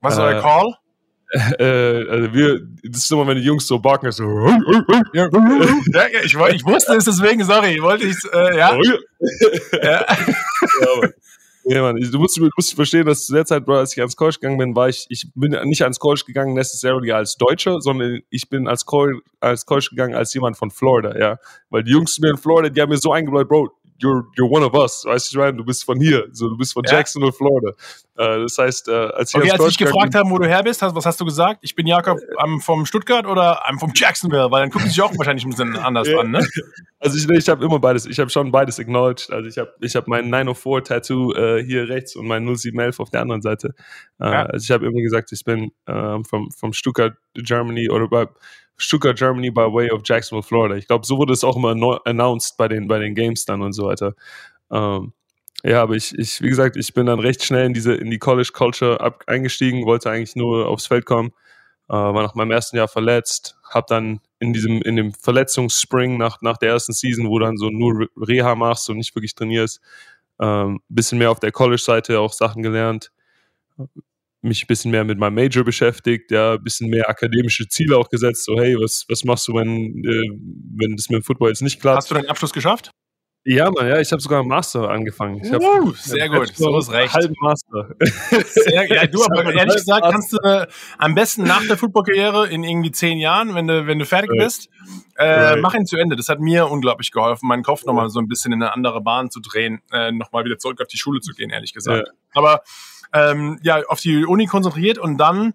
Was 0.00 0.14
ist 0.14 0.20
äh, 0.20 0.22
euer 0.22 0.40
Call? 0.40 0.74
Äh, 1.58 2.08
also 2.08 2.32
wir, 2.32 2.58
das 2.84 3.02
ist 3.02 3.12
immer, 3.12 3.26
wenn 3.26 3.36
die 3.36 3.42
Jungs 3.42 3.66
so 3.66 3.78
barken, 3.78 4.10
so. 4.10 4.24
ja, 5.12 5.28
ich, 6.24 6.34
ich 6.34 6.64
wusste 6.64 6.94
es 6.94 7.04
deswegen, 7.04 7.44
sorry, 7.44 7.82
wollte 7.82 8.06
ich, 8.06 8.16
äh, 8.32 8.56
ja. 8.56 8.74
Oh, 8.74 8.80
ja. 9.82 9.82
ja. 9.82 10.06
ja 11.02 11.08
ja, 11.74 11.82
Mann, 11.82 11.96
du 11.96 12.18
musst, 12.18 12.36
du 12.38 12.48
musst 12.56 12.74
verstehen, 12.74 13.04
dass 13.04 13.26
zu 13.26 13.34
der 13.34 13.44
Zeit, 13.44 13.66
Bro, 13.66 13.76
als 13.76 13.92
ich 13.92 14.00
ans 14.00 14.16
College 14.16 14.38
gegangen 14.40 14.56
bin, 14.56 14.74
war 14.74 14.88
ich, 14.88 15.04
ich 15.10 15.30
bin 15.34 15.50
nicht 15.64 15.82
ans 15.82 15.98
College 15.98 16.22
gegangen 16.26 16.54
necessarily 16.54 17.12
als 17.12 17.36
Deutscher, 17.36 17.80
sondern 17.80 18.20
ich 18.30 18.48
bin 18.48 18.66
als 18.66 18.86
College, 18.86 19.20
als 19.40 19.66
College 19.66 19.88
gegangen 19.90 20.14
als 20.14 20.32
jemand 20.32 20.56
von 20.56 20.70
Florida, 20.70 21.18
ja. 21.18 21.38
Weil 21.68 21.84
die 21.84 21.92
Jungs 21.92 22.18
mir 22.20 22.30
in 22.30 22.38
Florida, 22.38 22.70
die 22.70 22.80
haben 22.80 22.88
mir 22.88 22.96
so 22.96 23.12
eingebläut, 23.12 23.48
Bro, 23.48 23.68
you're, 23.98 24.26
you're 24.36 24.50
one 24.50 24.64
of 24.64 24.74
us. 24.74 25.04
Weißt 25.04 25.32
du, 25.32 25.36
ich 25.36 25.38
meine, 25.38 25.56
du 25.56 25.64
bist 25.64 25.84
von 25.84 26.00
hier, 26.00 26.28
so, 26.32 26.48
du 26.48 26.56
bist 26.56 26.72
von 26.72 26.82
ja. 26.86 26.94
Jacksonville, 26.94 27.32
Florida. 27.32 27.70
Äh, 28.16 28.42
das 28.42 28.58
heißt, 28.58 28.88
äh, 28.88 28.92
als 28.92 29.30
ich 29.30 29.40
okay, 29.40 29.50
als 29.50 29.66
ich 29.66 29.78
gefragt 29.78 30.14
habe, 30.14 30.30
wo 30.30 30.38
du 30.38 30.46
her 30.46 30.62
bist, 30.62 30.82
hast, 30.82 30.94
was 30.94 31.06
hast 31.06 31.20
du 31.20 31.24
gesagt? 31.24 31.60
Ich 31.62 31.74
bin 31.74 31.86
Jakob 31.86 32.18
am 32.38 32.60
vom 32.60 32.86
Stuttgart 32.86 33.26
oder 33.26 33.66
am 33.68 33.78
vom 33.78 33.92
Jacksonville? 33.94 34.50
Weil 34.50 34.62
dann 34.62 34.70
gucken 34.70 34.88
sie 34.88 34.94
sich 34.94 35.02
auch 35.02 35.16
wahrscheinlich 35.16 35.44
ein 35.44 35.50
bisschen 35.50 35.76
anders 35.76 36.08
an, 36.08 36.30
ne? 36.30 36.46
Also 37.00 37.16
ich, 37.16 37.28
ich 37.28 37.48
habe 37.48 37.64
immer 37.64 37.78
beides, 37.78 38.06
ich 38.06 38.18
habe 38.18 38.28
schon 38.28 38.50
beides 38.50 38.80
acknowledged. 38.80 39.30
Also 39.32 39.48
ich 39.48 39.56
habe 39.56 39.72
ich 39.80 39.94
hab 39.94 40.08
mein 40.08 40.34
904-Tattoo 40.34 41.32
äh, 41.32 41.64
hier 41.64 41.88
rechts 41.88 42.16
und 42.16 42.26
mein 42.26 42.44
0711 42.44 42.98
auf 42.98 43.10
der 43.10 43.20
anderen 43.20 43.40
Seite. 43.40 43.74
Äh, 44.20 44.24
ja. 44.24 44.46
Also 44.46 44.64
ich 44.64 44.70
habe 44.72 44.84
immer 44.84 45.00
gesagt, 45.00 45.30
ich 45.30 45.44
bin 45.44 45.70
äh, 45.86 46.18
vom, 46.24 46.50
vom 46.50 46.72
Stuttgart, 46.72 47.14
Germany 47.34 47.88
oder 47.88 48.08
bei 48.08 48.26
Stuttgart, 48.78 49.18
Germany 49.18 49.50
by 49.50 49.72
way 49.72 49.90
of 49.90 50.02
Jacksonville, 50.04 50.42
Florida. 50.42 50.76
Ich 50.76 50.86
glaube, 50.86 51.04
so 51.04 51.18
wurde 51.18 51.32
es 51.32 51.44
auch 51.44 51.56
immer 51.56 52.00
announced 52.04 52.56
bei 52.56 52.68
den, 52.68 52.88
bei 52.88 52.98
den 52.98 53.14
Games 53.14 53.44
dann 53.44 53.60
und 53.62 53.72
so 53.72 53.86
weiter. 53.86 54.14
Ähm, 54.70 55.12
ja, 55.64 55.82
aber 55.82 55.94
ich, 55.96 56.16
ich, 56.16 56.40
wie 56.40 56.48
gesagt, 56.48 56.76
ich 56.76 56.94
bin 56.94 57.06
dann 57.06 57.18
recht 57.18 57.44
schnell 57.44 57.66
in 57.66 57.74
diese, 57.74 57.94
in 57.94 58.10
die 58.10 58.18
College 58.18 58.50
Culture 58.52 59.00
ab, 59.00 59.24
eingestiegen, 59.26 59.86
wollte 59.86 60.10
eigentlich 60.10 60.36
nur 60.36 60.68
aufs 60.68 60.86
Feld 60.86 61.04
kommen, 61.04 61.30
äh, 61.88 61.94
war 61.94 62.22
nach 62.22 62.34
meinem 62.36 62.52
ersten 62.52 62.76
Jahr 62.76 62.86
verletzt, 62.88 63.58
hab 63.64 63.88
dann 63.88 64.20
in 64.38 64.52
diesem, 64.52 64.80
in 64.82 64.94
dem 64.94 65.12
Verletzungsspring 65.12 66.16
nach, 66.16 66.40
nach 66.42 66.58
der 66.58 66.70
ersten 66.70 66.92
Season, 66.92 67.28
wo 67.28 67.40
dann 67.40 67.56
so 67.56 67.70
nur 67.70 68.06
Reha 68.16 68.54
machst 68.54 68.88
und 68.88 68.98
nicht 68.98 69.14
wirklich 69.16 69.34
trainierst, 69.34 69.80
ähm, 70.40 70.80
bisschen 70.88 71.18
mehr 71.18 71.32
auf 71.32 71.40
der 71.40 71.50
College-Seite 71.50 72.20
auch 72.20 72.32
Sachen 72.32 72.62
gelernt, 72.62 73.10
mich 74.40 74.64
ein 74.64 74.66
bisschen 74.66 74.90
mehr 74.90 75.04
mit 75.04 75.18
meinem 75.18 75.34
Major 75.34 75.64
beschäftigt, 75.64 76.30
ja, 76.30 76.54
ein 76.54 76.62
bisschen 76.62 76.88
mehr 76.88 77.08
akademische 77.08 77.66
Ziele 77.68 77.96
auch 77.96 78.08
gesetzt, 78.08 78.44
so 78.44 78.58
hey, 78.58 78.76
was, 78.76 79.04
was 79.08 79.24
machst 79.24 79.48
du, 79.48 79.54
wenn, 79.54 80.04
äh, 80.04 80.30
wenn 80.76 80.96
das 80.96 81.08
mit 81.08 81.20
dem 81.20 81.24
Football 81.24 81.48
jetzt 81.48 81.62
nicht 81.62 81.80
klappt? 81.80 81.98
Hast 81.98 82.10
du 82.10 82.14
deinen 82.14 82.28
Abschluss 82.28 82.52
geschafft? 82.52 82.90
Ja, 83.50 83.70
Mann, 83.70 83.88
ja, 83.88 83.98
ich 83.98 84.12
habe 84.12 84.20
sogar 84.20 84.40
einen 84.40 84.48
Master 84.48 84.90
angefangen. 84.90 85.40
Ich 85.42 85.50
uh, 85.50 85.92
sehr 85.94 86.28
gut, 86.28 86.54
so 86.54 86.78
ist 86.78 86.92
recht. 86.92 87.14
Halben 87.14 87.34
Master. 87.40 87.94
Sehr, 88.44 88.86
ja, 88.92 89.06
du, 89.06 89.24
aber 89.30 89.54
ehrlich 89.54 89.76
gesagt, 89.76 90.04
kannst 90.10 90.34
du 90.34 90.36
äh, 90.46 90.66
am 90.98 91.14
besten 91.14 91.44
nach 91.44 91.66
der 91.66 91.78
Footballkarriere 91.78 92.48
in 92.48 92.62
irgendwie 92.62 92.90
zehn 92.90 93.16
Jahren, 93.16 93.54
wenn 93.54 93.66
du, 93.66 93.86
wenn 93.86 93.98
du 93.98 94.04
fertig 94.04 94.32
right. 94.32 94.40
bist, 94.40 94.68
äh, 95.14 95.24
right. 95.24 95.62
mach 95.62 95.72
ihn 95.72 95.86
zu 95.86 95.96
Ende. 95.96 96.14
Das 96.14 96.28
hat 96.28 96.40
mir 96.40 96.68
unglaublich 96.68 97.10
geholfen, 97.10 97.48
meinen 97.48 97.62
Kopf 97.62 97.84
nochmal 97.86 98.10
so 98.10 98.18
ein 98.18 98.28
bisschen 98.28 98.52
in 98.52 98.62
eine 98.62 98.74
andere 98.74 99.00
Bahn 99.00 99.30
zu 99.30 99.40
drehen, 99.40 99.80
äh, 99.92 100.12
nochmal 100.12 100.44
wieder 100.44 100.58
zurück 100.58 100.82
auf 100.82 100.88
die 100.88 100.98
Schule 100.98 101.20
zu 101.20 101.32
gehen, 101.32 101.48
ehrlich 101.48 101.72
gesagt. 101.72 102.06
Ja. 102.06 102.12
Aber 102.34 102.60
ähm, 103.12 103.58
ja, 103.62 103.82
auf 103.88 104.00
die 104.00 104.24
Uni 104.24 104.46
konzentriert 104.46 104.98
und 104.98 105.18
dann 105.18 105.54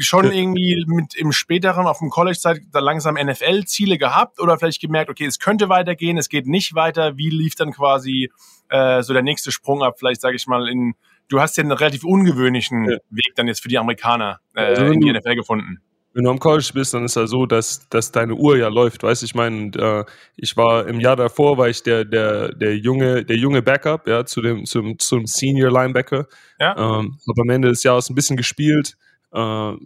schon 0.00 0.30
irgendwie 0.30 0.84
mit 0.86 1.16
im 1.16 1.32
späteren 1.32 1.86
auf 1.86 1.98
dem 1.98 2.10
College-Zeit 2.10 2.60
da 2.70 2.78
langsam 2.78 3.16
NFL-Ziele 3.16 3.98
gehabt 3.98 4.40
oder 4.40 4.56
vielleicht 4.56 4.80
gemerkt, 4.80 5.10
okay, 5.10 5.26
es 5.26 5.40
könnte 5.40 5.68
weitergehen, 5.68 6.16
es 6.16 6.28
geht 6.28 6.46
nicht 6.46 6.74
weiter. 6.74 7.16
Wie 7.16 7.30
lief 7.30 7.56
dann 7.56 7.72
quasi 7.72 8.30
äh, 8.68 9.02
so 9.02 9.12
der 9.12 9.22
nächste 9.22 9.50
Sprung 9.50 9.82
ab? 9.82 9.96
Vielleicht 9.98 10.20
sage 10.20 10.36
ich 10.36 10.46
mal 10.46 10.68
in, 10.68 10.94
du 11.28 11.40
hast 11.40 11.56
ja 11.56 11.64
einen 11.64 11.72
relativ 11.72 12.04
ungewöhnlichen 12.04 12.88
ja. 12.88 12.98
Weg 13.10 13.34
dann 13.34 13.48
jetzt 13.48 13.60
für 13.60 13.68
die 13.68 13.78
Amerikaner 13.78 14.40
äh, 14.54 14.60
also 14.60 14.84
in 14.86 15.00
die 15.00 15.12
NFL 15.12 15.34
gefunden 15.34 15.80
wenn 16.14 16.24
du 16.24 16.30
am 16.30 16.38
College 16.38 16.70
bist, 16.74 16.94
dann 16.94 17.04
ist 17.04 17.16
ja 17.16 17.26
so, 17.26 17.46
dass, 17.46 17.88
dass 17.90 18.10
deine 18.10 18.34
Uhr 18.34 18.56
ja 18.56 18.68
läuft, 18.68 19.02
weißt 19.02 19.22
du, 19.22 19.26
ich 19.26 19.34
meine, 19.34 19.70
äh, 19.76 20.04
ich 20.36 20.56
war 20.56 20.86
im 20.88 21.00
Jahr 21.00 21.16
davor, 21.16 21.58
war 21.58 21.68
ich 21.68 21.82
der, 21.82 22.04
der, 22.04 22.54
der 22.54 22.76
junge, 22.76 23.24
der 23.24 23.36
junge 23.36 23.62
Backup, 23.62 24.08
ja, 24.08 24.24
zu 24.24 24.40
dem, 24.40 24.64
zum, 24.64 24.98
zum 24.98 25.26
Senior 25.26 25.70
Linebacker. 25.70 26.26
Ja. 26.58 26.76
Ähm, 26.76 27.18
habe 27.28 27.42
am 27.42 27.50
Ende 27.50 27.68
des 27.68 27.82
Jahres 27.82 28.10
ein 28.10 28.14
bisschen 28.14 28.36
gespielt, 28.36 28.96
äh, 29.32 29.38
ja, 29.38 29.76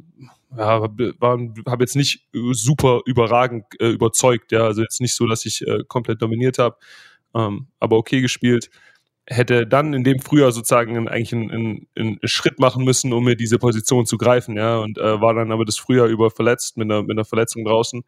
habe 0.56 1.14
jetzt 1.80 1.96
nicht 1.96 2.28
super 2.52 3.00
überragend 3.06 3.64
äh, 3.80 3.88
überzeugt, 3.88 4.52
ja, 4.52 4.64
also 4.64 4.82
jetzt 4.82 5.00
nicht 5.00 5.14
so, 5.14 5.26
dass 5.26 5.44
ich 5.44 5.66
äh, 5.66 5.80
komplett 5.88 6.22
dominiert 6.22 6.58
habe, 6.58 6.76
ähm, 7.34 7.66
aber 7.80 7.96
okay 7.96 8.20
gespielt 8.20 8.70
hätte 9.26 9.66
dann 9.66 9.94
in 9.94 10.02
dem 10.02 10.20
Frühjahr 10.20 10.50
sozusagen 10.50 11.08
eigentlich 11.08 11.32
einen, 11.32 11.50
einen, 11.50 11.86
einen, 11.96 12.18
Schritt 12.24 12.58
machen 12.58 12.84
müssen, 12.84 13.12
um 13.12 13.24
mir 13.24 13.36
diese 13.36 13.58
Position 13.58 14.04
zu 14.04 14.18
greifen, 14.18 14.56
ja, 14.56 14.78
und 14.78 14.98
äh, 14.98 15.20
war 15.20 15.34
dann 15.34 15.52
aber 15.52 15.64
das 15.64 15.78
Frühjahr 15.78 16.08
über 16.08 16.30
verletzt 16.30 16.76
mit 16.76 16.90
einer, 16.90 17.02
mit 17.02 17.12
einer 17.12 17.24
Verletzung 17.24 17.64
draußen. 17.64 18.02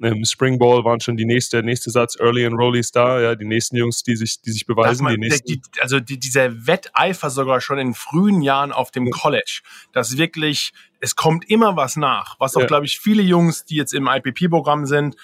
Im 0.00 0.24
Springball 0.24 0.84
waren 0.84 1.00
schon 1.00 1.16
die 1.16 1.24
nächste, 1.24 1.62
nächste 1.62 1.90
Satz 1.90 2.16
Early 2.20 2.46
and 2.46 2.56
Rollies 2.56 2.92
da, 2.92 3.20
ja, 3.20 3.34
die 3.34 3.46
nächsten 3.46 3.76
Jungs, 3.76 4.04
die 4.04 4.14
sich, 4.14 4.40
die 4.42 4.52
sich 4.52 4.64
beweisen. 4.64 5.02
Man, 5.02 5.14
die 5.14 5.18
nächsten. 5.18 5.46
Die, 5.46 5.60
also 5.80 5.98
die, 5.98 6.20
dieser 6.20 6.66
Wetteifer 6.66 7.30
sogar 7.30 7.60
schon 7.60 7.78
in 7.78 7.94
frühen 7.94 8.42
Jahren 8.42 8.70
auf 8.70 8.92
dem 8.92 9.10
College, 9.10 9.62
dass 9.92 10.16
wirklich, 10.16 10.72
es 11.00 11.16
kommt 11.16 11.48
immer 11.50 11.76
was 11.76 11.96
nach, 11.96 12.38
was 12.38 12.54
auch, 12.54 12.60
ja. 12.60 12.66
glaube 12.66 12.86
ich, 12.86 13.00
viele 13.00 13.22
Jungs, 13.22 13.64
die 13.64 13.76
jetzt 13.76 13.92
im 13.92 14.06
IPP-Programm 14.06 14.86
sind, 14.86 15.16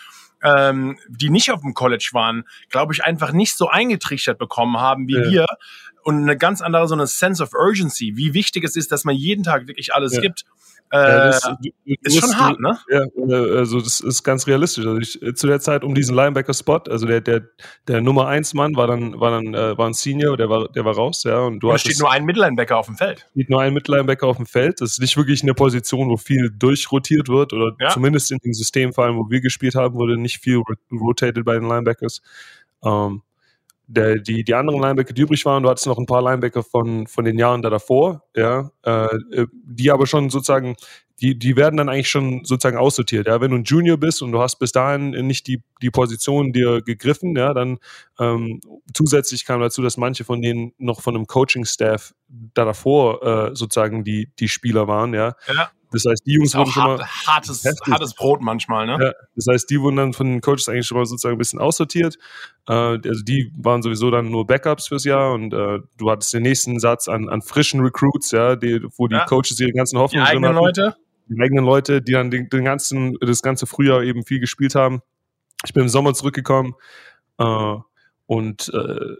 ähm, 0.45 0.99
die 1.09 1.31
nicht 1.31 1.51
auf 1.51 1.63
dem 1.63 1.75
College 1.75 2.11
waren, 2.13 2.45
glaube 2.69 2.93
ich, 2.93 3.03
einfach 3.03 3.33
nicht 3.33 3.57
so 3.57 3.69
eingetrichtert 3.69 4.39
bekommen 4.39 4.79
haben 4.79 5.09
wie 5.09 5.15
ja. 5.15 5.31
wir. 5.31 5.47
Und 6.03 6.23
eine 6.23 6.37
ganz 6.37 6.61
andere, 6.61 6.87
so 6.87 6.95
eine 6.95 7.07
Sense 7.07 7.43
of 7.43 7.55
Urgency, 7.55 8.13
wie 8.17 8.35
wichtig 8.35 8.63
es 8.63 8.77
ist, 8.77 8.93
dass 8.93 9.05
man 9.05 9.17
jeden 9.17 9.43
Tag 9.43 9.67
wirklich 9.67 9.95
alles 9.95 10.15
ja. 10.15 10.21
gibt. 10.21 10.45
Ja, 10.93 11.27
das, 11.27 11.45
äh, 11.45 11.97
ist 12.03 12.21
schon 12.21 12.39
hart, 12.39 12.61
ne? 12.61 12.79
Ja, 12.89 13.03
äh, 13.03 13.59
also 13.59 13.81
das 13.81 14.01
ist 14.01 14.23
ganz 14.23 14.47
realistisch. 14.47 14.87
Also 14.87 14.99
ich, 14.99 15.21
äh, 15.23 15.35
zu 15.35 15.47
der 15.47 15.61
Zeit 15.61 15.83
um 15.83 15.95
diesen 15.95 16.15
Linebacker-Spot, 16.15 16.83
also 16.89 17.07
der, 17.07 17.21
der, 17.21 17.43
der 17.89 18.01
Nummer 18.01 18.29
1 18.29 18.55
Mann 18.55 18.77
war 18.77 18.87
dann, 18.87 19.19
war 19.19 19.31
dann, 19.33 19.55
äh, 19.55 19.77
war 19.77 19.87
ein 19.87 19.95
Senior, 19.95 20.37
der 20.37 20.49
war, 20.49 20.69
der 20.69 20.85
war 20.85 20.95
raus, 20.95 21.25
ja. 21.25 21.41
Und 21.41 21.61
du 21.61 21.73
hast 21.73 21.81
steht 21.81 21.99
nur 21.99 22.13
ein 22.13 22.25
Mittellinebacker 22.25 22.77
auf 22.77 22.87
dem 22.87 22.97
Feld. 22.97 23.27
Steht 23.33 23.51
nur 23.51 23.61
ein 23.61 23.75
Mittellinebacker 23.75 24.27
auf 24.27 24.37
dem 24.37 24.47
Feld. 24.47 24.81
Das 24.81 24.93
ist 24.93 25.01
nicht 25.01 25.17
wirklich 25.17 25.43
eine 25.43 25.55
Position, 25.55 26.09
wo 26.11 26.17
viel 26.17 26.51
durchrotiert 26.51 27.29
wird 27.29 27.53
oder 27.53 27.75
ja. 27.81 27.89
zumindest 27.89 28.31
in 28.31 28.39
dem 28.39 28.53
System, 28.53 28.93
vor 28.93 29.05
allem, 29.05 29.17
wo 29.17 29.29
wir 29.29 29.41
gespielt 29.41 29.75
haben, 29.75 29.95
wurde 29.95 30.17
nicht 30.17 30.39
viel 30.39 30.63
rotated 30.93 31.45
bei 31.45 31.55
den 31.55 31.69
Linebackers. 31.69 32.23
Ähm, 32.85 33.23
der, 33.87 34.17
die, 34.17 34.45
die 34.45 34.55
anderen 34.55 34.81
Linebacker, 34.81 35.13
die 35.13 35.23
übrig 35.23 35.45
waren, 35.45 35.63
du 35.63 35.69
hattest 35.69 35.87
noch 35.87 35.99
ein 35.99 36.07
paar 36.07 36.23
Linebacker 36.23 36.63
von, 36.63 37.07
von 37.07 37.25
den 37.25 37.39
Jahren 37.39 37.63
da 37.63 37.71
davor, 37.71 38.23
ja, 38.35 38.71
äh, 38.83 39.09
die 39.53 39.91
aber 39.91 40.07
schon 40.07 40.31
sozusagen, 40.31 40.77
die, 41.21 41.39
die 41.39 41.57
werden 41.57 41.77
dann 41.77 41.89
eigentlich 41.89 42.11
schon 42.11 42.45
sozusagen 42.45 42.77
aussortiert. 42.77 43.29
Ja, 43.29 43.41
wenn 43.41 43.51
du 43.51 43.59
ein 43.59 43.65
Junior 43.65 43.97
bist 43.97 44.23
und 44.23 44.33
du 44.33 44.41
hast 44.41 44.57
bis 44.57 44.73
dahin 44.73 45.11
nicht 45.11 45.47
die, 45.47 45.63
die 45.81 45.91
Position 45.91 46.53
dir 46.53 46.83
gegriffen, 46.83 47.37
ja, 47.37 47.55
dann 47.55 47.79
ähm, 48.19 48.61
zusätzlich 48.93 49.45
kam 49.45 49.61
dazu, 49.61 49.83
dass 49.83 49.97
manche 49.97 50.25
von 50.25 50.43
denen 50.43 50.73
noch 50.79 51.03
von 51.03 51.15
einem 51.15 51.27
Coaching-Staff 51.27 52.15
da 52.29 52.65
davor 52.65 53.23
äh, 53.23 53.55
sozusagen 53.55 54.03
die, 54.03 54.31
die 54.39 54.49
Spieler 54.49 54.89
waren, 54.89 55.15
ja. 55.15 55.37
ja. 55.47 55.71
Das 55.95 56.05
heißt, 56.11 56.27
die 56.27 56.33
Jungs 56.33 56.55
wurden 56.55 56.71
schon 56.71 56.83
mal. 56.83 57.07
Hartes, 57.27 57.65
hartes 57.89 58.15
Brot 58.15 58.43
manchmal, 58.43 58.87
ne? 58.87 58.99
Ja, 59.01 59.13
das 59.37 59.47
heißt, 59.49 59.71
die 59.71 59.81
wurden 59.81 59.97
dann 59.97 60.13
von 60.13 60.27
den 60.27 60.41
Coaches 60.41 60.69
eigentlich 60.69 60.87
schon 60.87 60.99
mal 60.99 61.07
sozusagen 61.07 61.37
ein 61.37 61.39
bisschen 61.39 61.61
aussortiert. 61.61 62.17
Äh, 62.69 62.73
also 62.73 63.23
die 63.23 63.53
waren 63.57 63.83
sowieso 63.83 64.11
dann 64.11 64.31
nur 64.31 64.47
Backups 64.47 64.89
fürs 64.89 65.05
Jahr 65.05 65.33
und 65.33 65.55
äh, 65.55 65.79
du 65.97 66.11
hattest 66.11 66.35
den 66.35 66.43
nächsten 66.43 66.81
Satz 66.81 67.09
an, 67.09 67.29
an 67.29 67.43
frischen 67.43 67.81
Recruits, 67.81 68.33
ja, 68.33 68.57
die, 68.57 68.85
wo 68.97 69.07
die 69.07 69.15
ja. 69.15 69.25
Coaches 69.25 69.59
ihre 69.61 69.73
ganzen 69.73 69.99
Hoffnungen 69.99 70.27
die 70.27 70.31
eigenen 70.31 70.55
hatten. 70.55 70.65
Leute? 70.65 70.97
Die 71.29 71.41
eigenen 71.41 71.65
Leute, 71.65 72.03
die 72.03 72.13
dann 72.13 72.31
den, 72.31 72.49
den, 72.51 72.65
ganzen, 72.65 73.17
das 73.21 73.41
ganze 73.41 73.67
Frühjahr 73.67 74.03
eben 74.03 74.25
viel 74.25 74.41
gespielt 74.41 74.75
haben. 74.75 75.01
Ich 75.65 75.73
bin 75.73 75.85
im 75.85 75.89
Sommer 75.89 76.13
zurückgekommen 76.13 76.75
äh, 77.39 77.77
und 78.27 78.71
äh, 78.75 79.15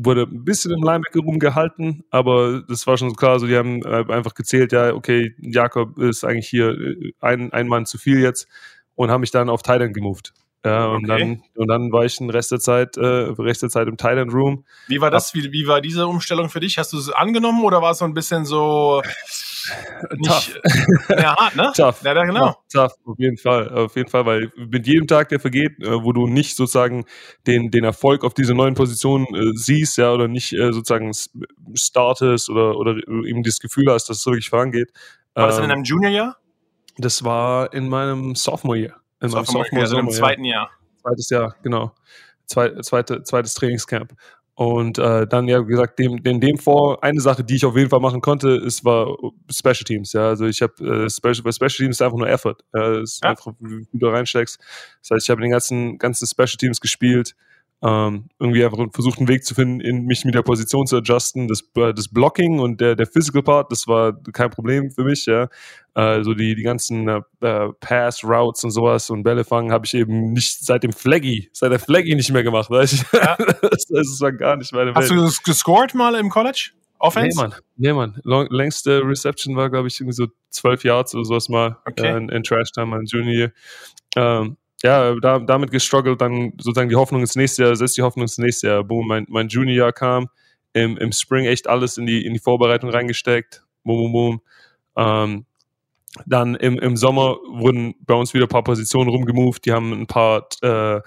wurde 0.00 0.22
ein 0.22 0.44
bisschen 0.44 0.70
im 0.70 0.82
Linebacker 0.82 1.20
rumgehalten, 1.20 2.04
aber 2.10 2.62
das 2.68 2.86
war 2.86 2.96
schon 2.96 3.10
so 3.10 3.16
klar, 3.16 3.40
so 3.40 3.46
die 3.46 3.56
haben 3.56 3.82
äh, 3.82 4.04
einfach 4.08 4.34
gezählt, 4.34 4.72
ja, 4.72 4.94
okay, 4.94 5.34
Jakob 5.38 5.98
ist 5.98 6.24
eigentlich 6.24 6.48
hier 6.48 6.70
äh, 6.70 7.12
ein, 7.20 7.52
ein 7.52 7.66
Mann 7.66 7.84
zu 7.84 7.98
viel 7.98 8.20
jetzt 8.20 8.46
und 8.94 9.10
haben 9.10 9.22
mich 9.22 9.32
dann 9.32 9.50
auf 9.50 9.62
Thailand 9.62 9.94
gemoved. 9.94 10.32
Ja, 10.64 10.86
und 10.86 11.04
okay. 11.04 11.18
dann 11.18 11.42
und 11.54 11.68
dann 11.68 11.92
war 11.92 12.04
ich 12.04 12.16
den 12.16 12.30
Rest 12.30 12.50
der 12.50 12.58
Zeit, 12.58 12.96
äh, 12.96 13.06
Rest 13.06 13.62
der 13.62 13.70
Zeit 13.70 13.86
im 13.88 13.96
Thailand 13.96 14.32
Room. 14.32 14.64
Wie 14.88 15.00
war 15.00 15.10
das? 15.10 15.32
Wie, 15.34 15.52
wie 15.52 15.66
war 15.66 15.80
diese 15.80 16.06
Umstellung 16.06 16.48
für 16.48 16.60
dich? 16.60 16.78
Hast 16.78 16.92
du 16.92 16.98
es 16.98 17.10
angenommen 17.10 17.64
oder 17.64 17.80
war 17.80 17.92
es 17.92 17.98
so 17.98 18.04
ein 18.04 18.14
bisschen 18.14 18.44
so 18.44 19.02
nicht, 20.16 20.60
ja, 21.08 21.36
hart, 21.36 21.56
ne? 21.56 21.72
Tough. 21.74 22.02
Ja, 22.02 22.24
genau. 22.24 22.56
Tough, 22.72 22.92
auf 23.04 23.18
jeden 23.18 23.36
Fall, 23.36 23.68
auf 23.68 23.96
jeden 23.96 24.08
Fall, 24.08 24.26
weil 24.26 24.52
mit 24.56 24.86
jedem 24.86 25.06
Tag, 25.06 25.28
der 25.28 25.40
vergeht, 25.40 25.78
äh, 25.80 26.02
wo 26.02 26.12
du 26.12 26.26
nicht 26.26 26.56
sozusagen 26.56 27.04
den 27.46 27.70
den 27.70 27.84
Erfolg 27.84 28.24
auf 28.24 28.34
diese 28.34 28.54
neuen 28.54 28.74
Positionen 28.74 29.26
äh, 29.34 29.52
siehst, 29.54 29.98
ja, 29.98 30.12
oder 30.12 30.28
nicht 30.28 30.52
äh, 30.52 30.72
sozusagen 30.72 31.12
startest 31.74 32.50
oder 32.50 32.76
oder 32.76 32.96
eben 33.24 33.42
das 33.42 33.58
Gefühl 33.58 33.86
hast, 33.92 34.08
dass 34.08 34.18
es 34.18 34.26
wirklich 34.26 34.48
vorangeht. 34.48 34.90
War 35.34 35.44
ähm, 35.44 35.50
das 35.50 35.58
in 35.58 35.68
deinem 35.68 35.84
Junior-Jahr? 35.84 36.36
Das 36.96 37.24
war 37.24 37.72
in 37.72 37.88
meinem 37.88 38.34
Sophomore-Jahr. 38.34 39.00
In 39.20 39.30
meinem 39.30 39.44
Sophomore, 39.44 39.80
also 39.80 39.98
im 39.98 40.10
zweiten 40.10 40.44
Jahr. 40.44 40.70
Zweites 41.02 41.30
Jahr, 41.30 41.54
genau. 41.62 41.92
Zwei, 42.46 42.80
zweite, 42.80 43.22
zweites 43.22 43.54
Trainingscamp. 43.54 44.14
Und 44.58 44.98
äh, 44.98 45.24
dann, 45.24 45.46
ja, 45.46 45.64
wie 45.68 45.70
gesagt, 45.70 46.00
dem, 46.00 46.16
in 46.24 46.40
dem 46.40 46.58
vor, 46.58 47.04
eine 47.04 47.20
Sache, 47.20 47.44
die 47.44 47.54
ich 47.54 47.64
auf 47.64 47.76
jeden 47.76 47.90
Fall 47.90 48.00
machen 48.00 48.20
konnte, 48.20 48.56
ist, 48.56 48.84
war 48.84 49.16
Special 49.48 49.84
Teams. 49.84 50.12
Ja, 50.14 50.30
also 50.30 50.46
ich 50.46 50.60
habe 50.62 51.04
äh, 51.04 51.08
Special, 51.08 51.44
bei 51.44 51.52
Special 51.52 51.76
Teams 51.76 51.94
ist 51.94 52.02
einfach 52.02 52.18
nur 52.18 52.28
Effort. 52.28 52.56
Ja, 52.74 52.94
das 52.94 53.12
ist 53.12 53.20
ja. 53.22 53.30
einfach, 53.30 53.52
wie 53.60 53.86
du 53.92 54.08
reinsteckst. 54.08 54.58
Das 55.00 55.10
heißt, 55.12 55.26
ich 55.26 55.30
habe 55.30 55.42
den 55.42 55.52
ganzen, 55.52 55.96
ganzen 55.98 56.26
Special 56.26 56.56
Teams 56.58 56.80
gespielt, 56.80 57.36
ähm, 57.80 58.28
irgendwie 58.40 58.64
einfach 58.64 58.84
versucht, 58.92 59.18
einen 59.18 59.28
Weg 59.28 59.44
zu 59.44 59.54
finden, 59.54 59.80
in 59.80 60.04
mich 60.04 60.24
mit 60.24 60.34
der 60.34 60.42
Position 60.42 60.86
zu 60.86 60.96
adjusten. 60.96 61.46
Das, 61.46 61.62
äh, 61.76 61.94
das 61.94 62.08
Blocking 62.08 62.58
und 62.58 62.80
der, 62.80 62.96
der 62.96 63.06
Physical 63.06 63.42
Part, 63.42 63.70
das 63.70 63.86
war 63.86 64.20
kein 64.32 64.50
Problem 64.50 64.90
für 64.90 65.04
mich, 65.04 65.26
ja. 65.26 65.48
Also 65.94 66.34
die, 66.34 66.54
die 66.54 66.62
ganzen 66.62 67.08
äh, 67.08 67.20
äh, 67.40 67.72
Pass, 67.80 68.24
Routes 68.24 68.64
und 68.64 68.70
sowas 68.70 69.10
und 69.10 69.22
Bälle 69.22 69.44
fangen 69.44 69.72
habe 69.72 69.86
ich 69.86 69.94
eben 69.94 70.32
nicht 70.32 70.64
seit 70.64 70.82
dem 70.82 70.92
Flaggy, 70.92 71.50
seit 71.52 71.70
der 71.70 71.78
Flaggy 71.78 72.14
nicht 72.14 72.32
mehr 72.32 72.42
gemacht, 72.42 72.70
weißt 72.70 73.04
du? 73.12 73.16
Ja. 73.16 73.36
das, 73.62 73.86
das 73.86 74.20
war 74.20 74.32
gar 74.32 74.56
nicht 74.56 74.72
meine 74.72 74.92
Hast 74.94 75.10
Welt. 75.10 75.20
du 75.20 75.42
gescored 75.44 75.94
mal 75.94 76.14
im 76.16 76.30
College? 76.30 76.70
Offense? 77.00 77.36
Nee, 77.36 77.42
Mann. 77.42 77.54
Nee, 77.76 77.92
Mann. 77.92 78.20
Long, 78.24 78.48
längste 78.50 79.02
Reception 79.04 79.54
war, 79.54 79.70
glaube 79.70 79.86
ich, 79.86 80.00
irgendwie 80.00 80.14
so 80.14 80.26
zwölf 80.50 80.82
Yards 80.82 81.14
oder 81.14 81.24
sowas 81.24 81.48
mal 81.48 81.78
okay. 81.86 82.08
äh, 82.08 82.16
in, 82.16 82.28
in 82.28 82.42
Trash 82.42 82.72
Time, 82.72 82.86
mein 82.86 83.04
Junior. 83.04 83.50
Ähm, 84.16 84.56
ja, 84.82 85.14
da, 85.16 85.38
damit 85.40 85.70
gestruggelt, 85.70 86.20
dann 86.20 86.52
sozusagen 86.58 86.88
die 86.88 86.96
Hoffnung 86.96 87.20
ins 87.20 87.36
nächste 87.36 87.64
Jahr, 87.64 87.76
setzt 87.76 87.96
die 87.96 88.02
Hoffnung 88.02 88.24
ins 88.24 88.38
nächste 88.38 88.68
Jahr. 88.68 88.84
Boom, 88.84 89.08
mein, 89.08 89.26
mein 89.28 89.48
Junior 89.48 89.92
kam, 89.92 90.28
im, 90.72 90.96
im 90.96 91.12
Spring 91.12 91.46
echt 91.46 91.66
alles 91.66 91.98
in 91.98 92.06
die, 92.06 92.24
in 92.24 92.34
die 92.34 92.40
Vorbereitung 92.40 92.90
reingesteckt. 92.90 93.64
Boom, 93.82 94.12
boom, 94.12 94.12
boom. 94.12 94.40
Ähm, 94.96 95.46
dann 96.26 96.54
im, 96.54 96.78
im 96.78 96.96
Sommer 96.96 97.36
wurden 97.48 97.94
bei 98.00 98.14
uns 98.14 98.34
wieder 98.34 98.46
ein 98.46 98.50
paar 98.50 98.64
Positionen 98.64 99.10
rumgemoved. 99.10 99.64
Die 99.64 99.72
haben 99.72 99.92
ein 99.92 100.06
paar 100.06 100.48
äh, 100.62 101.00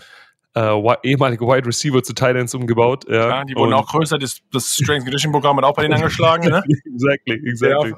äh, 0.54 0.98
ehemalige 1.04 1.46
Wide 1.46 1.66
Receiver 1.66 2.04
zu 2.04 2.14
Titans 2.14 2.54
umgebaut. 2.54 3.06
Ja, 3.08 3.30
ja 3.30 3.46
die 3.46 3.56
wurden 3.56 3.74
und 3.74 3.80
auch 3.80 3.88
größer. 3.88 4.18
Das, 4.18 4.42
das 4.52 4.76
Strength 4.76 5.06
Condition 5.06 5.32
Programm 5.32 5.58
hat 5.58 5.64
auch 5.64 5.74
bei 5.74 5.84
denen 5.84 5.96
angeschlagen. 5.96 6.50
Ne? 6.50 6.64
exactly, 6.94 7.36
exactly. 7.48 7.94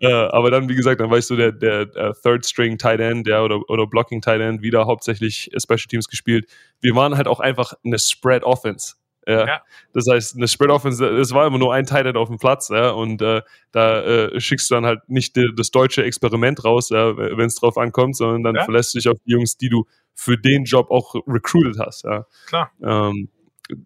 Ja. 0.00 0.26
Äh, 0.26 0.28
aber 0.30 0.50
dann, 0.50 0.68
wie 0.68 0.74
gesagt, 0.74 1.00
dann 1.00 1.10
war 1.10 1.18
ich 1.18 1.26
so 1.26 1.36
der, 1.36 1.52
der, 1.52 1.86
der 1.86 2.14
Third 2.22 2.44
String 2.44 2.76
Tight 2.76 3.00
End 3.00 3.26
ja, 3.26 3.42
oder, 3.42 3.60
oder 3.68 3.86
Blocking 3.86 4.20
Tight 4.20 4.40
End, 4.40 4.62
wieder 4.62 4.86
hauptsächlich 4.86 5.50
Special 5.56 5.86
Teams 5.88 6.08
gespielt. 6.08 6.46
Wir 6.80 6.94
waren 6.94 7.16
halt 7.16 7.26
auch 7.26 7.40
einfach 7.40 7.72
eine 7.84 7.98
Spread 7.98 8.44
Offense. 8.44 8.94
Ja. 9.26 9.46
ja. 9.46 9.62
Das 9.92 10.06
heißt, 10.10 10.36
eine 10.36 10.48
Spread 10.48 10.70
Offense, 10.70 11.04
es 11.06 11.32
war 11.32 11.46
immer 11.46 11.58
nur 11.58 11.72
ein 11.72 11.86
Tight 11.86 12.16
auf 12.16 12.28
dem 12.28 12.38
Platz, 12.38 12.68
ja, 12.68 12.90
und 12.90 13.22
äh, 13.22 13.42
da 13.72 14.02
äh, 14.02 14.40
schickst 14.40 14.70
du 14.70 14.74
dann 14.74 14.86
halt 14.86 15.08
nicht 15.08 15.36
die, 15.36 15.50
das 15.56 15.70
deutsche 15.70 16.04
Experiment 16.04 16.64
raus, 16.64 16.90
ja, 16.90 17.16
wenn 17.16 17.46
es 17.46 17.56
drauf 17.56 17.78
ankommt, 17.78 18.16
sondern 18.16 18.42
dann 18.42 18.54
ja. 18.56 18.64
verlässt 18.64 18.94
du 18.94 18.98
dich 18.98 19.08
auf 19.08 19.18
die 19.26 19.32
Jungs, 19.32 19.56
die 19.56 19.68
du 19.68 19.84
für 20.14 20.36
den 20.36 20.64
Job 20.64 20.90
auch 20.90 21.14
recruited 21.26 21.78
hast. 21.78 22.04
Ja. 22.04 22.26
Klar. 22.46 22.70
Ähm, 22.82 23.28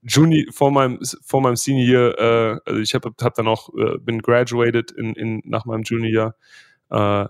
Juni 0.03 0.49
vor 0.51 0.73
meinem 0.73 0.99
vor 1.25 1.41
meinem 1.41 1.57
Senior 1.57 1.87
Year, 1.87 2.19
äh, 2.19 2.61
also 2.69 2.81
ich 2.81 2.95
habe 2.95 3.13
hab 3.21 3.35
dann 3.35 3.47
auch 3.47 3.69
äh, 3.77 3.99
bin 3.99 4.21
graduated 4.21 4.91
in, 4.91 5.15
in 5.15 5.41
nach 5.45 5.67
meinem 5.67 5.83
Junior 5.85 6.35
Jahr, 6.91 7.25
äh, 7.25 7.29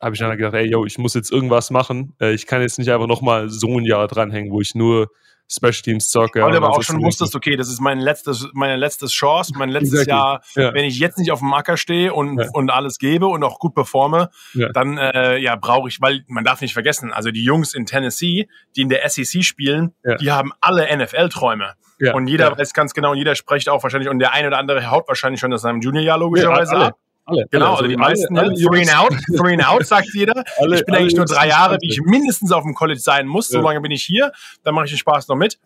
habe 0.00 0.14
ich 0.14 0.18
dann 0.18 0.36
gedacht, 0.36 0.54
ey, 0.54 0.70
yo, 0.70 0.86
ich 0.86 0.98
muss 0.98 1.14
jetzt 1.14 1.30
irgendwas 1.30 1.70
machen. 1.70 2.14
Äh, 2.20 2.32
ich 2.32 2.46
kann 2.46 2.62
jetzt 2.62 2.78
nicht 2.78 2.90
einfach 2.90 3.06
noch 3.06 3.20
mal 3.20 3.50
so 3.50 3.78
ein 3.78 3.84
Jahr 3.84 4.08
dranhängen, 4.08 4.50
wo 4.50 4.60
ich 4.60 4.74
nur 4.74 5.08
Special 5.50 5.82
Teams 5.82 6.08
zocke. 6.08 6.42
Weil 6.42 6.52
du 6.52 6.56
aber 6.58 6.70
auch 6.70 6.82
schon 6.82 7.02
wusstest, 7.02 7.34
okay, 7.34 7.56
das 7.56 7.68
ist 7.68 7.80
mein 7.80 7.98
letztes, 7.98 8.48
meine 8.52 8.76
letzte 8.76 9.06
Chance, 9.06 9.52
mein 9.56 9.68
letztes 9.68 10.00
exactly. 10.00 10.12
Jahr, 10.12 10.42
ja. 10.54 10.74
wenn 10.74 10.84
ich 10.84 10.98
jetzt 10.98 11.18
nicht 11.18 11.32
auf 11.32 11.40
dem 11.40 11.52
Acker 11.52 11.76
stehe 11.76 12.14
und, 12.14 12.38
ja. 12.38 12.48
und 12.52 12.70
alles 12.70 12.98
gebe 12.98 13.26
und 13.26 13.42
auch 13.42 13.58
gut 13.58 13.74
performe, 13.74 14.30
ja. 14.54 14.68
dann 14.72 14.96
äh, 14.98 15.38
ja 15.38 15.56
brauche 15.56 15.88
ich, 15.88 16.00
weil 16.00 16.24
man 16.28 16.44
darf 16.44 16.60
nicht 16.60 16.72
vergessen, 16.72 17.12
also 17.12 17.30
die 17.30 17.42
Jungs 17.42 17.74
in 17.74 17.84
Tennessee, 17.86 18.48
die 18.76 18.82
in 18.82 18.88
der 18.88 19.08
SEC 19.08 19.42
spielen, 19.44 19.94
die 20.20 20.30
haben 20.30 20.52
alle 20.60 20.86
NFL-Träume. 20.96 21.74
und 22.14 22.28
jeder 22.28 22.56
weiß 22.56 22.72
ganz 22.72 22.94
genau 22.94 23.10
und 23.12 23.18
jeder 23.18 23.34
spricht 23.34 23.68
auch 23.68 23.82
wahrscheinlich 23.82 24.08
und 24.08 24.20
der 24.20 24.32
eine 24.32 24.48
oder 24.48 24.58
andere 24.58 24.90
haut 24.90 25.08
wahrscheinlich 25.08 25.40
schon 25.40 25.52
aus 25.52 25.62
seinem 25.62 25.80
Juniorjahr 25.80 26.18
logischerweise 26.18 26.76
ab. 26.76 26.98
Alle, 27.24 27.46
genau, 27.50 27.72
also, 27.74 27.86
die 27.86 27.96
meisten, 27.96 28.36
alle, 28.36 28.48
alle 28.48 28.60
three 28.60 28.80
and 28.80 28.94
out, 28.94 29.14
three 29.36 29.52
and 29.52 29.64
out, 29.64 29.86
sagt 29.86 30.08
jeder. 30.14 30.42
Alle, 30.58 30.76
ich 30.76 30.84
bin 30.84 30.94
eigentlich 30.94 31.14
nur 31.14 31.26
drei 31.26 31.48
Jahre, 31.48 31.78
wie 31.80 31.88
ich 31.88 32.00
mindestens 32.02 32.50
auf 32.50 32.64
dem 32.64 32.74
College 32.74 32.98
sein 32.98 33.26
muss. 33.26 33.48
So 33.48 33.60
lange 33.60 33.80
bin 33.80 33.92
ich 33.92 34.02
hier. 34.02 34.32
Dann 34.64 34.74
mache 34.74 34.86
ich 34.86 34.90
den 34.90 34.98
Spaß 34.98 35.28
noch 35.28 35.36
mit. 35.36 35.58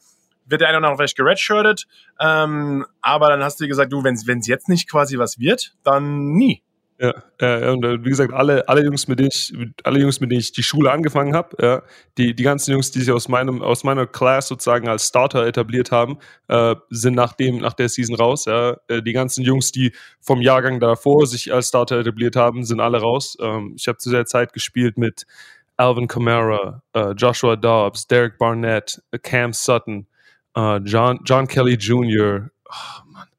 Wird 0.47 0.61
der 0.61 0.69
eine 0.69 0.79
oder 0.79 0.89
andere 0.89 0.99
vielleicht 0.99 1.17
geredshirtet. 1.17 1.87
Ähm, 2.21 2.85
aber 3.01 3.29
dann 3.29 3.43
hast 3.43 3.61
du 3.61 3.67
gesagt, 3.67 3.93
du, 3.93 4.05
wenn 4.05 4.15
es 4.15 4.47
jetzt 4.47 4.69
nicht 4.69 4.91
quasi 4.91 5.19
was 5.19 5.39
wird, 5.39 5.75
dann 5.85 6.33
nie. 6.33 6.63
Ja, 6.97 7.13
äh, 7.39 7.71
und 7.71 7.85
äh, 7.85 8.05
wie 8.05 8.11
gesagt, 8.11 8.33
alle, 8.33 8.69
alle 8.69 8.85
Jungs, 8.85 9.09
mit 9.09 9.19
denen 9.19 9.31
ich, 9.33 9.53
alle 9.83 9.99
Jungs, 9.99 10.21
mit 10.21 10.31
denen 10.31 10.41
ich 10.41 10.53
die 10.53 10.63
Schule 10.63 10.93
angefangen 10.93 11.35
habe, 11.35 11.57
ja, 11.61 11.83
die, 12.17 12.37
die 12.37 12.43
ganzen 12.45 12.71
Jungs, 12.71 12.93
die 12.93 13.01
sich 13.01 13.13
aus 13.13 13.29
meinem, 13.29 13.63
aus 13.63 13.83
meiner 13.83 14.07
Class 14.07 14.47
sozusagen 14.47 14.89
als 14.89 15.09
Starter 15.09 15.45
etabliert 15.45 15.91
haben, 15.91 16.19
äh, 16.47 16.77
sind 16.91 17.15
nach 17.15 17.33
dem, 17.33 17.59
nach 17.59 17.73
der 17.73 17.89
Season 17.89 18.15
raus. 18.15 18.45
Ja. 18.45 18.77
Äh, 18.87 19.03
die 19.03 19.13
ganzen 19.13 19.43
Jungs, 19.43 19.73
die 19.73 19.93
vom 20.21 20.41
Jahrgang 20.41 20.79
davor 20.79 21.27
sich 21.27 21.53
als 21.53 21.69
Starter 21.69 21.99
etabliert 21.99 22.37
haben, 22.37 22.65
sind 22.65 22.79
alle 22.79 23.01
raus. 23.01 23.37
Ähm, 23.41 23.75
ich 23.77 23.89
habe 23.89 23.99
zu 23.99 24.11
der 24.11 24.27
Zeit 24.27 24.53
gespielt 24.53 24.97
mit 24.97 25.27
Alvin 25.77 26.07
Kamara, 26.07 26.83
äh, 26.93 27.11
Joshua 27.13 27.57
Dobbs, 27.57 28.07
Derek 28.07 28.39
Barnett, 28.39 29.03
Cam 29.23 29.53
Sutton, 29.53 30.07
äh, 30.57 30.77
John, 30.79 31.19
John 31.25 31.49
Kelly 31.49 31.75
Jr., 31.75 32.51
oh, 32.67 33.03
wenn 33.13 33.34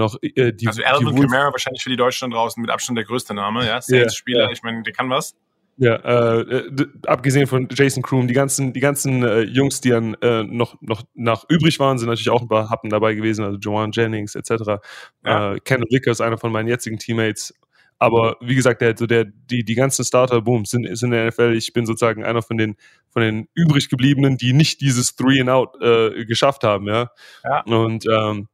auch 0.00 0.16
äh, 0.22 0.52
die. 0.52 0.66
Also 0.66 0.82
Alvin 0.84 1.16
die 1.16 1.22
Kamara 1.22 1.50
wahrscheinlich 1.52 1.82
für 1.82 1.90
die 1.90 1.96
Deutschen 1.96 2.30
draußen 2.30 2.60
mit 2.60 2.70
Abstand 2.70 2.98
der 2.98 3.04
größte 3.04 3.34
Name, 3.34 3.66
ja. 3.66 3.80
Saints-Spieler, 3.80 4.44
yeah. 4.44 4.52
ich 4.52 4.62
meine, 4.62 4.82
der 4.82 4.92
kann 4.92 5.10
was. 5.10 5.34
Ja, 5.80 5.94
äh, 5.94 6.64
abgesehen 7.06 7.46
von 7.46 7.68
Jason 7.70 8.02
Kroom, 8.02 8.26
die 8.26 8.34
ganzen, 8.34 8.72
die 8.72 8.80
ganzen 8.80 9.22
äh, 9.22 9.42
Jungs, 9.42 9.80
die 9.80 9.90
dann 9.90 10.14
äh, 10.14 10.42
noch, 10.42 10.76
noch 10.80 11.04
nach 11.14 11.44
übrig 11.48 11.78
waren, 11.78 11.98
sind 11.98 12.08
natürlich 12.08 12.30
auch 12.30 12.42
ein 12.42 12.48
paar 12.48 12.68
Happen 12.68 12.90
dabei 12.90 13.14
gewesen, 13.14 13.44
also 13.44 13.58
Joanne 13.58 13.92
Jennings 13.94 14.34
etc. 14.34 14.80
Ja. 15.24 15.54
Äh, 15.54 15.60
Ken 15.60 15.84
Vickers, 15.88 16.20
einer 16.20 16.36
von 16.36 16.50
meinen 16.50 16.66
jetzigen 16.66 16.98
Teammates. 16.98 17.54
Aber 18.00 18.36
wie 18.40 18.56
gesagt, 18.56 18.80
der, 18.80 18.96
so 18.96 19.06
der, 19.06 19.24
die, 19.24 19.64
die 19.64 19.74
ganzen 19.76 20.04
Starter, 20.04 20.42
boom, 20.42 20.64
sind, 20.64 20.84
sind 20.96 21.12
in 21.12 21.18
der 21.18 21.28
NFL. 21.28 21.54
Ich 21.56 21.72
bin 21.72 21.86
sozusagen 21.86 22.24
einer 22.24 22.42
von 22.42 22.56
den, 22.56 22.76
von 23.10 23.22
den 23.22 23.48
übrig 23.54 23.88
gebliebenen, 23.88 24.36
die 24.36 24.52
nicht 24.52 24.80
dieses 24.80 25.14
Three 25.14 25.40
and 25.40 25.50
Out 25.50 25.80
äh, 25.80 26.24
geschafft 26.24 26.64
haben, 26.64 26.88
ja. 26.88 27.10
ja. 27.44 27.62
Und 27.62 28.04
ähm, 28.06 28.48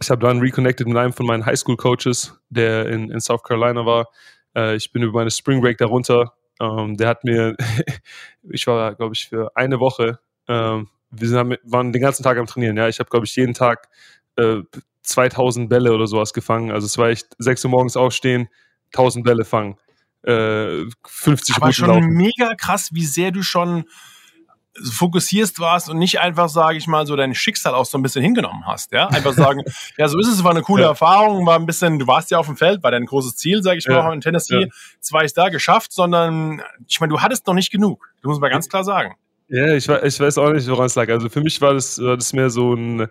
ich 0.00 0.10
habe 0.10 0.26
dann 0.26 0.40
reconnected 0.40 0.86
mit 0.86 0.96
einem 0.96 1.12
von 1.12 1.26
meinen 1.26 1.46
Highschool-Coaches, 1.46 2.38
der 2.48 2.88
in, 2.88 3.10
in 3.10 3.20
South 3.20 3.42
Carolina 3.42 3.86
war. 3.86 4.08
Äh, 4.56 4.76
ich 4.76 4.92
bin 4.92 5.02
über 5.02 5.20
meine 5.20 5.30
Spring 5.30 5.60
Break 5.60 5.78
darunter. 5.78 6.34
Ähm, 6.60 6.96
der 6.96 7.08
hat 7.08 7.24
mir, 7.24 7.56
ich 8.42 8.66
war, 8.66 8.94
glaube 8.94 9.14
ich, 9.14 9.28
für 9.28 9.56
eine 9.56 9.80
Woche, 9.80 10.18
ähm, 10.48 10.88
wir 11.10 11.28
sind, 11.28 11.58
waren 11.64 11.92
den 11.92 12.02
ganzen 12.02 12.22
Tag 12.22 12.38
am 12.38 12.46
Trainieren. 12.46 12.76
Ja, 12.76 12.88
ich 12.88 12.98
habe, 12.98 13.08
glaube 13.08 13.26
ich, 13.26 13.36
jeden 13.36 13.54
Tag 13.54 13.88
äh, 14.36 14.62
2000 15.02 15.68
Bälle 15.68 15.92
oder 15.92 16.06
sowas 16.06 16.32
gefangen. 16.32 16.72
Also 16.72 16.86
es 16.86 16.98
war 16.98 17.08
echt 17.08 17.28
6 17.38 17.64
Uhr 17.64 17.70
morgens 17.70 17.96
aufstehen, 17.96 18.48
1000 18.92 19.24
Bälle 19.24 19.44
fangen. 19.44 19.76
Äh, 20.22 20.86
50 21.06 21.56
Aber 21.56 21.72
schon 21.72 21.88
laufen. 21.88 22.08
mega 22.08 22.54
krass, 22.54 22.90
wie 22.92 23.04
sehr 23.04 23.30
du 23.30 23.42
schon 23.42 23.84
fokussierst 24.82 25.60
warst 25.60 25.88
und 25.88 25.98
nicht 25.98 26.20
einfach, 26.20 26.48
sage 26.48 26.76
ich 26.76 26.86
mal, 26.86 27.06
so 27.06 27.16
dein 27.16 27.34
Schicksal 27.34 27.74
auch 27.74 27.84
so 27.84 27.96
ein 27.96 28.02
bisschen 28.02 28.22
hingenommen 28.22 28.66
hast. 28.66 28.92
Ja, 28.92 29.08
einfach 29.08 29.32
sagen, 29.32 29.62
ja, 29.98 30.08
so 30.08 30.18
ist 30.18 30.28
es, 30.28 30.42
war 30.42 30.50
eine 30.50 30.62
coole 30.62 30.82
ja. 30.82 30.88
Erfahrung, 30.88 31.46
war 31.46 31.58
ein 31.58 31.66
bisschen, 31.66 31.98
du 31.98 32.06
warst 32.06 32.30
ja 32.30 32.38
auf 32.38 32.46
dem 32.46 32.56
Feld, 32.56 32.82
war 32.82 32.90
dein 32.90 33.06
großes 33.06 33.36
Ziel, 33.36 33.62
sage 33.62 33.78
ich 33.78 33.88
mal, 33.88 34.00
auch 34.00 34.12
in 34.12 34.20
Tennessee, 34.20 34.62
ja. 34.62 34.68
zwar 35.00 35.24
ist 35.24 35.38
da 35.38 35.48
geschafft, 35.48 35.92
sondern 35.92 36.62
ich 36.88 37.00
meine, 37.00 37.12
du 37.12 37.20
hattest 37.20 37.46
noch 37.46 37.54
nicht 37.54 37.70
genug. 37.70 38.08
Du 38.22 38.28
musst 38.28 38.40
mal 38.40 38.50
ganz 38.50 38.68
klar 38.68 38.84
sagen. 38.84 39.14
Ja, 39.48 39.74
ich, 39.74 39.88
ich 39.88 40.20
weiß 40.20 40.38
auch 40.38 40.50
nicht, 40.50 40.68
woran 40.68 40.86
es 40.86 40.94
lag. 40.94 41.08
Also 41.10 41.28
für 41.28 41.42
mich 41.42 41.60
war 41.60 41.74
das, 41.74 42.00
war 42.00 42.16
das 42.16 42.32
mehr 42.32 42.48
so 42.48 42.74
ein 42.74 43.06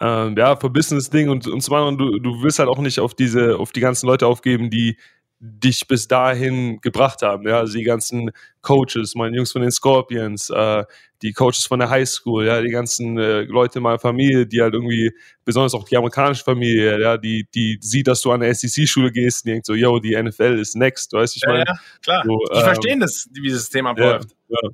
ähm, 0.00 0.36
ja, 0.36 0.54
Business-Ding 0.54 1.30
und, 1.30 1.46
und 1.46 1.60
zum 1.62 1.74
anderen, 1.74 1.98
du, 1.98 2.18
du 2.18 2.42
willst 2.42 2.58
halt 2.58 2.68
auch 2.68 2.78
nicht 2.78 3.00
auf 3.00 3.14
diese, 3.14 3.58
auf 3.58 3.72
die 3.72 3.80
ganzen 3.80 4.06
Leute 4.06 4.26
aufgeben, 4.26 4.70
die 4.70 4.98
dich 5.40 5.86
bis 5.86 6.08
dahin 6.08 6.80
gebracht 6.80 7.22
haben. 7.22 7.46
Ja, 7.46 7.58
also 7.58 7.78
die 7.78 7.84
ganzen 7.84 8.30
Coaches, 8.60 9.14
meine 9.14 9.36
Jungs 9.36 9.52
von 9.52 9.62
den 9.62 9.70
Scorpions, 9.70 10.50
äh, 10.50 10.84
die 11.22 11.32
Coaches 11.32 11.66
von 11.66 11.80
der 11.80 11.90
High 11.90 12.08
School, 12.08 12.46
ja, 12.46 12.60
die 12.60 12.70
ganzen 12.70 13.18
äh, 13.18 13.42
Leute 13.42 13.78
in 13.78 13.82
meiner 13.82 13.98
Familie, 13.98 14.46
die 14.46 14.62
halt 14.62 14.74
irgendwie, 14.74 15.12
besonders 15.44 15.74
auch 15.74 15.84
die 15.84 15.96
amerikanische 15.96 16.44
Familie, 16.44 17.00
ja, 17.00 17.16
die, 17.16 17.48
die 17.54 17.78
sieht, 17.80 18.06
dass 18.06 18.20
du 18.20 18.30
an 18.30 18.42
eine 18.42 18.54
SEC-Schule 18.54 19.10
gehst 19.10 19.44
und 19.44 19.50
denkt 19.50 19.66
so, 19.66 19.74
yo, 19.74 19.98
die 19.98 20.20
NFL 20.20 20.58
ist 20.58 20.76
next, 20.76 21.12
weißt 21.12 21.34
du, 21.34 21.38
ich 21.38 21.46
meine. 21.46 21.60
Ja, 21.60 21.64
ja, 21.66 21.78
klar. 22.02 22.22
So, 22.24 22.38
die 22.52 22.58
ähm, 22.58 22.64
verstehen 22.64 23.00
das, 23.00 23.28
wie 23.32 23.42
dieses 23.42 23.62
System 23.62 23.86
abläuft. 23.86 24.30
Ja, 24.48 24.58
ja. 24.62 24.70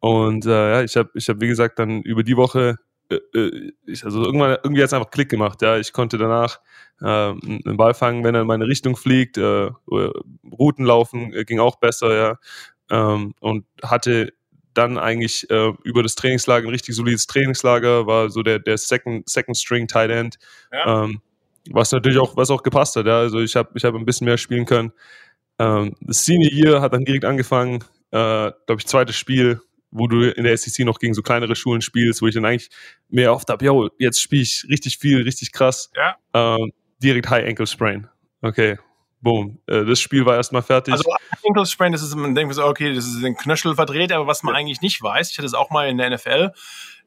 Und 0.00 0.46
äh, 0.46 0.50
ja, 0.50 0.82
ich 0.82 0.96
habe, 0.96 1.10
ich 1.14 1.28
hab, 1.28 1.40
wie 1.40 1.48
gesagt, 1.48 1.78
dann 1.78 2.02
über 2.02 2.22
die 2.22 2.36
Woche 2.36 2.76
äh, 3.08 3.20
äh, 3.34 3.72
ich, 3.86 4.04
also 4.04 4.24
irgendwann 4.24 4.58
irgendwie 4.62 4.82
hat 4.82 4.88
es 4.88 4.92
einfach 4.92 5.10
Klick 5.10 5.28
gemacht. 5.28 5.62
Ja, 5.62 5.78
ich 5.78 5.92
konnte 5.92 6.18
danach 6.18 6.60
äh, 7.00 7.06
einen 7.06 7.76
Ball 7.76 7.94
fangen, 7.94 8.24
wenn 8.24 8.34
er 8.34 8.42
in 8.42 8.46
meine 8.46 8.66
Richtung 8.66 8.96
fliegt. 8.96 9.38
Äh, 9.38 9.70
Routen 9.88 10.84
laufen 10.84 11.32
äh, 11.32 11.44
ging 11.44 11.60
auch 11.60 11.76
besser. 11.76 12.14
Ja, 12.14 12.38
ähm, 12.90 13.34
und 13.40 13.64
hatte 13.82 14.32
dann 14.76 14.98
eigentlich 14.98 15.48
äh, 15.50 15.72
über 15.84 16.02
das 16.02 16.14
Trainingslager 16.14 16.66
ein 16.66 16.70
richtig 16.70 16.94
solides 16.94 17.26
Trainingslager. 17.26 18.06
War 18.06 18.30
so 18.30 18.42
der 18.42 18.58
der 18.58 18.78
Second 18.78 19.28
Second 19.28 19.56
String 19.56 19.88
Tight 19.88 20.10
End. 20.10 20.38
Ja. 20.72 21.04
Ähm, 21.04 21.20
was 21.70 21.92
natürlich 21.92 22.18
auch 22.18 22.36
was 22.36 22.50
auch 22.50 22.62
gepasst 22.62 22.96
hat. 22.96 23.06
Ja, 23.06 23.18
also 23.18 23.40
ich 23.40 23.56
habe 23.56 23.70
ich 23.74 23.84
habe 23.84 23.98
ein 23.98 24.04
bisschen 24.04 24.26
mehr 24.26 24.38
spielen 24.38 24.66
können. 24.66 24.92
Ähm, 25.58 25.94
das 26.00 26.24
Senior 26.24 26.52
Year 26.52 26.80
hat 26.80 26.92
dann 26.92 27.04
direkt 27.04 27.24
angefangen. 27.24 27.84
Äh, 28.10 28.52
Glaube 28.66 28.78
ich 28.78 28.86
zweites 28.86 29.16
Spiel 29.16 29.60
wo 29.90 30.06
du 30.06 30.30
in 30.30 30.44
der 30.44 30.56
SEC 30.56 30.84
noch 30.84 30.98
gegen 30.98 31.14
so 31.14 31.22
kleinere 31.22 31.56
Schulen 31.56 31.80
spielst, 31.80 32.22
wo 32.22 32.26
ich 32.26 32.34
dann 32.34 32.44
eigentlich 32.44 32.70
mehr 33.08 33.32
oft 33.32 33.48
habe, 33.48 33.64
yo, 33.64 33.88
jetzt 33.98 34.20
spiele 34.20 34.42
ich 34.42 34.66
richtig 34.68 34.98
viel, 34.98 35.22
richtig 35.22 35.52
krass. 35.52 35.90
Ja. 35.96 36.16
Ähm, 36.34 36.72
direkt 37.02 37.30
High 37.30 37.46
Ankle 37.46 37.66
Sprain. 37.66 38.08
Okay, 38.42 38.78
boom. 39.20 39.58
Äh, 39.66 39.84
das 39.84 40.00
Spiel 40.00 40.26
war 40.26 40.36
erstmal 40.36 40.62
fertig. 40.62 40.92
Also 40.92 41.10
Ankle 41.46 41.66
Sprain, 41.66 41.92
das 41.92 42.02
ist, 42.02 42.14
man 42.14 42.34
denkt 42.34 42.54
so, 42.54 42.64
okay, 42.64 42.94
das 42.94 43.06
ist 43.06 43.22
den 43.22 43.36
Knöchel 43.36 43.74
verdreht, 43.74 44.12
aber 44.12 44.26
was 44.26 44.42
man 44.42 44.54
eigentlich 44.54 44.80
nicht 44.80 45.02
weiß, 45.02 45.30
ich 45.30 45.38
hatte 45.38 45.46
es 45.46 45.54
auch 45.54 45.70
mal 45.70 45.88
in 45.88 45.98
der 45.98 46.10
NFL, 46.10 46.52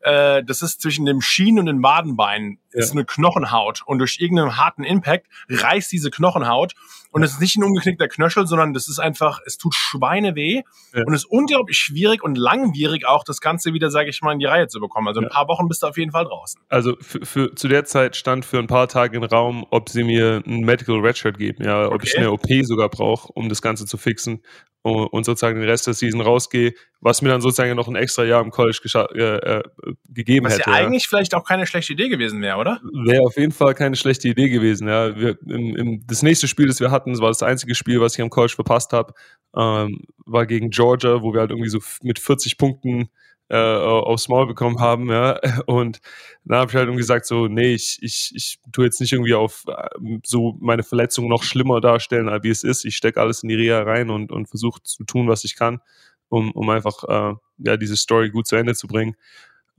äh, 0.02 0.44
das 0.44 0.62
ist 0.62 0.82
zwischen 0.82 1.06
dem 1.06 1.22
Schienen 1.22 1.60
und 1.60 1.66
den 1.68 1.84
Wadenbeinen, 1.84 2.60
ja. 2.74 2.80
ist 2.80 2.92
eine 2.92 3.06
Knochenhaut 3.06 3.82
und 3.86 4.00
durch 4.00 4.18
irgendeinen 4.20 4.58
harten 4.58 4.84
Impact 4.84 5.28
reißt 5.50 5.92
diese 5.92 6.12
Knochenhaut 6.12 6.74
und 7.12 7.24
es 7.24 7.32
ist 7.32 7.42
nicht 7.42 7.58
ein 7.58 7.64
umgeknickter 7.64 8.08
Knöchel, 8.08 8.46
sondern 8.46 8.74
das 8.74 8.88
ist 8.88 9.00
einfach, 9.00 9.40
es 9.46 9.58
tut 9.58 9.74
Schweine 9.74 10.36
weh 10.36 10.62
ja. 10.94 11.04
und 11.06 11.14
es 11.14 11.24
ist 11.24 11.32
unglaublich 11.32 11.78
schwierig 11.78 12.24
und 12.24 12.38
langwierig 12.38 13.08
auch 13.08 13.24
das 13.24 13.42
Ganze 13.42 13.74
wieder, 13.74 13.90
sage 13.90 14.10
ich 14.10 14.22
mal, 14.22 14.34
in 14.34 14.40
die 14.40 14.46
Reihe 14.46 14.68
zu 14.68 14.80
bekommen. 14.80 15.08
Also 15.08 15.22
ein 15.22 15.30
paar 15.30 15.48
Wochen 15.48 15.68
bist 15.68 15.82
du 15.82 15.88
auf 15.88 15.98
jeden 15.98 16.12
Fall 16.12 16.26
draußen. 16.26 16.62
Also 16.70 16.96
für, 17.02 17.26
für, 17.26 17.56
zu 17.56 17.68
der 17.68 17.86
Zeit 17.86 18.16
stand 18.16 18.46
für 18.46 18.60
ein 18.60 18.68
paar 18.68 18.88
Tage 18.88 19.18
im 19.18 19.24
Raum, 19.24 19.66
ob 19.72 19.90
sie 19.90 20.04
mir 20.04 20.44
ein 20.46 20.62
Medical 20.62 21.00
Redshirt 21.00 21.38
geben, 21.38 21.64
ja, 21.64 21.88
ob 21.88 21.96
okay. 21.96 22.08
ich 22.08 22.18
eine 22.18 22.32
OP 22.32 22.48
sogar 22.64 22.90
brauche, 22.90 23.32
um 23.34 23.50
das 23.50 23.62
Ganze 23.62 23.86
zu 23.86 23.98
fixen 23.98 24.44
und 24.82 25.26
sozusagen 25.26 25.60
den 25.60 25.70
Rest 25.70 25.88
der 25.88 25.94
Season 25.94 26.22
rausgehe, 26.22 26.74
was 27.02 27.22
mir 27.22 27.30
dann 27.30 27.42
sozusagen 27.42 27.76
noch 27.76 27.88
ein 27.88 27.96
extra 27.96 28.24
Jahr 28.24 28.42
im 28.42 28.50
College 28.50 28.80
äh, 29.14 29.20
äh, 29.20 29.64
gegeben 30.08 30.46
was 30.46 30.54
hätte. 30.54 30.70
Was 30.70 30.78
ja 30.78 30.86
eigentlich 30.86 31.08
vielleicht 31.08 31.36
auch 31.36 31.44
keine 31.44 31.68
schlechte 31.68 31.94
Idee 31.94 32.10
gewesen 32.10 32.42
wäre, 32.42 32.58
oder? 32.58 32.80
Wäre 33.06 33.24
auf 33.24 33.38
jeden 33.38 33.52
Fall 33.52 33.74
keine 33.74 33.96
schlechte 33.96 34.30
Idee 34.30 34.50
gewesen. 34.50 34.88
Ja. 34.88 35.16
Wir, 35.18 35.38
im, 35.46 35.76
im, 35.76 36.08
das 36.08 36.24
nächste 36.24 36.48
Spiel, 36.48 36.68
das 36.68 36.80
wir 36.80 36.92
hatten, 36.92 37.12
das 37.12 37.22
war 37.22 37.30
das 37.30 37.44
einzige 37.44 37.76
Spiel, 37.76 38.00
was 38.00 38.16
ich 38.16 38.22
am 38.22 38.30
College 38.30 38.54
verpasst 38.56 38.94
habe, 38.94 39.14
ähm, 39.56 40.04
war 40.26 40.46
gegen 40.46 40.70
Georgia, 40.70 41.22
wo 41.22 41.34
wir 41.34 41.42
halt 41.42 41.52
irgendwie 41.52 41.70
so 41.70 41.80
mit 42.02 42.20
40 42.20 42.58
Punkten 42.58 43.10
äh, 43.50 43.58
aufs 43.58 44.30
Maul 44.30 44.48
bekommen 44.48 44.80
haben, 44.80 45.10
ja. 45.10 45.40
Und 45.66 46.00
dann 46.46 46.60
habe 46.60 46.72
ich 46.72 46.76
halt 46.76 46.96
gesagt, 46.96 47.26
so, 47.26 47.48
nee, 47.48 47.74
ich, 47.74 47.98
ich, 48.02 48.32
ich 48.36 48.60
tue 48.72 48.86
jetzt 48.86 49.02
nicht 49.02 49.12
irgendwie 49.12 49.34
auf 49.34 49.64
äh, 49.68 50.20
so 50.24 50.56
meine 50.60 50.84
Verletzung 50.84 51.28
noch 51.28 51.44
schlimmer 51.44 51.82
darstellen, 51.82 52.28
wie 52.44 52.50
es 52.50 52.64
ist. 52.64 52.86
Ich 52.86 52.96
stecke 52.96 53.20
alles 53.20 53.44
in 53.44 53.50
die 53.50 53.56
Reha 53.56 53.82
rein 53.82 54.10
und, 54.10 54.32
und 54.32 54.48
versuche 54.48 54.82
zu 54.84 55.04
tun, 55.04 55.28
was 55.28 55.44
ich 55.44 55.56
kann, 55.56 55.82
um, 56.30 56.52
um 56.52 56.70
einfach 56.70 57.04
äh, 57.04 57.36
ja, 57.58 57.78
diese 57.78 57.98
Story 57.98 58.30
gut 58.30 58.48
zu 58.48 58.56
Ende 58.56 58.76
zu 58.76 58.88
bringen. 58.88 59.16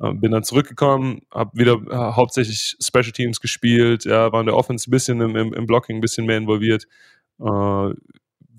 Äh, 0.00 0.14
bin 0.14 0.32
dann 0.32 0.44
zurückgekommen, 0.44 1.22
habe 1.32 1.50
wieder 1.54 1.74
äh, 1.90 2.12
hauptsächlich 2.14 2.76
Special 2.82 3.12
Teams 3.12 3.40
gespielt, 3.40 4.04
ja, 4.04 4.32
war 4.32 4.40
in 4.40 4.46
der 4.46 4.56
Offense 4.56 4.88
ein 4.88 4.92
bisschen 4.92 5.20
im, 5.20 5.36
im, 5.36 5.52
im 5.54 5.66
Blocking 5.66 5.98
ein 5.98 6.00
bisschen 6.00 6.26
mehr 6.26 6.38
involviert. 6.38 6.86
Äh, 7.38 7.90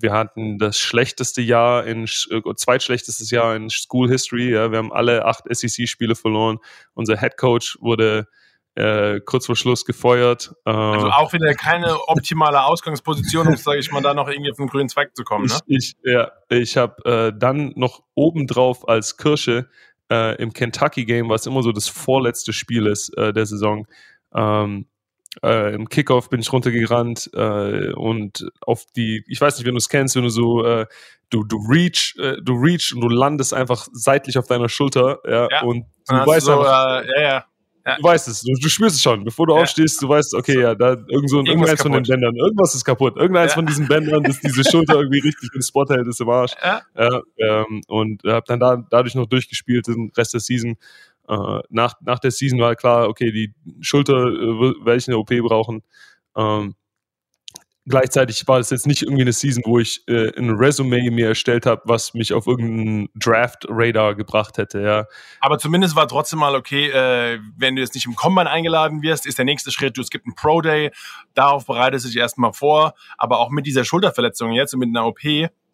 wir 0.02 0.12
hatten 0.12 0.58
das 0.58 0.78
schlechteste 0.78 1.40
Jahr 1.40 1.84
in 1.86 2.04
äh, 2.04 2.54
zweitschlechtestes 2.54 3.30
Jahr 3.30 3.56
in 3.56 3.70
School 3.70 4.08
History. 4.08 4.52
Ja, 4.52 4.70
wir 4.70 4.78
haben 4.78 4.92
alle 4.92 5.24
acht 5.24 5.44
SEC-Spiele 5.48 6.14
verloren. 6.14 6.58
Unser 6.94 7.18
Head 7.18 7.36
Coach 7.36 7.78
wurde 7.80 8.26
äh, 8.74 9.20
kurz 9.20 9.46
vor 9.46 9.56
Schluss 9.56 9.84
gefeuert. 9.84 10.54
Äh, 10.64 10.70
also 10.70 11.10
auch 11.10 11.32
wieder 11.32 11.54
keine 11.54 12.08
optimale 12.08 12.64
Ausgangsposition, 12.64 13.48
um, 13.48 13.56
sage 13.56 13.80
ich 13.80 13.92
mal, 13.92 14.02
da 14.02 14.14
noch 14.14 14.28
irgendwie 14.28 14.50
auf 14.50 14.56
den 14.56 14.68
grünen 14.68 14.88
Zweig 14.88 15.14
zu 15.14 15.24
kommen. 15.24 15.46
Ne? 15.46 15.58
Ich, 15.66 15.96
ich, 16.02 16.10
ja, 16.10 16.30
ich 16.48 16.76
habe 16.76 17.04
äh, 17.04 17.38
dann 17.38 17.72
noch 17.76 18.02
obendrauf 18.14 18.88
als 18.88 19.16
Kirsche 19.16 19.68
äh, 20.10 20.36
im 20.36 20.52
Kentucky-Game, 20.52 21.28
was 21.28 21.46
immer 21.46 21.62
so 21.62 21.72
das 21.72 21.88
vorletzte 21.88 22.52
Spiel 22.52 22.86
ist 22.86 23.16
äh, 23.16 23.32
der 23.32 23.46
Saison, 23.46 23.86
ähm, 24.34 24.86
äh, 25.42 25.74
im 25.74 25.88
Kickoff 25.88 26.28
bin 26.30 26.40
ich 26.40 26.52
runtergerannt 26.52 27.30
äh, 27.34 27.92
und 27.92 28.46
auf 28.60 28.84
die, 28.96 29.24
ich 29.28 29.40
weiß 29.40 29.56
nicht, 29.58 29.66
wenn 29.66 29.74
du 29.74 29.78
es 29.78 29.88
kennst, 29.88 30.14
wenn 30.16 30.24
du 30.24 30.28
so, 30.28 30.64
äh, 30.64 30.86
du, 31.30 31.44
du 31.44 31.56
reach, 31.68 32.14
äh, 32.18 32.36
du 32.42 32.54
reach 32.54 32.92
und 32.94 33.00
du 33.00 33.08
landest 33.08 33.54
einfach 33.54 33.88
seitlich 33.92 34.36
auf 34.38 34.46
deiner 34.46 34.68
Schulter, 34.68 35.18
ja, 35.26 35.48
Ja. 35.50 35.62
und 35.62 35.86
du 36.08 36.14
hast 36.14 36.26
weißt 36.26 36.46
so, 36.46 36.52
einfach, 36.60 37.02
äh, 37.02 37.06
ja, 37.16 37.20
ja. 37.22 37.44
Ja. 37.84 37.96
du 37.96 38.02
weißt 38.04 38.28
es, 38.28 38.42
du, 38.42 38.52
du 38.54 38.68
spürst 38.68 38.94
es 38.96 39.02
schon, 39.02 39.24
bevor 39.24 39.46
du 39.48 39.54
Ja. 39.56 39.62
aufstehst, 39.62 40.00
du 40.02 40.08
weißt, 40.08 40.34
okay, 40.34 40.60
ja, 40.60 40.74
da 40.76 40.90
irgend 41.08 41.28
so 41.30 41.38
irgendeins 41.38 41.82
von 41.82 41.90
den. 41.90 42.04
Bändern, 42.04 42.36
irgendwas 42.36 42.76
ist 42.76 42.84
kaputt, 42.84 43.16
irgendeins 43.16 43.52
Ja. 43.52 43.54
von 43.56 43.66
diesen 43.66 43.88
Bändern, 43.88 44.22
das 44.22 44.38
diese 44.38 44.62
Schulter 44.62 44.94
irgendwie 45.00 45.18
richtig 45.18 45.50
im 45.52 45.62
Spot 45.62 45.86
hält, 45.88 46.06
ist 46.06 46.20
im 46.20 46.28
Arsch. 46.28 46.52
Ja. 46.62 46.82
Ja, 46.96 47.20
ähm, 47.38 47.80
und 47.88 48.22
habe 48.24 48.44
dann 48.46 48.60
da, 48.60 48.76
dadurch 48.88 49.16
noch 49.16 49.26
durchgespielt 49.26 49.88
den 49.88 50.12
Rest 50.16 50.34
der 50.34 50.40
Season. 50.40 50.76
Äh, 51.28 51.60
nach, 51.68 51.94
nach 52.00 52.18
der 52.18 52.30
Season 52.30 52.58
war 52.58 52.74
klar, 52.74 53.08
okay, 53.08 53.30
die 53.32 53.54
Schulter 53.80 54.26
äh, 54.26 54.84
werde 54.84 54.96
ich 54.96 55.08
eine 55.08 55.18
OP 55.18 55.28
brauchen. 55.28 55.82
Ähm, 56.36 56.74
gleichzeitig 57.86 58.46
war 58.46 58.58
es 58.58 58.70
jetzt 58.70 58.86
nicht 58.86 59.02
irgendwie 59.02 59.22
eine 59.22 59.32
Season, 59.32 59.62
wo 59.66 59.78
ich 59.78 60.02
äh, 60.08 60.36
ein 60.36 60.50
Resume 60.50 61.10
mir 61.10 61.28
erstellt 61.28 61.66
habe, 61.66 61.82
was 61.84 62.14
mich 62.14 62.32
auf 62.32 62.46
irgendeinen 62.46 63.08
Draft-Radar 63.14 64.14
gebracht 64.14 64.58
hätte. 64.58 64.80
Ja, 64.82 65.06
Aber 65.40 65.58
zumindest 65.58 65.96
war 65.96 66.08
trotzdem 66.08 66.38
mal 66.38 66.54
okay, 66.54 66.90
äh, 66.90 67.40
wenn 67.56 67.76
du 67.76 67.82
jetzt 67.82 67.94
nicht 67.94 68.06
im 68.06 68.14
Combine 68.14 68.50
eingeladen 68.50 69.02
wirst, 69.02 69.26
ist 69.26 69.38
der 69.38 69.44
nächste 69.44 69.70
Schritt, 69.70 69.96
du, 69.96 70.00
es 70.00 70.10
gibt 70.10 70.26
einen 70.26 70.34
Pro 70.34 70.60
Day, 70.60 70.90
darauf 71.34 71.66
bereitest 71.66 72.04
du 72.04 72.08
dich 72.08 72.18
erstmal 72.18 72.52
vor, 72.52 72.94
aber 73.18 73.38
auch 73.38 73.50
mit 73.50 73.66
dieser 73.66 73.84
Schulterverletzung 73.84 74.52
jetzt 74.52 74.74
und 74.74 74.80
mit 74.80 74.88
einer 74.88 75.06
OP 75.06 75.20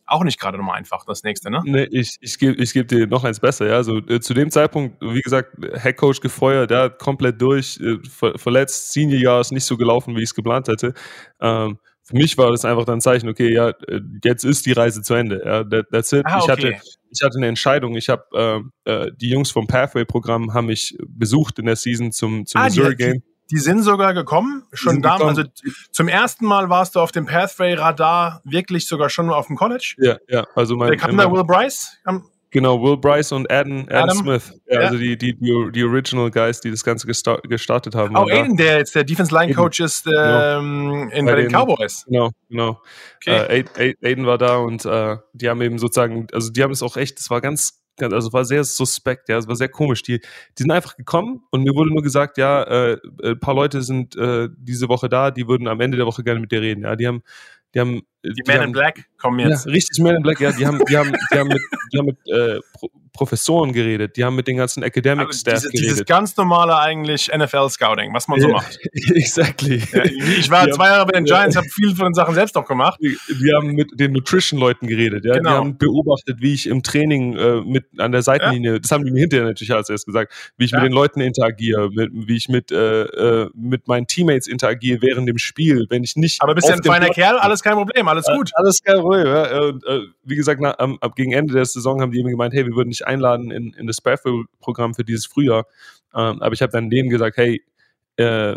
auch 0.09 0.25
nicht 0.25 0.41
gerade 0.41 0.59
nochmal 0.59 0.79
einfach, 0.79 1.05
das 1.05 1.23
nächste, 1.23 1.51
ne? 1.51 1.61
Nee, 1.65 1.89
ich, 1.91 2.17
ich 2.21 2.39
gebe 2.39 2.61
ich 2.63 2.73
geb 2.73 2.89
dir 2.89 3.07
noch 3.07 3.25
eins 3.25 3.41
besser, 3.41 3.67
ja. 3.67 3.75
Also 3.75 3.99
äh, 3.99 4.21
zu 4.21 4.35
dem 4.35 4.51
Zeitpunkt, 4.51 5.01
wie 5.03 5.21
gesagt, 5.21 5.57
Headcoach 5.75 6.21
gefeuert, 6.21 6.71
der 6.71 6.83
hat 6.83 6.99
komplett 6.99 7.41
durch, 7.41 7.79
äh, 7.81 7.99
ver 8.09 8.39
verletzt, 8.39 8.93
Senior 8.93 9.21
Jahr 9.21 9.41
ist 9.41 9.53
nicht 9.53 9.65
so 9.65 9.77
gelaufen, 9.77 10.15
wie 10.17 10.21
ich 10.23 10.31
es 10.31 10.35
geplant 10.35 10.69
hätte. 10.69 10.95
Ähm, 11.41 11.79
für 12.03 12.17
mich 12.17 12.39
war 12.39 12.51
das 12.51 12.65
einfach 12.65 12.87
dann 12.87 12.99
ein 12.99 13.01
Zeichen, 13.03 13.29
okay, 13.29 13.53
ja, 13.53 13.69
äh, 13.87 14.01
jetzt 14.25 14.45
ist 14.45 14.65
die 14.65 14.73
Reise 14.73 15.03
zu 15.03 15.13
Ende. 15.13 15.43
Ja, 15.45 15.63
that, 15.65 15.87
that's 15.93 16.11
it. 16.13 16.23
Ah, 16.25 16.39
Ich 16.43 16.49
hatte, 16.49 16.69
okay. 16.69 16.81
ich 17.11 17.23
hatte 17.23 17.37
eine 17.37 17.49
Entscheidung. 17.49 17.97
Ich 17.97 18.09
habe 18.09 18.25
ähm, 18.35 18.73
äh, 18.85 19.11
die 19.21 19.29
Jungs 19.29 19.51
vom 19.51 19.67
Pathway-Programm 19.67 20.55
haben 20.55 20.67
mich 20.69 20.97
besucht 21.07 21.59
in 21.59 21.67
der 21.67 21.77
Season 21.77 22.11
zum, 22.11 22.47
zum 22.47 22.61
Ah, 22.61 22.65
Missouri 22.65 22.97
Game. 22.97 23.13
die 23.15 23.23
sind 23.57 23.83
sogar 23.83 24.13
gekommen, 24.13 24.65
schon 24.75 24.93
sind 24.95 25.05
da, 25.07 25.17
gekommen. 25.17 25.31
also 25.39 25.45
zum 25.91 26.09
ersten 26.09 26.45
Mal 26.45 26.69
warst 26.69 26.95
du 26.97 27.01
auf 27.01 27.13
dem 27.13 27.25
Pathway-Radar, 27.25 28.43
wirklich 28.45 28.87
sogar 28.87 29.09
schon 29.09 29.31
auf 29.31 29.47
dem 29.47 29.57
College. 29.57 29.95
Ja, 29.99 30.19
ja. 30.29 30.45
Also 30.55 30.77
mein, 30.77 30.91
Wer 30.91 30.97
kam 30.99 31.17
da, 31.17 31.33
Will 31.33 31.45
Bryce? 31.45 31.97
Am- 32.05 32.25
Genau, 32.51 32.83
Will 32.83 32.97
Bryce 32.97 33.33
und 33.33 33.51
Adam, 33.53 33.85
Adam, 33.91 34.05
Adam? 34.05 34.17
Smith. 34.17 34.53
Ja, 34.67 34.81
Ja. 34.81 34.87
Also 34.87 34.97
die, 34.99 35.19
die, 35.19 35.37
die, 35.39 35.69
die 35.71 35.85
Original 35.85 36.31
Guys, 36.31 36.61
die 36.63 36.71
das 36.71 36.83
Ganze 36.83 37.07
gesta 37.07 37.37
gestartet 37.43 37.95
haben. 37.95 38.17
Oh, 38.17 38.25
da. 38.25 38.35
Aiden, 38.37 38.57
der 38.57 38.79
jetzt 38.79 38.95
der 38.95 39.05
Defense 39.05 39.35
Line 39.35 39.53
Coach 39.53 39.81
ist 39.81 40.07
ähm, 40.07 41.11
in, 41.13 41.27
bei, 41.27 41.33
Bei 41.33 41.43
den 41.43 41.51
den- 41.51 41.53
Cowboys. 41.53 42.05
Genau, 42.07 42.31
genau. 42.49 42.81
Okay. 43.17 43.37
Äh, 43.37 43.59
Aid- 43.61 43.79
Aid- 43.79 43.97
Aiden 44.03 44.25
war 44.25 44.39
da 44.39 44.57
und 44.57 44.83
äh, 44.87 45.17
die 45.35 45.51
haben 45.51 45.61
eben 45.61 45.79
sozusagen, 45.79 46.27
also 46.33 46.51
die 46.51 46.63
haben 46.63 46.71
es 46.71 46.83
auch 46.83 46.97
echt, 46.97 47.19
das 47.19 47.29
war 47.29 47.43
ganz 47.43 47.78
also 48.03 48.33
war 48.33 48.45
sehr 48.45 48.65
suspekt, 48.65 49.29
ja, 49.29 49.39
es 49.39 49.49
war 49.49 49.57
sehr 49.57 49.69
komisch. 49.69 50.03
Die, 50.03 50.19
die 50.19 50.63
sind 50.63 50.71
einfach 50.71 50.97
gekommen 50.97 51.43
und 51.51 51.63
mir 51.63 51.75
wurde 51.75 51.91
nur 51.91 52.03
gesagt, 52.03 52.39
ja, 52.39 52.63
äh, 52.63 52.99
ein 53.23 53.41
paar 53.41 53.55
Leute 53.55 53.83
sind 53.83 54.17
äh, 54.17 54.49
diese 54.57 54.89
Woche 54.89 55.09
da, 55.09 55.31
die 55.31 55.47
würden 55.49 55.69
am 55.69 55.81
Ende 55.81 55.97
der 55.97 56.07
Woche 56.07 56.23
gerne 56.23 56.41
mit 56.41 56.53
dir 56.53 56.61
reden. 56.61 56.85
Ja, 56.85 56.97
die 56.97 57.07
haben, 57.07 57.23
die 57.75 57.81
haben, 57.81 58.03
die 58.25 58.43
Men 58.47 58.57
haben, 58.57 58.65
in 58.67 58.73
Black 58.73 59.05
kommen 59.19 59.41
ja, 59.41 59.49
jetzt. 59.49 59.67
richtig 59.67 60.03
Men 60.03 60.17
in 60.17 60.23
Black, 60.23 60.41
ja, 60.41 60.53
die 60.53 60.67
haben, 60.67 60.81
die 60.89 60.97
haben, 60.97 61.13
die 61.33 61.39
haben 61.39 61.49
mit, 61.49 61.63
die 61.93 61.99
haben 61.99 62.07
mit 62.07 62.19
äh, 62.29 62.61
Professoren 63.19 63.73
geredet, 63.73 64.17
die 64.17 64.23
haben 64.25 64.37
mit 64.37 64.47
den 64.47 64.57
ganzen 64.59 64.85
Academic 64.85 65.27
Also 65.27 65.41
Staff 65.41 65.55
diese, 65.61 65.71
dieses 65.71 65.89
geredet. 65.89 66.09
ganz 66.09 66.37
normale 66.37 66.79
eigentlich 66.79 67.31
NFL-Scouting, 67.37 68.15
was 68.15 68.29
man 68.29 68.41
so 68.41 68.47
Ja. 68.47 68.55
macht. 68.55 68.79
exactly. 69.15 69.83
Ja, 69.93 70.05
ich 70.05 70.49
war 70.51 70.67
Die 70.67 70.73
zwei 70.73 70.87
Jahre 70.87 71.05
bei 71.07 71.19
den 71.19 71.27
Ja. 71.27 71.39
Giants, 71.39 71.57
habe 71.57 71.67
viel 71.69 71.97
von 71.97 72.07
den 72.07 72.15
Sachen 72.15 72.35
selbst 72.35 72.57
auch 72.57 72.65
gemacht. 72.67 72.99
Die, 73.03 73.17
die 73.43 73.53
haben 73.53 73.73
mit 73.73 73.91
den 73.99 74.13
Nutrition-Leuten 74.13 74.87
geredet, 74.87 75.25
ja. 75.25 75.35
Genau. 75.35 75.51
Die 75.51 75.57
haben 75.57 75.79
beobachtet, 75.79 76.37
wie 76.41 76.55
ich 76.55 76.69
im 76.69 76.83
Training 76.85 77.35
äh, 77.37 77.61
mit 77.63 77.87
an 77.99 78.13
der 78.13 78.23
Seitenlinie, 78.23 78.81
das 78.81 78.91
haben 78.93 79.05
die 79.05 79.11
mir 79.11 79.21
hinterher 79.21 79.47
natürlich 79.47 79.73
als 79.75 79.91
erst 79.91 80.07
gesagt, 80.07 80.33
wie 80.57 80.67
ich 80.67 80.71
Ja. 80.71 80.79
mit 80.81 80.91
den 80.91 80.95
Leuten 80.95 81.21
interagiere, 81.21 81.91
mit, 81.91 82.11
wie 82.13 82.37
ich 82.37 82.49
mit, 82.49 82.71
äh, 82.71 83.03
äh, 83.03 83.51
mit 83.55 83.89
meinen 83.89 84.07
Teammates 84.07 84.47
interagiere 84.47 85.03
während 85.03 85.29
dem 85.29 85.39
Spiel, 85.39 85.87
wenn 85.91 86.05
ich 86.05 86.15
nicht. 86.15 86.41
Aber 86.41 86.55
bist 86.55 86.69
ja 86.69 86.75
auf 86.75 86.81
ein 86.81 86.85
feiner 86.85 87.07
Platz 87.07 87.17
Kerl, 87.17 87.39
alles 87.39 87.63
kein 87.65 87.75
Problem, 87.75 88.07
alles 88.07 88.27
gut. 88.27 88.51
Alles 88.55 88.81
kein 88.85 89.01
Problem, 89.01 89.27
ja. 89.27 89.61
Und, 89.63 89.85
äh, 89.87 90.01
wie 90.25 90.37
gesagt, 90.37 90.61
na, 90.63 90.79
am, 90.79 90.99
ab 91.01 91.17
gegen 91.17 91.33
Ende 91.33 91.55
der 91.55 91.65
Saison 91.65 92.01
haben 92.01 92.13
die 92.13 92.23
mir 92.23 92.31
gemeint, 92.31 92.55
hey, 92.55 92.65
wir 92.67 92.75
würden 92.77 92.91
dich 92.91 93.07
einladen 93.09 93.51
in, 93.51 93.73
in 93.73 93.87
das 93.87 94.01
Baffle-Programm 94.01 94.95
für 94.95 95.05
dieses 95.05 95.27
Frühjahr. 95.27 95.67
Ähm, 96.15 96.41
aber 96.43 96.53
ich 96.53 96.63
habe 96.63 96.73
dann 96.73 96.91
denen 96.91 97.09
gesagt, 97.09 97.37
hey, 97.37 97.65
äh, 98.17 98.57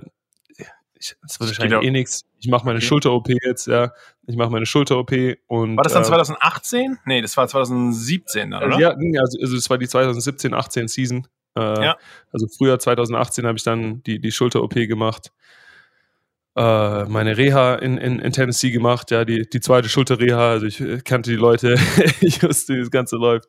ich, 1.01 1.15
das 1.23 1.39
wird 1.39 1.49
wahrscheinlich 1.49 1.79
Geht 1.79 1.87
eh 1.87 1.91
nichts. 1.91 2.25
Ich 2.39 2.47
mache 2.47 2.65
meine 2.65 2.77
Okay. 2.77 2.85
Schulter-OP 2.85 3.29
jetzt, 3.43 3.67
ja. 3.67 3.91
Ich 4.27 4.35
mache 4.35 4.51
meine 4.51 4.65
Schulter-OP 4.65 5.11
und. 5.47 5.77
War 5.77 5.83
das 5.83 5.93
dann 5.93 6.03
äh, 6.03 6.07
2018? 6.07 6.99
Nee, 7.05 7.21
das 7.21 7.35
war 7.37 7.47
2017 7.47 8.51
dann, 8.51 8.63
oder? 8.63 8.79
ja, 8.79 8.89
also, 8.91 9.39
also 9.41 9.55
es 9.55 9.69
war 9.69 9.77
die 9.77 9.87
2017-18 9.87 10.87
Season. 10.87 11.27
Äh, 11.57 11.83
Ja. 11.83 11.97
Also 12.31 12.47
früher 12.47 12.79
2018 12.79 13.45
habe 13.45 13.57
ich 13.57 13.63
dann 13.63 14.03
die, 14.03 14.19
die 14.19 14.31
Schulter-OP 14.31 14.75
gemacht. 14.75 15.31
Äh, 16.53 17.05
meine 17.05 17.37
Reha 17.37 17.75
in, 17.75 17.97
in, 17.97 18.19
in 18.19 18.33
Tennessee 18.33 18.71
gemacht, 18.71 19.09
ja, 19.11 19.23
die, 19.23 19.47
die 19.49 19.61
zweite 19.61 19.87
Schulter-Reha, 19.87 20.51
also 20.51 20.65
ich 20.65 20.81
äh, 20.81 20.99
kannte 20.99 21.29
die 21.29 21.37
Leute, 21.37 21.75
ich 22.21 22.43
wusste, 22.43 22.75
wie 22.75 22.79
das 22.79 22.91
Ganze 22.91 23.15
läuft 23.15 23.47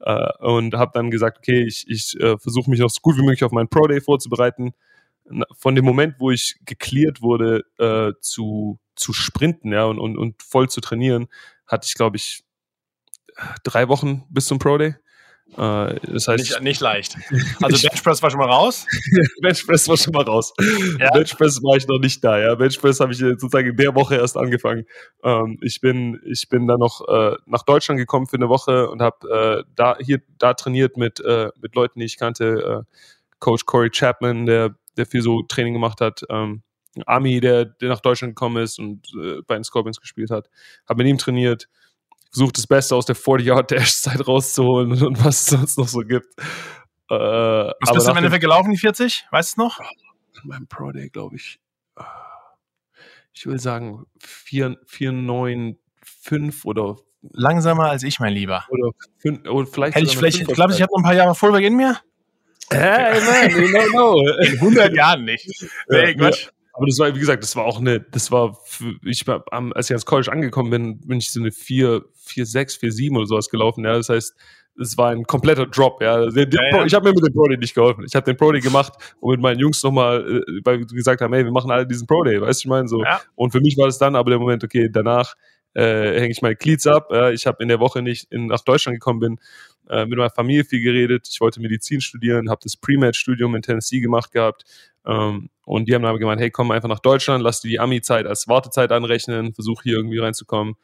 äh, 0.00 0.28
und 0.40 0.74
habe 0.74 0.90
dann 0.92 1.12
gesagt, 1.12 1.38
okay, 1.38 1.62
ich, 1.62 1.88
ich 1.88 2.18
äh, 2.18 2.36
versuche 2.38 2.68
mich 2.68 2.80
noch 2.80 2.90
so 2.90 3.00
gut 3.02 3.16
wie 3.16 3.22
möglich 3.22 3.44
auf 3.44 3.52
meinen 3.52 3.68
Pro-Day 3.68 4.00
vorzubereiten. 4.00 4.72
Von 5.56 5.76
dem 5.76 5.84
Moment, 5.84 6.16
wo 6.18 6.32
ich 6.32 6.56
geklärt 6.64 7.22
wurde, 7.22 7.62
äh, 7.78 8.14
zu, 8.20 8.80
zu 8.96 9.12
sprinten, 9.12 9.72
ja, 9.72 9.84
und, 9.84 10.00
und, 10.00 10.18
und 10.18 10.42
voll 10.42 10.68
zu 10.68 10.80
trainieren, 10.80 11.28
hatte 11.68 11.86
ich, 11.86 11.94
glaube 11.94 12.16
ich, 12.16 12.42
drei 13.62 13.88
Wochen 13.88 14.24
bis 14.28 14.46
zum 14.46 14.58
Pro-Day. 14.58 14.96
Äh, 15.56 15.98
das 16.12 16.28
heißt, 16.28 16.38
Nicht, 16.38 16.62
nicht 16.62 16.80
leicht. 16.80 17.16
Also 17.62 17.88
Benchpress 17.88 18.22
war 18.22 18.30
schon 18.30 18.40
mal 18.40 18.48
raus. 18.48 18.86
Benchpress 19.42 19.88
war 19.88 19.96
schon 19.96 20.12
mal 20.12 20.22
raus. 20.22 20.52
Ja. 20.98 21.10
Benchpress 21.10 21.62
war 21.62 21.76
ich 21.76 21.86
noch 21.86 21.98
nicht 21.98 22.22
da, 22.24 22.38
ja. 22.38 22.54
Benchpress 22.54 23.00
habe 23.00 23.12
ich 23.12 23.18
sozusagen 23.18 23.68
in 23.68 23.76
der 23.76 23.94
Woche 23.94 24.16
erst 24.16 24.36
angefangen. 24.36 24.86
Ähm, 25.22 25.58
ich 25.62 25.80
bin, 25.80 26.20
ich 26.24 26.48
bin 26.48 26.66
dann 26.66 26.78
noch 26.78 27.06
äh, 27.08 27.36
nach 27.46 27.62
Deutschland 27.64 27.98
gekommen 27.98 28.26
für 28.26 28.36
eine 28.36 28.48
Woche 28.48 28.88
und 28.90 29.02
habe 29.02 29.64
äh, 29.64 29.70
da 29.74 29.96
hier 29.98 30.20
da 30.38 30.54
trainiert 30.54 30.96
mit 30.96 31.20
äh, 31.20 31.50
mit 31.60 31.74
Leuten, 31.74 32.00
die 32.00 32.06
ich 32.06 32.16
kannte. 32.16 32.84
Äh, 32.86 32.96
Coach 33.38 33.64
Corey 33.64 33.90
Chapman, 33.90 34.46
der 34.46 34.74
der 34.96 35.06
viel 35.06 35.22
so 35.22 35.42
Training 35.42 35.72
gemacht 35.72 36.00
hat. 36.00 36.22
Ähm, 36.28 36.62
Ami, 37.06 37.40
der, 37.40 37.64
der 37.64 37.88
nach 37.88 38.00
Deutschland 38.00 38.34
gekommen 38.34 38.62
ist 38.62 38.78
und 38.78 39.06
äh, 39.14 39.42
bei 39.46 39.54
den 39.54 39.64
Scorpions 39.64 40.00
gespielt 40.00 40.30
hat. 40.30 40.50
Habe 40.88 40.98
mit 40.98 41.10
ihm 41.10 41.18
trainiert. 41.18 41.68
Versucht 42.32 42.58
das 42.58 42.66
Beste 42.66 42.94
aus 42.94 43.06
der 43.06 43.16
40-Yard-Dash-Zeit 43.16 44.26
rauszuholen 44.26 45.02
und, 45.02 45.24
was 45.24 45.40
es 45.40 45.46
sonst 45.46 45.78
noch 45.78 45.88
so 45.88 46.00
gibt. 46.00 46.32
Äh, 47.10 47.14
Was 47.14 47.92
bist 47.92 48.06
du 48.06 48.10
im 48.12 48.16
Endeffekt 48.18 48.42
gelaufen, 48.42 48.70
die 48.70 48.78
40? 48.78 49.26
Weißt 49.30 49.50
du 49.50 49.52
es 49.52 49.56
noch? 49.56 49.80
meinem 50.44 50.66
Pro 50.68 50.90
Day, 50.92 51.08
glaube 51.10 51.36
ich, 51.36 51.60
ich 53.34 53.46
will 53.46 53.58
sagen 53.58 54.06
4, 54.20 54.76
4, 54.86 55.12
9, 55.12 55.78
5 56.02 56.64
oder, 56.64 56.96
Langsamer 57.32 57.90
als 57.90 58.02
ich, 58.02 58.18
mein 58.20 58.32
Lieber. 58.32 58.64
oder, 58.70 58.92
5, 59.18 59.46
oder 59.48 59.66
vielleicht 59.66 59.96
Hätte 59.96 60.06
ich 60.06 60.16
vielleicht, 60.16 60.46
glaubst 60.46 60.74
du, 60.74 60.76
ich 60.78 60.82
habe 60.82 60.92
noch 60.92 61.00
ein 61.00 61.04
paar 61.04 61.14
Jahre 61.14 61.34
Fullback 61.34 61.64
in 61.64 61.76
mir? 61.76 61.98
Hey, 62.70 63.20
man, 63.20 63.50
you 63.50 63.68
don't 63.68 63.90
know. 63.90 64.20
In 64.42 64.54
100 64.54 64.94
Jahren 64.94 65.24
nicht. 65.24 65.46
Nee, 65.88 66.12
Ja, 66.12 66.14
Quatsch. 66.14 66.48
Aber 66.80 66.86
das 66.86 66.98
war, 66.98 67.14
wie 67.14 67.20
gesagt, 67.20 67.42
das 67.42 67.56
war 67.56 67.66
auch 67.66 67.78
eine, 67.78 68.00
das 68.00 68.32
war, 68.32 68.54
für, 68.64 68.94
ich 69.04 69.26
war, 69.26 69.44
als 69.74 69.90
ich 69.90 69.92
ans 69.92 70.06
College 70.06 70.32
angekommen 70.32 70.70
bin, 70.70 70.98
bin 71.00 71.18
ich 71.18 71.30
so 71.30 71.38
eine 71.38 71.52
4, 71.52 72.06
4, 72.14 72.46
6, 72.46 72.76
4, 72.76 72.90
7 72.90 73.16
oder 73.18 73.26
sowas 73.26 73.50
gelaufen, 73.50 73.84
ja, 73.84 73.92
das 73.92 74.08
heißt, 74.08 74.34
es 74.80 74.96
war 74.96 75.10
ein 75.10 75.24
kompletter 75.24 75.66
Drop, 75.66 76.00
ja. 76.00 76.30
Der, 76.30 76.46
der 76.46 76.64
Ja, 76.64 76.70
Pro, 76.70 76.78
ja. 76.78 76.86
Ich 76.86 76.94
habe 76.94 77.10
mir 77.10 77.14
mit 77.14 77.26
dem 77.26 77.34
Pro 77.34 77.48
Day 77.48 77.58
nicht 77.58 77.74
geholfen. 77.74 78.02
Ich 78.06 78.14
habe 78.14 78.24
den 78.24 78.38
Pro 78.38 78.50
Day 78.50 78.62
gemacht 78.62 78.94
und 79.20 79.32
mit 79.32 79.40
meinen 79.40 79.58
Jungs 79.58 79.82
nochmal, 79.82 80.20
äh, 80.20 80.60
weil 80.64 80.78
wir 80.78 80.86
gesagt 80.86 81.20
haben, 81.20 81.34
hey, 81.34 81.44
wir 81.44 81.52
machen 81.52 81.70
alle 81.70 81.86
diesen 81.86 82.06
Pro 82.06 82.22
Day, 82.22 82.40
weißt 82.40 82.64
du, 82.64 82.68
ich 82.68 82.70
meine, 82.70 82.88
so. 82.88 83.02
Ja. 83.02 83.20
Und 83.34 83.50
für 83.50 83.60
mich 83.60 83.76
war 83.76 83.84
das 83.84 83.98
dann 83.98 84.16
aber 84.16 84.30
der 84.30 84.38
Moment, 84.38 84.64
okay, 84.64 84.88
danach 84.90 85.34
äh, 85.74 86.20
hänge 86.20 86.30
ich 86.30 86.42
meine 86.42 86.56
Cleats 86.56 86.86
ab. 86.86 87.08
Ja, 87.12 87.30
ich 87.30 87.46
habe 87.46 87.62
in 87.62 87.68
der 87.68 87.80
Woche 87.80 88.02
nicht 88.02 88.32
in, 88.32 88.46
nach 88.46 88.62
Deutschland 88.62 88.96
gekommen 88.96 89.20
bin, 89.20 89.38
äh, 89.88 90.06
mit 90.06 90.18
meiner 90.18 90.30
Familie 90.30 90.64
viel 90.64 90.80
geredet. 90.80 91.28
Ich 91.30 91.40
wollte 91.40 91.60
Medizin 91.60 92.00
studieren, 92.00 92.50
habe 92.50 92.60
das 92.62 92.76
Pre-Med-Studium 92.76 93.54
in 93.54 93.62
Tennessee 93.62 94.00
gemacht 94.00 94.32
gehabt. 94.32 94.64
Ähm, 95.06 95.50
und 95.64 95.88
die 95.88 95.94
haben 95.94 96.02
dann 96.02 96.10
aber 96.10 96.18
gemeint, 96.18 96.40
hey, 96.40 96.50
komm 96.50 96.70
einfach 96.70 96.88
nach 96.88 97.00
Deutschland, 97.00 97.42
lass 97.42 97.60
dir 97.60 97.68
die 97.68 97.80
Ami-Zeit 97.80 98.26
als 98.26 98.48
Wartezeit 98.48 98.92
anrechnen, 98.92 99.54
versuch 99.54 99.82
hier 99.82 99.96
irgendwie 99.96 100.18
reinzukommen. 100.18 100.74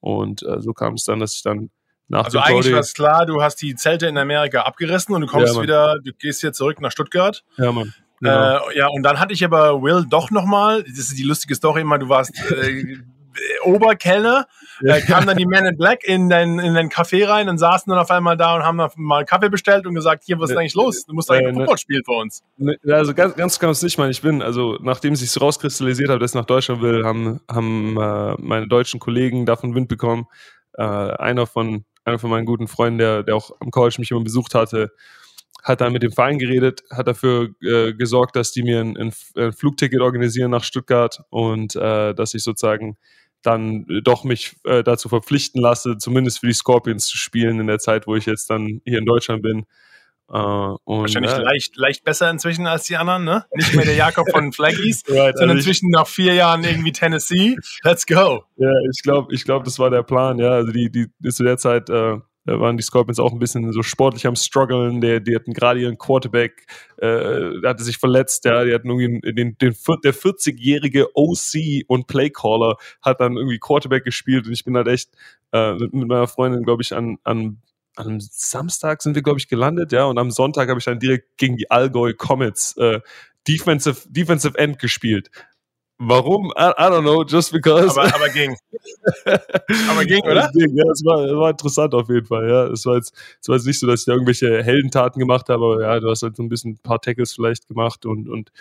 Und 0.00 0.42
äh, 0.42 0.60
so 0.60 0.72
kam 0.72 0.94
es 0.94 1.04
dann, 1.04 1.18
dass 1.18 1.34
ich 1.34 1.42
dann 1.42 1.70
nach 2.08 2.26
Also 2.26 2.38
eigentlich 2.38 2.72
war 2.72 2.80
es 2.80 2.94
klar, 2.94 3.26
du 3.26 3.42
hast 3.42 3.56
die 3.56 3.74
Zelte 3.74 4.06
in 4.06 4.16
Amerika 4.16 4.62
abgerissen 4.62 5.14
und 5.14 5.22
du 5.22 5.26
kommst 5.26 5.56
Ja, 5.56 5.62
wieder, 5.62 5.96
du 6.04 6.12
gehst 6.12 6.40
hier 6.40 6.52
zurück 6.52 6.80
nach 6.80 6.92
Stuttgart. 6.92 7.44
ja, 7.56 7.72
Mann. 7.72 7.92
Genau. 8.20 8.68
Äh, 8.70 8.78
ja, 8.78 8.86
und 8.88 9.02
dann 9.02 9.20
hatte 9.20 9.34
ich 9.34 9.44
aber 9.44 9.82
Will 9.82 10.06
doch 10.08 10.30
nochmal, 10.30 10.82
das 10.84 10.98
ist 10.98 11.18
die 11.18 11.22
lustige 11.22 11.54
Story 11.54 11.82
immer, 11.82 11.98
du 11.98 12.08
warst 12.08 12.32
äh, 12.50 12.96
Oberkellner 13.64 14.46
äh, 14.82 15.00
kamen 15.00 15.26
dann 15.26 15.36
die 15.36 15.46
Men 15.46 15.66
in 15.66 15.76
Black 15.76 16.04
in 16.04 16.28
dein, 16.28 16.58
in 16.58 16.74
dein 16.74 16.88
Café 16.88 17.28
rein 17.28 17.48
und 17.48 17.58
saßen 17.58 17.90
dann 17.90 17.98
auf 17.98 18.10
einmal 18.10 18.36
da 18.36 18.56
und 18.56 18.62
haben 18.62 18.78
dann 18.78 18.90
mal 18.96 19.24
Kaffee 19.24 19.48
bestellt 19.48 19.86
und 19.86 19.94
gesagt, 19.94 20.24
hier, 20.24 20.38
was 20.38 20.50
ist 20.50 20.56
eigentlich 20.56 20.74
los? 20.74 21.04
Du 21.06 21.14
musst 21.14 21.30
eigentlich 21.30 21.54
äh, 21.54 21.54
Football 21.54 21.78
spielen 21.78 22.02
für 22.04 22.12
uns. 22.12 22.42
Ne, 22.56 22.76
also 22.88 23.14
ganz, 23.14 23.36
ganz 23.36 23.58
kann 23.58 23.70
es 23.70 23.82
nicht 23.82 23.98
meinen. 23.98 24.10
Ich 24.10 24.22
bin, 24.22 24.42
also 24.42 24.78
nachdem 24.80 25.14
es 25.14 25.20
sich 25.20 25.30
so 25.30 25.40
rauskristallisiert 25.40 26.10
hat, 26.10 26.20
dass 26.20 26.32
ich 26.32 26.36
nach 26.36 26.46
Deutschland 26.46 26.82
will, 26.82 27.04
haben, 27.04 27.40
haben 27.50 27.96
äh, 27.96 28.34
meine 28.38 28.68
deutschen 28.68 29.00
Kollegen 29.00 29.46
davon 29.46 29.74
Wind 29.74 29.88
bekommen. 29.88 30.26
Äh, 30.74 30.82
einer 30.82 31.46
von 31.46 31.84
einer 32.06 32.18
von 32.18 32.30
meinen 32.30 32.46
guten 32.46 32.68
Freunden, 32.68 32.98
der, 32.98 33.22
der 33.22 33.34
auch 33.34 33.50
am 33.60 33.70
College 33.70 33.96
mich 33.98 34.10
immer 34.10 34.22
besucht 34.22 34.54
hatte, 34.54 34.92
hat 35.62 35.80
dann 35.80 35.92
mit 35.92 36.04
dem 36.04 36.12
Verein 36.12 36.38
geredet, 36.38 36.82
hat 36.92 37.08
dafür 37.08 37.50
äh, 37.60 37.92
gesorgt, 37.92 38.36
dass 38.36 38.52
die 38.52 38.62
mir 38.62 38.80
ein, 38.80 38.96
ein, 38.96 39.12
ein, 39.36 39.52
Flugticket 39.52 40.00
organisieren 40.00 40.52
nach 40.52 40.62
Stuttgart 40.62 41.20
und 41.30 41.74
äh, 41.74 42.14
dass 42.14 42.34
ich 42.34 42.44
sozusagen 42.44 42.96
dann 43.42 43.86
doch 44.02 44.24
mich 44.24 44.56
äh, 44.64 44.82
dazu 44.82 45.08
verpflichten 45.08 45.60
lasse, 45.60 45.98
zumindest 45.98 46.40
für 46.40 46.46
die 46.46 46.52
Scorpions 46.52 47.06
zu 47.06 47.16
spielen 47.16 47.60
in 47.60 47.66
der 47.66 47.78
Zeit, 47.78 48.06
wo 48.06 48.16
ich 48.16 48.26
jetzt 48.26 48.50
dann 48.50 48.80
hier 48.84 48.98
in 48.98 49.06
Deutschland 49.06 49.42
bin. 49.42 49.66
Uh, 50.28 50.76
und, 50.82 51.02
Wahrscheinlich 51.02 51.30
äh, 51.30 51.40
leicht, 51.40 51.76
leicht 51.76 52.02
besser 52.02 52.28
inzwischen 52.28 52.66
als 52.66 52.82
die 52.82 52.96
anderen, 52.96 53.22
ne? 53.22 53.44
Nicht 53.54 53.76
mehr 53.76 53.84
der 53.84 53.94
Jakob 53.94 54.28
von 54.28 54.52
Flaggies, 54.52 55.04
right, 55.08 55.36
sondern 55.36 55.56
also 55.56 55.68
inzwischen 55.68 55.90
nach 55.90 56.08
vier 56.08 56.34
Jahren 56.34 56.64
irgendwie 56.64 56.90
Tennessee. 56.90 57.56
Let's 57.84 58.06
go. 58.06 58.42
Ja, 58.56 58.72
ich 58.90 59.02
glaube, 59.02 59.32
ich 59.32 59.44
glaube, 59.44 59.64
das 59.64 59.78
war 59.78 59.88
der 59.88 60.02
Plan, 60.02 60.40
ja. 60.40 60.50
Also 60.50 60.72
die, 60.72 60.90
die 60.90 61.30
zu 61.30 61.44
der 61.44 61.58
Zeit 61.58 61.88
äh, 61.90 62.16
waren 62.46 62.76
die 62.76 62.82
Scorpions 62.82 63.18
auch 63.18 63.32
ein 63.32 63.38
bisschen 63.38 63.72
so 63.72 63.82
sportlich 63.82 64.26
am 64.26 64.36
struggeln. 64.36 65.00
Der, 65.00 65.20
die 65.20 65.34
hatten 65.34 65.52
gerade 65.52 65.80
ihren 65.80 65.98
Quarterback, 65.98 66.66
äh, 66.98 67.50
hatte 67.64 67.84
sich 67.84 67.98
verletzt, 67.98 68.44
ja, 68.44 68.64
die 68.64 68.72
hatten 68.72 68.88
irgendwie 68.88 69.32
den, 69.32 69.58
den, 69.58 69.76
der 70.04 70.14
40-jährige 70.14 71.08
OC 71.14 71.84
und 71.86 72.06
Playcaller 72.06 72.76
hat 73.02 73.20
dann 73.20 73.36
irgendwie 73.36 73.58
Quarterback 73.58 74.04
gespielt 74.04 74.46
und 74.46 74.52
ich 74.52 74.64
bin 74.64 74.76
halt 74.76 74.88
echt 74.88 75.10
äh, 75.52 75.74
mit, 75.74 75.92
mit 75.92 76.08
meiner 76.08 76.28
Freundin, 76.28 76.62
glaube 76.62 76.82
ich, 76.82 76.94
an, 76.94 77.18
an 77.24 77.58
am 77.96 78.20
Samstag 78.20 79.02
sind 79.02 79.14
wir, 79.14 79.22
glaube 79.22 79.38
ich, 79.38 79.48
gelandet, 79.48 79.90
ja, 79.90 80.04
und 80.04 80.18
am 80.18 80.30
Sonntag 80.30 80.68
habe 80.68 80.78
ich 80.78 80.84
dann 80.84 80.98
direkt 80.98 81.38
gegen 81.38 81.56
die 81.56 81.70
Allgäu 81.70 82.12
Comets 82.12 82.76
äh, 82.76 83.00
Defensive, 83.48 84.02
Defensive 84.08 84.58
End 84.58 84.78
gespielt. 84.78 85.30
Warum? 85.98 86.52
I, 86.56 86.72
I, 86.76 86.90
don't 86.90 87.02
know, 87.02 87.24
just 87.24 87.52
because. 87.52 87.98
Aber, 87.98 88.14
aber 88.14 88.28
ging. 88.28 88.54
aber 89.88 90.04
ging, 90.04 90.22
oder? 90.24 90.50
Ging, 90.52 90.76
ja, 90.76 90.84
es 90.92 91.02
war, 91.04 91.24
es 91.24 91.32
war 91.32 91.50
interessant 91.50 91.94
auf 91.94 92.08
jeden 92.08 92.26
Fall, 92.26 92.48
ja. 92.48 92.66
Es 92.66 92.84
war, 92.84 92.96
jetzt, 92.96 93.14
es 93.40 93.48
war 93.48 93.56
jetzt 93.56 93.66
nicht 93.66 93.80
so, 93.80 93.86
dass 93.86 94.00
ich 94.00 94.06
da 94.06 94.12
irgendwelche 94.12 94.62
Heldentaten 94.62 95.18
gemacht 95.18 95.48
habe, 95.48 95.64
aber 95.64 95.82
ja, 95.82 96.00
du 96.00 96.10
hast 96.10 96.22
halt 96.22 96.36
so 96.36 96.42
ein 96.42 96.50
bisschen 96.50 96.72
ein 96.72 96.78
paar 96.82 97.00
Tackles 97.00 97.32
vielleicht 97.32 97.66
gemacht 97.68 98.04
und, 98.04 98.28
und 98.28 98.52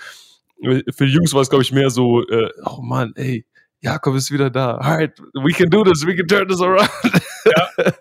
für 0.61 1.05
die 1.05 1.11
Jungs 1.11 1.33
war 1.33 1.41
es, 1.41 1.49
glaube 1.49 1.63
ich, 1.63 1.73
mehr 1.73 1.89
so, 1.89 2.25
äh, 2.27 2.49
oh 2.63 2.81
Mann, 2.81 3.11
ey, 3.15 3.45
Jakob 3.81 4.15
ist 4.15 4.31
wieder 4.31 4.49
da. 4.49 4.77
Alright, 4.77 5.19
we 5.33 5.51
can 5.51 5.69
do 5.69 5.83
this, 5.83 6.05
we 6.05 6.15
can 6.15 6.27
turn 6.27 6.47
this 6.47 6.61
around. 6.61 6.89
Ja. 7.45 7.91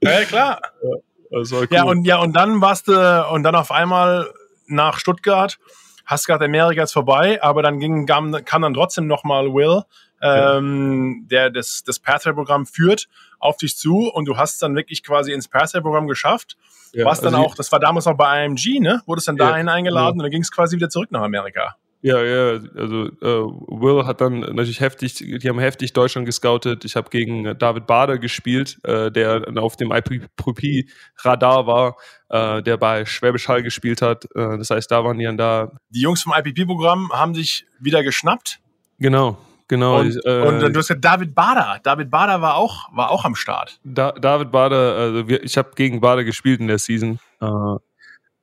Ja, 0.00 0.24
klar. 0.24 0.60
Ja, 0.82 1.40
cool. 1.50 1.68
ja, 1.70 1.84
und, 1.84 2.04
ja, 2.04 2.18
und 2.18 2.34
dann 2.34 2.60
warst 2.60 2.88
du, 2.88 3.26
und 3.30 3.42
dann 3.42 3.54
auf 3.54 3.70
einmal 3.70 4.30
nach 4.66 4.98
Stuttgart, 4.98 5.58
hast 6.04 6.26
gerade 6.26 6.44
Amerika 6.44 6.82
jetzt 6.82 6.92
vorbei, 6.92 7.42
aber 7.42 7.62
dann 7.62 7.78
ging, 7.78 8.06
kam, 8.06 8.32
kam 8.44 8.62
dann 8.62 8.74
trotzdem 8.74 9.06
nochmal 9.06 9.52
Will, 9.52 9.82
ähm, 10.22 11.26
der 11.30 11.50
das, 11.50 11.82
das 11.84 11.98
Pathway-Programm 11.98 12.66
führt, 12.66 13.08
auf 13.38 13.56
dich 13.56 13.76
zu 13.76 14.10
und 14.12 14.26
du 14.26 14.36
hast 14.36 14.54
es 14.54 14.58
dann 14.58 14.74
wirklich 14.74 15.02
quasi 15.02 15.32
ins 15.32 15.48
Pathway-Programm 15.48 16.08
geschafft. 16.08 16.56
Ja, 16.92 17.04
was 17.04 17.20
dann 17.20 17.34
also 17.34 17.46
auch, 17.46 17.54
das 17.54 17.72
war 17.72 17.80
damals 17.80 18.06
auch 18.06 18.16
bei 18.16 18.44
IMG, 18.44 18.80
ne? 18.80 19.02
Wurdest 19.06 19.28
dann 19.28 19.36
dahin 19.36 19.68
eingeladen 19.68 20.06
ja. 20.06 20.12
und 20.12 20.18
dann 20.22 20.30
ging 20.30 20.42
es 20.42 20.52
quasi 20.52 20.76
wieder 20.76 20.88
zurück 20.88 21.10
nach 21.10 21.22
Amerika. 21.22 21.76
Ja, 22.04 22.22
ja, 22.22 22.60
also 22.76 23.06
äh, 23.06 23.80
Will 23.80 24.04
hat 24.04 24.20
dann 24.20 24.40
natürlich 24.40 24.80
heftig, 24.80 25.14
die 25.14 25.48
haben 25.48 25.58
heftig 25.58 25.94
Deutschland 25.94 26.26
gescoutet. 26.26 26.84
Ich 26.84 26.96
habe 26.96 27.08
gegen 27.08 27.56
David 27.58 27.86
Bader 27.86 28.18
gespielt, 28.18 28.78
äh, 28.84 29.10
der 29.10 29.42
auf 29.56 29.76
dem 29.76 29.90
IPP-Radar 29.90 31.66
war, 31.66 31.96
äh, 32.28 32.62
der 32.62 32.76
bei 32.76 33.06
Schwäbisch 33.06 33.48
Hall 33.48 33.62
gespielt 33.62 34.02
hat. 34.02 34.26
Äh, 34.34 34.58
das 34.58 34.68
heißt, 34.68 34.90
da 34.90 35.02
waren 35.02 35.18
die 35.18 35.24
dann 35.24 35.38
da. 35.38 35.70
Die 35.88 36.02
Jungs 36.02 36.22
vom 36.22 36.34
IPP-Programm 36.36 37.10
haben 37.10 37.34
sich 37.34 37.64
wieder 37.80 38.02
geschnappt. 38.02 38.60
Genau, 38.98 39.38
Genau. 39.68 40.00
Und, 40.00 40.20
äh, 40.26 40.42
und 40.42 40.60
du 40.60 40.78
hast 40.78 40.90
ja 40.90 40.96
David 40.96 41.34
Bader. 41.34 41.80
David 41.82 42.10
Bader 42.10 42.42
war 42.42 42.56
auch, 42.56 42.94
war 42.94 43.10
auch 43.10 43.24
am 43.24 43.34
Start. 43.34 43.80
Da, 43.82 44.12
David 44.12 44.52
Bader, 44.52 44.94
also 44.94 45.26
wir, 45.26 45.42
ich 45.42 45.56
habe 45.56 45.70
gegen 45.74 46.02
Bader 46.02 46.24
gespielt 46.24 46.60
in 46.60 46.68
der 46.68 46.78
Season. 46.78 47.18
Äh, 47.40 47.46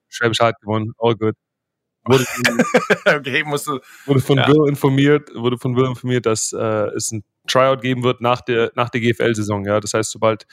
Schwäbisch 0.10 0.40
Hall 0.40 0.54
gewonnen, 0.60 0.94
all 0.98 1.16
good 1.16 1.36
wurde, 2.06 2.26
okay, 3.18 3.44
musst 3.44 3.68
du, 3.68 3.80
wurde 4.06 4.22
von 4.22 4.38
ja. 4.38 4.48
Will 4.48 4.70
informiert, 4.70 5.30
wurde 5.36 5.58
von 5.58 5.76
Will 5.76 5.86
informiert, 5.86 6.26
dass 6.26 6.54
äh, 6.54 6.88
es 6.96 7.12
ein 7.12 7.24
Tryout 7.48 7.82
geben 7.82 8.04
wird 8.04 8.22
nach 8.22 8.42
der 8.42 8.72
nach 8.76 8.90
der 8.90 9.02
GFL-Saison. 9.02 9.66
Ja, 9.66 9.80
das 9.80 9.94
heißt, 9.94 10.12
sobald 10.12 10.46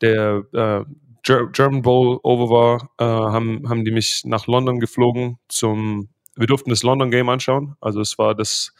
der 0.00 0.44
äh, 0.52 0.84
German 1.22 1.82
Bowl 1.82 2.18
over 2.22 2.50
war, 2.50 2.90
äh, 2.98 3.04
haben 3.04 3.68
haben 3.68 3.84
die 3.84 3.90
mich 3.90 4.22
nach 4.24 4.46
London 4.46 4.80
geflogen 4.80 5.38
zum. 5.48 6.08
Wir 6.36 6.46
durften 6.46 6.70
das 6.70 6.84
London 6.84 7.10
Game 7.10 7.28
anschauen. 7.28 7.74
Also 7.80 8.00
es 8.00 8.16
war 8.16 8.34
das 8.34 8.72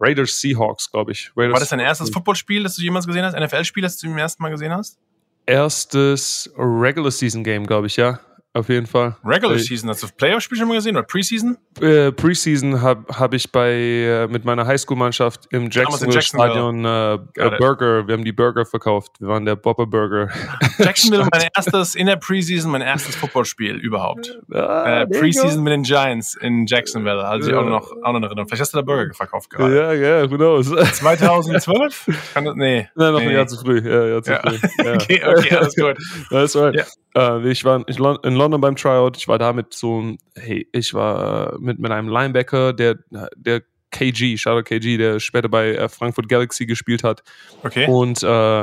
Raiders 0.00 0.40
Seahawks, 0.40 0.90
glaube 0.90 1.12
ich. 1.12 1.30
Raiders 1.36 1.52
war 1.52 1.60
das 1.60 1.68
dein 1.68 1.80
erstes 1.80 2.08
Footballspiel, 2.08 2.62
das 2.62 2.76
du 2.76 2.82
jemals 2.82 3.06
gesehen 3.06 3.24
hast? 3.24 3.38
NFL-Spiel, 3.38 3.82
das 3.82 3.98
du 3.98 4.08
zum 4.08 4.16
ersten 4.16 4.42
Mal 4.42 4.48
gesehen 4.48 4.72
hast? 4.72 4.98
Erstes 5.44 6.50
Regular 6.56 7.10
Season 7.10 7.44
Game, 7.44 7.66
glaube 7.66 7.88
ich, 7.88 7.96
ja 7.96 8.18
auf 8.54 8.68
jeden 8.68 8.86
Fall. 8.86 9.16
Regular 9.24 9.58
Season, 9.58 9.88
hast 9.88 10.02
du 10.02 10.08
Playoff-Spiel 10.14 10.58
schon 10.58 10.68
mal 10.68 10.74
gesehen 10.74 10.94
oder 10.94 11.06
Preseason? 11.06 11.56
Äh, 11.80 12.12
Preseason 12.12 12.82
habe 12.82 13.04
hab 13.08 13.32
ich 13.32 13.50
bei 13.50 13.72
äh, 13.72 14.26
mit 14.28 14.44
meiner 14.44 14.66
Highschool-Mannschaft 14.66 15.46
im 15.52 15.70
Jacksonville, 15.70 16.20
Stadion 16.20 16.84
äh, 16.84 17.18
Burger, 17.58 18.06
wir 18.06 18.12
haben 18.12 18.24
die 18.24 18.32
Burger 18.32 18.66
verkauft. 18.66 19.12
Wir 19.20 19.28
waren 19.28 19.46
der 19.46 19.56
Bopper 19.56 19.86
Burger. 19.86 20.28
Jacksonville 20.78 21.26
mein 21.32 21.48
erstes 21.56 21.94
in 21.94 22.06
der 22.06 22.16
Preseason, 22.16 22.70
mein 22.70 22.82
erstes 22.82 23.16
Footballspiel 23.16 23.76
überhaupt. 23.76 24.38
Ah, 24.52 25.00
äh, 25.00 25.06
Preseason 25.06 25.62
mit 25.62 25.72
den 25.72 25.82
Giants 25.84 26.34
in 26.34 26.66
Jacksonville, 26.66 27.24
also 27.24 27.50
ja. 27.50 27.56
ich 27.56 27.62
auch 27.62 27.68
noch 27.68 27.90
auch 28.02 28.12
noch 28.12 28.22
erinnern. 28.22 28.46
Vielleicht 28.46 28.60
hast 28.60 28.74
du 28.74 28.78
da 28.78 28.82
Burger 28.82 29.14
verkauft 29.14 29.48
gerade. 29.48 29.74
Ja, 29.74 29.92
ja, 29.94 30.30
who 30.30 30.36
knows. 30.36 30.66
2012? 30.92 32.34
Kann 32.34 32.44
das, 32.44 32.54
nee. 32.56 32.86
Nein, 32.94 33.12
noch 33.12 33.20
nee. 33.20 33.28
ein 33.28 33.32
Jahr 33.32 33.46
zu 33.46 33.56
früh. 33.56 33.80
Ja, 33.80 34.06
ja, 34.08 34.22
zu 34.22 34.32
ja. 34.32 34.40
früh. 34.40 34.58
Ja. 34.84 34.92
okay, 34.92 35.22
okay, 35.24 35.56
alles 35.56 35.74
gut. 35.74 35.96
That's 36.28 36.54
right. 36.54 36.74
Ja. 36.74 36.84
Äh, 37.14 37.50
ich 37.50 37.64
war 37.64 37.86
in 37.86 38.34
London 38.34 38.41
beim 38.48 38.76
Tryout. 38.76 39.16
Ich 39.16 39.28
war 39.28 39.38
da 39.38 39.52
mit 39.52 39.74
so 39.74 40.16
hey, 40.34 40.68
ich 40.72 40.94
war 40.94 41.58
mit, 41.58 41.78
mit 41.78 41.90
einem 41.90 42.08
Linebacker, 42.08 42.72
der, 42.72 42.98
der 43.36 43.62
KG, 43.90 44.36
Shadow 44.36 44.62
KG, 44.62 44.96
der 44.96 45.20
später 45.20 45.48
bei 45.48 45.74
äh, 45.74 45.88
Frankfurt 45.88 46.28
Galaxy 46.28 46.66
gespielt 46.66 47.04
hat. 47.04 47.22
Okay. 47.62 47.86
Und 47.86 48.22
äh, 48.22 48.62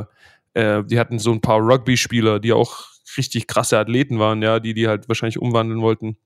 äh, 0.53 0.83
die 0.83 0.99
hatten 0.99 1.19
so 1.19 1.31
ein 1.31 1.41
paar 1.41 1.59
Rugby-Spieler, 1.59 2.39
die 2.39 2.53
auch 2.53 2.87
richtig 3.17 3.47
krasse 3.47 3.77
Athleten 3.77 4.19
waren, 4.19 4.41
ja, 4.41 4.59
die 4.59 4.73
die 4.73 4.87
halt 4.87 5.07
wahrscheinlich 5.07 5.39
umwandeln 5.39 5.81
wollten. 5.81 6.17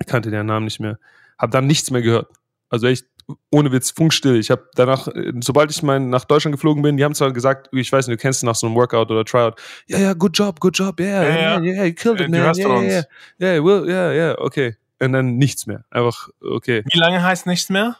Ich 0.00 0.06
kannte 0.06 0.30
deren 0.30 0.46
Namen 0.46 0.64
nicht 0.64 0.80
mehr. 0.80 0.98
Hab 1.38 1.50
dann 1.50 1.66
nichts 1.66 1.90
mehr 1.90 2.02
gehört. 2.02 2.28
Also 2.68 2.86
echt 2.86 3.06
ohne 3.50 3.72
Witz, 3.72 3.90
funkstill. 3.90 4.36
Ich 4.36 4.50
habe 4.50 4.68
danach, 4.74 5.08
äh, 5.08 5.32
sobald 5.40 5.70
ich 5.70 5.82
mein, 5.82 6.10
nach 6.10 6.24
Deutschland 6.24 6.54
geflogen 6.54 6.82
bin, 6.82 6.96
die 6.96 7.04
haben 7.04 7.14
zwar 7.14 7.32
gesagt, 7.32 7.68
ich 7.72 7.90
weiß 7.90 8.06
nicht, 8.06 8.18
du 8.18 8.22
kennst 8.22 8.42
nach 8.44 8.54
so 8.54 8.66
einem 8.66 8.76
Workout 8.76 9.10
oder 9.10 9.24
Tryout, 9.24 9.54
ja, 9.86 9.98
ja, 9.98 10.12
good 10.12 10.36
job, 10.36 10.60
good 10.60 10.76
job, 10.76 11.00
yeah, 11.00 11.22
yeah, 11.22 11.34
yeah, 11.34 11.60
yeah 11.60 11.84
you 11.84 11.94
killed 11.94 12.20
it, 12.20 12.30
man, 12.30 12.40
yeah, 12.40 12.52
yeah, 12.56 12.82
yeah, 12.82 13.04
yeah, 13.40 13.64
will, 13.64 13.88
yeah, 13.88 14.12
yeah, 14.12 14.38
okay. 14.38 14.76
Und 15.02 15.12
dann 15.12 15.36
nichts 15.36 15.66
mehr. 15.66 15.84
Einfach, 15.90 16.28
okay. 16.42 16.82
Wie 16.92 16.98
lange 16.98 17.22
heißt 17.22 17.46
nichts 17.46 17.70
mehr? 17.70 17.96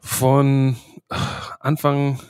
Von 0.00 0.76
Anfang 1.60 2.20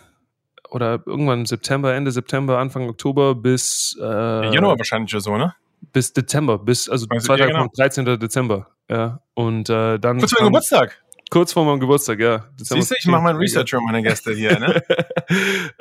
oder 0.70 1.01
irgendwann 1.07 1.47
September, 1.47 1.95
Ende 1.95 2.12
September, 2.12 2.59
Anfang 2.59 2.89
Oktober 2.89 3.34
bis 3.34 3.97
äh, 4.01 4.05
Januar 4.05 4.78
wahrscheinlich 4.78 5.12
oder 5.14 5.20
so, 5.20 5.37
ne? 5.37 5.55
Bis 5.93 6.12
Dezember, 6.12 6.59
bis 6.59 6.89
also, 6.89 7.07
also 7.09 7.26
zwei 7.26 7.37
Tage 7.37 7.53
genau. 7.53 7.68
13. 7.76 8.05
Dezember, 8.18 8.68
ja. 8.89 9.20
Und 9.34 9.68
äh, 9.70 9.99
dann. 9.99 10.18
Kurz 10.18 10.32
vor 10.32 10.47
Geburtstag. 10.47 11.03
Kurz 11.30 11.52
vor 11.52 11.64
meinem 11.64 11.80
Geburtstag, 11.80 12.20
ja. 12.20 12.46
Siehst 12.56 12.90
du, 12.90 12.94
ich 12.96 13.06
mache 13.06 13.22
mein 13.22 13.36
Research 13.36 13.70
für 13.70 13.80
meine 13.80 14.02
Gäste 14.02 14.32
hier, 14.32 14.58
ne? 14.58 14.82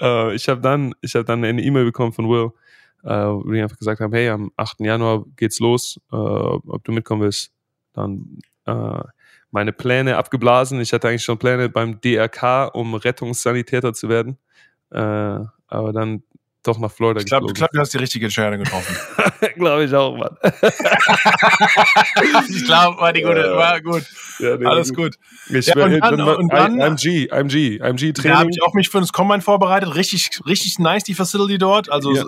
uh, 0.02 0.32
ich 0.34 0.50
habe 0.50 0.62
dann, 0.62 0.96
ich 1.02 1.16
hab 1.16 1.26
dann 1.28 1.44
eine 1.44 1.62
E-Mail 1.62 1.86
bekommen 1.86 2.14
von 2.14 2.28
Will, 2.28 2.52
uh, 3.04 3.44
wo 3.44 3.52
die 3.52 3.62
einfach 3.62 3.78
gesagt 3.78 4.02
haben, 4.02 4.14
hey, 4.14 4.30
am 4.30 4.52
8. 4.56 4.80
Januar 4.80 5.24
geht's 5.36 5.60
los, 5.60 6.00
uh, 6.12 6.60
ob 6.66 6.84
du 6.84 6.92
mitkommen 6.92 7.22
willst. 7.22 7.52
Dann 7.94 8.40
meine 9.52 9.72
Pläne 9.72 10.18
abgeblasen. 10.18 10.82
Ich 10.82 10.92
hatte 10.92 11.08
eigentlich 11.08 11.24
schon 11.24 11.38
Pläne 11.38 11.70
beim 11.70 12.02
DRK, 12.02 12.74
um 12.74 12.96
Rettungssanitäter 12.96 13.94
zu 13.94 14.10
werden. 14.10 14.40
aber 14.90 15.94
dann 15.94 16.24
doch 16.68 16.80
nach 16.80 16.92
Florida 16.92 17.20
Ich 17.20 17.28
glaube, 17.28 17.54
glaub, 17.54 17.72
du 17.72 17.80
hast 17.80 17.94
die 17.94 17.98
richtige 17.98 18.26
Entscheidung 18.26 18.60
getroffen. 18.60 18.96
glaube 19.56 19.86
ich 19.86 19.94
auch, 19.94 20.18
Mann. 20.18 20.36
ich 22.50 22.66
glaube, 22.66 23.00
war 23.00 23.14
die 23.14 23.22
gute, 23.22 23.56
war 23.56 23.80
gut. 23.82 24.04
Ja, 24.40 24.58
nee, 24.58 24.66
Alles 24.66 24.94
gut. 24.94 25.16
Ich 25.50 25.68
ja, 25.68 25.76
und 25.76 26.00
dann, 26.00 26.22
und 26.22 26.52
dann, 26.52 26.80
IMG, 26.80 27.30
IMG, 27.32 27.78
IMG 27.78 28.14
Training. 28.14 28.32
Da 28.32 28.40
habe 28.40 28.50
ich 28.52 28.62
auch 28.64 28.74
mich 28.74 28.90
für 28.90 29.00
das 29.00 29.14
Combine 29.14 29.42
vorbereitet. 29.42 29.96
Richtig, 29.96 30.30
richtig 30.46 30.80
nice, 30.80 31.04
die 31.04 31.14
Facility 31.14 31.58
dort. 31.58 31.90
Also, 31.90 32.14
ja. 32.14 32.24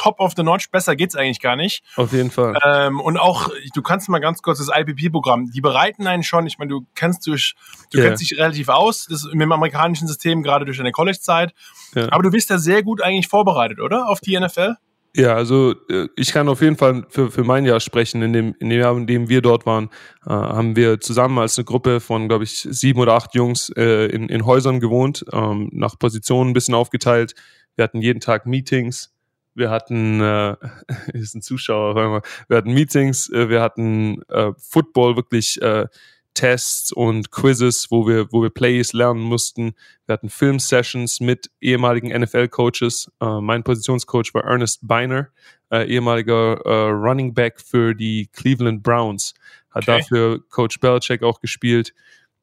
Top 0.00 0.18
of 0.18 0.32
the 0.34 0.42
notch. 0.42 0.70
Besser 0.70 0.96
geht's 0.96 1.14
eigentlich 1.14 1.40
gar 1.40 1.56
nicht. 1.56 1.84
Auf 1.96 2.12
jeden 2.12 2.30
Fall. 2.30 2.56
Ähm, 2.64 3.00
und 3.00 3.18
auch, 3.18 3.50
du 3.74 3.82
kannst 3.82 4.08
mal 4.08 4.18
ganz 4.18 4.40
kurz 4.40 4.58
das 4.58 4.70
IPP-Programm, 4.74 5.50
die 5.50 5.60
bereiten 5.60 6.06
einen 6.06 6.22
schon, 6.22 6.46
ich 6.46 6.58
meine, 6.58 6.70
du 6.70 6.86
kennst 6.94 7.26
durch, 7.26 7.54
du 7.92 7.98
yeah. 7.98 8.08
kennst 8.08 8.22
dich 8.22 8.38
relativ 8.38 8.68
aus, 8.68 9.06
das, 9.10 9.24
mit 9.24 9.42
dem 9.42 9.52
amerikanischen 9.52 10.08
System, 10.08 10.42
gerade 10.42 10.64
durch 10.64 10.78
deine 10.78 10.92
College-Zeit. 10.92 11.52
Ja. 11.94 12.10
Aber 12.12 12.22
du 12.22 12.30
bist 12.30 12.50
da 12.50 12.58
sehr 12.58 12.82
gut 12.82 13.02
eigentlich 13.02 13.28
vorbereitet, 13.28 13.80
oder? 13.80 14.08
Auf 14.08 14.20
die 14.20 14.38
NFL? 14.38 14.76
Ja, 15.14 15.34
also 15.34 15.74
äh, 15.90 16.06
ich 16.16 16.32
kann 16.32 16.48
auf 16.48 16.62
jeden 16.62 16.76
Fall 16.76 17.04
für, 17.08 17.30
für 17.30 17.44
mein 17.44 17.66
Jahr 17.66 17.80
sprechen. 17.80 18.22
In 18.22 18.32
dem, 18.32 18.54
in 18.58 18.70
dem 18.70 18.80
Jahr, 18.80 18.96
in 18.96 19.06
dem 19.06 19.28
wir 19.28 19.42
dort 19.42 19.66
waren, 19.66 19.90
äh, 20.24 20.30
haben 20.30 20.76
wir 20.76 21.00
zusammen 21.00 21.38
als 21.38 21.58
eine 21.58 21.64
Gruppe 21.64 22.00
von, 22.00 22.28
glaube 22.28 22.44
ich, 22.44 22.66
sieben 22.70 23.00
oder 23.00 23.14
acht 23.14 23.34
Jungs 23.34 23.70
äh, 23.76 24.06
in, 24.06 24.28
in 24.28 24.46
Häusern 24.46 24.80
gewohnt, 24.80 25.24
ähm, 25.32 25.68
nach 25.72 25.98
Positionen 25.98 26.50
ein 26.50 26.54
bisschen 26.54 26.74
aufgeteilt. 26.74 27.34
Wir 27.76 27.84
hatten 27.84 28.00
jeden 28.00 28.20
Tag 28.20 28.46
Meetings. 28.46 29.12
Wir 29.54 29.70
hatten, 29.70 30.20
äh, 30.20 30.56
ist 31.12 31.34
ein 31.34 31.42
Zuschauer, 31.42 32.22
wir 32.48 32.56
hatten 32.56 32.72
Meetings, 32.72 33.28
äh, 33.30 33.48
wir 33.48 33.60
hatten 33.60 34.22
äh, 34.28 34.52
Football 34.58 35.16
wirklich 35.16 35.60
äh, 35.62 35.86
Tests 36.34 36.92
und 36.92 37.30
Quizzes, 37.30 37.90
wo 37.90 38.06
wir, 38.06 38.32
wo 38.32 38.42
wir 38.42 38.50
Plays 38.50 38.92
lernen 38.92 39.20
mussten. 39.20 39.74
Wir 40.06 40.14
hatten 40.14 40.30
Film-Sessions 40.30 41.20
mit 41.20 41.50
ehemaligen 41.60 42.08
NFL-Coaches. 42.08 43.10
Äh, 43.20 43.40
mein 43.40 43.64
Positionscoach 43.64 44.32
war 44.32 44.44
Ernest 44.44 44.80
Beiner, 44.82 45.28
äh, 45.70 45.86
ehemaliger 45.86 46.60
äh, 46.64 46.90
Running 46.90 47.34
Back 47.34 47.60
für 47.60 47.94
die 47.94 48.28
Cleveland 48.32 48.82
Browns. 48.82 49.34
Hat 49.70 49.88
okay. 49.88 49.98
dafür 49.98 50.40
Coach 50.48 50.80
Belichick 50.80 51.22
auch 51.22 51.40
gespielt. 51.40 51.94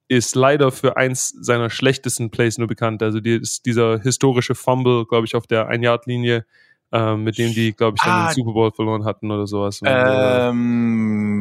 Ist 0.10 0.36
leider 0.36 0.72
für 0.72 0.96
eins 0.96 1.30
seiner 1.30 1.70
schlechtesten 1.70 2.30
Plays 2.30 2.58
nur 2.58 2.68
bekannt. 2.68 3.04
Also 3.04 3.20
die, 3.20 3.42
dieser 3.66 4.00
historische 4.00 4.56
Fumble, 4.56 5.06
glaube 5.06 5.26
ich, 5.26 5.36
auf 5.36 5.48
der 5.48 5.68
Ein-Yard-Linie 5.68 6.46
ähm, 6.92 7.24
mit 7.24 7.38
dem 7.38 7.54
die, 7.54 7.74
glaube 7.74 7.96
ich, 7.98 8.04
dann 8.04 8.14
ah, 8.14 8.28
den 8.28 8.36
Super 8.36 8.54
Bowl 8.54 8.72
verloren 8.72 9.06
hatten 9.06 9.30
oder 9.32 9.48
sowas. 9.48 9.82
Ähm, 9.84 11.38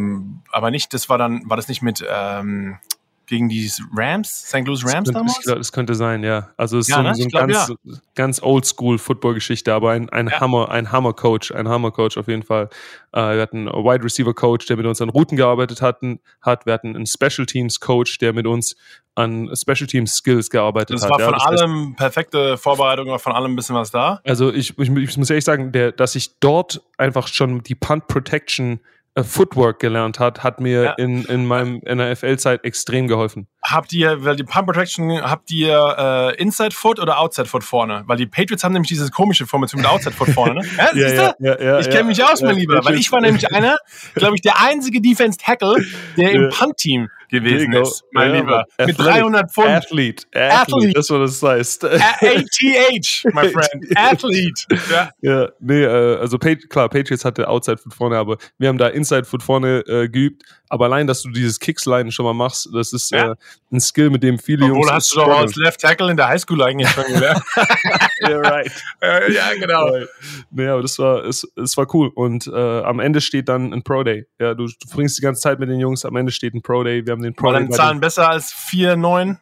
aber 0.50 0.70
nicht, 0.70 0.92
das 0.94 1.08
war 1.08 1.18
dann, 1.18 1.42
war 1.48 1.56
das 1.56 1.68
nicht 1.68 1.82
mit 1.82 2.04
ähm, 2.08 2.78
gegen 3.26 3.48
die 3.48 3.70
Rams, 3.94 4.46
St. 4.48 4.66
Louis 4.66 4.84
Rams 4.84 5.08
das 5.08 5.14
damals? 5.14 5.38
Ich 5.38 5.44
glaub, 5.44 5.58
das 5.58 5.72
könnte 5.72 5.94
sein, 5.94 6.22
ja. 6.22 6.50
Also 6.56 6.78
es 6.78 6.88
ist 6.88 6.94
ja, 6.94 6.96
so, 6.96 7.02
ne? 7.02 7.14
so 7.14 7.22
ein 7.22 7.28
glaub, 7.28 7.48
ganz, 7.48 7.68
ja. 7.68 7.94
ganz 8.14 8.42
oldschool 8.42 8.98
Football-Geschichte, 8.98 9.72
aber 9.72 9.90
ein, 9.90 10.08
ein 10.10 10.28
ja. 10.28 10.40
Hammer, 10.40 10.70
ein 10.70 10.92
Hammer-Coach, 10.92 11.52
ein 11.52 11.68
Hammer-Coach 11.68 12.16
auf 12.16 12.28
jeden 12.28 12.42
Fall. 12.42 12.68
Äh, 13.12 13.34
wir 13.34 13.42
hatten 13.42 13.68
einen 13.68 13.84
Wide 13.84 14.04
Receiver-Coach, 14.04 14.66
der 14.66 14.76
mit 14.76 14.86
uns 14.86 15.00
an 15.00 15.08
Routen 15.08 15.36
gearbeitet 15.36 15.82
hatten, 15.82 16.20
hat. 16.40 16.66
Wir 16.66 16.72
hatten 16.72 16.94
einen 16.94 17.06
Special 17.06 17.46
Teams-Coach, 17.46 18.18
der 18.18 18.32
mit 18.32 18.46
uns 18.46 18.76
an 19.16 19.50
Special 19.56 19.86
Teams 19.86 20.14
Skills 20.14 20.50
gearbeitet 20.50 20.96
das 20.96 21.02
hat. 21.02 21.10
War 21.10 21.20
ja, 21.20 21.26
von 21.26 21.34
allem 21.34 21.96
perfekte 21.96 22.58
Vorbereitung, 22.58 23.08
war 23.08 23.18
von 23.18 23.32
allem 23.32 23.52
ein 23.52 23.56
bisschen 23.56 23.74
was 23.74 23.90
da. 23.90 24.20
Also 24.24 24.52
ich, 24.52 24.78
ich, 24.78 24.90
ich 24.90 25.16
muss 25.16 25.30
ehrlich 25.30 25.44
sagen, 25.44 25.72
der, 25.72 25.92
dass 25.92 26.14
ich 26.14 26.38
dort 26.38 26.82
einfach 26.98 27.26
schon 27.26 27.62
die 27.62 27.74
Punt 27.74 28.08
Protection 28.08 28.80
Footwork 29.24 29.78
gelernt 29.78 30.18
hat, 30.18 30.42
hat 30.42 30.60
mir 30.60 30.82
ja. 30.82 30.92
in, 30.92 31.24
in 31.24 31.46
meinem 31.46 31.80
NFL-Zeit 31.84 32.64
extrem 32.64 33.08
geholfen. 33.08 33.48
Habt 33.68 33.92
ihr, 33.92 34.24
weil 34.24 34.36
die 34.36 34.44
Pump 34.44 34.66
Protection, 34.66 35.20
habt 35.20 35.50
ihr 35.50 35.96
äh, 35.98 36.40
Inside 36.40 36.70
Foot 36.70 37.00
oder 37.00 37.18
Outside 37.18 37.48
Foot 37.48 37.64
vorne? 37.64 38.04
Weil 38.06 38.16
die 38.16 38.26
Patriots 38.26 38.62
haben 38.62 38.72
nämlich 38.72 38.88
diese 38.88 39.10
komische 39.10 39.44
Formation 39.44 39.82
mit 39.82 39.90
Outside 39.90 40.14
Foot 40.14 40.28
vorne, 40.30 40.54
ne? 40.54 40.66
Ja, 40.94 41.08
ja, 41.08 41.34
ja, 41.40 41.60
ja, 41.60 41.78
ich 41.80 41.90
kenne 41.90 42.04
mich 42.04 42.22
aus, 42.22 42.42
mein 42.42 42.56
Lieber, 42.56 42.84
weil 42.84 42.94
ich 42.94 43.10
war 43.10 43.20
nämlich 43.20 43.52
einer, 43.52 43.76
glaube 44.14 44.36
ich, 44.36 44.42
der 44.42 44.60
einzige 44.60 45.00
Defense 45.00 45.36
Tackle, 45.36 45.84
der 46.16 46.30
im 46.30 46.48
Punt-Team 46.50 47.08
gewesen 47.28 47.72
ist, 47.72 48.04
mein 48.12 48.30
ja, 48.30 48.40
Lieber. 48.40 48.64
Mit 48.84 48.98
300 48.98 49.50
Pfund. 49.50 49.68
Athlete. 49.68 50.26
Athlete. 50.32 50.60
Athlete. 50.60 50.92
Das, 50.94 51.10
was 51.10 51.40
das 51.40 51.50
heißt. 51.50 51.84
ATH, 51.84 53.24
my 53.32 53.48
friend. 53.50 53.96
Athlete. 53.96 54.62
Ja, 54.90 55.10
ja 55.20 55.48
nee, 55.60 55.82
äh, 55.82 56.16
also 56.18 56.38
klar, 56.38 56.88
Patriots 56.88 57.24
hatte 57.24 57.48
Outside 57.48 57.78
Foot 57.78 57.94
vorne, 57.94 58.16
aber 58.16 58.38
wir 58.58 58.68
haben 58.68 58.78
da 58.78 58.88
Inside 58.88 59.24
Foot 59.24 59.42
vorne 59.42 59.80
äh, 59.86 60.08
geübt. 60.08 60.44
Aber 60.68 60.86
allein, 60.86 61.06
dass 61.06 61.22
du 61.22 61.30
dieses 61.30 61.60
Kicksline 61.60 62.10
schon 62.10 62.24
mal 62.24 62.34
machst, 62.34 62.68
das 62.72 62.92
ist 62.92 63.10
ja. 63.10 63.32
äh, 63.32 63.36
ein 63.72 63.80
Skill, 63.80 64.10
mit 64.10 64.22
dem 64.22 64.38
viele 64.38 64.64
Obwohl, 64.66 64.78
Jungs. 64.78 64.92
hast 64.92 65.12
du 65.12 65.16
doch 65.16 65.38
als 65.38 65.56
Left 65.56 65.80
Tackle 65.80 66.10
in 66.10 66.16
der 66.16 66.28
Highschool 66.28 66.62
eigentlich 66.62 66.88
schon 66.90 67.04
gelernt. 67.04 67.42
yeah, 68.22 68.38
right. 68.38 68.70
ja, 69.02 69.54
genau. 69.54 69.88
Right. 69.88 70.08
Nee, 70.50 70.68
aber 70.68 70.82
das 70.82 70.98
war, 70.98 71.24
es, 71.24 71.46
es 71.56 71.76
war 71.76 71.92
cool. 71.94 72.10
Und 72.14 72.46
äh, 72.46 72.80
am 72.82 73.00
Ende 73.00 73.20
steht 73.20 73.48
dann 73.48 73.72
ein 73.72 73.82
Pro 73.82 74.04
Day. 74.04 74.26
Ja, 74.38 74.54
du, 74.54 74.66
du 74.66 74.88
bringst 74.94 75.18
die 75.18 75.22
ganze 75.22 75.40
Zeit 75.40 75.58
mit 75.58 75.68
den 75.68 75.80
Jungs, 75.80 76.04
am 76.04 76.16
Ende 76.16 76.32
steht 76.32 76.54
ein 76.54 76.62
Pro 76.62 76.84
Day. 76.84 77.04
Wir 77.04 77.12
haben 77.12 77.22
den 77.22 77.34
Pro 77.34 77.48
War 77.48 77.58
Day. 77.58 77.68
Zahlen 77.70 78.00
besser 78.00 78.28
als 78.28 78.52
4, 78.52 78.96
9? 78.96 79.38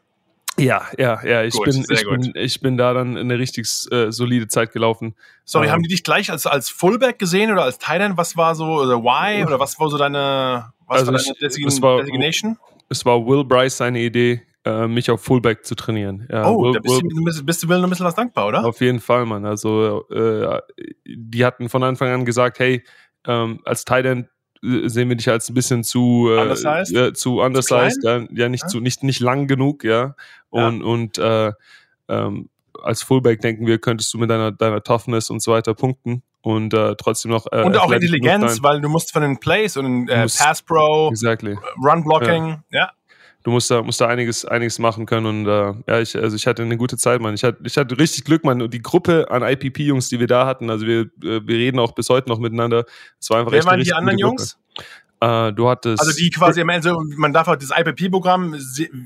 Ja, 0.56 0.86
ja, 0.98 1.20
ja. 1.24 1.42
Ich, 1.42 1.54
gut, 1.54 1.64
bin, 1.64 1.84
ich, 1.88 2.08
bin, 2.08 2.32
ich 2.36 2.60
bin 2.60 2.76
da 2.76 2.94
dann 2.94 3.16
eine 3.16 3.38
richtig 3.38 3.66
äh, 3.90 4.12
solide 4.12 4.46
Zeit 4.46 4.72
gelaufen. 4.72 5.14
Sorry, 5.44 5.66
ähm, 5.66 5.72
haben 5.72 5.82
die 5.82 5.88
dich 5.88 6.04
gleich 6.04 6.30
als, 6.30 6.46
als 6.46 6.70
Fullback 6.70 7.18
gesehen 7.18 7.50
oder 7.50 7.64
als 7.64 7.78
Tight 7.78 8.00
Was 8.16 8.36
war 8.36 8.54
so, 8.54 8.66
oder 8.66 9.02
Why? 9.02 9.44
Oder 9.44 9.58
was 9.58 9.78
war 9.80 9.90
so 9.90 9.98
deine, 9.98 10.72
was 10.86 11.00
also 11.00 11.12
war 11.12 11.18
deine 11.18 11.38
Design 11.40 11.68
es 11.68 11.82
war, 11.82 11.98
Designation? 11.98 12.58
Es 12.88 13.04
war 13.04 13.26
Will 13.26 13.44
Bryce 13.44 13.78
seine 13.78 14.00
Idee, 14.00 14.42
äh, 14.64 14.86
mich 14.86 15.10
auf 15.10 15.22
Fullback 15.22 15.64
zu 15.64 15.74
trainieren. 15.74 16.26
Ja, 16.30 16.48
oh, 16.48 16.62
Will, 16.62 16.72
da 16.72 16.80
bist, 16.80 17.02
Will, 17.02 17.32
du, 17.32 17.44
bist 17.44 17.62
du 17.62 17.68
Will 17.68 17.82
ein 17.82 17.90
bisschen 17.90 18.06
was 18.06 18.14
dankbar, 18.14 18.48
oder? 18.48 18.64
Auf 18.64 18.80
jeden 18.80 19.00
Fall, 19.00 19.26
Mann. 19.26 19.44
Also, 19.44 20.08
äh, 20.10 20.60
die 21.06 21.44
hatten 21.44 21.68
von 21.68 21.82
Anfang 21.82 22.08
an 22.08 22.24
gesagt, 22.24 22.58
hey, 22.58 22.82
ähm, 23.26 23.60
als 23.64 23.84
Tight 23.84 24.28
sehen 24.62 25.08
wir 25.08 25.16
dich 25.16 25.28
als 25.28 25.48
ein 25.48 25.54
bisschen 25.54 25.84
zu 25.84 26.28
äh, 26.30 26.40
undersized, 26.40 26.96
ja, 26.96 27.12
zu 27.12 27.40
undersized, 27.40 28.00
zu 28.00 28.08
ja, 28.08 28.26
ja, 28.30 28.48
nicht 28.48 28.62
ja. 28.62 28.68
zu 28.68 28.80
nicht 28.80 29.02
nicht 29.02 29.20
lang 29.20 29.46
genug, 29.46 29.84
ja 29.84 30.14
und 30.48 30.80
ja. 30.80 30.86
und 30.86 31.18
äh, 31.18 31.52
ähm, 32.08 32.48
als 32.82 33.02
Fullback 33.02 33.40
denken 33.40 33.66
wir, 33.66 33.78
könntest 33.78 34.12
du 34.14 34.18
mit 34.18 34.30
deiner 34.30 34.52
deiner 34.52 34.82
Toughness 34.82 35.28
und 35.28 35.42
so 35.42 35.52
weiter 35.52 35.74
punkten 35.74 36.22
und 36.44 36.72
äh, 36.74 36.94
trotzdem 36.96 37.30
noch 37.30 37.46
äh, 37.50 37.62
und 37.62 37.76
auch 37.76 37.90
Intelligenz, 37.90 38.62
weil 38.62 38.80
du 38.80 38.88
musst 38.88 39.12
von 39.12 39.22
den 39.22 39.38
Plays 39.40 39.76
und 39.76 40.08
äh, 40.08 40.26
Pass 40.26 40.62
Pro, 40.62 41.08
exactly. 41.08 41.56
Run 41.82 42.04
Blocking, 42.04 42.62
ja 42.70 42.90
du 43.44 43.50
musst 43.50 43.70
da, 43.70 43.82
musst 43.82 44.00
da 44.00 44.08
einiges, 44.08 44.44
einiges 44.44 44.78
machen 44.80 45.06
können. 45.06 45.26
Und 45.26 45.46
äh, 45.46 45.74
ja, 45.86 46.00
ich, 46.00 46.16
also 46.16 46.34
ich 46.34 46.46
hatte 46.46 46.62
eine 46.62 46.76
gute 46.76 46.96
Zeit, 46.96 47.20
Mann. 47.20 47.34
Ich 47.34 47.44
hatte, 47.44 47.58
ich 47.64 47.76
hatte 47.76 47.96
richtig 47.96 48.24
Glück, 48.24 48.42
Mann. 48.42 48.60
Und 48.60 48.74
die 48.74 48.82
Gruppe 48.82 49.30
an 49.30 49.42
IPP-Jungs, 49.42 50.08
die 50.08 50.18
wir 50.18 50.26
da 50.26 50.46
hatten, 50.46 50.70
also 50.70 50.86
wir, 50.86 51.02
äh, 51.22 51.46
wir 51.46 51.56
reden 51.56 51.78
auch 51.78 51.92
bis 51.92 52.08
heute 52.08 52.28
noch 52.28 52.38
miteinander. 52.38 52.84
Es 53.20 53.30
war 53.30 53.38
einfach 53.38 53.52
Wer 53.52 53.64
waren 53.64 53.80
die 53.80 53.92
anderen 53.92 54.18
Jungs? 54.18 54.58
Äh, 55.20 55.52
du 55.52 55.68
hattest. 55.68 56.00
Also 56.00 56.12
die 56.12 56.30
quasi 56.30 56.60
am 56.60 56.68
Ende, 56.68 56.94
man 57.16 57.32
darf 57.32 57.48
auch 57.48 57.56
das 57.56 57.70
IPP-Programm 57.70 58.54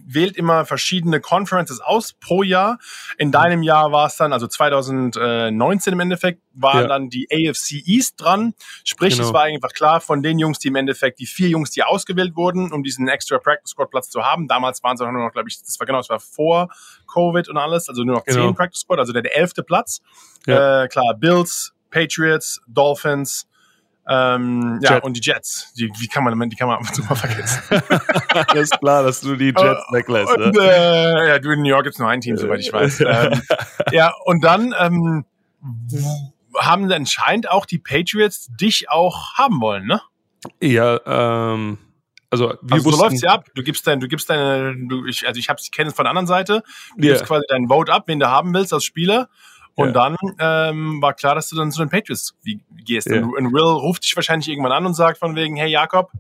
wählt 0.07 0.37
immer 0.37 0.65
verschiedene 0.65 1.21
Conferences 1.21 1.81
aus 1.81 2.15
pro 2.15 2.43
Jahr. 2.43 2.79
In 3.19 3.31
deinem 3.31 3.63
Jahr 3.63 3.93
war 3.93 4.07
es 4.07 4.17
dann, 4.17 4.33
also 4.33 4.47
2019 4.47 5.93
im 5.93 6.01
Endeffekt, 6.01 6.43
waren 6.55 6.83
ja. 6.83 6.89
dann 6.89 7.09
die 7.09 7.29
AFC 7.31 7.87
East 7.87 8.21
dran. 8.21 8.55
Sprich, 8.85 9.15
genau. 9.15 9.29
es 9.29 9.33
war 9.33 9.43
einfach 9.43 9.73
klar 9.73 10.01
von 10.01 10.23
den 10.23 10.39
Jungs, 10.39 10.59
die 10.59 10.69
im 10.69 10.77
Endeffekt, 10.77 11.21
die 11.21 11.27
vier 11.27 11.49
Jungs, 11.49 11.71
die 11.71 11.83
ausgewählt 11.83 12.35
wurden, 12.35 12.73
um 12.73 12.83
diesen 12.83 13.07
extra 13.09 13.39
Practice 13.39 13.71
Squad 13.71 13.91
Platz 13.91 14.11
zu 14.11 14.25
haben. 14.25 14.49
Damals 14.49 14.83
waren 14.83 14.97
es 14.97 15.01
auch 15.01 15.11
nur 15.11 15.25
noch, 15.25 15.33
glaube 15.33 15.49
ich, 15.49 15.61
das 15.61 15.79
war 15.79 15.87
genau, 15.87 16.01
es 16.01 16.09
war 16.09 16.21
vor 16.21 16.69
Covid 17.13 17.49
und 17.49 17.57
alles, 17.57 17.89
also 17.89 18.03
nur 18.03 18.17
noch 18.17 18.25
genau. 18.25 18.47
zehn 18.47 18.55
Practice 18.55 18.81
Squad, 18.81 18.99
also 18.99 19.13
der, 19.13 19.23
der 19.23 19.37
elfte 19.37 19.63
Platz. 19.63 20.01
Ja. 20.47 20.85
Äh, 20.85 20.89
klar, 20.89 21.15
Bills, 21.17 21.75
Patriots, 21.91 22.61
Dolphins, 22.67 23.48
ähm, 24.09 24.81
ja, 24.83 24.99
und 24.99 25.17
die 25.17 25.21
Jets. 25.23 25.73
Die, 25.75 25.91
wie 25.99 26.09
kann 26.09 26.25
man, 26.25 26.49
die 26.49 26.57
kann 26.57 26.69
man 26.69 26.79
einfach 26.79 26.93
zu 26.93 27.03
mal 27.03 27.15
vergessen. 27.15 27.63
ist 28.55 28.79
klar, 28.81 29.03
dass 29.03 29.21
du 29.21 29.37
die 29.37 29.53
Jets 29.57 29.83
weglässt. 29.93 30.35
Und, 30.35 30.55
ne? 30.55 30.63
äh, 30.63 31.29
ja, 31.29 31.39
du 31.39 31.51
in 31.51 31.61
New 31.61 31.69
York 31.69 31.85
gibt's 31.85 31.99
nur 31.99 32.09
ein 32.09 32.21
Team, 32.21 32.37
soweit 32.37 32.61
ich 32.61 32.73
weiß. 32.73 33.01
ähm, 33.07 33.43
ja, 33.93 34.13
und 34.25 34.43
dann 34.43 34.75
ähm, 34.79 35.27
haben 36.57 36.91
anscheinend 36.91 37.51
auch 37.51 37.67
die 37.67 37.79
Patriots 37.79 38.49
dich 38.59 38.91
auch 38.91 39.35
haben 39.35 39.61
wollen, 39.61 39.87
ne? 39.87 40.01
Ja, 40.61 41.01
ähm, 41.05 41.79
also 42.31 42.55
wir 42.63 42.75
also 42.75 42.91
so 42.91 43.03
läuft's 43.03 43.23
ja 43.23 43.31
ab. 43.31 43.47
Du 43.55 43.63
gibst 43.63 43.87
dein, 43.87 44.01
du 44.01 44.09
gibst 44.09 44.29
deine, 44.31 44.75
du, 44.89 45.07
ich, 45.07 45.27
also 45.27 45.39
ich 45.39 45.49
habe 45.49 45.61
ich 45.63 45.71
kenne 45.71 45.91
es 45.91 45.97
von 45.97 46.05
der 46.05 46.11
anderen 46.11 46.27
Seite. 46.27 46.63
Du 46.97 47.05
yeah. 47.05 47.15
gibst 47.15 47.27
quasi 47.27 47.45
deinen 47.49 47.69
Vote 47.69 47.93
ab, 47.93 48.05
wen 48.07 48.21
du 48.21 48.29
haben 48.29 48.53
willst 48.55 48.73
als 48.73 48.85
Spieler. 48.85 49.29
Und 49.79 49.95
ja. 49.95 50.11
dann 50.11 50.17
ähm, 50.41 51.01
war 51.01 51.15
klar, 51.15 51.37
dass 51.37 51.49
du 51.51 51.55
dann 51.55 51.71
zu 51.71 51.79
den 51.81 51.89
Patriots 51.89 52.37
gehst. 52.85 53.09
Ja. 53.09 53.23
Und 53.23 53.53
Will 53.53 53.63
ruft 53.63 54.03
dich 54.03 54.17
wahrscheinlich 54.17 54.49
irgendwann 54.49 54.73
an 54.73 54.85
und 54.85 54.95
sagt 54.95 55.19
von 55.19 55.37
wegen, 55.37 55.55
hey 55.55 55.71
Jakob. 55.71 56.11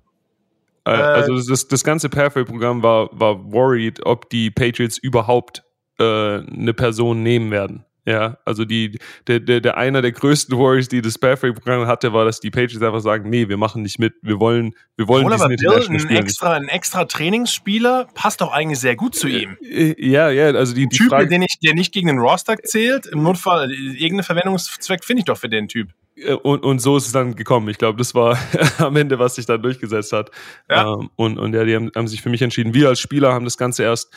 Äh, 0.87 0.93
äh 0.93 0.95
also 0.95 1.37
das, 1.37 1.67
das 1.67 1.83
ganze 1.83 2.09
Perfect-Programm 2.09 2.85
war, 2.85 3.09
war 3.11 3.53
worried, 3.53 4.07
ob 4.07 4.31
die 4.31 4.53
Patriots 4.53 4.97
überhaupt 4.97 5.65
äh, 5.99 6.05
eine 6.05 6.73
Person 6.73 7.25
nehmen 7.25 7.51
werden. 7.51 7.85
Ja, 8.09 8.39
also 8.47 8.65
die, 8.65 8.99
der, 9.27 9.39
der, 9.39 9.61
der 9.61 9.77
einer 9.77 10.01
der 10.01 10.13
größten 10.13 10.57
Worries, 10.57 10.89
die 10.89 11.03
das 11.03 11.19
Perfect-Programm 11.19 11.87
hatte, 11.87 12.15
war, 12.15 12.25
dass 12.25 12.41
die 12.41 12.51
Patriots 12.51 12.83
einfach 12.83 13.01
sagen, 13.01 13.29
nee, 13.29 13.51
wir 13.51 13.59
machen 13.59 13.83
nicht 13.83 13.99
mit, 13.99 14.15
wir 14.23 14.41
wollen, 14.41 14.75
wir 14.97 15.09
wollen 15.09 15.27
Obwohl 15.27 15.37
diesen 15.37 15.69
aber 15.69 15.77
Bill, 15.85 16.09
ein 16.09 16.17
extra, 16.17 16.55
ein 16.55 16.69
extra 16.69 17.05
Trainingsspieler 17.05 18.09
passt 18.15 18.41
doch 18.41 18.51
eigentlich 18.51 18.79
sehr 18.79 18.97
gut 18.97 19.15
zu 19.15 19.29
ihm. 19.29 19.59
Äh, 19.61 19.95
ja, 19.99 20.31
ja, 20.31 20.47
also 20.53 20.75
die, 20.75 20.89
die 20.89 20.97
Typ, 20.97 21.11
Frage, 21.11 21.29
der 21.29 21.39
nicht, 21.39 21.59
der 21.63 21.75
nicht 21.75 21.93
gegen 21.93 22.07
den 22.07 22.19
Roster 22.19 22.57
zählt, 22.57 23.05
im 23.05 23.23
Notfall 23.23 23.71
irgendeinen 23.71 24.23
Verwendungszweck 24.23 25.05
finde 25.05 25.21
ich 25.21 25.27
doch 25.27 25.37
für 25.37 25.51
den 25.51 25.69
Typ. 25.69 25.91
Äh, 26.25 26.33
und, 26.35 26.65
und 26.65 26.81
so 26.81 26.97
ist 26.97 27.07
es 27.07 27.13
dann 27.13 27.35
gekommen. 27.35 27.69
Ich 27.69 27.79
glaube, 27.79 27.99
das 27.99 28.15
war 28.15 28.39
am 28.79 28.97
Ende, 28.97 29.19
was 29.19 29.37
sich 29.37 29.47
dann 29.47 29.63
durchgesetzt 29.63 30.13
hat. 30.13 30.31
Ja. 30.71 30.95
Ähm, 30.95 31.11
und, 31.17 31.39
und 31.39 31.55
ja, 31.55 31.65
die 31.65 31.75
haben, 31.75 31.91
haben 31.95 32.09
sich 32.09 32.23
für 32.23 32.29
mich 32.29 32.43
entschieden. 32.43 32.75
Wir 32.75 32.89
als 32.89 33.01
Spieler 33.01 33.33
haben 33.33 33.45
das 33.45 33.57
Ganze 33.57 33.83
erst 33.83 34.13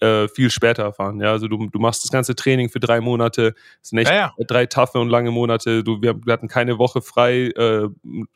äh, 0.00 0.28
viel 0.28 0.50
später 0.50 0.82
erfahren. 0.82 1.20
Ja, 1.20 1.32
also 1.32 1.48
du, 1.48 1.68
du 1.68 1.78
machst 1.78 2.04
das 2.04 2.10
ganze 2.10 2.34
Training 2.34 2.68
für 2.68 2.80
drei 2.80 3.00
Monate. 3.00 3.54
Das 3.80 3.90
sind 3.90 3.98
echt 3.98 4.10
ja, 4.10 4.32
ja. 4.36 4.44
drei 4.46 4.66
taffe 4.66 4.98
und 4.98 5.08
lange 5.08 5.30
Monate. 5.30 5.84
Du, 5.84 6.02
wir, 6.02 6.14
wir 6.24 6.32
hatten 6.32 6.48
keine 6.48 6.78
Woche 6.78 7.02
frei. 7.02 7.48
Äh, 7.56 7.88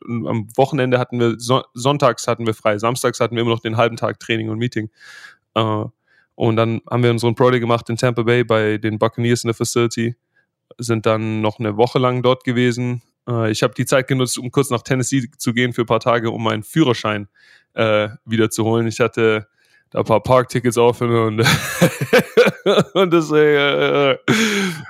am 0.06 0.48
Wochenende 0.56 0.98
hatten 0.98 1.20
wir, 1.20 1.34
so, 1.38 1.62
sonntags 1.74 2.26
hatten 2.26 2.46
wir 2.46 2.54
frei. 2.54 2.78
Samstags 2.78 3.20
hatten 3.20 3.36
wir 3.36 3.42
immer 3.42 3.52
noch 3.52 3.60
den 3.60 3.76
halben 3.76 3.96
Tag 3.96 4.20
Training 4.20 4.50
und 4.50 4.58
Meeting. 4.58 4.90
Äh, 5.54 5.84
und 6.34 6.56
dann 6.56 6.82
haben 6.90 7.02
wir 7.02 7.10
unseren 7.10 7.34
Pro 7.34 7.50
Day 7.50 7.60
gemacht 7.60 7.88
in 7.88 7.96
Tampa 7.96 8.22
Bay 8.22 8.44
bei 8.44 8.76
den 8.76 8.98
Buccaneers 8.98 9.42
in 9.42 9.48
der 9.48 9.54
Facility 9.54 10.16
sind 10.78 11.06
dann 11.06 11.40
noch 11.40 11.58
eine 11.58 11.76
Woche 11.76 11.98
lang 11.98 12.22
dort 12.22 12.44
gewesen. 12.44 13.02
Äh, 13.28 13.50
ich 13.50 13.62
habe 13.62 13.74
die 13.74 13.86
Zeit 13.86 14.08
genutzt, 14.08 14.38
um 14.38 14.50
kurz 14.50 14.70
nach 14.70 14.82
Tennessee 14.82 15.28
zu 15.36 15.52
gehen 15.52 15.72
für 15.72 15.82
ein 15.82 15.86
paar 15.86 16.00
Tage, 16.00 16.30
um 16.30 16.42
meinen 16.42 16.62
Führerschein 16.62 17.28
äh, 17.74 18.08
wiederzuholen. 18.24 18.86
Ich 18.86 19.00
hatte 19.00 19.48
da 19.90 20.00
ein 20.00 20.04
paar 20.04 20.22
Parktickets 20.22 20.78
offen 20.78 21.10
und, 21.10 21.40
und 22.94 23.12
deswegen 23.12 23.56
äh, 23.56 24.10
äh 24.12 24.18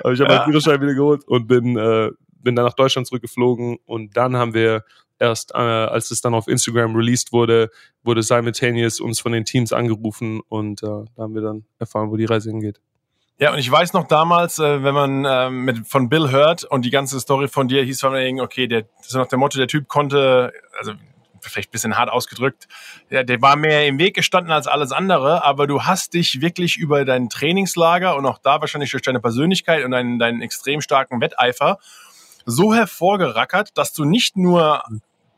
habe 0.03 0.15
ich 0.15 0.21
ja. 0.21 0.29
meinen 0.29 0.45
Führerschein 0.45 0.81
wieder 0.81 0.95
geholt 0.95 1.25
und 1.27 1.47
bin, 1.47 1.77
äh, 1.77 2.11
bin 2.43 2.57
dann 2.57 2.65
nach 2.65 2.75
Deutschland 2.75 3.07
zurückgeflogen 3.07 3.79
und 3.85 4.17
dann 4.17 4.37
haben 4.37 4.55
wir 4.55 4.85
erst, 5.19 5.53
äh, 5.55 5.59
als 5.59 6.11
es 6.11 6.21
dann 6.21 6.35
auf 6.35 6.49
Instagram 6.49 6.95
released 6.95 7.33
wurde, 7.33 7.71
wurde 8.03 8.23
simultaneous 8.23 9.01
uns 9.01 9.21
von 9.21 9.33
den 9.33 9.45
Teams 9.45 9.73
angerufen 9.73 10.41
und 10.49 10.83
äh, 10.83 10.87
da 10.87 11.23
haben 11.23 11.35
wir 11.35 11.43
dann 11.43 11.65
erfahren, 11.79 12.11
wo 12.11 12.17
die 12.17 12.25
Reise 12.25 12.51
hingeht. 12.51 12.81
Ja, 13.39 13.53
und 13.53 13.59
ich 13.59 13.71
weiß 13.71 13.93
noch 13.93 14.07
damals, 14.07 14.59
äh, 14.59 14.83
wenn 14.83 14.95
man 14.95 15.25
äh, 15.27 15.51
mit, 15.51 15.87
von 15.87 16.09
Bill 16.09 16.31
hört 16.31 16.65
und 16.65 16.87
die 16.87 16.91
ganze 16.91 17.21
Story 17.21 17.49
von 17.49 17.69
dir 17.69 17.83
hieß 17.83 18.01
von 18.01 18.15
wegen, 18.15 18.41
okay, 18.41 18.67
der, 18.67 18.83
das 18.97 19.09
ist 19.09 19.15
noch 19.15 19.27
der 19.27 19.39
Motto, 19.39 19.59
der 19.59 19.69
Typ 19.69 19.89
konnte, 19.89 20.55
also 20.79 20.93
vielleicht 21.43 21.71
bisschen 21.71 21.99
hart 21.99 22.11
ausgedrückt, 22.11 22.67
der, 23.11 23.25
der 23.25 23.43
war 23.43 23.57
mehr 23.57 23.87
im 23.87 23.99
Weg 23.99 24.15
gestanden 24.15 24.53
als 24.53 24.67
alles 24.67 24.91
andere, 24.91 25.45
aber 25.45 25.67
du 25.67 25.83
hast 25.83 26.15
dich 26.15 26.41
wirklich 26.41 26.79
über 26.79 27.05
dein 27.05 27.29
Trainingslager 27.29 28.17
und 28.17 28.25
auch 28.25 28.39
da 28.39 28.61
wahrscheinlich 28.63 28.91
durch 28.91 29.03
deine 29.03 29.21
Persönlichkeit 29.21 29.85
und 29.85 29.91
deinen, 29.91 30.19
deinen 30.19 30.41
extrem 30.41 30.81
starken 30.81 31.21
Wetteifer 31.21 31.79
so 32.47 32.75
hervorgerackert, 32.75 33.77
dass 33.77 33.93
du 33.93 34.07
nicht 34.07 34.39
nur 34.39 34.83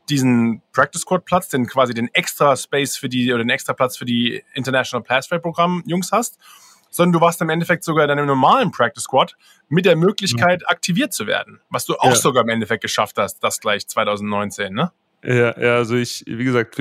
diesen 0.09 0.63
Practice 0.73 1.03
Squad 1.03 1.25
Platz, 1.25 1.49
den 1.49 1.67
quasi 1.67 1.95
den 1.95 2.09
extra 2.15 2.57
Space 2.57 2.97
für 2.97 3.09
die 3.09 3.33
oder 3.33 3.43
den 3.43 3.51
extra 3.51 3.73
Platz 3.73 3.97
für 3.97 4.05
die 4.05 4.45
International 4.55 5.03
Pass 5.03 5.29
Programm 5.29 5.83
Jungs 5.85 6.13
hast, 6.13 6.39
sondern 6.91 7.13
du 7.13 7.21
warst 7.21 7.41
im 7.41 7.51
Endeffekt 7.51 7.85
sogar 7.85 8.05
in 8.05 8.09
deinem 8.09 8.27
normalen 8.27 8.71
Practice 8.71 9.05
Squad 9.05 9.37
mit 9.69 9.85
der 9.85 9.97
Möglichkeit, 9.97 10.63
ja. 10.63 10.69
aktiviert 10.69 11.13
zu 11.13 11.27
werden. 11.27 11.61
Was 11.71 11.85
du 11.85 11.95
auch 11.97 12.11
ja. 12.11 12.15
sogar 12.15 12.43
im 12.43 12.49
Endeffekt 12.49 12.83
geschafft 12.83 13.19
hast, 13.19 13.43
das 13.43 13.61
gleich 13.61 13.87
2019, 13.87 14.73
ne? 14.73 14.93
Ja, 15.25 15.59
ja, 15.61 15.75
also 15.75 15.97
ich, 15.97 16.23
wie 16.27 16.45
gesagt, 16.45 16.81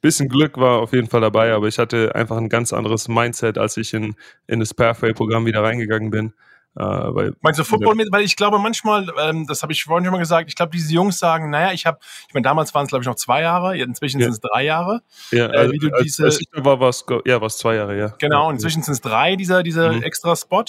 bisschen 0.00 0.28
Glück 0.30 0.56
war 0.56 0.78
auf 0.78 0.94
jeden 0.94 1.08
Fall 1.08 1.20
dabei, 1.20 1.52
aber 1.52 1.68
ich 1.68 1.78
hatte 1.78 2.14
einfach 2.14 2.38
ein 2.38 2.48
ganz 2.48 2.72
anderes 2.72 3.06
Mindset, 3.06 3.58
als 3.58 3.76
ich 3.76 3.92
in, 3.92 4.14
in 4.46 4.60
das 4.60 4.72
Pathway-Programm 4.72 5.44
wieder 5.44 5.62
reingegangen 5.62 6.10
bin. 6.10 6.32
Äh, 6.76 6.82
weil, 6.82 7.32
Meinst 7.40 7.58
du 7.58 7.64
Football 7.64 7.94
mit? 7.94 8.12
Weil 8.12 8.22
ich 8.22 8.36
glaube 8.36 8.58
manchmal, 8.58 9.06
ähm, 9.22 9.46
das 9.46 9.62
habe 9.62 9.72
ich 9.72 9.84
vorhin 9.84 10.04
schon 10.04 10.12
mal 10.12 10.18
gesagt, 10.18 10.48
ich 10.48 10.56
glaube, 10.56 10.72
diese 10.72 10.92
Jungs 10.92 11.18
sagen, 11.18 11.48
naja, 11.48 11.72
ich 11.72 11.86
habe, 11.86 11.98
ich 12.28 12.34
meine, 12.34 12.44
damals 12.44 12.74
waren 12.74 12.84
es 12.84 12.90
glaube 12.90 13.02
ich 13.02 13.06
noch 13.06 13.14
zwei 13.14 13.40
Jahre, 13.40 13.78
inzwischen 13.78 14.20
ja. 14.20 14.26
sind 14.26 14.34
es 14.34 14.40
drei 14.40 14.64
Jahre. 14.64 15.00
Ja, 15.30 15.46
äh, 15.46 15.72
wie 15.72 15.78
du 15.78 15.88
als, 15.90 16.02
diese, 16.02 16.24
als 16.24 16.40
ich 16.40 16.48
war, 16.52 16.78
war 16.78 16.90
es 16.90 17.06
ja, 17.24 17.40
war 17.40 17.48
zwei 17.48 17.76
Jahre, 17.76 17.98
ja. 17.98 18.08
Genau, 18.18 18.48
und 18.48 18.56
inzwischen 18.56 18.82
sind 18.82 18.92
es 18.92 19.00
drei, 19.00 19.36
dieser, 19.36 19.62
dieser 19.62 19.92
mhm. 19.92 20.02
extra 20.02 20.36
Spot. 20.36 20.64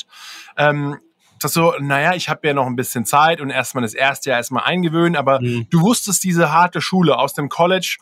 Ähm, 0.55 0.97
das 1.39 1.53
so, 1.53 1.73
naja, 1.79 2.15
ich 2.15 2.29
habe 2.29 2.47
ja 2.47 2.53
noch 2.53 2.65
ein 2.65 2.75
bisschen 2.75 3.05
Zeit 3.05 3.41
und 3.41 3.49
erstmal 3.49 3.81
das 3.81 3.93
erste 3.93 4.29
Jahr 4.29 4.39
erstmal 4.39 4.63
eingewöhnen, 4.63 5.15
aber 5.17 5.41
mhm. 5.41 5.67
du 5.69 5.81
wusstest 5.81 6.23
diese 6.23 6.51
harte 6.51 6.79
Schule 6.81 7.17
aus 7.17 7.33
dem 7.33 7.49
College, 7.49 7.97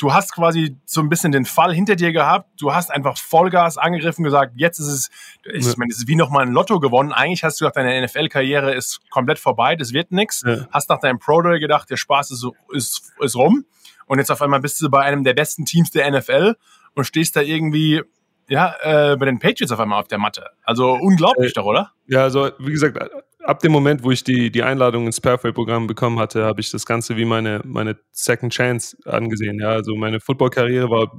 du 0.00 0.14
hast 0.14 0.32
quasi 0.34 0.76
so 0.86 1.02
ein 1.02 1.10
bisschen 1.10 1.30
den 1.30 1.44
Fall 1.44 1.74
hinter 1.74 1.94
dir 1.94 2.12
gehabt. 2.12 2.48
Du 2.58 2.74
hast 2.74 2.90
einfach 2.90 3.18
Vollgas 3.18 3.76
angegriffen, 3.76 4.24
gesagt, 4.24 4.54
jetzt 4.56 4.78
ist 4.78 4.86
es, 4.86 5.10
ich 5.44 5.66
ja. 5.66 5.74
meine, 5.76 5.90
es 5.90 5.98
ist 5.98 6.08
wie 6.08 6.16
nochmal 6.16 6.46
ein 6.46 6.52
Lotto 6.52 6.80
gewonnen. 6.80 7.12
Eigentlich 7.12 7.44
hast 7.44 7.60
du 7.60 7.64
gedacht, 7.64 7.76
deine 7.76 8.02
NFL-Karriere 8.04 8.74
ist 8.74 9.00
komplett 9.10 9.38
vorbei, 9.38 9.76
das 9.76 9.92
wird 9.92 10.10
nichts. 10.10 10.42
Ja. 10.44 10.66
Hast 10.72 10.88
nach 10.88 11.00
deinem 11.00 11.18
Pro 11.18 11.42
Day 11.42 11.60
gedacht, 11.60 11.90
der 11.90 11.98
Spaß 11.98 12.30
ist, 12.30 12.46
ist, 12.72 13.12
ist 13.20 13.36
rum. 13.36 13.66
Und 14.06 14.18
jetzt 14.18 14.30
auf 14.30 14.40
einmal 14.40 14.60
bist 14.60 14.80
du 14.80 14.88
bei 14.88 15.00
einem 15.00 15.22
der 15.22 15.34
besten 15.34 15.66
Teams 15.66 15.90
der 15.90 16.10
NFL 16.10 16.56
und 16.94 17.04
stehst 17.04 17.36
da 17.36 17.42
irgendwie 17.42 18.02
ja, 18.48 18.74
äh, 18.80 19.16
bei 19.16 19.26
den 19.26 19.38
Patriots 19.38 19.70
auf 19.70 19.78
einmal 19.78 20.00
auf 20.00 20.08
der 20.08 20.18
Matte. 20.18 20.46
Also 20.64 20.94
unglaublich 20.94 21.50
äh, 21.50 21.54
doch, 21.54 21.66
oder? 21.66 21.92
Ja, 22.06 22.22
also 22.22 22.50
wie 22.58 22.72
gesagt, 22.72 22.98
ab 23.44 23.60
dem 23.60 23.72
Moment, 23.72 24.02
wo 24.04 24.10
ich 24.10 24.24
die, 24.24 24.50
die 24.50 24.62
Einladung 24.62 25.06
ins 25.06 25.20
Pathway-Programm 25.20 25.86
bekommen 25.86 26.18
hatte, 26.18 26.44
habe 26.44 26.60
ich 26.60 26.70
das 26.70 26.86
Ganze 26.86 27.16
wie 27.16 27.24
meine, 27.24 27.60
meine 27.64 27.96
Second 28.12 28.52
Chance 28.52 28.96
angesehen. 29.04 29.58
Ja, 29.60 29.70
also 29.70 29.94
meine 29.96 30.20
Football-Karriere 30.20 30.90
war 30.90 31.12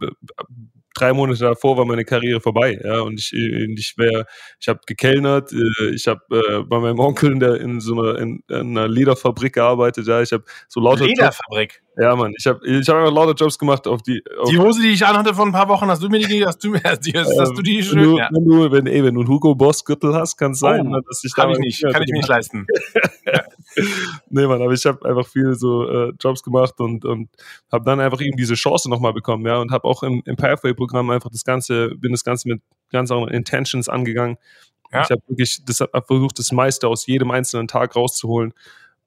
drei 0.94 1.14
Monate 1.14 1.40
davor 1.40 1.78
war 1.78 1.86
meine 1.86 2.06
Karriere 2.06 2.42
vorbei, 2.42 2.80
ja, 2.84 3.02
und 3.02 3.20
ich, 3.20 3.34
ich 3.34 3.94
wäre, 3.98 4.26
ich 4.60 4.68
habe 4.68 4.80
gekellnert, 4.86 5.52
äh, 5.54 5.94
ich 5.94 6.08
habe 6.08 6.22
äh, 6.32 6.64
bei 6.64 6.80
meinem 6.80 7.00
Onkel 7.00 7.32
in, 7.32 7.40
der, 7.40 7.60
in 7.62 7.80
so 7.80 8.00
einer, 8.00 8.20
in, 8.20 8.44
in 8.50 8.78
einer 8.78 8.88
Lederfabrik 8.88 9.54
gearbeitet, 9.54 10.08
ja, 10.08 10.22
ich 10.22 10.32
habe 10.32 10.44
so 10.68 10.80
lauter 10.80 11.06
Lederfabrik? 11.06 11.82
Ja, 11.98 12.16
Mann, 12.16 12.34
ich 12.38 12.48
habe 12.48 12.66
ich 12.66 12.88
hab 12.88 12.98
einfach 12.98 13.14
lauter 13.14 13.34
Jobs 13.34 13.60
gemacht 13.60 13.86
auf 13.86 14.02
die. 14.02 14.24
Auf 14.40 14.50
die 14.50 14.58
Hose, 14.58 14.82
die 14.82 14.90
ich 14.90 15.06
anhatte 15.06 15.36
vor 15.36 15.46
ein 15.46 15.52
paar 15.52 15.68
Wochen, 15.68 15.88
hast 15.88 16.02
du 16.02 16.08
mir 16.08 16.26
die, 16.26 16.46
hast 16.46 16.64
du, 16.64 16.74
hast, 16.82 17.06
die, 17.06 17.12
hast, 17.12 17.38
hast 17.38 17.58
du 17.58 17.62
die 17.62 17.84
schön? 17.84 17.98
Wenn 17.98 18.04
du, 18.04 18.18
ja. 18.18 18.30
wenn, 18.32 18.46
du, 18.46 18.72
wenn, 18.72 18.88
ey, 18.88 19.04
wenn 19.04 19.14
du 19.14 19.22
einen 19.22 19.30
Hugo 19.30 19.56
Boss 19.56 19.84
Gürtel 19.84 20.16
hast, 20.16 20.38
kann 20.38 20.52
es 20.52 20.60
sein, 20.60 20.88
oh, 20.88 21.02
dass 21.02 21.24
ich 21.24 21.36
kann 21.36 21.52
ich 21.52 21.60
nicht, 21.60 21.84
kann 21.84 22.02
ich 22.02 22.12
mir 22.12 22.20
nicht 22.20 22.30
leisten. 22.30 22.66
nee, 24.30 24.48
Mann, 24.48 24.62
aber 24.62 24.74
ich 24.74 24.86
habe 24.86 25.08
einfach 25.08 25.28
viel 25.28 25.56
so 25.56 25.88
äh, 25.88 26.14
Jobs 26.20 26.44
gemacht 26.44 26.80
und 26.80 27.06
und 27.06 27.30
habe 27.72 27.86
dann 27.86 28.00
einfach 28.00 28.22
eben 28.22 28.38
diese 28.38 28.56
Chance 28.56 28.90
nochmal 28.90 29.14
bekommen, 29.14 29.46
ja, 29.46 29.58
und 29.60 29.72
habe 29.72 29.86
auch 29.86 30.04
im, 30.04 30.22
im 30.26 30.36
Pathway-Programm 30.36 31.10
einfach 31.10 31.30
das 31.30 31.44
ganze, 31.44 31.90
bin 31.96 32.12
das 32.12 32.24
Ganze 32.24 32.48
mit 32.50 32.62
ganz 32.92 33.12
anderen 33.12 33.34
Intentions 33.34 33.90
angegangen. 33.90 34.38
Ja. 34.92 35.04
Ich 35.04 35.10
habe 35.10 35.22
wirklich 35.28 35.64
das, 35.66 35.80
hab 35.82 36.08
versucht, 36.08 36.38
das 36.40 36.52
meiste 36.52 36.88
aus 36.88 37.08
jedem 37.08 37.32
einzelnen 37.32 37.68
Tag 37.68 37.96
rauszuholen. 37.96 38.54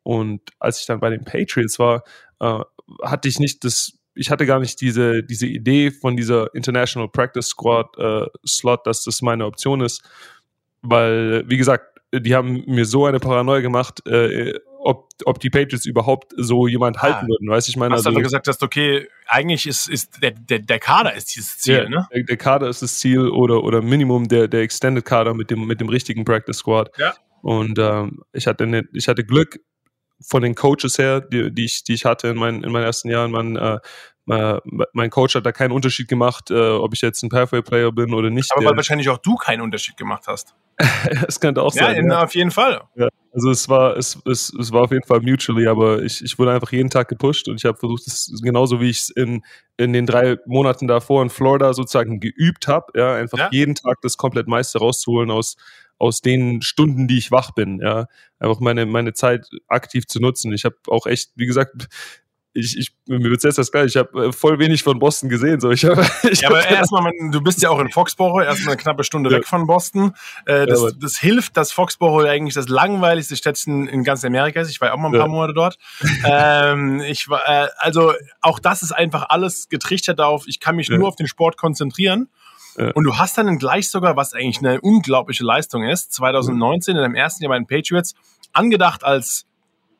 Und 0.02 0.40
als 0.58 0.80
ich 0.80 0.86
dann 0.86 1.00
bei 1.00 1.10
den 1.10 1.24
Patriots 1.24 1.78
war, 1.78 2.04
äh, 2.40 2.60
hatte 3.02 3.28
ich 3.28 3.38
nicht 3.38 3.64
das, 3.64 3.98
ich 4.14 4.30
hatte 4.30 4.46
gar 4.46 4.60
nicht 4.60 4.80
diese, 4.80 5.22
diese 5.22 5.46
Idee 5.46 5.90
von 5.90 6.16
dieser 6.16 6.54
International 6.54 7.08
Practice 7.08 7.48
Squad 7.48 7.98
äh, 7.98 8.26
Slot, 8.46 8.86
dass 8.86 9.04
das 9.04 9.22
meine 9.22 9.46
Option 9.46 9.80
ist. 9.80 10.02
Weil, 10.82 11.48
wie 11.48 11.56
gesagt, 11.56 11.93
die 12.20 12.34
haben 12.34 12.64
mir 12.66 12.84
so 12.84 13.06
eine 13.06 13.20
Paranoia 13.20 13.60
gemacht, 13.60 14.06
äh, 14.06 14.52
ob, 14.78 15.08
ob 15.24 15.40
die 15.40 15.50
Patriots 15.50 15.86
überhaupt 15.86 16.32
so 16.36 16.66
jemand 16.66 16.98
ah, 16.98 17.02
halten 17.02 17.28
würden. 17.28 17.48
Weißt 17.48 17.68
ich 17.68 17.76
meine, 17.76 17.94
hast 17.94 18.06
also, 18.06 18.18
du 18.18 18.22
gesagt 18.22 18.46
hast, 18.48 18.62
okay, 18.62 19.08
eigentlich 19.26 19.66
ist, 19.66 19.88
ist 19.88 20.22
der, 20.22 20.32
der, 20.32 20.58
der 20.58 20.78
Kader 20.78 21.14
ist 21.14 21.34
dieses 21.34 21.58
Ziel, 21.58 21.84
ja, 21.84 21.88
ne? 21.88 22.08
Der, 22.14 22.24
der, 22.24 22.36
Kader 22.36 22.68
ist 22.68 22.82
das 22.82 22.98
Ziel 22.98 23.28
oder, 23.28 23.64
oder 23.64 23.80
Minimum 23.80 24.28
der, 24.28 24.48
der 24.48 24.60
Extended 24.60 25.04
Kader 25.04 25.34
mit 25.34 25.50
dem, 25.50 25.66
mit 25.66 25.80
dem 25.80 25.88
richtigen 25.88 26.24
Practice 26.24 26.58
Squad. 26.58 26.90
Ja. 26.98 27.14
Und 27.40 27.78
ähm, 27.78 28.22
ich, 28.32 28.46
hatte 28.46 28.66
ne, 28.66 28.86
ich 28.92 29.08
hatte 29.08 29.24
Glück, 29.24 29.58
von 30.20 30.42
den 30.42 30.54
Coaches 30.54 30.98
her, 30.98 31.20
die, 31.20 31.52
die, 31.52 31.64
ich, 31.64 31.84
die 31.84 31.94
ich 31.94 32.04
hatte 32.04 32.28
in, 32.28 32.36
meinen 32.36 32.64
in 32.64 32.72
meinen 32.72 32.84
ersten 32.84 33.10
Jahren, 33.10 33.30
man, 33.30 33.56
äh, 33.56 33.78
äh, 34.28 34.58
mein 34.92 35.10
Coach 35.10 35.34
hat 35.34 35.44
da 35.44 35.52
keinen 35.52 35.72
Unterschied 35.72 36.08
gemacht, 36.08 36.50
äh, 36.50 36.70
ob 36.70 36.94
ich 36.94 37.02
jetzt 37.02 37.22
ein 37.22 37.28
Pathway-Player 37.28 37.92
bin 37.92 38.14
oder 38.14 38.30
nicht. 38.30 38.50
Aber 38.54 38.64
weil 38.64 38.76
wahrscheinlich 38.76 39.08
auch 39.10 39.18
du 39.18 39.36
keinen 39.36 39.60
Unterschied 39.60 39.96
gemacht 39.96 40.24
hast. 40.26 40.54
Es 41.28 41.38
könnte 41.38 41.62
auch 41.62 41.74
ja, 41.74 41.86
sein. 41.86 41.96
In, 41.96 42.10
ja, 42.10 42.24
auf 42.24 42.34
jeden 42.34 42.50
Fall. 42.50 42.82
Ja, 42.96 43.08
also 43.32 43.50
es 43.50 43.68
war, 43.68 43.96
es, 43.96 44.18
es, 44.24 44.52
es 44.54 44.72
war 44.72 44.82
auf 44.82 44.90
jeden 44.90 45.06
Fall 45.06 45.20
mutually, 45.20 45.66
aber 45.66 46.02
ich, 46.02 46.22
ich 46.24 46.38
wurde 46.38 46.52
einfach 46.52 46.72
jeden 46.72 46.90
Tag 46.90 47.08
gepusht 47.08 47.48
und 47.48 47.56
ich 47.56 47.64
habe 47.64 47.78
versucht, 47.78 48.06
es 48.06 48.40
genauso 48.42 48.80
wie 48.80 48.90
ich 48.90 49.00
es 49.00 49.10
in, 49.10 49.44
in 49.76 49.92
den 49.92 50.06
drei 50.06 50.38
Monaten 50.46 50.88
davor 50.88 51.22
in 51.22 51.30
Florida 51.30 51.72
sozusagen 51.74 52.18
geübt 52.18 52.66
habe, 52.66 52.98
ja, 52.98 53.14
einfach 53.14 53.38
ja. 53.38 53.48
jeden 53.52 53.74
Tag 53.74 53.98
das 54.02 54.16
komplett 54.16 54.48
meiste 54.48 54.78
rauszuholen 54.78 55.30
aus, 55.30 55.56
aus 55.98 56.20
den 56.20 56.62
Stunden, 56.62 57.06
die 57.08 57.18
ich 57.18 57.30
wach 57.30 57.52
bin, 57.52 57.80
ja, 57.80 58.06
einfach 58.38 58.60
meine, 58.60 58.86
meine 58.86 59.12
Zeit 59.12 59.46
aktiv 59.68 60.06
zu 60.06 60.20
nutzen. 60.20 60.52
Ich 60.52 60.64
habe 60.64 60.76
auch 60.88 61.06
echt, 61.06 61.30
wie 61.36 61.46
gesagt, 61.46 61.88
ich, 62.54 62.78
ich 62.78 62.92
mir 63.06 63.30
wird 63.30 63.42
jetzt 63.42 63.58
das 63.58 63.72
geil. 63.72 63.86
Ich 63.86 63.96
habe 63.96 64.26
äh, 64.26 64.32
voll 64.32 64.58
wenig 64.60 64.82
von 64.84 64.98
Boston 64.98 65.28
gesehen. 65.28 65.60
So, 65.60 65.70
ich 65.70 65.84
hab, 65.84 65.98
ich 66.30 66.40
ja, 66.40 66.48
aber 66.48 66.66
erstmal, 66.66 67.12
du 67.30 67.40
bist 67.42 67.60
ja 67.60 67.68
auch 67.68 67.80
in 67.80 67.90
Foxborough, 67.90 68.42
erstmal 68.42 68.74
eine 68.74 68.82
knappe 68.82 69.02
Stunde 69.02 69.30
ja. 69.30 69.38
weg 69.38 69.46
von 69.46 69.66
Boston. 69.66 70.14
Äh, 70.46 70.66
das, 70.66 70.80
ja, 70.80 70.88
das 70.98 71.18
hilft, 71.18 71.56
dass 71.56 71.72
Foxborough 71.72 72.26
eigentlich 72.26 72.54
das 72.54 72.68
langweiligste 72.68 73.36
Städtchen 73.36 73.88
in 73.88 74.04
ganz 74.04 74.24
Amerika 74.24 74.60
ist. 74.60 74.70
Ich 74.70 74.80
war 74.80 74.94
auch 74.94 74.98
mal 74.98 75.08
ein 75.08 75.12
paar 75.12 75.22
ja. 75.22 75.28
Monate 75.28 75.52
dort. 75.52 75.78
ähm, 76.24 77.00
ich 77.00 77.28
war, 77.28 77.42
äh, 77.46 77.68
also 77.78 78.12
auch 78.40 78.60
das 78.60 78.82
ist 78.82 78.92
einfach 78.92 79.26
alles 79.28 79.68
getrichtert 79.68 80.20
darauf. 80.20 80.44
Ich 80.46 80.60
kann 80.60 80.76
mich 80.76 80.88
nur 80.88 81.08
auf 81.08 81.16
den 81.16 81.26
Sport 81.26 81.56
konzentrieren. 81.56 82.28
Und 82.76 83.04
du 83.04 83.16
hast 83.18 83.38
dann 83.38 83.56
gleich 83.58 83.88
sogar, 83.88 84.16
was 84.16 84.34
eigentlich 84.34 84.58
eine 84.58 84.80
unglaubliche 84.80 85.44
Leistung 85.44 85.84
ist, 85.84 86.12
2019 86.12 86.96
in 86.96 87.02
deinem 87.02 87.14
ersten 87.14 87.44
Jahr 87.44 87.50
bei 87.50 87.56
den 87.56 87.68
Patriots, 87.68 88.16
angedacht 88.52 89.04
als 89.04 89.46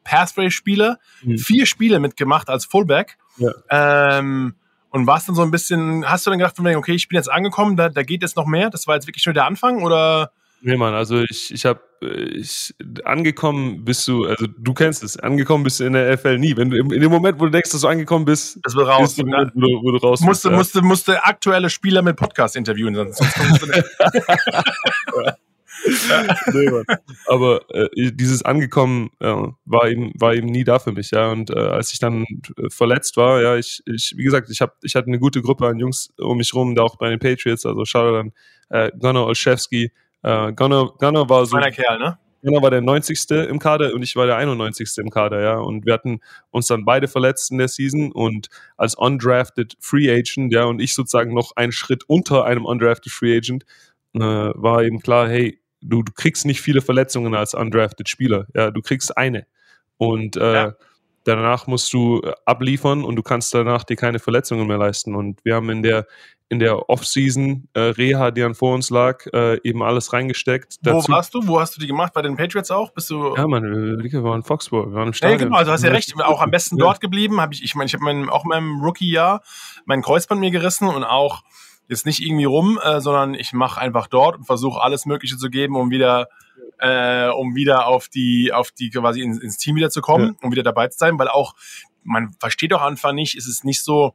Pathway-Spieler, 0.04 0.98
mhm. 1.22 1.38
vier 1.38 1.66
Spiele 1.66 1.98
mitgemacht 1.98 2.48
als 2.48 2.64
Fullback. 2.64 3.16
Ja. 3.38 3.50
Ähm, 3.70 4.54
und 4.90 5.08
warst 5.08 5.28
dann 5.28 5.34
so 5.34 5.42
ein 5.42 5.50
bisschen, 5.50 6.08
hast 6.08 6.24
du 6.24 6.30
dann 6.30 6.38
gedacht, 6.38 6.54
okay, 6.58 6.94
ich 6.94 7.08
bin 7.08 7.16
jetzt 7.16 7.30
angekommen, 7.30 7.76
da, 7.76 7.88
da 7.88 8.04
geht 8.04 8.22
jetzt 8.22 8.36
noch 8.36 8.46
mehr? 8.46 8.70
Das 8.70 8.86
war 8.86 8.94
jetzt 8.94 9.08
wirklich 9.08 9.26
nur 9.26 9.32
der 9.32 9.44
Anfang 9.44 9.82
oder? 9.82 10.30
Nee, 10.60 10.76
Mann, 10.76 10.94
also 10.94 11.20
ich, 11.20 11.52
ich 11.52 11.66
habe 11.66 11.80
ich, 12.00 12.74
angekommen 13.04 13.84
bist 13.84 14.06
du, 14.08 14.24
also 14.24 14.46
du 14.46 14.72
kennst 14.72 15.02
es, 15.02 15.18
angekommen 15.18 15.64
bist 15.64 15.80
du 15.80 15.84
in 15.84 15.94
der 15.94 16.16
FL 16.16 16.38
nie. 16.38 16.56
Wenn 16.56 16.70
du 16.70 16.76
in 16.76 16.88
dem 16.88 17.10
Moment, 17.10 17.40
wo 17.40 17.46
du 17.46 17.50
denkst, 17.50 17.70
dass 17.70 17.80
du 17.80 17.88
angekommen 17.88 18.24
bist, 18.24 18.58
das 18.62 18.74
wird 18.74 18.86
raus. 18.86 19.16
Bist 19.16 19.18
du, 19.18 19.24
wo, 19.24 19.60
du, 19.60 19.82
wo 19.82 19.90
du 19.90 19.98
raus 19.98 20.20
musste, 20.20 20.48
bist, 20.48 20.74
ja. 20.74 20.80
musste, 20.80 20.82
musste 20.82 21.24
aktuelle 21.24 21.70
Spieler 21.70 22.02
mit 22.02 22.16
Podcast 22.16 22.56
interviewen, 22.56 22.94
sonst, 22.94 23.18
sonst 23.18 23.34
kommst 23.34 23.62
du 23.62 23.66
nicht. 23.66 23.84
nee, 26.52 26.82
Aber 27.26 27.62
äh, 27.70 27.88
dieses 28.12 28.42
Angekommen 28.42 29.10
äh, 29.20 29.34
war 29.64 29.88
eben 29.88 30.12
war 30.18 30.34
eben 30.34 30.48
nie 30.48 30.64
da 30.64 30.78
für 30.78 30.92
mich, 30.92 31.10
ja. 31.10 31.30
Und 31.30 31.50
äh, 31.50 31.58
als 31.58 31.92
ich 31.92 31.98
dann 31.98 32.24
äh, 32.56 32.70
verletzt 32.70 33.16
war, 33.16 33.42
ja, 33.42 33.56
ich, 33.56 33.82
ich 33.86 34.14
wie 34.16 34.24
gesagt, 34.24 34.50
ich 34.50 34.60
habe 34.60 34.72
ich 34.82 34.94
hatte 34.94 35.08
eine 35.08 35.18
gute 35.18 35.42
Gruppe 35.42 35.66
an 35.66 35.78
Jungs 35.78 36.12
um 36.18 36.38
mich 36.38 36.54
rum, 36.54 36.74
da 36.74 36.82
auch 36.82 36.96
bei 36.96 37.10
den 37.10 37.18
Patriots, 37.18 37.66
also 37.66 37.84
schau 37.84 38.12
dann 38.12 38.32
äh, 38.70 38.90
Gunnar 38.98 39.26
Olszewski, 39.26 39.92
äh, 40.22 40.52
Gunnar, 40.52 40.94
Gunnar 40.98 41.28
war 41.28 41.46
so 41.46 41.56
meiner 41.56 41.70
Kerl, 41.70 41.98
ne? 41.98 42.18
Gunnar 42.42 42.62
war 42.62 42.70
der 42.70 42.82
90. 42.82 43.30
im 43.48 43.58
Kader 43.58 43.94
und 43.94 44.02
ich 44.02 44.16
war 44.16 44.26
der 44.26 44.36
91. 44.36 44.98
im 44.98 45.10
Kader, 45.10 45.40
ja. 45.40 45.56
Und 45.56 45.86
wir 45.86 45.94
hatten 45.94 46.20
uns 46.50 46.66
dann 46.66 46.84
beide 46.84 47.08
verletzt 47.08 47.50
in 47.50 47.58
der 47.58 47.68
Season 47.68 48.12
und 48.12 48.48
als 48.76 48.94
undrafted 48.94 49.76
Free 49.80 50.10
Agent, 50.10 50.52
ja, 50.52 50.64
und 50.64 50.80
ich 50.80 50.94
sozusagen 50.94 51.32
noch 51.32 51.56
einen 51.56 51.72
Schritt 51.72 52.04
unter 52.06 52.44
einem 52.44 52.66
undrafted 52.66 53.12
Free 53.12 53.36
Agent, 53.36 53.64
äh, 54.14 54.20
war 54.20 54.82
eben 54.82 55.00
klar, 55.00 55.28
hey, 55.28 55.58
du, 55.84 56.02
du 56.02 56.12
kriegst 56.12 56.46
nicht 56.46 56.60
viele 56.60 56.80
Verletzungen 56.80 57.34
als 57.34 57.54
undrafted 57.54 58.08
Spieler. 58.08 58.46
Ja, 58.54 58.70
du 58.70 58.80
kriegst 58.80 59.16
eine. 59.16 59.46
Und 59.96 60.36
äh, 60.36 60.54
ja. 60.54 60.72
danach 61.24 61.66
musst 61.66 61.92
du 61.92 62.20
äh, 62.22 62.32
abliefern 62.44 63.04
und 63.04 63.16
du 63.16 63.22
kannst 63.22 63.54
danach 63.54 63.84
dir 63.84 63.96
keine 63.96 64.18
Verletzungen 64.18 64.66
mehr 64.66 64.78
leisten. 64.78 65.14
Und 65.14 65.44
wir 65.44 65.54
haben 65.54 65.70
in 65.70 65.82
der 65.82 66.06
in 66.50 66.58
der 66.58 66.90
Offseason 66.90 67.68
äh, 67.72 67.80
Reha, 67.80 68.30
die 68.30 68.42
dann 68.42 68.54
vor 68.54 68.74
uns 68.74 68.90
lag, 68.90 69.24
äh, 69.32 69.58
eben 69.64 69.82
alles 69.82 70.12
reingesteckt. 70.12 70.76
Wo 70.82 70.90
Dazu, 70.90 71.10
warst 71.10 71.34
du? 71.34 71.46
Wo 71.46 71.58
hast 71.58 71.74
du 71.74 71.80
die 71.80 71.86
gemacht? 71.86 72.12
Bei 72.12 72.20
den 72.20 72.36
Patriots 72.36 72.70
auch? 72.70 72.92
Bist 72.92 73.08
du? 73.10 73.34
Ja, 73.34 73.46
man, 73.46 73.64
wir 73.64 74.22
waren 74.22 74.40
in 74.40 74.42
Foxborough, 74.44 74.90
wir 74.90 74.94
waren 74.94 75.08
im 75.08 75.14
Stadion. 75.14 75.38
Ja, 75.38 75.44
genau, 75.46 75.56
also 75.56 75.72
hast 75.72 75.82
ja 75.82 75.90
recht. 75.90 76.14
Auch 76.22 76.42
am 76.42 76.50
besten 76.50 76.76
ja. 76.76 76.84
dort 76.84 77.00
geblieben. 77.00 77.40
Hab 77.40 77.52
ich, 77.52 77.64
ich 77.64 77.74
meine, 77.74 77.86
ich 77.86 77.94
habe 77.94 78.04
mein, 78.04 78.28
auch 78.28 78.44
in 78.44 78.50
meinem 78.50 78.82
Rookie-Jahr 78.82 79.42
mein 79.86 80.02
Kreuzband 80.02 80.40
mir 80.40 80.50
gerissen 80.50 80.86
und 80.88 81.02
auch 81.02 81.42
jetzt 81.88 82.06
nicht 82.06 82.20
irgendwie 82.20 82.44
rum, 82.44 82.78
äh, 82.82 83.00
sondern 83.00 83.34
ich 83.34 83.52
mache 83.52 83.80
einfach 83.80 84.06
dort 84.06 84.36
und 84.36 84.44
versuche 84.44 84.80
alles 84.82 85.06
Mögliche 85.06 85.36
zu 85.36 85.50
geben, 85.50 85.76
um 85.76 85.90
wieder 85.90 86.28
äh, 86.78 87.28
um 87.28 87.54
wieder 87.54 87.86
auf 87.86 88.08
die 88.08 88.52
auf 88.52 88.70
die 88.72 88.90
quasi 88.90 89.22
ins, 89.22 89.38
ins 89.40 89.58
Team 89.58 89.76
wieder 89.76 89.90
zu 89.90 90.00
kommen, 90.00 90.26
ja. 90.26 90.34
um 90.42 90.52
wieder 90.52 90.62
dabei 90.62 90.88
zu 90.88 90.98
sein, 90.98 91.18
weil 91.18 91.28
auch 91.28 91.54
man 92.02 92.32
versteht 92.38 92.72
doch 92.72 92.82
einfach 92.82 93.12
nicht, 93.12 93.36
ist 93.36 93.46
es 93.46 93.64
nicht 93.64 93.82
so. 93.82 94.14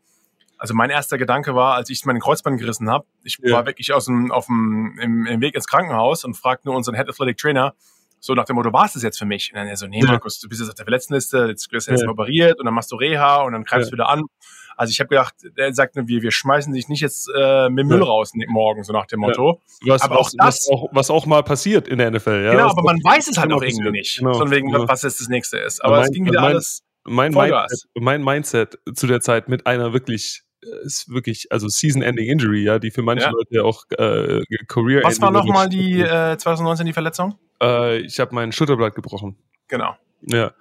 Also 0.57 0.73
mein 0.73 0.89
erster 0.89 1.17
Gedanke 1.17 1.55
war, 1.55 1.75
als 1.75 1.89
ich 1.89 2.03
meinen 2.03 2.19
Kreuzband 2.19 2.59
gerissen 2.59 2.89
habe, 2.89 3.05
ich 3.23 3.37
ja. 3.41 3.55
war 3.55 3.65
wirklich 3.65 3.93
aus 3.93 4.05
dem 4.05 4.31
auf 4.31 4.47
dem 4.47 4.99
im, 5.01 5.25
im 5.25 5.41
Weg 5.41 5.55
ins 5.55 5.67
Krankenhaus 5.67 6.25
und 6.25 6.35
fragte 6.35 6.67
nur 6.67 6.75
unseren 6.75 6.95
Head 6.95 7.07
Athletic 7.07 7.37
Trainer, 7.37 7.75
so 8.19 8.33
nach 8.33 8.45
dem 8.45 8.57
Motto, 8.57 8.73
war 8.73 8.85
es 8.85 8.93
das 8.93 9.03
jetzt 9.03 9.17
für 9.17 9.25
mich? 9.25 9.51
Und 9.51 9.57
dann 9.57 9.67
er 9.67 9.77
so, 9.77 9.87
nee, 9.87 10.03
Markus, 10.03 10.39
du 10.39 10.49
bist 10.49 10.59
jetzt 10.59 10.69
auf 10.69 10.75
der 10.75 10.85
Verletztenliste, 10.85 11.47
jetzt 11.47 11.71
wirst 11.71 11.87
du 11.87 11.91
jetzt 11.91 12.05
operiert 12.05 12.59
und 12.59 12.65
dann 12.65 12.73
machst 12.73 12.91
du 12.91 12.97
Reha 12.97 13.41
und 13.43 13.53
dann 13.53 13.63
greifst 13.63 13.89
du 13.89 13.93
wieder 13.93 14.09
an. 14.09 14.25
Also 14.80 14.91
ich 14.91 15.01
habe 15.01 15.10
gedacht, 15.10 15.35
er 15.57 15.73
sagt, 15.73 15.97
wir, 15.97 16.22
wir 16.22 16.31
schmeißen 16.31 16.72
dich 16.72 16.88
nicht 16.88 17.01
jetzt 17.01 17.30
äh, 17.38 17.69
mit 17.69 17.85
Müll 17.85 17.99
ja. 17.99 18.06
raus 18.06 18.31
morgen, 18.47 18.85
so 18.85 18.93
nach 18.93 19.07
dem 19.07 19.19
Motto. 19.19 19.61
Ja. 19.84 19.95
Was, 19.95 20.03
aber 20.03 20.19
auch, 20.19 20.30
das, 20.31 20.38
was, 20.38 20.69
auch, 20.72 20.88
was 20.93 21.10
auch 21.10 21.26
mal 21.26 21.43
passiert 21.43 21.89
in 21.89 21.97
der 21.97 22.10
NFL. 22.11 22.45
Ja? 22.45 22.51
Genau, 22.51 22.69
aber 22.69 22.84
man 22.84 22.95
weiß 23.03 23.27
es 23.27 23.38
halt 23.38 23.51
auch 23.51 23.61
irgendwie 23.61 23.91
nicht, 23.91 24.19
genau. 24.19 24.35
von 24.35 24.49
wegen, 24.51 24.72
genau. 24.72 24.88
was 24.88 25.01
jetzt 25.01 25.19
das 25.19 25.27
nächste 25.27 25.57
ist. 25.57 25.84
Aber 25.84 25.97
mein, 25.97 26.06
es 26.06 26.11
ging 26.14 26.26
wieder 26.26 26.39
mein, 26.39 26.51
alles 26.51 26.85
mein 27.03 27.34
Mindset, 27.34 27.89
mein 27.95 28.23
Mindset 28.23 28.80
zu 28.93 29.06
der 29.06 29.19
Zeit 29.19 29.49
mit 29.49 29.68
einer 29.68 29.91
wirklich 29.91 30.43
ist 30.84 31.10
wirklich, 31.10 31.51
also 31.51 31.68
Season-Ending 31.68 32.30
Injury, 32.30 32.64
ja, 32.64 32.80
die 32.80 32.91
für 32.91 33.01
manche 33.01 33.26
ja. 33.26 33.31
Leute 33.31 33.65
auch 33.65 33.84
äh, 33.91 34.41
Career. 34.69 35.03
Was 35.03 35.19
war 35.19 35.31
nochmal 35.31 35.68
die 35.68 35.99
äh, 35.99 36.38
2019 36.38 36.85
die 36.85 36.93
Verletzung? 36.93 37.38
Äh, 37.61 37.97
ich 37.97 38.22
habe 38.22 38.34
mein 38.34 38.53
Schulterblatt 38.53 38.95
gebrochen. 38.95 39.35
Genau. 39.68 39.97
Ja. 40.22 40.53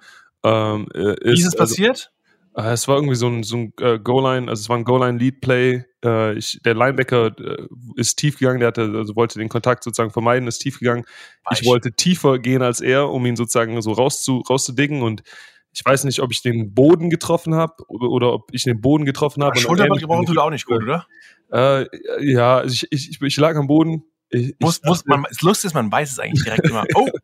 Ähm, 0.43 0.87
äh, 0.93 1.13
ist, 1.13 1.23
Wie 1.23 1.31
ist 1.31 1.39
es 1.39 1.45
also 1.55 1.57
passiert? 1.57 2.11
Äh, 2.59 2.73
es 2.73 2.87
war 2.87 2.97
irgendwie 2.97 3.15
so 3.15 3.27
ein, 3.27 3.43
so 3.43 3.57
ein 3.57 3.73
äh, 3.79 3.99
Goal-Line, 3.99 4.49
also 4.49 4.61
es 4.61 4.69
war 4.69 4.77
ein 4.77 4.83
Goal-Line-Lead-Play. 4.83 5.85
Äh, 6.03 6.37
ich, 6.37 6.59
der 6.63 6.75
Linebacker 6.75 7.27
äh, 7.39 7.67
ist 7.95 8.17
tief 8.17 8.37
gegangen, 8.39 8.59
der 8.59 8.67
hatte, 8.67 8.91
also 8.95 9.15
wollte 9.15 9.39
den 9.39 9.49
Kontakt 9.49 9.83
sozusagen 9.83 10.11
vermeiden, 10.11 10.47
ist 10.47 10.59
tief 10.59 10.79
gegangen. 10.79 11.05
Weich. 11.45 11.61
Ich 11.61 11.67
wollte 11.67 11.93
tiefer 11.93 12.39
gehen 12.39 12.61
als 12.61 12.81
er, 12.81 13.09
um 13.09 13.25
ihn 13.25 13.35
sozusagen 13.35 13.81
so 13.81 13.93
rauszu, 13.93 14.43
rauszudicken 14.49 15.01
und 15.01 15.23
ich 15.71 15.85
weiß 15.85 16.03
nicht, 16.03 16.19
ob 16.19 16.31
ich 16.31 16.41
den 16.41 16.73
Boden 16.73 17.09
getroffen 17.09 17.55
habe 17.55 17.73
oder, 17.87 18.33
ob 18.33 18.49
ich 18.51 18.63
den 18.63 18.81
Boden 18.81 19.05
getroffen 19.05 19.43
habe. 19.43 19.57
Schulterband 19.57 20.01
gebrochen 20.01 20.25
tut 20.25 20.39
auch 20.39 20.49
nicht 20.49 20.65
gut, 20.65 20.81
oder? 20.81 21.05
Äh, 21.51 21.85
ja, 22.21 22.63
ich, 22.63 22.87
ich, 22.91 23.21
ich 23.21 23.37
lag 23.37 23.55
am 23.55 23.67
Boden, 23.67 24.03
ich, 24.31 24.55
muss, 24.59 24.81
muss, 24.83 25.05
man, 25.05 25.25
das 25.27 25.41
Lustige 25.41 25.69
ist, 25.69 25.73
man 25.73 25.91
weiß 25.91 26.11
es 26.11 26.19
eigentlich 26.19 26.43
direkt 26.43 26.67
immer. 26.67 26.85
Oh! 26.95 27.07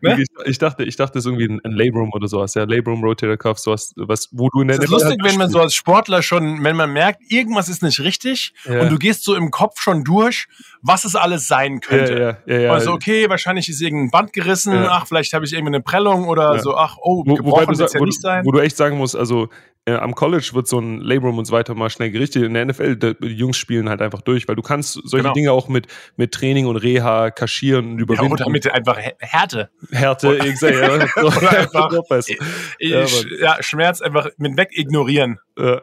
Ne? 0.00 0.16
Ich, 0.22 0.28
ich, 0.46 0.58
dachte, 0.58 0.84
ich 0.84 0.94
dachte, 0.94 1.18
es 1.18 1.24
ist 1.24 1.28
irgendwie 1.28 1.48
ein, 1.48 1.60
ein 1.64 1.72
Labrum 1.72 2.12
oder 2.12 2.28
sowas, 2.28 2.54
ja, 2.54 2.64
Labrum 2.64 3.02
Rotator 3.02 3.36
Cuff, 3.36 3.58
sowas, 3.58 3.92
was, 3.96 4.28
wo 4.30 4.48
du 4.48 4.62
in 4.62 4.68
der. 4.68 4.78
Es 4.78 4.84
ist 4.84 4.90
lustig, 4.90 5.18
wenn 5.22 5.36
man 5.36 5.50
so 5.50 5.58
als 5.60 5.74
Sportler 5.74 6.22
schon, 6.22 6.62
wenn 6.62 6.76
man 6.76 6.92
merkt, 6.92 7.20
irgendwas 7.28 7.68
ist 7.68 7.82
nicht 7.82 7.98
richtig 8.00 8.54
ja. 8.64 8.80
und 8.80 8.90
du 8.90 8.96
gehst 8.96 9.24
so 9.24 9.34
im 9.34 9.50
Kopf 9.50 9.80
schon 9.80 10.04
durch, 10.04 10.46
was 10.82 11.04
es 11.04 11.16
alles 11.16 11.48
sein 11.48 11.80
könnte. 11.80 12.38
Ja, 12.46 12.56
ja, 12.56 12.72
also, 12.72 12.92
okay, 12.92 13.28
wahrscheinlich 13.28 13.68
ist 13.68 13.80
irgendein 13.82 14.10
Band 14.10 14.32
gerissen, 14.32 14.72
ach, 14.72 15.06
vielleicht 15.08 15.32
habe 15.34 15.44
ich 15.44 15.52
irgendwie 15.52 15.74
eine 15.74 15.82
Prellung 15.82 16.28
oder 16.28 16.60
so, 16.60 16.76
ach, 16.76 16.96
oh, 17.02 17.24
wo, 17.26 17.36
wobei 17.42 17.66
du, 17.66 17.72
ja 17.72 18.00
nicht 18.04 18.22
sein. 18.22 18.44
Wo 18.44 18.52
du 18.52 18.60
echt 18.60 18.76
sagen 18.76 18.96
musst, 18.96 19.16
also, 19.16 19.48
äh, 19.86 19.94
am 19.94 20.14
College 20.14 20.50
wird 20.52 20.68
so 20.68 20.78
ein 20.78 21.00
Labrum 21.00 21.38
und 21.38 21.46
so 21.46 21.52
weiter 21.52 21.74
mal 21.74 21.90
schnell 21.90 22.10
gerichtet. 22.10 22.42
In 22.42 22.54
der 22.54 22.66
NFL, 22.66 22.96
die 22.96 23.26
Jungs 23.28 23.56
spielen 23.56 23.88
halt 23.88 24.02
einfach 24.02 24.20
durch, 24.20 24.46
weil 24.46 24.56
du 24.56 24.62
kannst 24.62 25.00
solche 25.04 25.22
genau. 25.22 25.32
Dinge 25.32 25.52
auch 25.52 25.68
mit, 25.68 25.86
mit 26.16 26.29
Training 26.30 26.66
und 26.66 26.76
Reha 26.76 27.30
kaschieren 27.30 27.92
und 27.92 27.98
überwinden. 27.98 28.36
Ja, 28.38 28.44
oder 28.44 28.50
mit 28.50 28.70
einfach 28.70 28.98
Härte. 29.18 29.70
Härte, 29.90 30.38
ich 30.44 30.58
sag, 30.58 30.74
ja. 30.74 30.94
oder 31.22 31.50
einfach, 31.58 31.90
ja, 32.78 33.04
ja, 33.40 33.62
Schmerz 33.62 34.00
einfach 34.00 34.28
mit 34.38 34.56
weg 34.56 34.70
ignorieren. 34.72 35.38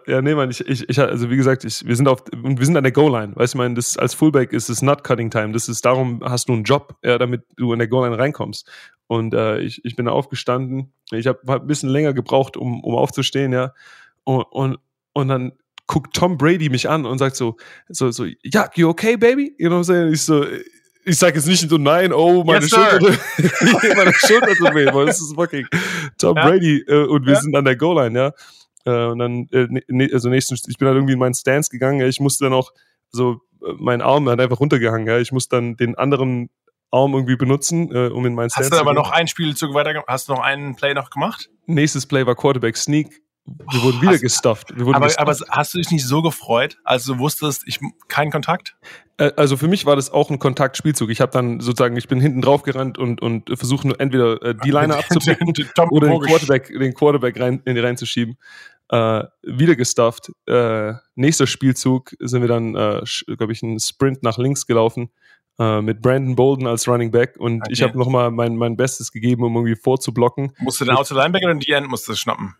Ja, 0.08 0.22
nee, 0.22 0.34
man, 0.34 0.50
ich, 0.50 0.62
ich, 0.68 0.90
ich, 0.90 1.00
also 1.00 1.30
wie 1.30 1.38
gesagt, 1.38 1.64
ich, 1.64 1.86
wir 1.86 1.96
sind 1.96 2.08
auf, 2.08 2.24
wir 2.34 2.66
sind 2.66 2.78
an 2.78 2.84
der 2.84 2.92
Goal-Line. 2.92 3.36
Weißt 3.36 3.54
du, 3.54 3.58
ich 3.58 3.60
meine, 3.60 3.76
das, 3.76 3.98
als 3.98 4.16
Fullback 4.16 4.52
ist 4.52 4.70
es 4.70 4.82
not 4.82 5.04
cutting 5.04 5.30
time. 5.30 5.52
Das 5.52 5.70
ist 5.70 5.86
darum, 5.86 6.22
hast 6.24 6.50
du 6.50 6.54
einen 6.54 6.64
Job, 6.64 6.96
ja, 7.04 7.18
damit 7.18 7.44
du 7.58 7.74
in 7.74 7.80
der 7.80 7.88
Goal-Line 7.88 8.18
reinkommst. 8.18 8.68
Und 9.08 9.34
äh, 9.34 9.60
ich, 9.60 9.84
ich 9.86 9.96
bin 9.96 10.06
da 10.06 10.12
aufgestanden. 10.12 10.94
Ich 11.12 11.28
habe 11.28 11.40
hab 11.48 11.62
ein 11.62 11.68
bisschen 11.68 11.90
länger 11.90 12.14
gebraucht, 12.14 12.58
um, 12.58 12.84
um 12.84 12.96
aufzustehen, 12.96 13.54
ja. 13.54 13.74
Und, 14.24 14.44
und, 14.44 14.78
und 15.14 15.28
dann 15.28 15.54
guckt 15.88 16.16
Tom 16.16 16.38
Brady 16.38 16.70
mich 16.70 16.90
an 16.90 17.06
und 17.06 17.18
sagt 17.18 17.36
so, 17.36 17.56
so, 17.90 18.12
so, 18.12 18.26
ja, 18.44 18.70
you 18.76 18.90
okay, 18.90 19.16
baby? 19.16 19.56
You 19.58 19.70
know 19.70 19.78
what 19.78 19.86
I'm 19.86 19.88
saying? 19.88 20.14
Ich 20.14 20.22
so, 20.24 20.46
ich 21.06 21.18
sage 21.18 21.38
jetzt 21.38 21.48
nicht 21.48 21.70
so, 21.70 21.78
nein, 21.78 22.12
oh, 22.12 22.44
meine 22.44 22.66
yes, 22.66 22.70
Schulter, 22.70 23.18
meine 23.96 24.14
Schulter 24.14 24.56
tut 24.56 24.76
weh, 24.76 24.94
weil 24.94 25.06
das 25.06 25.22
ist 25.22 25.36
fucking 25.36 25.66
Tom 26.18 26.36
ja. 26.36 26.46
Brady 26.46 26.84
äh, 26.88 27.06
und 27.06 27.26
wir 27.26 27.34
ja. 27.34 27.40
sind 27.40 27.56
an 27.56 27.66
der 27.66 27.78
Goal-Line, 27.78 28.20
ja. 28.20 28.32
Äh, 28.86 29.12
und 29.12 29.20
dann, 29.20 29.48
äh, 29.52 29.68
ne, 29.88 30.10
also 30.12 30.30
nächsten, 30.30 30.56
ich 30.56 30.78
bin 30.78 30.86
dann 30.86 30.96
irgendwie 30.96 31.14
in 31.14 31.20
meinen 31.20 31.34
Stance 31.34 31.70
gegangen, 31.70 32.02
ja. 32.02 32.08
ich 32.08 32.20
musste 32.20 32.44
dann 32.44 32.54
auch, 32.54 32.72
so, 33.10 33.42
äh, 33.66 33.72
mein 33.80 34.02
Arm 34.02 34.28
hat 34.28 34.42
einfach 34.42 34.60
runtergehangen, 34.60 35.08
ja. 35.08 35.20
Ich 35.20 35.32
musste 35.32 35.56
dann 35.56 35.78
den 35.78 35.96
anderen 35.96 36.50
Arm 36.92 37.14
irgendwie 37.14 37.38
benutzen, 37.38 37.90
äh, 37.94 38.10
um 38.10 38.26
in 38.26 38.36
meinen 38.36 38.50
Stance 38.50 38.72
Hast 38.72 38.78
du 38.78 38.82
aber 38.82 38.94
noch 38.94 39.12
ein 39.12 39.28
Spielzug 39.28 39.74
weiter, 39.74 40.04
hast 40.08 40.28
du 40.28 40.34
noch 40.34 40.42
einen 40.42 40.76
Play 40.76 40.94
noch 40.94 41.10
gemacht? 41.10 41.50
Nächstes 41.66 42.06
Play 42.06 42.26
war 42.26 42.36
Quarterback 42.36 42.76
Sneak. 42.76 43.22
Wir 43.72 43.82
wurden 43.82 44.02
wieder 44.02 44.18
gestufft. 44.20 44.76
Wir 44.76 44.86
wurden 44.86 44.96
aber, 44.96 45.06
gestufft. 45.06 45.50
aber 45.50 45.58
hast 45.58 45.74
du 45.74 45.78
dich 45.78 45.90
nicht 45.92 46.06
so 46.06 46.22
gefreut, 46.22 46.78
als 46.84 47.06
du 47.06 47.18
wusstest, 47.18 47.64
ich 47.66 47.80
keinen 48.08 48.32
Kontakt? 48.32 48.76
Äh, 49.18 49.32
also 49.38 49.58
für 49.58 49.68
mich 49.68 49.86
war 49.86 49.96
das 49.96 50.12
auch 50.12 50.30
ein 50.30 50.40
Kontaktspielzug. 50.40 51.10
Ich 51.10 51.22
habe 51.22 51.32
dann 51.32 51.60
sozusagen, 51.60 51.96
ich 51.96 52.08
bin 52.08 52.20
hinten 52.20 52.42
drauf 52.42 52.64
gerannt 52.64 52.98
und, 52.98 53.22
und 53.22 53.50
versuche 53.58 53.98
entweder 54.00 54.42
äh, 54.42 54.56
die 54.64 54.72
Line 54.72 54.96
abzupicken 54.98 55.54
oder 55.90 56.10
den 56.10 56.22
Quarterback, 56.22 56.68
den 56.68 56.94
Quarterback 56.94 57.40
rein, 57.40 57.62
in, 57.66 57.78
reinzuschieben. 57.78 58.38
Äh, 58.90 59.24
wieder 59.44 59.76
gestufft. 59.76 60.32
Äh, 60.46 60.94
nächster 61.16 61.48
Spielzug 61.48 62.16
sind 62.20 62.42
wir 62.42 62.48
dann, 62.48 62.76
äh, 62.76 63.02
glaube 63.38 63.52
ich, 63.52 63.64
einen 63.64 63.80
Sprint 63.80 64.24
nach 64.24 64.38
links 64.38 64.66
gelaufen 64.66 65.10
äh, 65.60 65.82
mit 65.82 66.02
Brandon 66.02 66.36
Bolden 66.36 66.68
als 66.68 66.88
Running 66.88 67.12
Back 67.12 67.36
und 67.38 67.62
okay. 67.62 67.74
ich 67.74 67.82
habe 67.82 67.98
nochmal 67.98 68.32
mein, 68.32 68.56
mein 68.56 68.78
Bestes 68.78 69.12
gegeben, 69.12 69.44
um 69.44 69.56
irgendwie 69.56 69.76
vorzublocken. 69.76 70.54
Musst 70.60 70.80
du 70.80 70.86
den 70.86 70.96
Outside 70.96 71.20
Linebacker 71.20 71.50
und 71.50 71.66
die 71.66 71.72
End 71.72 71.90
musst 71.90 72.08
du 72.08 72.16
schnappen? 72.16 72.56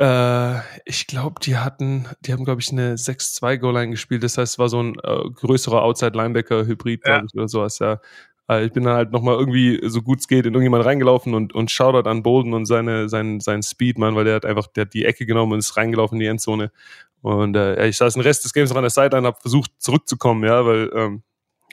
Äh, 0.00 0.60
ich 0.86 1.06
glaube, 1.06 1.40
die 1.42 1.58
hatten, 1.58 2.08
die 2.20 2.32
haben, 2.32 2.44
glaube 2.44 2.62
ich, 2.62 2.72
eine 2.72 2.94
6-2 2.94 3.58
Goal-Line 3.58 3.90
gespielt. 3.90 4.22
Das 4.22 4.38
heißt, 4.38 4.54
es 4.54 4.58
war 4.58 4.70
so 4.70 4.82
ein 4.82 4.94
äh, 5.02 5.30
größerer 5.34 5.82
Outside-Linebacker-Hybrid, 5.82 7.02
glaube 7.02 7.18
ja. 7.18 7.24
ich, 7.26 7.34
oder 7.34 7.48
sowas, 7.48 7.78
ja. 7.80 8.00
Äh, 8.48 8.64
ich 8.64 8.72
bin 8.72 8.84
dann 8.84 8.94
halt 8.94 9.12
nochmal 9.12 9.36
irgendwie, 9.38 9.78
so 9.84 10.00
gut 10.00 10.20
es 10.20 10.28
geht, 10.28 10.46
in 10.46 10.54
irgendjemand 10.54 10.86
reingelaufen 10.86 11.34
und, 11.34 11.54
und 11.54 11.70
Shoutout 11.70 12.08
an 12.08 12.22
Bolden 12.22 12.54
und 12.54 12.64
seine, 12.64 13.10
sein, 13.10 13.40
sein 13.40 13.62
Speed, 13.62 13.98
Mann, 13.98 14.16
weil 14.16 14.24
der 14.24 14.36
hat 14.36 14.46
einfach, 14.46 14.68
der 14.68 14.86
hat 14.86 14.94
die 14.94 15.04
Ecke 15.04 15.26
genommen 15.26 15.52
und 15.52 15.58
ist 15.58 15.76
reingelaufen 15.76 16.16
in 16.16 16.20
die 16.20 16.28
Endzone. 16.28 16.72
Und 17.20 17.54
äh, 17.54 17.86
ich 17.86 17.98
saß 17.98 18.14
den 18.14 18.22
Rest 18.22 18.44
des 18.44 18.54
Games 18.54 18.70
noch 18.70 18.78
an 18.78 18.84
der 18.84 18.90
Seite 18.90 19.18
und 19.18 19.26
habe 19.26 19.38
versucht 19.38 19.70
zurückzukommen, 19.76 20.44
ja, 20.44 20.64
weil 20.64 20.90
ähm, 20.94 21.22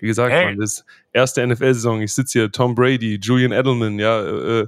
wie 0.02 0.08
gesagt, 0.08 0.34
hey. 0.34 0.48
man, 0.48 0.60
das 0.60 0.84
erste 1.14 1.48
NFL-Saison, 1.48 2.02
ich 2.02 2.14
sitze 2.14 2.40
hier, 2.40 2.52
Tom 2.52 2.76
Brady, 2.76 3.20
Julian 3.22 3.54
Edelman, 3.54 3.98
ja, 4.00 4.22
äh, 4.22 4.68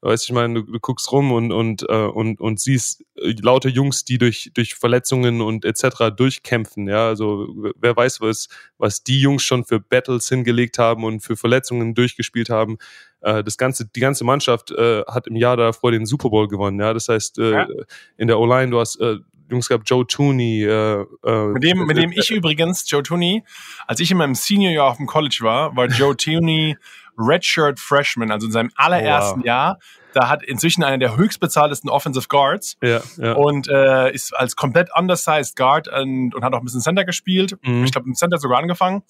Weißt 0.00 0.28
du, 0.28 0.32
ich 0.32 0.34
meine, 0.34 0.54
du, 0.54 0.62
du, 0.62 0.78
guckst 0.78 1.10
rum 1.10 1.32
und, 1.32 1.50
und, 1.50 1.84
äh, 1.88 2.06
und, 2.06 2.40
und 2.40 2.60
siehst 2.60 3.04
äh, 3.16 3.34
lauter 3.42 3.68
Jungs, 3.68 4.04
die 4.04 4.18
durch, 4.18 4.52
durch 4.54 4.76
Verletzungen 4.76 5.40
und 5.40 5.64
etc. 5.64 6.14
durchkämpfen. 6.16 6.88
Ja, 6.88 7.08
also 7.08 7.48
wer 7.76 7.96
weiß, 7.96 8.20
was, 8.20 8.48
was 8.78 9.02
die 9.02 9.20
Jungs 9.20 9.42
schon 9.42 9.64
für 9.64 9.80
Battles 9.80 10.28
hingelegt 10.28 10.78
haben 10.78 11.02
und 11.02 11.20
für 11.20 11.36
Verletzungen 11.36 11.94
durchgespielt 11.94 12.48
haben. 12.48 12.78
Äh, 13.22 13.42
das 13.42 13.58
ganze, 13.58 13.86
die 13.86 14.00
ganze 14.00 14.22
Mannschaft 14.22 14.70
äh, 14.70 15.02
hat 15.08 15.26
im 15.26 15.34
Jahr 15.34 15.56
davor 15.56 15.90
den 15.90 16.06
Super 16.06 16.30
Bowl 16.30 16.46
gewonnen. 16.46 16.78
Ja, 16.78 16.94
das 16.94 17.08
heißt, 17.08 17.38
äh, 17.38 17.52
ja. 17.52 17.68
in 18.16 18.28
der 18.28 18.38
O-Line, 18.38 18.70
du 18.70 18.78
hast 18.78 19.00
äh, 19.00 19.16
Jungs 19.50 19.68
gehabt, 19.68 19.88
Joe 19.88 20.06
Tooney. 20.06 20.64
Äh, 20.64 21.04
äh, 21.24 21.46
mit 21.48 21.62
dem, 21.62 21.86
mit 21.86 21.96
dem 21.96 22.12
ich 22.12 22.30
übrigens, 22.30 22.88
Joe 22.90 23.02
Tooney, 23.02 23.44
als 23.86 24.00
ich 24.00 24.10
in 24.10 24.16
meinem 24.16 24.34
Senior 24.34 24.72
Jahr 24.72 24.86
auf 24.90 24.96
dem 24.96 25.06
College 25.06 25.38
war, 25.42 25.76
war 25.76 25.86
Joe 25.86 26.16
Tooney 26.16 26.76
Redshirt 27.18 27.80
Freshman, 27.80 28.30
also 28.30 28.46
in 28.46 28.52
seinem 28.52 28.70
allerersten 28.76 29.40
oh, 29.40 29.42
wow. 29.42 29.46
Jahr. 29.46 29.78
Da 30.18 30.28
hat 30.28 30.42
inzwischen 30.42 30.82
einer 30.82 30.98
der 30.98 31.16
höchstbezahltesten 31.16 31.88
Offensive 31.88 32.26
Guards 32.26 32.76
ja, 32.82 33.00
ja. 33.18 33.34
und 33.34 33.68
äh, 33.68 34.12
ist 34.12 34.36
als 34.36 34.56
komplett 34.56 34.88
undersized 34.92 35.54
Guard 35.54 35.86
und, 35.86 36.34
und 36.34 36.44
hat 36.44 36.52
auch 36.54 36.58
ein 36.58 36.64
bisschen 36.64 36.80
Center 36.80 37.04
gespielt. 37.04 37.56
Mhm. 37.62 37.84
Ich 37.84 37.92
glaube, 37.92 38.08
im 38.08 38.16
Center 38.16 38.38
sogar 38.38 38.58
angefangen. 38.58 39.04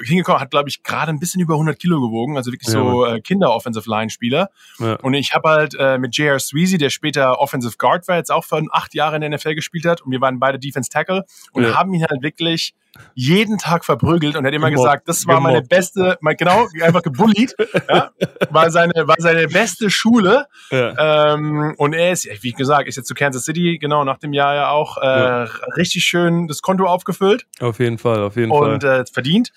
Äh, 0.00 0.04
hingekommen, 0.04 0.40
hat, 0.40 0.50
glaube 0.50 0.68
ich, 0.68 0.82
gerade 0.82 1.12
ein 1.12 1.20
bisschen 1.20 1.40
über 1.40 1.54
100 1.54 1.78
Kilo 1.78 2.00
gewogen, 2.00 2.36
also 2.36 2.50
wirklich 2.50 2.74
ja, 2.74 2.80
so 2.80 3.06
äh, 3.06 3.20
Kinder-Offensive-Line-Spieler. 3.20 4.50
Und 5.02 5.14
ich 5.14 5.32
habe 5.32 5.48
halt 5.48 5.76
äh, 5.78 5.98
mit 5.98 6.16
J.R. 6.16 6.40
Sweezy, 6.40 6.76
der 6.76 6.90
später 6.90 7.38
Offensive 7.38 7.76
Guard 7.78 8.08
war, 8.08 8.16
jetzt 8.16 8.32
auch 8.32 8.44
für 8.44 8.60
acht 8.72 8.94
Jahre 8.94 9.14
in 9.14 9.20
der 9.20 9.30
NFL 9.30 9.54
gespielt 9.54 9.84
hat, 9.84 10.00
und 10.00 10.10
wir 10.10 10.20
waren 10.20 10.40
beide 10.40 10.58
Defense 10.58 10.90
Tackle 10.90 11.24
und 11.52 11.72
haben 11.72 11.94
ihn 11.94 12.04
halt 12.04 12.20
wirklich 12.20 12.74
jeden 13.14 13.58
Tag 13.58 13.84
verprügelt 13.84 14.36
und 14.36 14.46
hat 14.46 14.52
immer 14.52 14.70
Gemobbt. 14.70 14.86
gesagt, 14.86 15.08
das 15.08 15.26
war 15.26 15.36
Gemobbt. 15.36 15.54
meine 15.54 15.66
beste, 15.66 16.18
mein, 16.20 16.36
genau, 16.36 16.66
einfach 16.82 17.02
gebullied, 17.02 17.54
ja, 17.88 18.10
war 18.50 18.70
seine, 18.70 19.06
war 19.06 19.16
seine 19.18 19.48
beste 19.48 19.90
Schule. 19.90 20.46
Ja. 20.70 21.34
Ähm, 21.34 21.74
und 21.78 21.94
er 21.94 22.12
ist, 22.12 22.28
wie 22.42 22.52
gesagt, 22.52 22.88
ist 22.88 22.96
jetzt 22.96 23.08
zu 23.08 23.14
Kansas 23.14 23.44
City, 23.44 23.78
genau, 23.78 24.04
nach 24.04 24.18
dem 24.18 24.32
Jahr 24.32 24.54
ja 24.54 24.70
auch 24.70 24.98
äh, 24.98 25.06
ja. 25.06 25.44
richtig 25.76 26.04
schön 26.04 26.48
das 26.48 26.62
Konto 26.62 26.86
aufgefüllt. 26.86 27.46
Auf 27.60 27.78
jeden 27.78 27.98
Fall, 27.98 28.22
auf 28.22 28.36
jeden 28.36 28.50
Fall. 28.50 28.74
Und 28.74 28.84
äh, 28.84 29.04
verdient. 29.10 29.52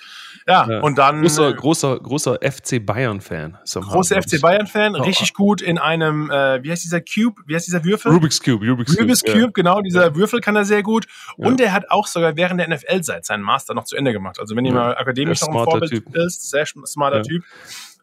Ja, 0.47 0.79
und 0.81 0.97
dann. 0.97 1.21
Großer, 1.21 1.53
großer, 1.53 1.99
großer 1.99 2.39
FC 2.41 2.85
Bayern-Fan. 2.85 3.57
Großer 3.65 4.21
FC 4.21 4.39
Bayern-Fan, 4.39 4.95
richtig 4.95 5.33
gut 5.33 5.61
in 5.61 5.79
einem, 5.79 6.29
äh, 6.29 6.63
wie 6.63 6.71
heißt 6.71 6.83
dieser 6.83 7.01
Cube? 7.01 7.41
Wie 7.47 7.55
heißt 7.55 7.65
dieser 7.65 7.83
Würfel? 7.83 8.11
Rubik's 8.11 8.41
Cube, 8.41 8.65
Rubik's, 8.65 8.99
Rubik's 8.99 9.23
Cube. 9.23 9.39
Cube, 9.39 9.53
genau, 9.53 9.81
dieser 9.81 10.15
Würfel 10.15 10.41
kann 10.41 10.55
er 10.55 10.65
sehr 10.65 10.83
gut. 10.83 11.07
Und 11.37 11.59
er 11.59 11.73
hat 11.73 11.89
auch 11.89 12.07
sogar 12.07 12.35
während 12.35 12.59
der 12.59 12.69
NFL-Zeit 12.69 13.24
seinen 13.25 13.43
Master 13.43 13.73
noch 13.73 13.85
zu 13.85 13.95
Ende 13.95 14.13
gemacht. 14.13 14.39
Also 14.39 14.55
wenn 14.55 14.65
ihr 14.65 14.73
mal 14.73 14.97
akademisch 14.97 15.41
noch 15.41 15.49
ein 15.49 15.63
Vorbild 15.63 15.91
typ. 15.91 16.15
ist, 16.15 16.49
sehr 16.49 16.65
smarter 16.65 17.23
Typ. 17.23 17.43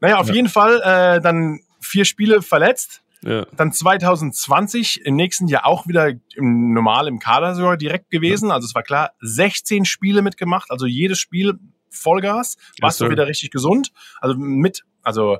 Naja, 0.00 0.18
auf 0.18 0.30
jeden 0.30 0.48
Fall 0.48 0.80
äh, 0.82 1.20
dann 1.20 1.60
vier 1.80 2.04
Spiele 2.04 2.42
verletzt. 2.42 3.02
Ja. 3.22 3.46
Dann 3.56 3.72
2020 3.72 5.06
im 5.06 5.14
nächsten 5.14 5.46
Jahr 5.46 5.66
auch 5.66 5.86
wieder 5.86 6.12
im, 6.34 6.72
normal 6.72 7.06
im 7.06 7.20
Kader 7.20 7.54
sogar 7.54 7.76
direkt 7.76 8.10
gewesen. 8.10 8.48
Ja. 8.48 8.56
Also 8.56 8.66
es 8.66 8.74
war 8.74 8.82
klar, 8.82 9.12
16 9.20 9.84
Spiele 9.84 10.22
mitgemacht, 10.22 10.70
also 10.70 10.86
jedes 10.86 11.18
Spiel 11.18 11.58
Vollgas, 11.88 12.56
warst 12.80 13.00
yes, 13.00 13.06
du 13.06 13.12
wieder 13.12 13.26
richtig 13.26 13.50
gesund. 13.50 13.92
Also 14.20 14.36
mit, 14.36 14.82
also 15.02 15.38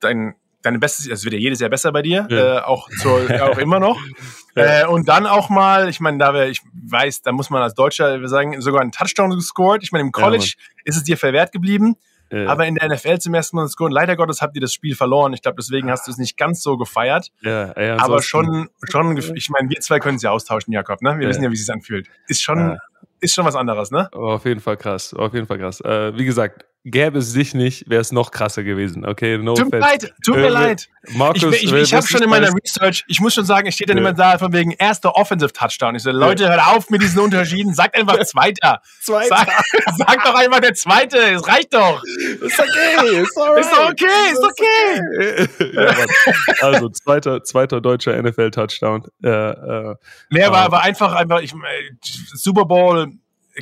dein 0.00 0.34
deine 0.62 0.78
Bestes, 0.78 1.06
es 1.06 1.24
wird 1.24 1.34
ja 1.34 1.40
jedes 1.40 1.60
Jahr 1.60 1.70
besser 1.70 1.92
bei 1.92 2.02
dir, 2.02 2.26
ja. 2.30 2.58
äh, 2.58 2.60
auch, 2.60 2.88
zur, 3.00 3.28
auch 3.42 3.58
immer 3.58 3.80
noch. 3.80 3.98
ja. 4.54 4.82
äh, 4.82 4.86
und 4.86 5.08
dann 5.08 5.26
auch 5.26 5.48
mal, 5.48 5.88
ich 5.88 6.00
meine, 6.00 6.18
da 6.18 6.34
wir, 6.34 6.48
ich 6.48 6.60
weiß, 6.72 7.22
da 7.22 7.32
muss 7.32 7.50
man 7.50 7.62
als 7.62 7.74
Deutscher 7.74 8.26
sagen, 8.28 8.60
sogar 8.60 8.82
einen 8.82 8.92
Touchdown 8.92 9.30
gescored. 9.30 9.82
Ich 9.82 9.92
meine, 9.92 10.04
im 10.04 10.12
College 10.12 10.54
ja, 10.56 10.82
ist 10.84 10.96
es 10.96 11.04
dir 11.04 11.16
verwehrt 11.16 11.52
geblieben. 11.52 11.96
Aber 12.32 12.64
in 12.66 12.76
der 12.76 12.88
NFL 12.88 13.18
zum 13.18 13.34
ersten 13.34 13.56
Mal 13.56 13.66
scoren. 13.66 13.90
Leider 13.90 14.14
Gottes 14.14 14.40
habt 14.40 14.54
ihr 14.54 14.60
das 14.60 14.72
Spiel 14.72 14.94
verloren. 14.94 15.32
Ich 15.32 15.42
glaube, 15.42 15.56
deswegen 15.56 15.90
hast 15.90 16.06
du 16.06 16.12
es 16.12 16.16
nicht 16.16 16.36
ganz 16.36 16.62
so 16.62 16.76
gefeiert. 16.76 17.32
Ja, 17.40 17.76
ja, 17.80 17.98
aber 17.98 18.22
schon, 18.22 18.68
schon, 18.88 19.16
ich 19.16 19.50
meine, 19.50 19.68
wir 19.68 19.80
zwei 19.80 19.98
können 19.98 20.16
es 20.16 20.22
ja 20.22 20.30
austauschen, 20.30 20.72
Jakob. 20.72 21.02
Ne? 21.02 21.18
Wir 21.18 21.28
wissen 21.28 21.42
ja, 21.42 21.50
wie 21.50 21.54
es 21.54 21.66
sich 21.66 21.74
anfühlt. 21.74 22.06
Ist 22.28 22.40
schon, 22.40 22.78
ist 23.20 23.34
schon 23.34 23.44
was 23.44 23.56
anderes, 23.56 23.90
ne? 23.90 24.08
Auf 24.12 24.44
jeden 24.44 24.60
Fall 24.60 24.76
krass. 24.76 25.12
Auf 25.12 25.34
jeden 25.34 25.46
Fall 25.46 25.58
krass. 25.58 25.80
Äh, 25.80 26.16
wie 26.16 26.24
gesagt, 26.24 26.66
gäbe 26.84 27.18
es 27.18 27.32
dich 27.32 27.54
nicht, 27.54 27.90
wäre 27.90 28.00
es 28.00 28.10
noch 28.10 28.30
krasser 28.30 28.62
gewesen. 28.62 29.04
Okay, 29.04 29.36
no 29.38 29.54
Tut 29.54 29.70
mir 29.70 29.78
leid, 29.78 30.14
tut 30.24 30.36
mir 30.36 30.46
äh, 30.46 30.48
leid. 30.48 30.88
Markus, 31.12 31.42
ich, 31.42 31.64
ich, 31.64 31.72
ich 31.72 31.94
habe 31.94 32.06
schon 32.06 32.22
in 32.22 32.30
meiner 32.30 32.50
Research, 32.54 33.04
ich 33.06 33.20
muss 33.20 33.34
schon 33.34 33.44
sagen, 33.44 33.66
ich 33.66 33.74
stehe 33.74 33.86
dann 33.86 33.98
immer 33.98 34.12
da 34.12 34.38
von 34.38 34.52
wegen 34.52 34.72
erster 34.72 35.14
Offensive 35.14 35.52
Touchdown. 35.52 35.94
Ich 35.94 36.02
so, 36.02 36.10
Leute, 36.10 36.48
hört 36.48 36.66
auf 36.66 36.90
mit 36.90 37.02
diesen 37.02 37.20
Unterschieden, 37.20 37.74
sagt 37.74 37.96
einfach 37.96 38.18
Zweiter. 38.24 38.80
Zweiter. 39.00 39.28
Sag, 39.28 39.48
sag, 39.96 40.24
doch 40.24 40.34
einfach 40.34 40.60
der 40.60 40.74
Zweite, 40.74 41.18
es 41.18 41.46
reicht 41.46 41.74
doch. 41.74 42.02
Ist 42.04 42.58
okay, 42.58 43.22
ist, 43.22 43.36
alright. 43.36 43.64
ist 43.64 43.78
okay, 43.78 44.32
ist 44.32 44.44
okay. 44.44 45.72
ja, 45.74 46.66
also, 46.66 46.88
zweiter, 46.90 47.42
zweiter 47.44 47.80
deutscher 47.80 48.20
NFL-Touchdown. 48.22 49.06
Äh, 49.22 49.28
äh, 49.28 49.94
nee, 50.30 50.42
war, 50.42 50.70
war 50.72 50.82
einfach, 50.82 51.14
einfach, 51.14 51.40
ich, 51.40 51.52
Super 52.02 52.64
Bowl, 52.64 53.08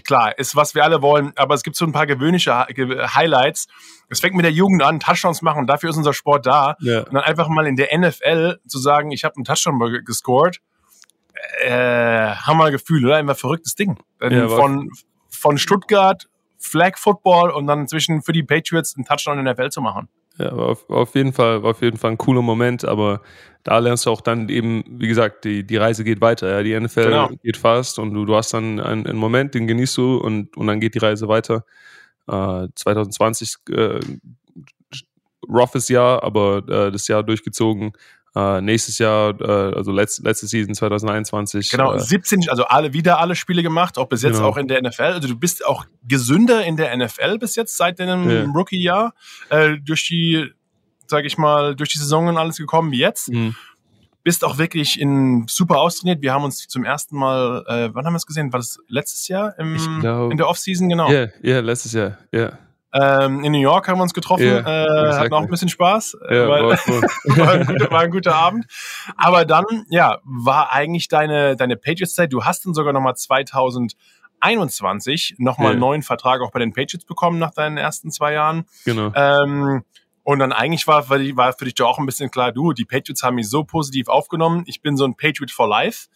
klar, 0.04 0.38
ist, 0.38 0.56
was 0.56 0.74
wir 0.74 0.84
alle 0.84 1.02
wollen, 1.02 1.32
aber 1.36 1.54
es 1.54 1.62
gibt 1.62 1.76
so 1.76 1.84
ein 1.84 1.92
paar 1.92 2.06
gewöhnliche 2.06 2.66
Highlights. 3.14 3.68
Es 4.08 4.20
fängt 4.20 4.34
mit 4.34 4.44
der 4.44 4.52
Jugend 4.52 4.82
an, 4.82 5.00
Touchdowns 5.00 5.42
machen 5.42 5.60
und 5.60 5.66
dafür 5.66 5.90
ist 5.90 5.96
unser 5.96 6.12
Sport 6.12 6.46
da. 6.46 6.76
Ja. 6.80 7.00
Und 7.00 7.14
dann 7.14 7.22
einfach 7.22 7.48
mal 7.48 7.66
in 7.66 7.76
der 7.76 7.96
NFL 7.96 8.58
zu 8.66 8.78
sagen, 8.78 9.10
ich 9.10 9.24
habe 9.24 9.36
einen 9.36 9.44
Touchdown 9.44 9.78
gescored, 10.04 10.60
äh, 11.62 12.30
hammer 12.34 12.70
Gefühl, 12.70 13.04
oder? 13.06 13.16
Einfach 13.16 13.36
verrücktes 13.36 13.74
Ding. 13.74 13.98
Ja, 14.20 14.48
von, 14.48 14.90
von 15.30 15.58
Stuttgart, 15.58 16.28
Flag 16.58 16.98
Football 16.98 17.50
und 17.50 17.66
dann 17.66 17.86
zwischen 17.86 18.22
für 18.22 18.32
die 18.32 18.42
Patriots 18.42 18.96
einen 18.96 19.04
Touchdown 19.04 19.38
in 19.38 19.44
der 19.44 19.54
NFL 19.54 19.70
zu 19.70 19.80
machen. 19.80 20.08
Ja, 20.38 20.56
war 20.56 20.66
auf, 20.68 20.88
auf 20.88 21.14
jeden 21.14 21.32
Fall, 21.32 21.62
war 21.62 21.70
auf 21.70 21.82
jeden 21.82 21.96
Fall 21.96 22.12
ein 22.12 22.18
cooler 22.18 22.42
Moment, 22.42 22.84
aber 22.84 23.22
da 23.64 23.78
lernst 23.78 24.06
du 24.06 24.10
auch 24.10 24.20
dann 24.20 24.48
eben, 24.48 24.84
wie 24.88 25.08
gesagt, 25.08 25.44
die, 25.44 25.66
die 25.66 25.76
Reise 25.76 26.04
geht 26.04 26.20
weiter. 26.20 26.48
Ja, 26.48 26.62
die 26.62 26.78
NFL 26.78 27.04
genau. 27.04 27.28
geht 27.42 27.56
fast 27.56 27.98
und 27.98 28.14
du, 28.14 28.24
du 28.24 28.36
hast 28.36 28.54
dann 28.54 28.80
einen, 28.80 29.06
einen 29.06 29.18
Moment, 29.18 29.54
den 29.54 29.66
genießt 29.66 29.96
du 29.96 30.16
und, 30.18 30.56
und 30.56 30.66
dann 30.66 30.80
geht 30.80 30.94
die 30.94 31.00
Reise 31.00 31.28
weiter. 31.28 31.64
Äh, 32.28 32.68
2020 32.74 33.56
äh, 33.70 34.00
roughes 35.48 35.88
Jahr, 35.88 36.22
aber 36.22 36.58
äh, 36.68 36.92
das 36.92 37.08
Jahr 37.08 37.22
durchgezogen. 37.22 37.92
Uh, 38.38 38.60
nächstes 38.60 38.98
Jahr, 38.98 39.34
uh, 39.40 39.74
also 39.74 39.90
letzt, 39.90 40.22
letzte 40.22 40.46
Season 40.46 40.72
2021. 40.72 41.70
Genau, 41.70 41.94
uh, 41.94 41.98
17, 41.98 42.48
also 42.48 42.66
alle 42.66 42.92
wieder 42.92 43.18
alle 43.18 43.34
Spiele 43.34 43.64
gemacht, 43.64 43.98
auch 43.98 44.06
bis 44.06 44.22
jetzt 44.22 44.36
genau. 44.36 44.50
auch 44.50 44.56
in 44.56 44.68
der 44.68 44.80
NFL. 44.80 45.02
Also 45.02 45.26
du 45.26 45.36
bist 45.36 45.66
auch 45.66 45.86
gesünder 46.06 46.64
in 46.64 46.76
der 46.76 46.96
NFL 46.96 47.38
bis 47.38 47.56
jetzt 47.56 47.76
seit 47.76 47.98
deinem 47.98 48.30
ja. 48.30 48.44
Rookie-Jahr 48.44 49.12
äh, 49.48 49.78
durch 49.78 50.06
die, 50.06 50.52
sage 51.08 51.26
ich 51.26 51.36
mal, 51.36 51.74
durch 51.74 51.88
die 51.88 51.98
Saison 51.98 52.28
und 52.28 52.36
alles 52.36 52.58
gekommen 52.58 52.92
wie 52.92 52.98
jetzt. 52.98 53.28
Mhm. 53.32 53.56
Bist 54.22 54.44
auch 54.44 54.56
wirklich 54.56 55.00
in 55.00 55.46
super 55.48 55.78
austrainiert. 55.78 56.22
Wir 56.22 56.32
haben 56.32 56.44
uns 56.44 56.68
zum 56.68 56.84
ersten 56.84 57.16
Mal, 57.16 57.64
äh, 57.66 57.88
wann 57.92 58.06
haben 58.06 58.12
wir 58.12 58.18
es 58.18 58.26
gesehen? 58.26 58.52
War 58.52 58.60
das 58.60 58.78
letztes 58.86 59.26
Jahr 59.26 59.58
im, 59.58 59.76
glaub, 60.00 60.30
in 60.30 60.36
der 60.36 60.48
Offseason 60.48 60.88
genau? 60.88 61.08
Ja, 61.08 61.12
yeah, 61.12 61.28
ja, 61.42 61.50
yeah, 61.54 61.60
letztes 61.60 61.92
Jahr, 61.92 62.18
ja. 62.30 62.38
Yeah. 62.38 62.58
Ähm, 62.92 63.44
in 63.44 63.52
New 63.52 63.60
York 63.60 63.86
haben 63.86 63.98
wir 63.98 64.02
uns 64.02 64.14
getroffen, 64.14 64.44
yeah, 64.44 64.60
äh, 64.60 65.12
hatten 65.12 65.34
auch 65.34 65.42
ein 65.42 65.48
bisschen 65.48 65.68
Spaß, 65.68 66.16
yeah, 66.30 66.48
weil, 66.48 66.64
war, 66.64 66.72
ein 67.52 67.66
guter, 67.66 67.90
war, 67.90 68.00
ein 68.00 68.10
guter, 68.10 68.34
Abend. 68.34 68.64
Aber 69.16 69.44
dann, 69.44 69.66
ja, 69.90 70.20
war 70.24 70.72
eigentlich 70.72 71.08
deine, 71.08 71.54
deine 71.54 71.76
Patriots-Zeit. 71.76 72.32
Du 72.32 72.44
hast 72.44 72.64
dann 72.64 72.72
sogar 72.72 72.94
nochmal 72.94 73.14
2021 73.14 75.34
nochmal 75.38 75.66
yeah. 75.66 75.72
einen 75.72 75.80
neuen 75.80 76.00
Vertrag 76.02 76.40
auch 76.40 76.50
bei 76.50 76.60
den 76.60 76.72
Patriots 76.72 77.04
bekommen 77.04 77.38
nach 77.38 77.52
deinen 77.52 77.76
ersten 77.76 78.10
zwei 78.10 78.32
Jahren. 78.32 78.64
Genau. 78.86 79.12
Ähm, 79.14 79.84
und 80.28 80.40
dann 80.40 80.52
eigentlich 80.52 80.86
war, 80.86 81.08
war 81.08 81.52
für 81.54 81.64
dich 81.64 81.74
doch 81.74 81.88
auch 81.88 81.98
ein 81.98 82.04
bisschen 82.04 82.30
klar, 82.30 82.52
du, 82.52 82.74
die 82.74 82.84
Patriots 82.84 83.22
haben 83.22 83.36
mich 83.36 83.48
so 83.48 83.64
positiv 83.64 84.08
aufgenommen, 84.08 84.62
ich 84.66 84.82
bin 84.82 84.98
so 84.98 85.06
ein 85.06 85.14
Patriot 85.14 85.50
for 85.50 85.66
life, 85.66 86.08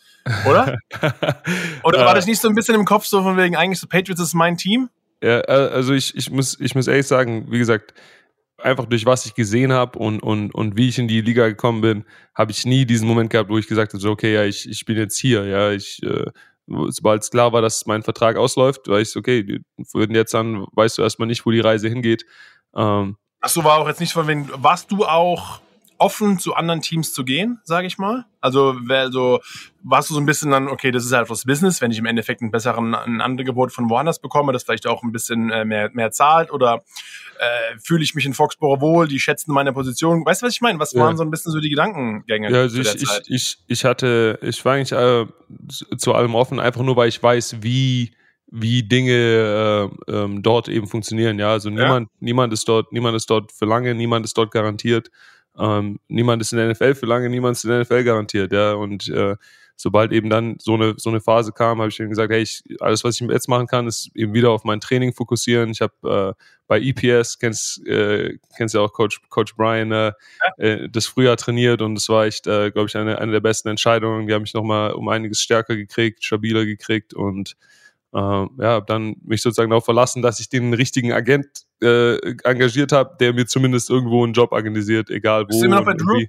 oder? 0.46 0.76
oder 1.82 2.04
war 2.04 2.14
das 2.14 2.26
nicht 2.26 2.38
so 2.38 2.48
ein 2.48 2.54
bisschen 2.54 2.74
im 2.74 2.84
Kopf 2.84 3.06
so 3.06 3.22
von 3.22 3.38
wegen, 3.38 3.56
eigentlich 3.56 3.80
so 3.80 3.86
Patriots 3.86 4.20
ist 4.20 4.34
mein 4.34 4.58
Team? 4.58 4.90
Ja, 5.22 5.40
äh, 5.40 5.70
also 5.72 5.94
ich, 5.94 6.16
ich, 6.16 6.30
muss, 6.30 6.58
ich 6.60 6.74
muss 6.74 6.88
ehrlich 6.88 7.06
sagen, 7.06 7.46
wie 7.50 7.58
gesagt, 7.58 7.94
einfach 8.58 8.86
durch 8.86 9.06
was 9.06 9.24
ich 9.26 9.34
gesehen 9.34 9.72
habe 9.72 9.98
und, 9.98 10.20
und, 10.20 10.54
und 10.54 10.76
wie 10.76 10.88
ich 10.88 10.98
in 10.98 11.08
die 11.08 11.20
Liga 11.20 11.48
gekommen 11.48 11.80
bin, 11.80 12.04
habe 12.34 12.52
ich 12.52 12.66
nie 12.66 12.84
diesen 12.84 13.08
Moment 13.08 13.30
gehabt, 13.30 13.48
wo 13.48 13.58
ich 13.58 13.68
gesagt 13.68 13.92
habe, 13.92 14.00
so, 14.00 14.10
okay, 14.10 14.34
ja, 14.34 14.44
ich, 14.44 14.68
ich 14.68 14.84
bin 14.84 14.96
jetzt 14.96 15.18
hier, 15.18 15.44
ja, 15.44 15.70
ich, 15.70 16.02
äh, 16.02 16.26
sobald 16.88 17.22
es 17.22 17.30
klar 17.30 17.52
war, 17.52 17.62
dass 17.62 17.86
mein 17.86 18.02
Vertrag 18.02 18.36
ausläuft, 18.36 18.88
war 18.88 19.00
ich 19.00 19.16
okay, 19.16 19.60
würden 19.92 20.14
jetzt 20.14 20.34
an, 20.34 20.66
weißt 20.72 20.98
du 20.98 21.02
erstmal 21.02 21.28
nicht, 21.28 21.46
wo 21.46 21.50
die 21.50 21.60
Reise 21.60 21.88
hingeht. 21.88 22.24
Ähm, 22.74 23.16
Ach 23.40 23.48
so, 23.48 23.64
war 23.64 23.78
auch 23.78 23.88
jetzt 23.88 24.00
nicht 24.00 24.12
von 24.12 24.26
wenn 24.26 24.48
warst 24.62 24.90
du 24.92 25.04
auch 25.04 25.60
offen 26.02 26.38
zu 26.40 26.54
anderen 26.54 26.80
Teams 26.80 27.12
zu 27.12 27.24
gehen, 27.24 27.60
sage 27.62 27.86
ich 27.86 27.96
mal? 27.96 28.26
Also, 28.40 28.74
also 28.88 29.40
warst 29.84 30.10
du 30.10 30.14
so 30.14 30.20
ein 30.20 30.26
bisschen 30.26 30.50
dann, 30.50 30.66
okay, 30.66 30.90
das 30.90 31.04
ist 31.04 31.12
halt 31.12 31.30
was 31.30 31.44
Business, 31.44 31.80
wenn 31.80 31.92
ich 31.92 31.98
im 31.98 32.06
Endeffekt 32.06 32.42
einen 32.42 32.50
besseren 32.50 32.94
ein 32.94 33.20
Angebot 33.20 33.72
von 33.72 33.88
woanders 33.88 34.20
bekomme, 34.20 34.52
das 34.52 34.64
vielleicht 34.64 34.86
auch 34.88 35.04
ein 35.04 35.12
bisschen 35.12 35.50
äh, 35.50 35.64
mehr, 35.64 35.90
mehr 35.92 36.10
zahlt 36.10 36.50
oder 36.50 36.82
äh, 37.38 37.78
fühle 37.82 38.02
ich 38.02 38.16
mich 38.16 38.26
in 38.26 38.34
Foxborough 38.34 38.80
wohl, 38.80 39.06
die 39.06 39.20
schätzen 39.20 39.52
meine 39.52 39.72
Position. 39.72 40.26
Weißt 40.26 40.42
du, 40.42 40.46
was 40.46 40.54
ich 40.54 40.60
meine? 40.60 40.80
Was 40.80 40.92
ja. 40.92 41.02
waren 41.02 41.16
so 41.16 41.22
ein 41.22 41.30
bisschen 41.30 41.52
so 41.52 41.60
die 41.60 41.70
Gedankengänge? 41.70 42.50
Ja, 42.50 42.60
also 42.62 42.80
ich, 42.80 42.94
ich, 42.96 43.20
ich, 43.28 43.58
ich 43.68 43.84
hatte, 43.84 44.40
ich 44.42 44.64
war 44.64 44.74
eigentlich 44.74 44.92
äh, 44.92 45.26
zu 45.96 46.14
allem 46.14 46.34
offen, 46.34 46.58
einfach 46.58 46.82
nur, 46.82 46.96
weil 46.96 47.08
ich 47.08 47.22
weiß, 47.22 47.58
wie 47.60 48.12
wie 48.54 48.82
Dinge 48.82 49.90
äh, 50.06 50.12
ähm, 50.12 50.42
dort 50.42 50.68
eben 50.68 50.86
funktionieren. 50.86 51.38
Ja, 51.38 51.52
also 51.52 51.70
niemand, 51.70 52.10
ja. 52.10 52.16
niemand 52.20 52.52
ist 52.52 52.68
dort, 52.68 52.92
niemand 52.92 53.16
ist 53.16 53.30
dort 53.30 53.50
für 53.50 53.64
lange, 53.64 53.94
niemand 53.94 54.26
ist 54.26 54.36
dort 54.36 54.50
garantiert. 54.50 55.10
Ähm, 55.58 55.98
niemand 56.08 56.42
ist 56.42 56.52
in 56.52 56.58
der 56.58 56.70
NFL 56.70 56.94
für 56.94 57.06
lange, 57.06 57.28
niemand 57.28 57.56
ist 57.56 57.64
in 57.64 57.70
der 57.70 57.80
NFL 57.80 58.04
garantiert, 58.04 58.52
ja. 58.52 58.72
Und 58.72 59.08
äh, 59.08 59.36
sobald 59.76 60.12
eben 60.12 60.30
dann 60.30 60.56
so 60.60 60.74
eine, 60.74 60.94
so 60.96 61.10
eine 61.10 61.20
Phase 61.20 61.52
kam, 61.52 61.80
habe 61.80 61.88
ich 61.88 61.98
ihm 61.98 62.08
gesagt, 62.08 62.32
hey, 62.32 62.42
ich, 62.42 62.62
alles, 62.80 63.04
was 63.04 63.20
ich 63.20 63.28
jetzt 63.28 63.48
machen 63.48 63.66
kann, 63.66 63.86
ist 63.86 64.10
eben 64.14 64.32
wieder 64.32 64.50
auf 64.50 64.64
mein 64.64 64.80
Training 64.80 65.12
fokussieren. 65.12 65.70
Ich 65.70 65.80
habe 65.80 66.36
äh, 66.38 66.42
bei 66.68 66.80
EPS, 66.80 67.38
kennst, 67.38 67.86
äh, 67.86 68.38
kennst 68.56 68.74
ja 68.74 68.80
auch 68.80 68.92
Coach, 68.92 69.20
Coach 69.28 69.56
Brian, 69.56 69.92
äh, 69.92 70.12
äh, 70.56 70.88
das 70.88 71.06
Frühjahr 71.06 71.36
trainiert 71.36 71.82
und 71.82 71.96
es 71.96 72.08
war 72.08 72.26
echt, 72.26 72.46
äh, 72.46 72.70
glaube 72.70 72.88
ich, 72.88 72.96
eine, 72.96 73.18
eine 73.18 73.32
der 73.32 73.40
besten 73.40 73.68
Entscheidungen. 73.68 74.26
Die 74.26 74.34
haben 74.34 74.42
mich 74.42 74.54
nochmal 74.54 74.92
um 74.92 75.08
einiges 75.08 75.40
stärker 75.40 75.76
gekriegt, 75.76 76.24
stabiler 76.24 76.64
gekriegt 76.64 77.12
und 77.12 77.56
äh, 78.14 78.46
ja, 78.58 78.80
dann 78.80 79.16
mich 79.24 79.42
sozusagen 79.42 79.70
darauf 79.70 79.84
verlassen, 79.84 80.22
dass 80.22 80.40
ich 80.40 80.48
den 80.48 80.74
richtigen 80.74 81.12
Agent 81.12 81.46
äh, 81.80 82.16
engagiert 82.44 82.92
habe, 82.92 83.16
der 83.18 83.32
mir 83.32 83.46
zumindest 83.46 83.90
irgendwo 83.90 84.24
einen 84.24 84.32
Job 84.32 84.52
organisiert, 84.52 85.10
egal 85.10 85.44
wo. 85.44 85.48
Bist 85.48 85.62
du 85.62 85.66
immer 85.66 85.76
noch 85.76 85.86
bei 85.86 85.94
Drew? 85.94 86.24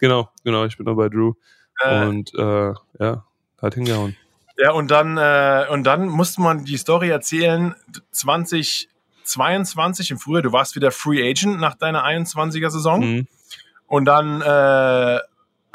Genau, 0.00 0.28
genau, 0.44 0.64
ich 0.64 0.76
bin 0.76 0.86
noch 0.86 0.96
bei 0.96 1.08
Drew. 1.08 1.34
Äh, 1.80 2.06
und 2.06 2.34
äh, 2.34 2.72
ja, 2.98 3.24
hat 3.60 3.74
hingehauen. 3.74 4.16
Ja, 4.58 4.72
und 4.72 4.90
dann, 4.90 5.16
äh, 5.16 5.66
und 5.70 5.84
dann 5.84 6.08
musste 6.08 6.42
man 6.42 6.64
die 6.64 6.76
Story 6.76 7.08
erzählen, 7.08 7.74
2022 8.10 10.10
im 10.10 10.18
Frühjahr, 10.18 10.42
du 10.42 10.52
warst 10.52 10.76
wieder 10.76 10.90
Free 10.90 11.28
Agent 11.28 11.60
nach 11.60 11.74
deiner 11.74 12.04
21er 12.04 12.70
Saison. 12.70 13.00
Mhm. 13.00 13.26
Und 13.86 14.06
dann 14.06 14.40
äh, 14.40 15.18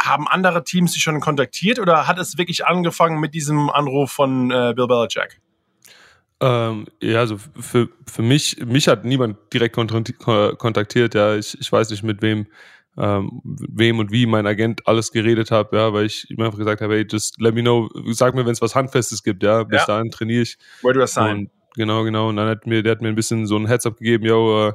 haben 0.08 0.28
andere 0.28 0.64
Teams 0.64 0.94
dich 0.94 1.04
schon 1.04 1.20
kontaktiert 1.20 1.80
oder 1.80 2.08
hat 2.08 2.20
es 2.20 2.38
wirklich 2.38 2.66
angefangen 2.66 3.20
mit 3.20 3.34
diesem 3.34 3.70
Anruf 3.70 4.12
von 4.12 4.52
äh, 4.52 4.74
Bill 4.76 4.88
Belichick? 4.88 5.40
Ähm, 6.40 6.86
ja, 7.02 7.20
also 7.20 7.38
für, 7.38 7.90
für 8.06 8.22
mich, 8.22 8.64
mich 8.66 8.88
hat 8.88 9.06
niemand 9.06 9.38
direkt 9.54 9.76
kontaktiert, 9.76 11.16
ja. 11.16 11.36
Ich, 11.36 11.60
ich 11.60 11.72
weiß 11.72 11.90
nicht, 11.90 12.04
mit 12.04 12.22
wem 12.22 12.48
ähm, 12.98 13.42
wem 13.44 14.00
und 14.00 14.12
wie 14.12 14.26
mein 14.26 14.48
Agent 14.48 14.88
alles 14.88 15.12
geredet 15.12 15.52
habe, 15.52 15.78
ja, 15.78 15.94
weil 15.94 16.06
ich 16.06 16.30
ihm 16.32 16.42
einfach 16.42 16.58
gesagt 16.58 16.82
habe, 16.82 16.96
hey, 16.96 17.06
just 17.08 17.40
let 17.40 17.54
me 17.54 17.62
know, 17.62 17.90
sag 18.08 18.34
mir, 18.34 18.46
wenn 18.46 18.54
es 18.54 18.62
was 18.62 18.74
Handfestes 18.74 19.22
gibt, 19.22 19.44
ja, 19.44 19.64
bis 19.64 19.82
ja. 19.82 19.86
dahin 19.86 20.10
trainiere 20.10 20.42
ich. 20.42 20.58
Where 20.82 20.94
do 20.94 21.04
I 21.04 21.08
sign? 21.08 21.52
genau, 21.76 22.04
genau. 22.04 22.30
Und 22.30 22.38
dann 22.38 22.50
hat 22.50 22.66
mir, 22.66 22.82
der 22.82 22.94
hat 22.94 23.02
mir 23.02 23.10
ein 23.10 23.16
bisschen 23.16 23.46
so 23.46 23.56
ein 23.56 23.68
Heads-up 23.68 23.98
gegeben, 23.98 24.26
yo, 24.26 24.70
äh, 24.70 24.74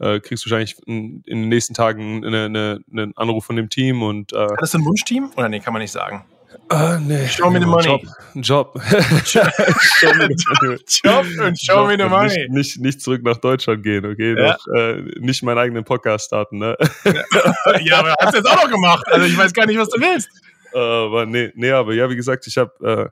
äh, 0.00 0.20
kriegst 0.20 0.44
du 0.44 0.50
wahrscheinlich 0.50 0.76
in, 0.86 1.22
in, 1.26 1.42
den 1.42 1.48
nächsten 1.48 1.74
Tagen 1.74 2.24
eine, 2.24 2.44
eine, 2.44 2.80
einen 2.90 3.16
Anruf 3.16 3.44
von 3.44 3.56
dem 3.56 3.68
Team 3.68 4.02
und 4.02 4.32
äh, 4.32 4.38
Hat 4.38 4.60
das 4.60 4.74
ein 4.74 4.84
Wunschteam? 4.84 5.30
Oder 5.36 5.48
nee, 5.48 5.60
kann 5.60 5.72
man 5.72 5.82
nicht 5.82 5.92
sagen. 5.92 6.24
Uh, 6.70 6.98
nee. 7.00 7.26
Show 7.28 7.50
me 7.50 7.60
the 7.60 7.66
money. 7.66 7.86
Job. 7.86 8.02
Job. 8.34 8.80
show 9.24 10.12
me 10.14 10.28
the 10.28 10.78
Job 11.02 11.26
und 11.40 11.60
show 11.60 11.74
Job 11.74 11.88
me 11.88 11.96
the 11.96 12.08
money. 12.08 12.28
Nicht, 12.28 12.50
nicht, 12.50 12.80
nicht, 12.80 13.02
zurück 13.02 13.22
nach 13.22 13.38
Deutschland 13.38 13.82
gehen, 13.82 14.04
okay? 14.04 14.34
Ja. 14.36 14.52
Noch, 14.52 14.66
äh, 14.74 15.02
nicht 15.18 15.42
meinen 15.42 15.58
eigenen 15.58 15.84
Podcast 15.84 16.26
starten, 16.26 16.58
ne? 16.58 16.76
ja, 17.84 17.98
aber 17.98 18.14
hast 18.20 18.34
du 18.34 18.38
jetzt 18.38 18.50
auch 18.50 18.62
noch 18.62 18.70
gemacht. 18.70 19.06
Also 19.06 19.26
ich 19.26 19.36
weiß 19.36 19.52
gar 19.52 19.66
nicht, 19.66 19.78
was 19.78 19.88
du 19.88 20.00
willst. 20.00 20.28
Uh, 20.74 20.78
aber 20.78 21.26
nee, 21.26 21.50
nee, 21.54 21.70
aber 21.70 21.94
ja, 21.94 22.08
wie 22.10 22.16
gesagt, 22.16 22.46
ich 22.46 22.58
habe 22.58 22.72
äh, 22.82 23.08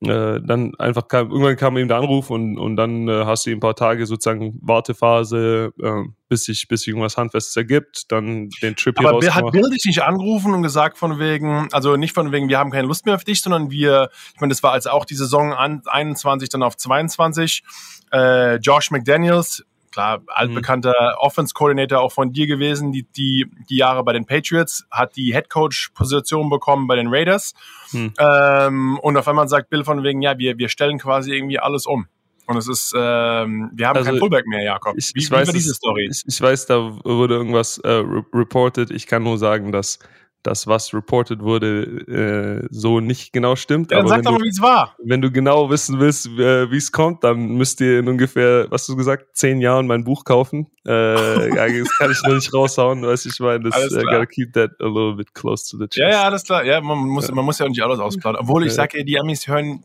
äh, 0.00 0.40
dann 0.40 0.74
einfach 0.78 1.08
kam, 1.08 1.30
irgendwann 1.30 1.56
kam 1.56 1.76
eben 1.76 1.88
der 1.88 1.96
Anruf 1.96 2.30
und, 2.30 2.56
und 2.56 2.76
dann 2.76 3.08
äh, 3.08 3.24
hast 3.24 3.46
du 3.46 3.50
ein 3.50 3.58
paar 3.58 3.74
Tage 3.74 4.06
sozusagen 4.06 4.56
Wartephase, 4.62 5.72
äh, 5.82 6.04
bis 6.28 6.44
sich 6.44 6.68
bis 6.68 6.82
sich 6.82 6.88
irgendwas 6.88 7.16
Handfestes 7.16 7.56
ergibt, 7.56 8.12
dann 8.12 8.48
den 8.62 8.76
Trip 8.76 8.96
hier 8.96 9.08
Aber 9.08 9.34
hat 9.34 9.50
Bill 9.50 9.68
dich 9.70 9.84
nicht 9.86 10.02
angerufen 10.02 10.54
und 10.54 10.62
gesagt 10.62 10.98
von 10.98 11.18
wegen, 11.18 11.68
also 11.72 11.96
nicht 11.96 12.14
von 12.14 12.30
wegen, 12.30 12.48
wir 12.48 12.58
haben 12.58 12.70
keine 12.70 12.86
Lust 12.86 13.06
mehr 13.06 13.16
auf 13.16 13.24
dich, 13.24 13.42
sondern 13.42 13.72
wir, 13.72 14.10
ich 14.34 14.40
meine, 14.40 14.50
das 14.52 14.62
war 14.62 14.72
als 14.72 14.86
auch 14.86 15.04
die 15.04 15.16
Saison 15.16 15.52
an 15.52 15.82
21 15.86 16.48
dann 16.48 16.62
auf 16.62 16.76
22, 16.76 17.64
äh, 18.12 18.56
Josh 18.56 18.92
McDaniels, 18.92 19.64
klar, 19.90 20.22
altbekannter 20.28 20.94
mhm. 20.98 21.18
Offense-Coordinator 21.18 22.00
auch 22.00 22.12
von 22.12 22.32
dir 22.32 22.46
gewesen, 22.46 22.92
die, 22.92 23.04
die, 23.04 23.46
die 23.68 23.76
Jahre 23.76 24.04
bei 24.04 24.12
den 24.12 24.26
Patriots, 24.26 24.86
hat 24.90 25.16
die 25.16 25.34
Headcoach-Position 25.34 26.50
bekommen 26.50 26.86
bei 26.86 26.96
den 26.96 27.08
Raiders. 27.08 27.54
Mhm. 27.92 28.12
Ähm, 28.18 28.98
und 29.00 29.16
auf 29.16 29.28
einmal 29.28 29.48
sagt 29.48 29.70
Bill 29.70 29.84
von 29.84 30.02
wegen, 30.02 30.22
ja, 30.22 30.38
wir, 30.38 30.58
wir 30.58 30.68
stellen 30.68 30.98
quasi 30.98 31.32
irgendwie 31.32 31.58
alles 31.58 31.86
um. 31.86 32.06
Und 32.46 32.56
es 32.56 32.66
ist, 32.66 32.94
ähm, 32.96 33.70
wir 33.74 33.88
haben 33.88 33.98
also, 33.98 34.10
kein 34.10 34.18
Fullback 34.18 34.46
mehr, 34.46 34.62
Jakob. 34.62 34.96
Ich, 34.96 35.14
wie, 35.14 35.18
ich 35.18 35.26
wie 35.26 35.34
weiß, 35.34 35.48
war 35.48 35.52
diese 35.52 35.74
Story? 35.74 36.08
Ich, 36.10 36.22
ich, 36.26 36.40
weiß, 36.40 36.64
da 36.64 36.98
wurde 37.04 37.34
irgendwas 37.34 37.76
äh, 37.78 38.02
reported. 38.32 38.90
Ich 38.90 39.06
kann 39.06 39.22
nur 39.22 39.36
sagen, 39.36 39.70
dass 39.70 39.98
das, 40.42 40.66
was 40.66 40.94
reported 40.94 41.40
wurde, 41.40 42.62
äh, 42.62 42.68
so 42.70 43.00
nicht 43.00 43.32
genau 43.32 43.56
stimmt. 43.56 43.90
Ja, 43.90 43.98
dann 43.98 44.08
sag 44.08 44.22
doch 44.22 44.32
mal, 44.32 44.42
wie 44.42 44.48
es 44.48 44.60
war. 44.60 44.96
Wenn 45.02 45.20
du 45.20 45.30
genau 45.30 45.70
wissen 45.70 45.98
willst, 45.98 46.26
äh, 46.26 46.70
wie 46.70 46.76
es 46.76 46.92
kommt, 46.92 47.24
dann 47.24 47.56
müsst 47.56 47.80
ihr 47.80 47.98
in 47.98 48.08
ungefähr, 48.08 48.66
was 48.70 48.86
du 48.86 48.96
gesagt, 48.96 49.36
zehn 49.36 49.60
Jahren 49.60 49.86
mein 49.86 50.04
Buch 50.04 50.24
kaufen. 50.24 50.68
Äh, 50.84 50.88
das 51.50 51.98
kann 51.98 52.10
ich 52.10 52.22
nur 52.24 52.36
nicht 52.36 52.52
raushauen, 52.54 53.02
weiß 53.02 53.26
ich 53.26 53.38
meine. 53.40 53.68
Das 53.68 53.92
uh, 53.92 54.00
gotta 54.00 54.26
keep 54.26 54.52
that 54.52 54.70
a 54.80 54.86
little 54.86 55.16
bit 55.16 55.34
close 55.34 55.68
to 55.70 55.76
the 55.76 55.88
chest. 55.88 55.98
Ja, 55.98 56.10
ja, 56.10 56.22
alles 56.24 56.44
klar. 56.44 56.64
Ja, 56.64 56.80
man 56.80 56.98
muss, 56.98 57.30
man 57.30 57.44
muss 57.44 57.58
ja 57.58 57.66
auch 57.66 57.70
nicht 57.70 57.82
alles 57.82 57.98
ausplaudern. 57.98 58.42
Obwohl 58.42 58.66
ich 58.66 58.72
sage, 58.72 59.04
die 59.04 59.18
Amis 59.18 59.48
hören 59.48 59.82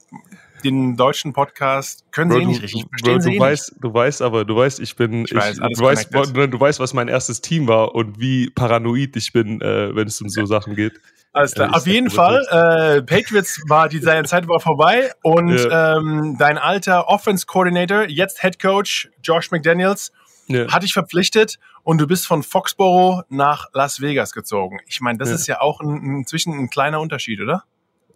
den 0.64 0.95
deutschen 0.95 1.34
Podcast 1.34 2.11
können 2.11 2.30
Bro, 2.30 2.38
sie 2.38 2.44
eh 2.44 2.48
nicht 2.48 2.64
richtig 2.64 2.85
verstehen. 2.90 3.19
Bro, 3.19 3.31
du, 3.31 3.40
weißt, 3.40 3.76
du 3.80 3.94
weißt 3.94 4.22
aber, 4.22 4.45
du 4.45 4.56
weißt, 4.56 4.80
ich 4.80 4.95
bin, 4.95 5.26
ich 5.26 5.35
weiß, 5.35 5.60
ich, 5.60 5.77
du, 5.77 5.84
weißt, 5.84 6.10
du 6.14 6.60
weißt, 6.60 6.80
was 6.80 6.94
mein 6.94 7.07
erstes 7.07 7.41
Team 7.41 7.68
war 7.68 7.95
und 7.95 8.19
wie 8.19 8.49
paranoid 8.49 9.15
ich 9.15 9.34
bin, 9.34 9.61
äh, 9.61 9.95
wenn 9.95 10.07
es 10.07 10.22
um 10.22 10.30
so 10.30 10.45
Sachen 10.45 10.76
geht. 10.76 10.99
Alles 11.34 11.53
klar. 11.53 11.69
Äh, 11.69 11.73
Auf 11.73 11.88
jeden 11.88 12.10
Fall, 12.10 12.45
äh, 12.49 13.02
Patriots 13.02 13.61
war 13.68 13.90
die 13.90 13.99
seine 13.99 14.27
Zeit 14.27 14.48
war 14.48 14.60
vorbei 14.60 15.11
und 15.23 15.57
ja. 15.57 15.98
ähm, 15.98 16.35
dein 16.38 16.57
alter 16.57 17.07
Offense 17.07 17.45
Coordinator, 17.45 18.07
jetzt 18.07 18.41
Head 18.41 18.61
Coach 18.61 19.10
Josh 19.23 19.52
McDaniels, 19.52 20.11
ja. 20.48 20.72
hat 20.72 20.84
dich 20.84 20.94
verpflichtet 20.94 21.57
und 21.81 21.99
du 21.99 22.07
bist 22.07 22.27
von 22.27 22.44
Foxborough 22.44 23.23
nach 23.30 23.68
Las 23.73 23.99
Vegas 23.99 24.31
gezogen. 24.31 24.80
Ich 24.85 25.02
meine, 25.02 25.18
das 25.18 25.30
ja. 25.30 25.35
ist 25.35 25.48
ja 25.48 25.61
auch 25.61 25.81
ein, 25.81 26.18
inzwischen 26.19 26.53
ein 26.53 26.69
kleiner 26.69 26.99
Unterschied, 26.99 27.41
oder? 27.41 27.64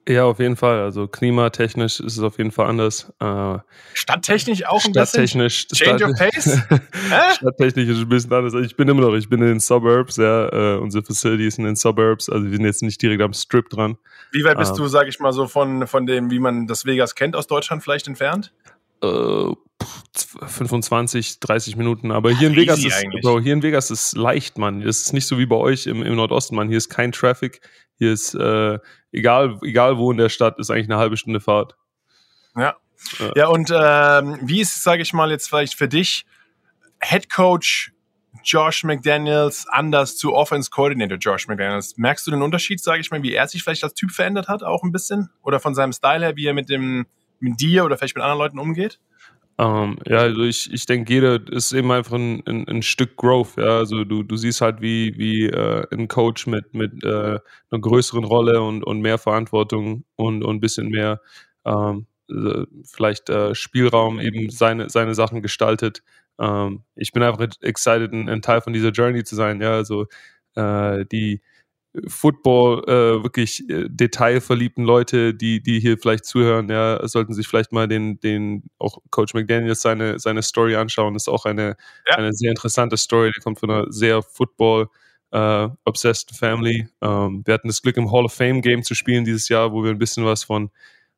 Ja, 0.08 0.24
auf 0.24 0.40
jeden 0.40 0.56
Fall. 0.56 0.80
Also 0.80 1.08
klimatechnisch 1.08 2.00
ist 2.00 2.18
es 2.18 2.20
auf 2.20 2.38
jeden 2.38 2.52
Fall 2.52 2.68
anders. 2.68 3.12
Äh, 3.20 3.58
Stadttechnisch 3.94 4.66
auch 4.66 4.84
ein 4.86 4.92
Stadttechnisch, 4.92 5.68
bisschen? 5.68 5.98
Change 5.98 6.06
of 6.06 6.18
Pace? 6.18 6.62
Stadttechnisch 7.36 7.90
ist 7.90 7.98
es 7.98 8.04
ein 8.04 8.10
bisschen 8.10 8.32
anders. 8.32 8.54
Also 8.54 8.66
ich 8.66 8.78
bin 8.78 8.88
immer 8.88 9.02
noch, 9.02 9.14
ich 9.16 9.28
bin 9.28 9.42
in 9.42 9.48
den 9.48 9.60
Suburbs, 9.60 10.16
ja. 10.16 10.48
Äh, 10.48 10.78
unsere 10.78 11.04
Facility 11.04 11.48
ist 11.48 11.58
in 11.58 11.66
den 11.66 11.76
Suburbs. 11.76 12.30
Also 12.30 12.46
wir 12.46 12.56
sind 12.56 12.66
jetzt 12.66 12.84
nicht 12.84 13.02
direkt 13.02 13.22
am 13.22 13.34
Strip 13.34 13.70
dran. 13.70 13.98
Wie 14.32 14.46
weit 14.46 14.58
bist 14.58 14.72
ähm, 14.72 14.78
du, 14.78 14.88
sag 14.88 15.10
ich 15.10 15.20
mal, 15.20 15.34
so 15.34 15.48
von, 15.48 15.86
von 15.88 16.06
dem, 16.06 16.32
wie 16.32 16.40
man 16.40 16.68
das 16.68 16.86
Vegas 16.86 17.14
kennt, 17.14 17.36
aus 17.36 17.48
Deutschland 17.48 17.84
vielleicht 17.84 18.08
entfernt? 18.08 18.54
Äh, 19.04 19.52
25, 20.48 21.40
30 21.40 21.76
Minuten. 21.76 22.12
Aber 22.12 22.32
hier 22.32 22.48
in 22.48 22.56
Vegas 22.56 22.84
ist, 22.84 23.04
Bro, 23.22 23.42
hier 23.42 23.54
in 23.54 23.62
Vegas 23.62 23.92
ist 23.92 24.16
leicht, 24.16 24.58
Mann. 24.58 24.82
Es 24.82 25.02
ist 25.02 25.14
nicht 25.14 25.28
so 25.28 25.38
wie 25.38 25.46
bei 25.46 25.58
euch 25.58 25.86
im, 25.86 26.02
im 26.02 26.16
Nordosten, 26.16 26.56
Mann. 26.56 26.70
Hier 26.70 26.78
ist 26.78 26.90
kein 26.90 27.12
Traffic. 27.12 27.62
Hier 27.98 28.14
ist, 28.14 28.34
äh, 28.36 28.80
egal, 29.18 29.60
egal 29.64 29.98
wo 29.98 30.12
in 30.12 30.18
der 30.18 30.30
Stadt, 30.30 30.60
ist 30.60 30.70
eigentlich 30.70 30.90
eine 30.90 30.98
halbe 30.98 31.18
Stunde 31.18 31.40
Fahrt. 31.40 31.76
Ja. 32.56 32.76
Ja, 33.20 33.32
ja 33.36 33.48
und 33.48 33.72
ähm, 33.72 34.40
wie 34.42 34.62
ist 34.62 34.84
sage 34.84 35.02
ich 35.02 35.14
mal, 35.14 35.30
jetzt 35.30 35.50
vielleicht 35.50 35.76
für 35.76 35.88
dich, 35.88 36.26
Head 37.02 37.30
Coach 37.30 37.92
Josh 38.44 38.84
McDaniels 38.84 39.68
anders 39.68 40.18
zu 40.18 40.34
Offense 40.34 40.70
Coordinator 40.70 41.18
Josh 41.18 41.48
McDaniels? 41.48 41.98
Merkst 41.98 42.26
du 42.26 42.32
den 42.32 42.42
Unterschied, 42.42 42.82
sage 42.82 43.02
ich 43.02 43.12
mal, 43.12 43.22
wie 43.22 43.34
er 43.34 43.48
sich 43.48 43.64
vielleicht 43.64 43.84
als 43.84 43.94
Typ 43.94 44.12
verändert 44.12 44.48
hat, 44.48 44.64
auch 44.64 44.84
ein 44.84 44.92
bisschen? 44.92 45.30
Oder 45.44 45.60
von 45.60 45.76
seinem 45.76 45.94
Style 45.94 46.26
her, 46.26 46.36
wie 46.36 46.48
er 46.48 46.54
mit 46.54 46.70
dem 46.70 47.06
mit 47.40 47.60
dir 47.60 47.86
oder 47.86 47.98
vielleicht 47.98 48.16
mit 48.16 48.24
anderen 48.24 48.40
Leuten 48.40 48.60
umgeht? 48.60 49.00
Ähm, 49.60 49.98
ja, 50.06 50.20
also 50.20 50.44
ich, 50.44 50.72
ich 50.72 50.86
denke, 50.86 51.12
jeder 51.12 51.40
ist 51.52 51.72
eben 51.74 51.92
einfach 51.92 52.14
ein, 52.14 52.44
ein, 52.46 52.68
ein, 52.68 52.82
Stück 52.84 53.18
Growth. 53.18 53.58
Ja, 53.58 53.78
also 53.80 54.04
du, 54.04 54.22
du 54.22 54.36
siehst 54.38 54.62
halt, 54.62 54.82
wie, 54.82 55.18
wie 55.18 55.48
äh, 55.48 55.88
ein 55.92 56.08
Coach 56.08 56.46
mit, 56.46 56.76
mit 56.76 57.04
äh, 57.04 57.40
einer 57.72 57.82
größeren 57.82 58.24
Rolle 58.24 58.62
und, 58.62 58.84
und 58.84 59.02
mehr 59.02 59.18
Verantwortung 59.18 60.04
und, 60.16 60.44
und 60.44 60.58
ein 60.58 60.60
bisschen 60.60 60.90
mehr 60.90 61.22
ähm, 61.66 62.06
äh, 62.30 62.66
vielleicht 62.86 63.30
äh, 63.30 63.56
Spielraum 63.56 64.20
eben 64.20 64.50
seine, 64.52 64.90
seine 64.90 65.16
Sachen 65.16 65.42
gestaltet. 65.42 66.04
Ähm, 66.40 66.84
ich 66.96 67.12
bin 67.12 67.24
einfach 67.24 67.48
excited, 67.62 68.14
ein, 68.14 68.30
ein, 68.30 68.42
Teil 68.44 68.62
von 68.62 68.74
dieser 68.74 68.92
Journey 68.92 69.24
zu 69.24 69.36
sein. 69.36 69.60
Ja, 69.62 69.72
also 69.72 70.06
äh, 70.56 71.06
die 71.06 71.42
Football 72.08 72.84
äh, 72.88 73.24
wirklich 73.24 73.70
äh, 73.70 73.88
detailverliebten 73.90 74.84
Leute, 74.84 75.34
die, 75.34 75.62
die 75.62 75.80
hier 75.80 75.98
vielleicht 75.98 76.26
zuhören, 76.26 76.70
ja, 76.70 77.06
sollten 77.08 77.34
sich 77.34 77.48
vielleicht 77.48 77.72
mal 77.72 77.88
den, 77.88 78.20
den 78.20 78.64
auch 78.80 79.00
Coach 79.10 79.34
McDaniels 79.34 79.82
seine, 79.82 80.20
seine 80.20 80.42
Story 80.42 80.76
anschauen. 80.76 81.14
Das 81.14 81.24
ist 81.24 81.30
auch 81.30 81.46
eine, 81.46 81.76
ja. 82.08 82.16
eine 82.16 82.34
sehr 82.34 82.52
interessante 82.52 82.98
Story, 82.98 83.32
die 83.36 83.42
kommt 83.42 83.60
von 83.60 83.70
einer 83.70 83.92
sehr 83.92 84.22
Football 84.22 84.90
äh, 85.32 85.68
obsessed 85.86 86.32
Family. 86.36 86.88
Ähm, 87.02 87.44
wir 87.46 87.54
hatten 87.54 87.68
das 87.68 87.82
Glück, 87.82 87.98
im 87.98 88.12
Hall 88.12 88.26
of 88.26 88.34
Fame 88.34 88.62
Game 88.62 88.84
zu 88.84 88.96
spielen 88.96 89.26
dieses 89.26 89.50
Jahr, 89.50 89.72
wo 89.72 89.84
wir 89.84 89.92
ein 89.92 90.00
bisschen 90.00 90.26
was 90.26 90.44
von 90.44 90.70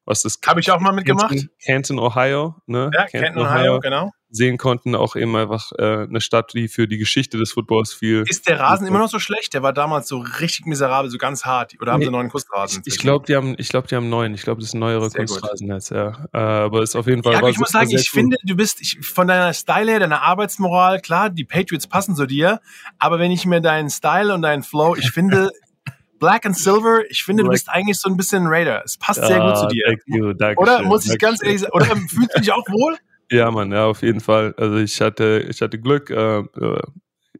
was 0.05 0.23
das 0.23 0.39
habe 0.47 0.59
ich 0.59 0.71
auch 0.71 0.79
mal 0.79 0.91
mitgemacht. 0.91 1.35
Canton, 1.63 1.99
Ohio, 1.99 2.55
ne? 2.65 2.89
Ja, 2.91 3.05
Canton, 3.05 3.21
Canton 3.21 3.41
Ohio, 3.43 3.59
Ohio, 3.59 3.79
genau. 3.79 4.11
Sehen 4.31 4.57
konnten. 4.57 4.95
Auch 4.95 5.15
eben 5.15 5.35
einfach 5.35 5.71
äh, 5.77 6.03
eine 6.03 6.21
Stadt, 6.21 6.53
die 6.53 6.67
für 6.67 6.87
die 6.87 6.97
Geschichte 6.97 7.37
des 7.37 7.53
Footballs 7.53 7.93
viel. 7.93 8.23
Ist 8.27 8.47
der 8.47 8.59
Rasen 8.59 8.87
immer 8.87 8.99
noch 8.99 9.09
so 9.09 9.19
schlecht? 9.19 9.53
Der 9.53 9.63
war 9.63 9.73
damals 9.73 10.07
so 10.07 10.19
richtig 10.39 10.65
miserabel, 10.65 11.09
so 11.09 11.17
ganz 11.17 11.45
hart. 11.45 11.75
Oder 11.81 11.93
haben 11.93 11.99
nee, 11.99 12.05
sie 12.05 12.09
einen 12.09 12.17
neuen 12.17 12.29
Kunstrasen? 12.29 12.83
Ich, 12.85 12.95
ich 12.95 12.99
glaube, 12.99 13.25
die 13.25 13.35
haben, 13.35 13.55
ich 13.57 13.69
glaube, 13.69 13.87
die 13.87 13.95
haben 13.95 14.09
neuen. 14.09 14.33
Ich 14.33 14.43
glaube, 14.43 14.61
das 14.61 14.69
ist 14.69 14.73
ein 14.75 14.79
neuere 14.79 15.09
Kunstrasen 15.09 15.67
jetzt. 15.69 15.89
Ja, 15.91 16.25
äh, 16.33 16.37
aber 16.37 16.83
ist 16.83 16.95
auf 16.95 17.07
jeden 17.07 17.23
Fall. 17.23 17.33
Ja, 17.33 17.47
ich 17.47 17.57
muss 17.57 17.71
sagen, 17.71 17.89
ich 17.89 18.09
finde, 18.09 18.37
du 18.43 18.55
bist 18.55 18.81
ich, 18.81 18.99
von 19.01 19.27
deiner 19.27 19.53
Style 19.53 19.89
her, 19.89 19.99
deiner 19.99 20.21
Arbeitsmoral, 20.21 21.01
klar, 21.01 21.29
die 21.29 21.45
Patriots 21.45 21.87
passen 21.87 22.15
zu 22.15 22.25
dir. 22.25 22.59
Aber 22.97 23.19
wenn 23.19 23.31
ich 23.31 23.45
mir 23.45 23.61
deinen 23.61 23.89
Style 23.89 24.33
und 24.33 24.41
deinen 24.41 24.63
Flow, 24.63 24.95
ich 24.95 25.11
finde 25.11 25.51
Black 26.19 26.45
and 26.45 26.57
Silver, 26.57 27.01
ich 27.09 27.23
finde, 27.23 27.43
Black. 27.43 27.51
du 27.51 27.53
bist 27.53 27.69
eigentlich 27.69 27.99
so 27.99 28.09
ein 28.09 28.17
bisschen 28.17 28.45
Raider. 28.47 28.83
Es 28.83 28.97
passt 28.97 29.25
sehr 29.25 29.39
gut 29.39 29.57
zu 29.57 29.67
dir. 29.67 29.97
You, 30.05 30.33
oder 30.57 30.83
muss 30.83 31.05
ich 31.05 31.17
ganz 31.17 31.41
ehrlich 31.43 31.61
sagen, 31.61 31.73
oder 31.73 31.85
fühlst 31.85 32.35
du 32.35 32.39
dich 32.41 32.51
auch 32.51 32.67
wohl? 32.67 32.97
Ja, 33.31 33.51
Mann, 33.51 33.71
ja, 33.71 33.85
auf 33.85 34.01
jeden 34.01 34.21
Fall. 34.21 34.53
Also 34.57 34.77
ich 34.77 34.99
hatte, 35.01 35.45
ich 35.49 35.61
hatte 35.61 35.79
Glück. 35.79 36.09
Äh, 36.09 36.39
äh 36.39 36.81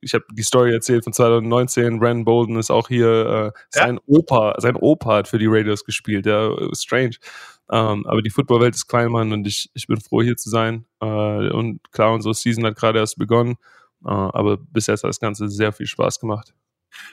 ich 0.01 0.13
habe 0.13 0.23
die 0.31 0.43
Story 0.43 0.71
erzählt 0.71 1.03
von 1.03 1.13
2019. 1.13 1.99
Rand 2.01 2.23
Bolden 2.23 2.57
ist 2.57 2.71
auch 2.71 2.87
hier. 2.87 3.53
Äh, 3.55 3.59
sein 3.69 3.95
ja. 3.95 4.01
Opa, 4.05 4.55
sein 4.59 4.75
Opa 4.75 5.17
hat 5.17 5.27
für 5.27 5.39
die 5.39 5.47
Raiders 5.47 5.83
gespielt. 5.83 6.25
Ja, 6.25 6.51
strange. 6.73 7.15
Ähm, 7.71 8.05
aber 8.07 8.21
die 8.21 8.29
Footballwelt 8.29 8.75
ist 8.75 8.87
klein, 8.87 9.11
Mann, 9.11 9.31
und 9.31 9.45
ich, 9.45 9.69
ich 9.73 9.87
bin 9.87 9.99
froh, 9.99 10.21
hier 10.21 10.37
zu 10.37 10.49
sein. 10.49 10.85
Äh, 11.01 11.05
und 11.05 11.79
klar, 11.91 12.13
unsere 12.13 12.33
Season 12.33 12.65
hat 12.65 12.75
gerade 12.75 12.99
erst 12.99 13.17
begonnen. 13.17 13.55
Äh, 14.05 14.09
aber 14.09 14.57
bis 14.57 14.87
jetzt 14.87 15.03
hat 15.03 15.09
das 15.09 15.19
Ganze 15.19 15.49
sehr 15.49 15.71
viel 15.71 15.85
Spaß 15.85 16.19
gemacht. 16.19 16.53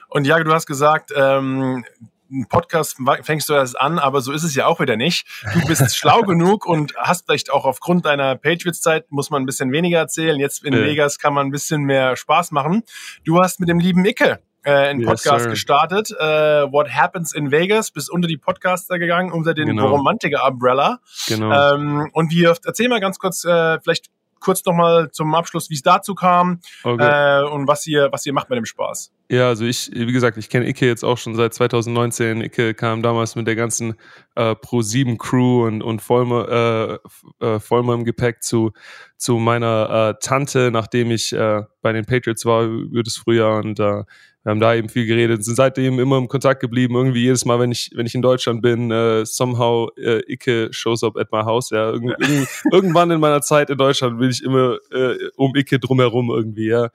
Und 0.08 0.26
ja, 0.26 0.42
du 0.42 0.52
hast 0.52 0.66
gesagt, 0.66 1.12
ähm, 1.14 1.84
ein 2.30 2.46
Podcast 2.48 2.96
fängst 3.22 3.48
du 3.48 3.54
erst 3.54 3.78
an, 3.80 3.98
aber 3.98 4.20
so 4.20 4.32
ist 4.32 4.42
es 4.42 4.54
ja 4.54 4.66
auch 4.66 4.80
wieder 4.80 4.96
nicht. 4.96 5.26
Du 5.52 5.66
bist 5.66 5.96
schlau 5.96 6.22
genug 6.22 6.66
und 6.66 6.94
hast 6.96 7.26
vielleicht 7.26 7.52
auch 7.52 7.64
aufgrund 7.64 8.04
deiner 8.06 8.36
Patriots-Zeit, 8.36 9.10
muss 9.10 9.30
man 9.30 9.42
ein 9.42 9.46
bisschen 9.46 9.72
weniger 9.72 9.98
erzählen. 9.98 10.38
Jetzt 10.38 10.64
in 10.64 10.72
ja. 10.72 10.80
Vegas 10.80 11.18
kann 11.18 11.34
man 11.34 11.46
ein 11.46 11.50
bisschen 11.50 11.82
mehr 11.82 12.16
Spaß 12.16 12.50
machen. 12.52 12.82
Du 13.24 13.40
hast 13.40 13.60
mit 13.60 13.68
dem 13.68 13.78
lieben 13.78 14.04
Icke 14.04 14.40
äh, 14.66 14.88
einen 14.88 15.00
yes, 15.00 15.08
Podcast 15.08 15.44
sir. 15.44 15.50
gestartet, 15.50 16.10
äh, 16.10 16.24
What 16.24 16.92
Happens 16.92 17.32
in 17.32 17.52
Vegas, 17.52 17.92
bist 17.92 18.10
unter 18.10 18.26
die 18.26 18.36
Podcaster 18.36 18.98
gegangen, 18.98 19.32
unter 19.32 19.54
den 19.54 19.68
genau. 19.68 19.88
Romantiker-Umbrella. 19.88 20.98
Genau. 21.28 21.74
Ähm, 21.74 22.10
und 22.12 22.32
wir, 22.32 22.54
erzähl 22.64 22.88
mal 22.88 23.00
ganz 23.00 23.18
kurz, 23.18 23.44
äh, 23.44 23.78
vielleicht 23.80 24.06
kurz 24.40 24.64
nochmal 24.64 25.10
zum 25.10 25.34
Abschluss, 25.34 25.70
wie 25.70 25.74
es 25.74 25.82
dazu 25.82 26.14
kam 26.14 26.60
okay. 26.84 27.42
äh, 27.42 27.48
und 27.48 27.66
was 27.66 27.86
ihr, 27.86 28.08
was 28.12 28.26
ihr 28.26 28.32
macht 28.32 28.50
mit 28.50 28.56
dem 28.56 28.64
Spaß. 28.64 29.12
Ja, 29.28 29.48
also 29.48 29.64
ich, 29.64 29.90
wie 29.92 30.12
gesagt, 30.12 30.36
ich 30.36 30.48
kenne 30.48 30.68
Icke 30.68 30.86
jetzt 30.86 31.04
auch 31.04 31.18
schon 31.18 31.34
seit 31.34 31.52
2019. 31.52 32.42
Icke 32.42 32.74
kam 32.74 33.02
damals 33.02 33.34
mit 33.34 33.46
der 33.48 33.56
ganzen 33.56 33.96
äh, 34.36 34.52
Pro7 34.52 35.18
Crew 35.18 35.66
und, 35.66 35.82
und 35.82 36.00
Vollmer, 36.00 37.00
äh, 37.40 37.44
äh, 37.44 37.58
Vollmer 37.58 37.94
im 37.94 38.04
Gepäck 38.04 38.42
zu, 38.42 38.72
zu 39.16 39.38
meiner 39.38 40.10
äh, 40.10 40.24
Tante, 40.24 40.70
nachdem 40.70 41.10
ich 41.10 41.32
äh, 41.32 41.62
bei 41.82 41.92
den 41.92 42.04
Patriots 42.04 42.44
war 42.44 42.64
über 42.64 43.02
das 43.02 43.16
Frühjahr 43.16 43.58
und 43.64 43.80
äh, 43.80 44.04
wir 44.46 44.50
haben 44.52 44.60
da 44.60 44.76
eben 44.76 44.88
viel 44.88 45.06
geredet, 45.06 45.44
sind 45.44 45.56
seitdem 45.56 45.98
immer 45.98 46.18
im 46.18 46.28
Kontakt 46.28 46.60
geblieben. 46.60 46.94
Irgendwie 46.94 47.22
jedes 47.22 47.44
Mal, 47.44 47.58
wenn 47.58 47.72
ich, 47.72 47.90
wenn 47.96 48.06
ich 48.06 48.14
in 48.14 48.22
Deutschland 48.22 48.62
bin, 48.62 48.92
äh, 48.92 49.26
somehow 49.26 49.90
äh, 49.96 50.20
Icke 50.32 50.68
shows 50.70 51.02
up 51.02 51.16
at 51.16 51.32
my 51.32 51.40
house. 51.40 51.70
Ja, 51.70 51.90
Irgend, 51.90 52.14
irgendwann 52.70 53.10
in 53.10 53.18
meiner 53.18 53.40
Zeit 53.40 53.70
in 53.70 53.76
Deutschland 53.76 54.20
bin 54.20 54.30
ich 54.30 54.44
immer 54.44 54.78
äh, 54.92 55.16
um 55.34 55.56
Icke 55.56 55.80
drumherum 55.80 56.30
irgendwie. 56.30 56.68
Ja, 56.68 56.90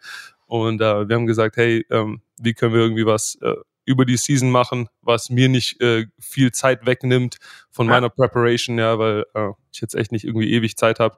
und 0.45 0.79
äh, 0.79 1.09
wir 1.09 1.13
haben 1.13 1.25
gesagt, 1.25 1.57
hey, 1.57 1.85
ähm, 1.89 2.21
wie 2.39 2.53
können 2.53 2.73
wir 2.73 2.79
irgendwie 2.79 3.05
was 3.05 3.37
äh, 3.41 3.55
über 3.83 4.05
die 4.05 4.15
Season 4.15 4.49
machen, 4.49 4.87
was 5.01 5.29
mir 5.29 5.49
nicht 5.49 5.81
äh, 5.81 6.05
viel 6.21 6.53
Zeit 6.53 6.85
wegnimmt 6.85 7.35
von 7.69 7.85
meiner 7.85 8.09
Preparation, 8.09 8.77
ja, 8.77 8.97
weil 8.97 9.25
äh, 9.33 9.49
ich 9.73 9.81
jetzt 9.81 9.95
echt 9.95 10.13
nicht 10.13 10.23
irgendwie 10.23 10.53
ewig 10.53 10.77
Zeit 10.77 11.01
habe. 11.01 11.17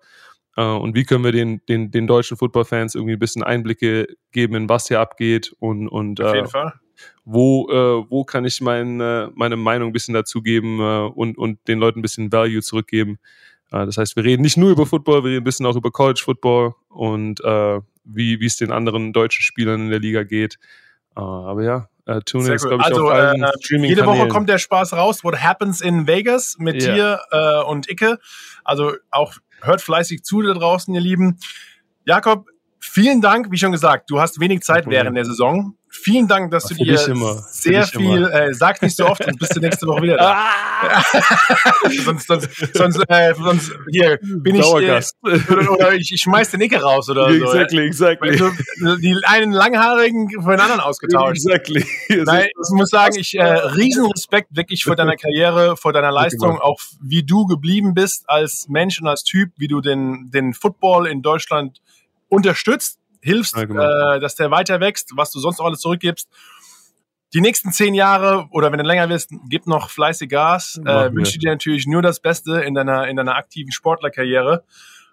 Äh, 0.56 0.64
und 0.64 0.96
wie 0.96 1.04
können 1.04 1.24
wir 1.24 1.32
den, 1.32 1.62
den, 1.68 1.92
den 1.92 2.08
deutschen 2.08 2.38
Football-Fans 2.38 2.96
irgendwie 2.96 3.14
ein 3.14 3.20
bisschen 3.20 3.44
Einblicke 3.44 4.08
geben, 4.32 4.56
in 4.56 4.70
was 4.70 4.88
hier 4.88 5.00
abgeht 5.00 5.56
und, 5.60 5.88
und 5.88 6.22
Auf 6.22 6.34
jeden 6.34 6.48
äh, 6.48 6.50
Fall. 6.50 6.74
Wo, 7.26 7.70
äh, 7.70 8.10
wo 8.10 8.24
kann 8.24 8.46
ich 8.46 8.62
mein, 8.62 9.00
äh, 9.00 9.30
meine 9.34 9.56
Meinung 9.56 9.90
ein 9.90 9.94
bisschen 9.94 10.14
dazugeben 10.14 10.80
äh, 10.80 11.10
und, 11.14 11.38
und 11.38 11.68
den 11.68 11.80
Leuten 11.80 12.00
ein 12.00 12.02
bisschen 12.04 12.32
Value 12.32 12.62
zurückgeben. 12.62 13.18
Äh, 13.72 13.86
das 13.86 13.98
heißt, 13.98 14.16
wir 14.16 14.24
reden 14.24 14.44
nicht 14.44 14.58
nur 14.58 14.72
über 14.72 14.86
Football, 14.86 15.24
wir 15.24 15.32
reden 15.32 15.42
ein 15.42 15.46
bisschen 15.46 15.66
auch 15.66 15.76
über 15.76 15.92
College 15.92 16.22
Football 16.24 16.76
und 16.90 17.44
äh, 17.44 17.80
wie 18.06 18.40
wie 18.40 18.46
es 18.46 18.58
den 18.58 18.72
anderen 18.72 19.14
deutschen 19.14 19.42
Spielern 19.42 19.82
in 19.82 19.90
der 19.90 20.00
Liga 20.00 20.24
geht. 20.24 20.60
Äh, 21.16 21.22
aber 21.22 21.64
ja, 21.64 21.90
äh, 22.06 22.20
tune 22.22 22.54
ist, 22.54 22.66
glaube 22.66 22.82
ich, 22.82 22.86
also, 22.86 23.06
auf 23.06 23.12
allen 23.12 23.44
äh, 23.44 23.52
Streaming 23.62 23.90
Jede 23.90 24.06
Woche 24.06 24.28
kommt 24.28 24.50
der 24.50 24.58
Spaß 24.58 24.94
raus. 24.94 25.24
What 25.24 25.42
happens 25.42 25.82
in 25.82 26.06
Vegas 26.06 26.58
mit 26.60 26.84
yeah. 26.84 26.96
dir 26.96 27.20
äh, 27.32 27.64
und 27.64 27.90
Icke. 27.90 28.20
Also 28.64 28.94
auch 29.10 29.34
hört 29.64 29.82
fleißig 29.82 30.24
zu 30.24 30.42
da 30.42 30.54
draußen, 30.54 30.94
ihr 30.94 31.02
Lieben. 31.02 31.40
Jakob, 32.06 32.48
vielen 32.80 33.22
Dank. 33.22 33.52
Wie 33.52 33.58
schon 33.58 33.72
gesagt, 33.72 34.10
du 34.10 34.20
hast 34.20 34.40
wenig 34.40 34.62
Zeit 34.62 34.88
während 34.88 35.16
der 35.16 35.26
Saison. 35.26 35.76
Vielen 35.96 36.28
Dank, 36.28 36.50
dass 36.50 36.66
du 36.66 36.74
dir 36.74 36.98
sehr 36.98 37.84
viel, 37.86 38.26
äh, 38.26 38.52
sag 38.54 38.82
nicht 38.82 38.98
so 38.98 39.06
oft, 39.06 39.24
sonst 39.24 39.38
bist 39.38 39.56
du 39.56 39.60
nächste 39.60 39.86
Woche 39.86 40.02
wieder 40.02 40.18
da. 40.18 40.34
Ah! 40.34 41.04
sonst, 42.04 42.28
sonst, 42.28 42.50
sonst, 42.74 43.00
äh, 43.08 43.34
sonst, 43.36 43.72
hier, 43.92 44.18
bin 44.22 44.56
ich, 44.56 44.66
äh, 44.66 44.74
oder, 44.74 45.94
ich, 45.94 46.12
ich 46.12 46.22
schmeiß 46.22 46.50
den 46.50 46.62
Icke 46.62 46.82
raus 46.82 47.10
oder 47.10 47.32
so. 47.32 47.46
Exactly, 47.46 47.86
exactly. 47.86 48.32
Also, 48.32 48.50
die 48.98 49.16
einen 49.24 49.52
langhaarigen 49.52 50.30
für 50.30 50.52
den 50.52 50.60
anderen 50.60 50.82
ausgetauscht. 50.82 51.46
Exactly. 51.46 51.86
Nein, 52.10 52.48
ich 52.48 52.70
muss 52.72 52.90
sagen, 52.90 53.16
ich, 53.18 53.36
äh, 53.36 53.44
Riesenrespekt 53.44 54.50
wirklich 54.56 54.84
vor 54.84 54.96
deiner 54.96 55.16
Karriere, 55.16 55.78
vor 55.78 55.94
deiner 55.94 56.12
Leistung, 56.12 56.60
auch 56.60 56.80
wie 57.02 57.24
du 57.24 57.46
geblieben 57.46 57.94
bist 57.94 58.24
als 58.28 58.66
Mensch 58.68 59.00
und 59.00 59.08
als 59.08 59.24
Typ, 59.24 59.52
wie 59.58 59.68
du 59.68 59.80
den, 59.80 60.32
den 60.34 60.54
Football 60.56 61.06
in 61.06 61.22
Deutschland 61.22 61.82
unterstützt 62.30 62.98
hilfst, 63.24 63.56
ja, 63.56 63.66
genau. 63.66 64.16
äh, 64.16 64.20
dass 64.20 64.36
der 64.36 64.52
weiter 64.52 64.80
wächst, 64.80 65.12
was 65.16 65.32
du 65.32 65.40
sonst 65.40 65.60
auch 65.60 65.66
alles 65.66 65.80
zurückgibst. 65.80 66.30
Die 67.34 67.42
nächsten 67.42 67.72
zehn 67.72 67.96
Jahre 67.96 68.48
oder 68.52 68.72
wenn 68.72 68.78
du 68.78 68.86
länger 68.86 69.10
willst, 69.10 69.32
gib 69.50 69.66
noch 69.66 69.90
fleißig 69.90 70.30
Gas. 70.30 70.80
Äh, 70.86 71.12
wünsche 71.14 71.40
dir 71.40 71.50
natürlich 71.50 71.88
nur 71.88 72.04
das 72.04 72.20
Beste 72.20 72.62
in 72.62 72.76
deiner 72.76 73.08
in 73.08 73.16
deiner 73.16 73.36
aktiven 73.36 73.72
Sportlerkarriere. 73.72 74.64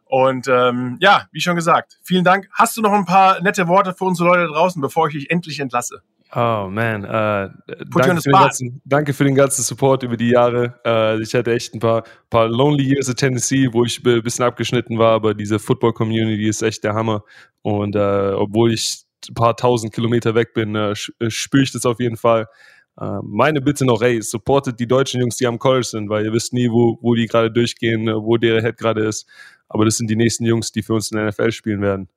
Und 0.05 0.49
ähm, 0.49 0.99
ja, 1.01 1.29
wie 1.33 1.41
schon 1.41 1.57
gesagt, 1.57 1.99
vielen 2.03 2.25
Dank. 2.25 2.49
Hast 2.53 2.77
du 2.77 2.83
noch 2.83 2.93
ein 2.93 3.07
paar 3.07 3.41
nette 3.41 3.69
Worte 3.69 3.95
für 3.95 4.05
unsere 4.05 4.29
Leute 4.29 4.49
draußen, 4.49 4.83
bevor 4.83 5.09
ich 5.09 5.15
dich 5.15 5.31
endlich 5.31 5.61
entlasse? 5.61 6.03
Oh 6.33 6.69
man, 6.71 7.03
äh, 7.03 7.51
danke, 7.93 8.21
für 8.23 8.31
ganzen, 8.31 8.81
danke, 8.85 9.13
für 9.13 9.25
den 9.25 9.35
ganzen 9.35 9.63
Support 9.63 10.05
über 10.05 10.17
die 10.17 10.29
Jahre. 10.29 10.79
Äh, 10.85 11.21
ich 11.21 11.35
hatte 11.35 11.53
echt 11.53 11.75
ein 11.75 11.81
paar, 11.81 12.05
paar 12.29 12.47
Lonely 12.49 12.85
Years 12.85 13.09
in 13.09 13.17
Tennessee, 13.17 13.69
wo 13.73 13.85
ich 13.85 14.05
ein 14.05 14.23
bisschen 14.23 14.45
abgeschnitten 14.45 14.97
war, 14.97 15.15
aber 15.15 15.35
diese 15.35 15.59
Football-Community 15.59 16.47
ist 16.47 16.63
echt 16.63 16.85
der 16.85 16.95
Hammer. 16.95 17.25
Und 17.63 17.97
äh, 17.97 18.33
obwohl 18.37 18.73
ich 18.73 19.03
ein 19.29 19.35
paar 19.35 19.57
tausend 19.57 19.93
Kilometer 19.93 20.37
weg 20.37 20.55
bin, 20.55 20.77
äh, 20.77 20.95
äh 21.19 21.31
spüre 21.31 21.65
ich 21.65 21.73
das 21.73 21.85
auf 21.85 21.99
jeden 21.99 22.17
Fall. 22.17 22.47
Äh, 23.01 23.19
meine 23.25 23.61
Bitte 23.61 23.85
noch, 23.85 24.01
hey, 24.01 24.23
supportet 24.23 24.79
die 24.79 24.87
deutschen 24.87 25.21
Jungs, 25.21 25.37
die 25.37 25.49
am 25.49 25.59
College 25.59 25.87
sind, 25.87 26.11
weil 26.11 26.25
ihr 26.25 26.33
wisst 26.33 26.53
nie, 26.53 26.71
wo, 26.71 26.97
wo 27.03 27.17
die 27.17 27.27
gerade 27.27 27.51
durchgehen, 27.51 28.07
wo 28.07 28.37
der 28.37 28.63
Head 28.63 28.77
gerade 28.77 29.05
ist. 29.05 29.29
Aber 29.69 29.85
das 29.85 29.97
sind 29.97 30.09
die 30.09 30.17
nächsten 30.17 30.45
Jungs, 30.45 30.71
die 30.71 30.83
für 30.83 30.95
uns 30.95 31.11
in 31.11 31.19
der 31.19 31.27
NFL 31.27 31.51
spielen 31.51 31.83
werden. 31.83 32.09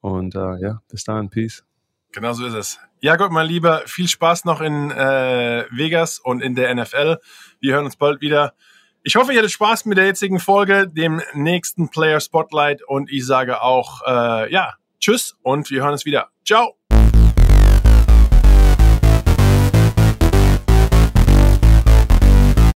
Und 0.00 0.34
ja, 0.34 0.82
bis 0.88 1.02
dahin, 1.04 1.30
Peace. 1.30 1.64
Genau 2.12 2.32
so 2.32 2.46
ist 2.46 2.54
es. 2.54 2.78
Jakob, 3.00 3.30
mein 3.30 3.46
Lieber, 3.46 3.82
viel 3.86 4.08
Spaß 4.08 4.46
noch 4.46 4.60
in 4.60 4.90
äh, 4.90 5.64
Vegas 5.70 6.18
und 6.18 6.42
in 6.42 6.54
der 6.54 6.74
NFL. 6.74 7.18
Wir 7.60 7.74
hören 7.74 7.84
uns 7.84 7.96
bald 7.96 8.20
wieder. 8.20 8.54
Ich 9.02 9.16
hoffe, 9.16 9.32
ihr 9.32 9.38
hattet 9.38 9.52
Spaß 9.52 9.84
mit 9.84 9.98
der 9.98 10.06
jetzigen 10.06 10.40
Folge, 10.40 10.88
dem 10.88 11.22
nächsten 11.34 11.90
Player 11.90 12.20
Spotlight 12.20 12.82
und 12.82 13.12
ich 13.12 13.24
sage 13.24 13.62
auch, 13.62 14.02
äh, 14.06 14.50
ja, 14.52 14.74
tschüss 14.98 15.36
und 15.42 15.70
wir 15.70 15.82
hören 15.82 15.92
uns 15.92 16.04
wieder. 16.04 16.30
Ciao. 16.44 16.76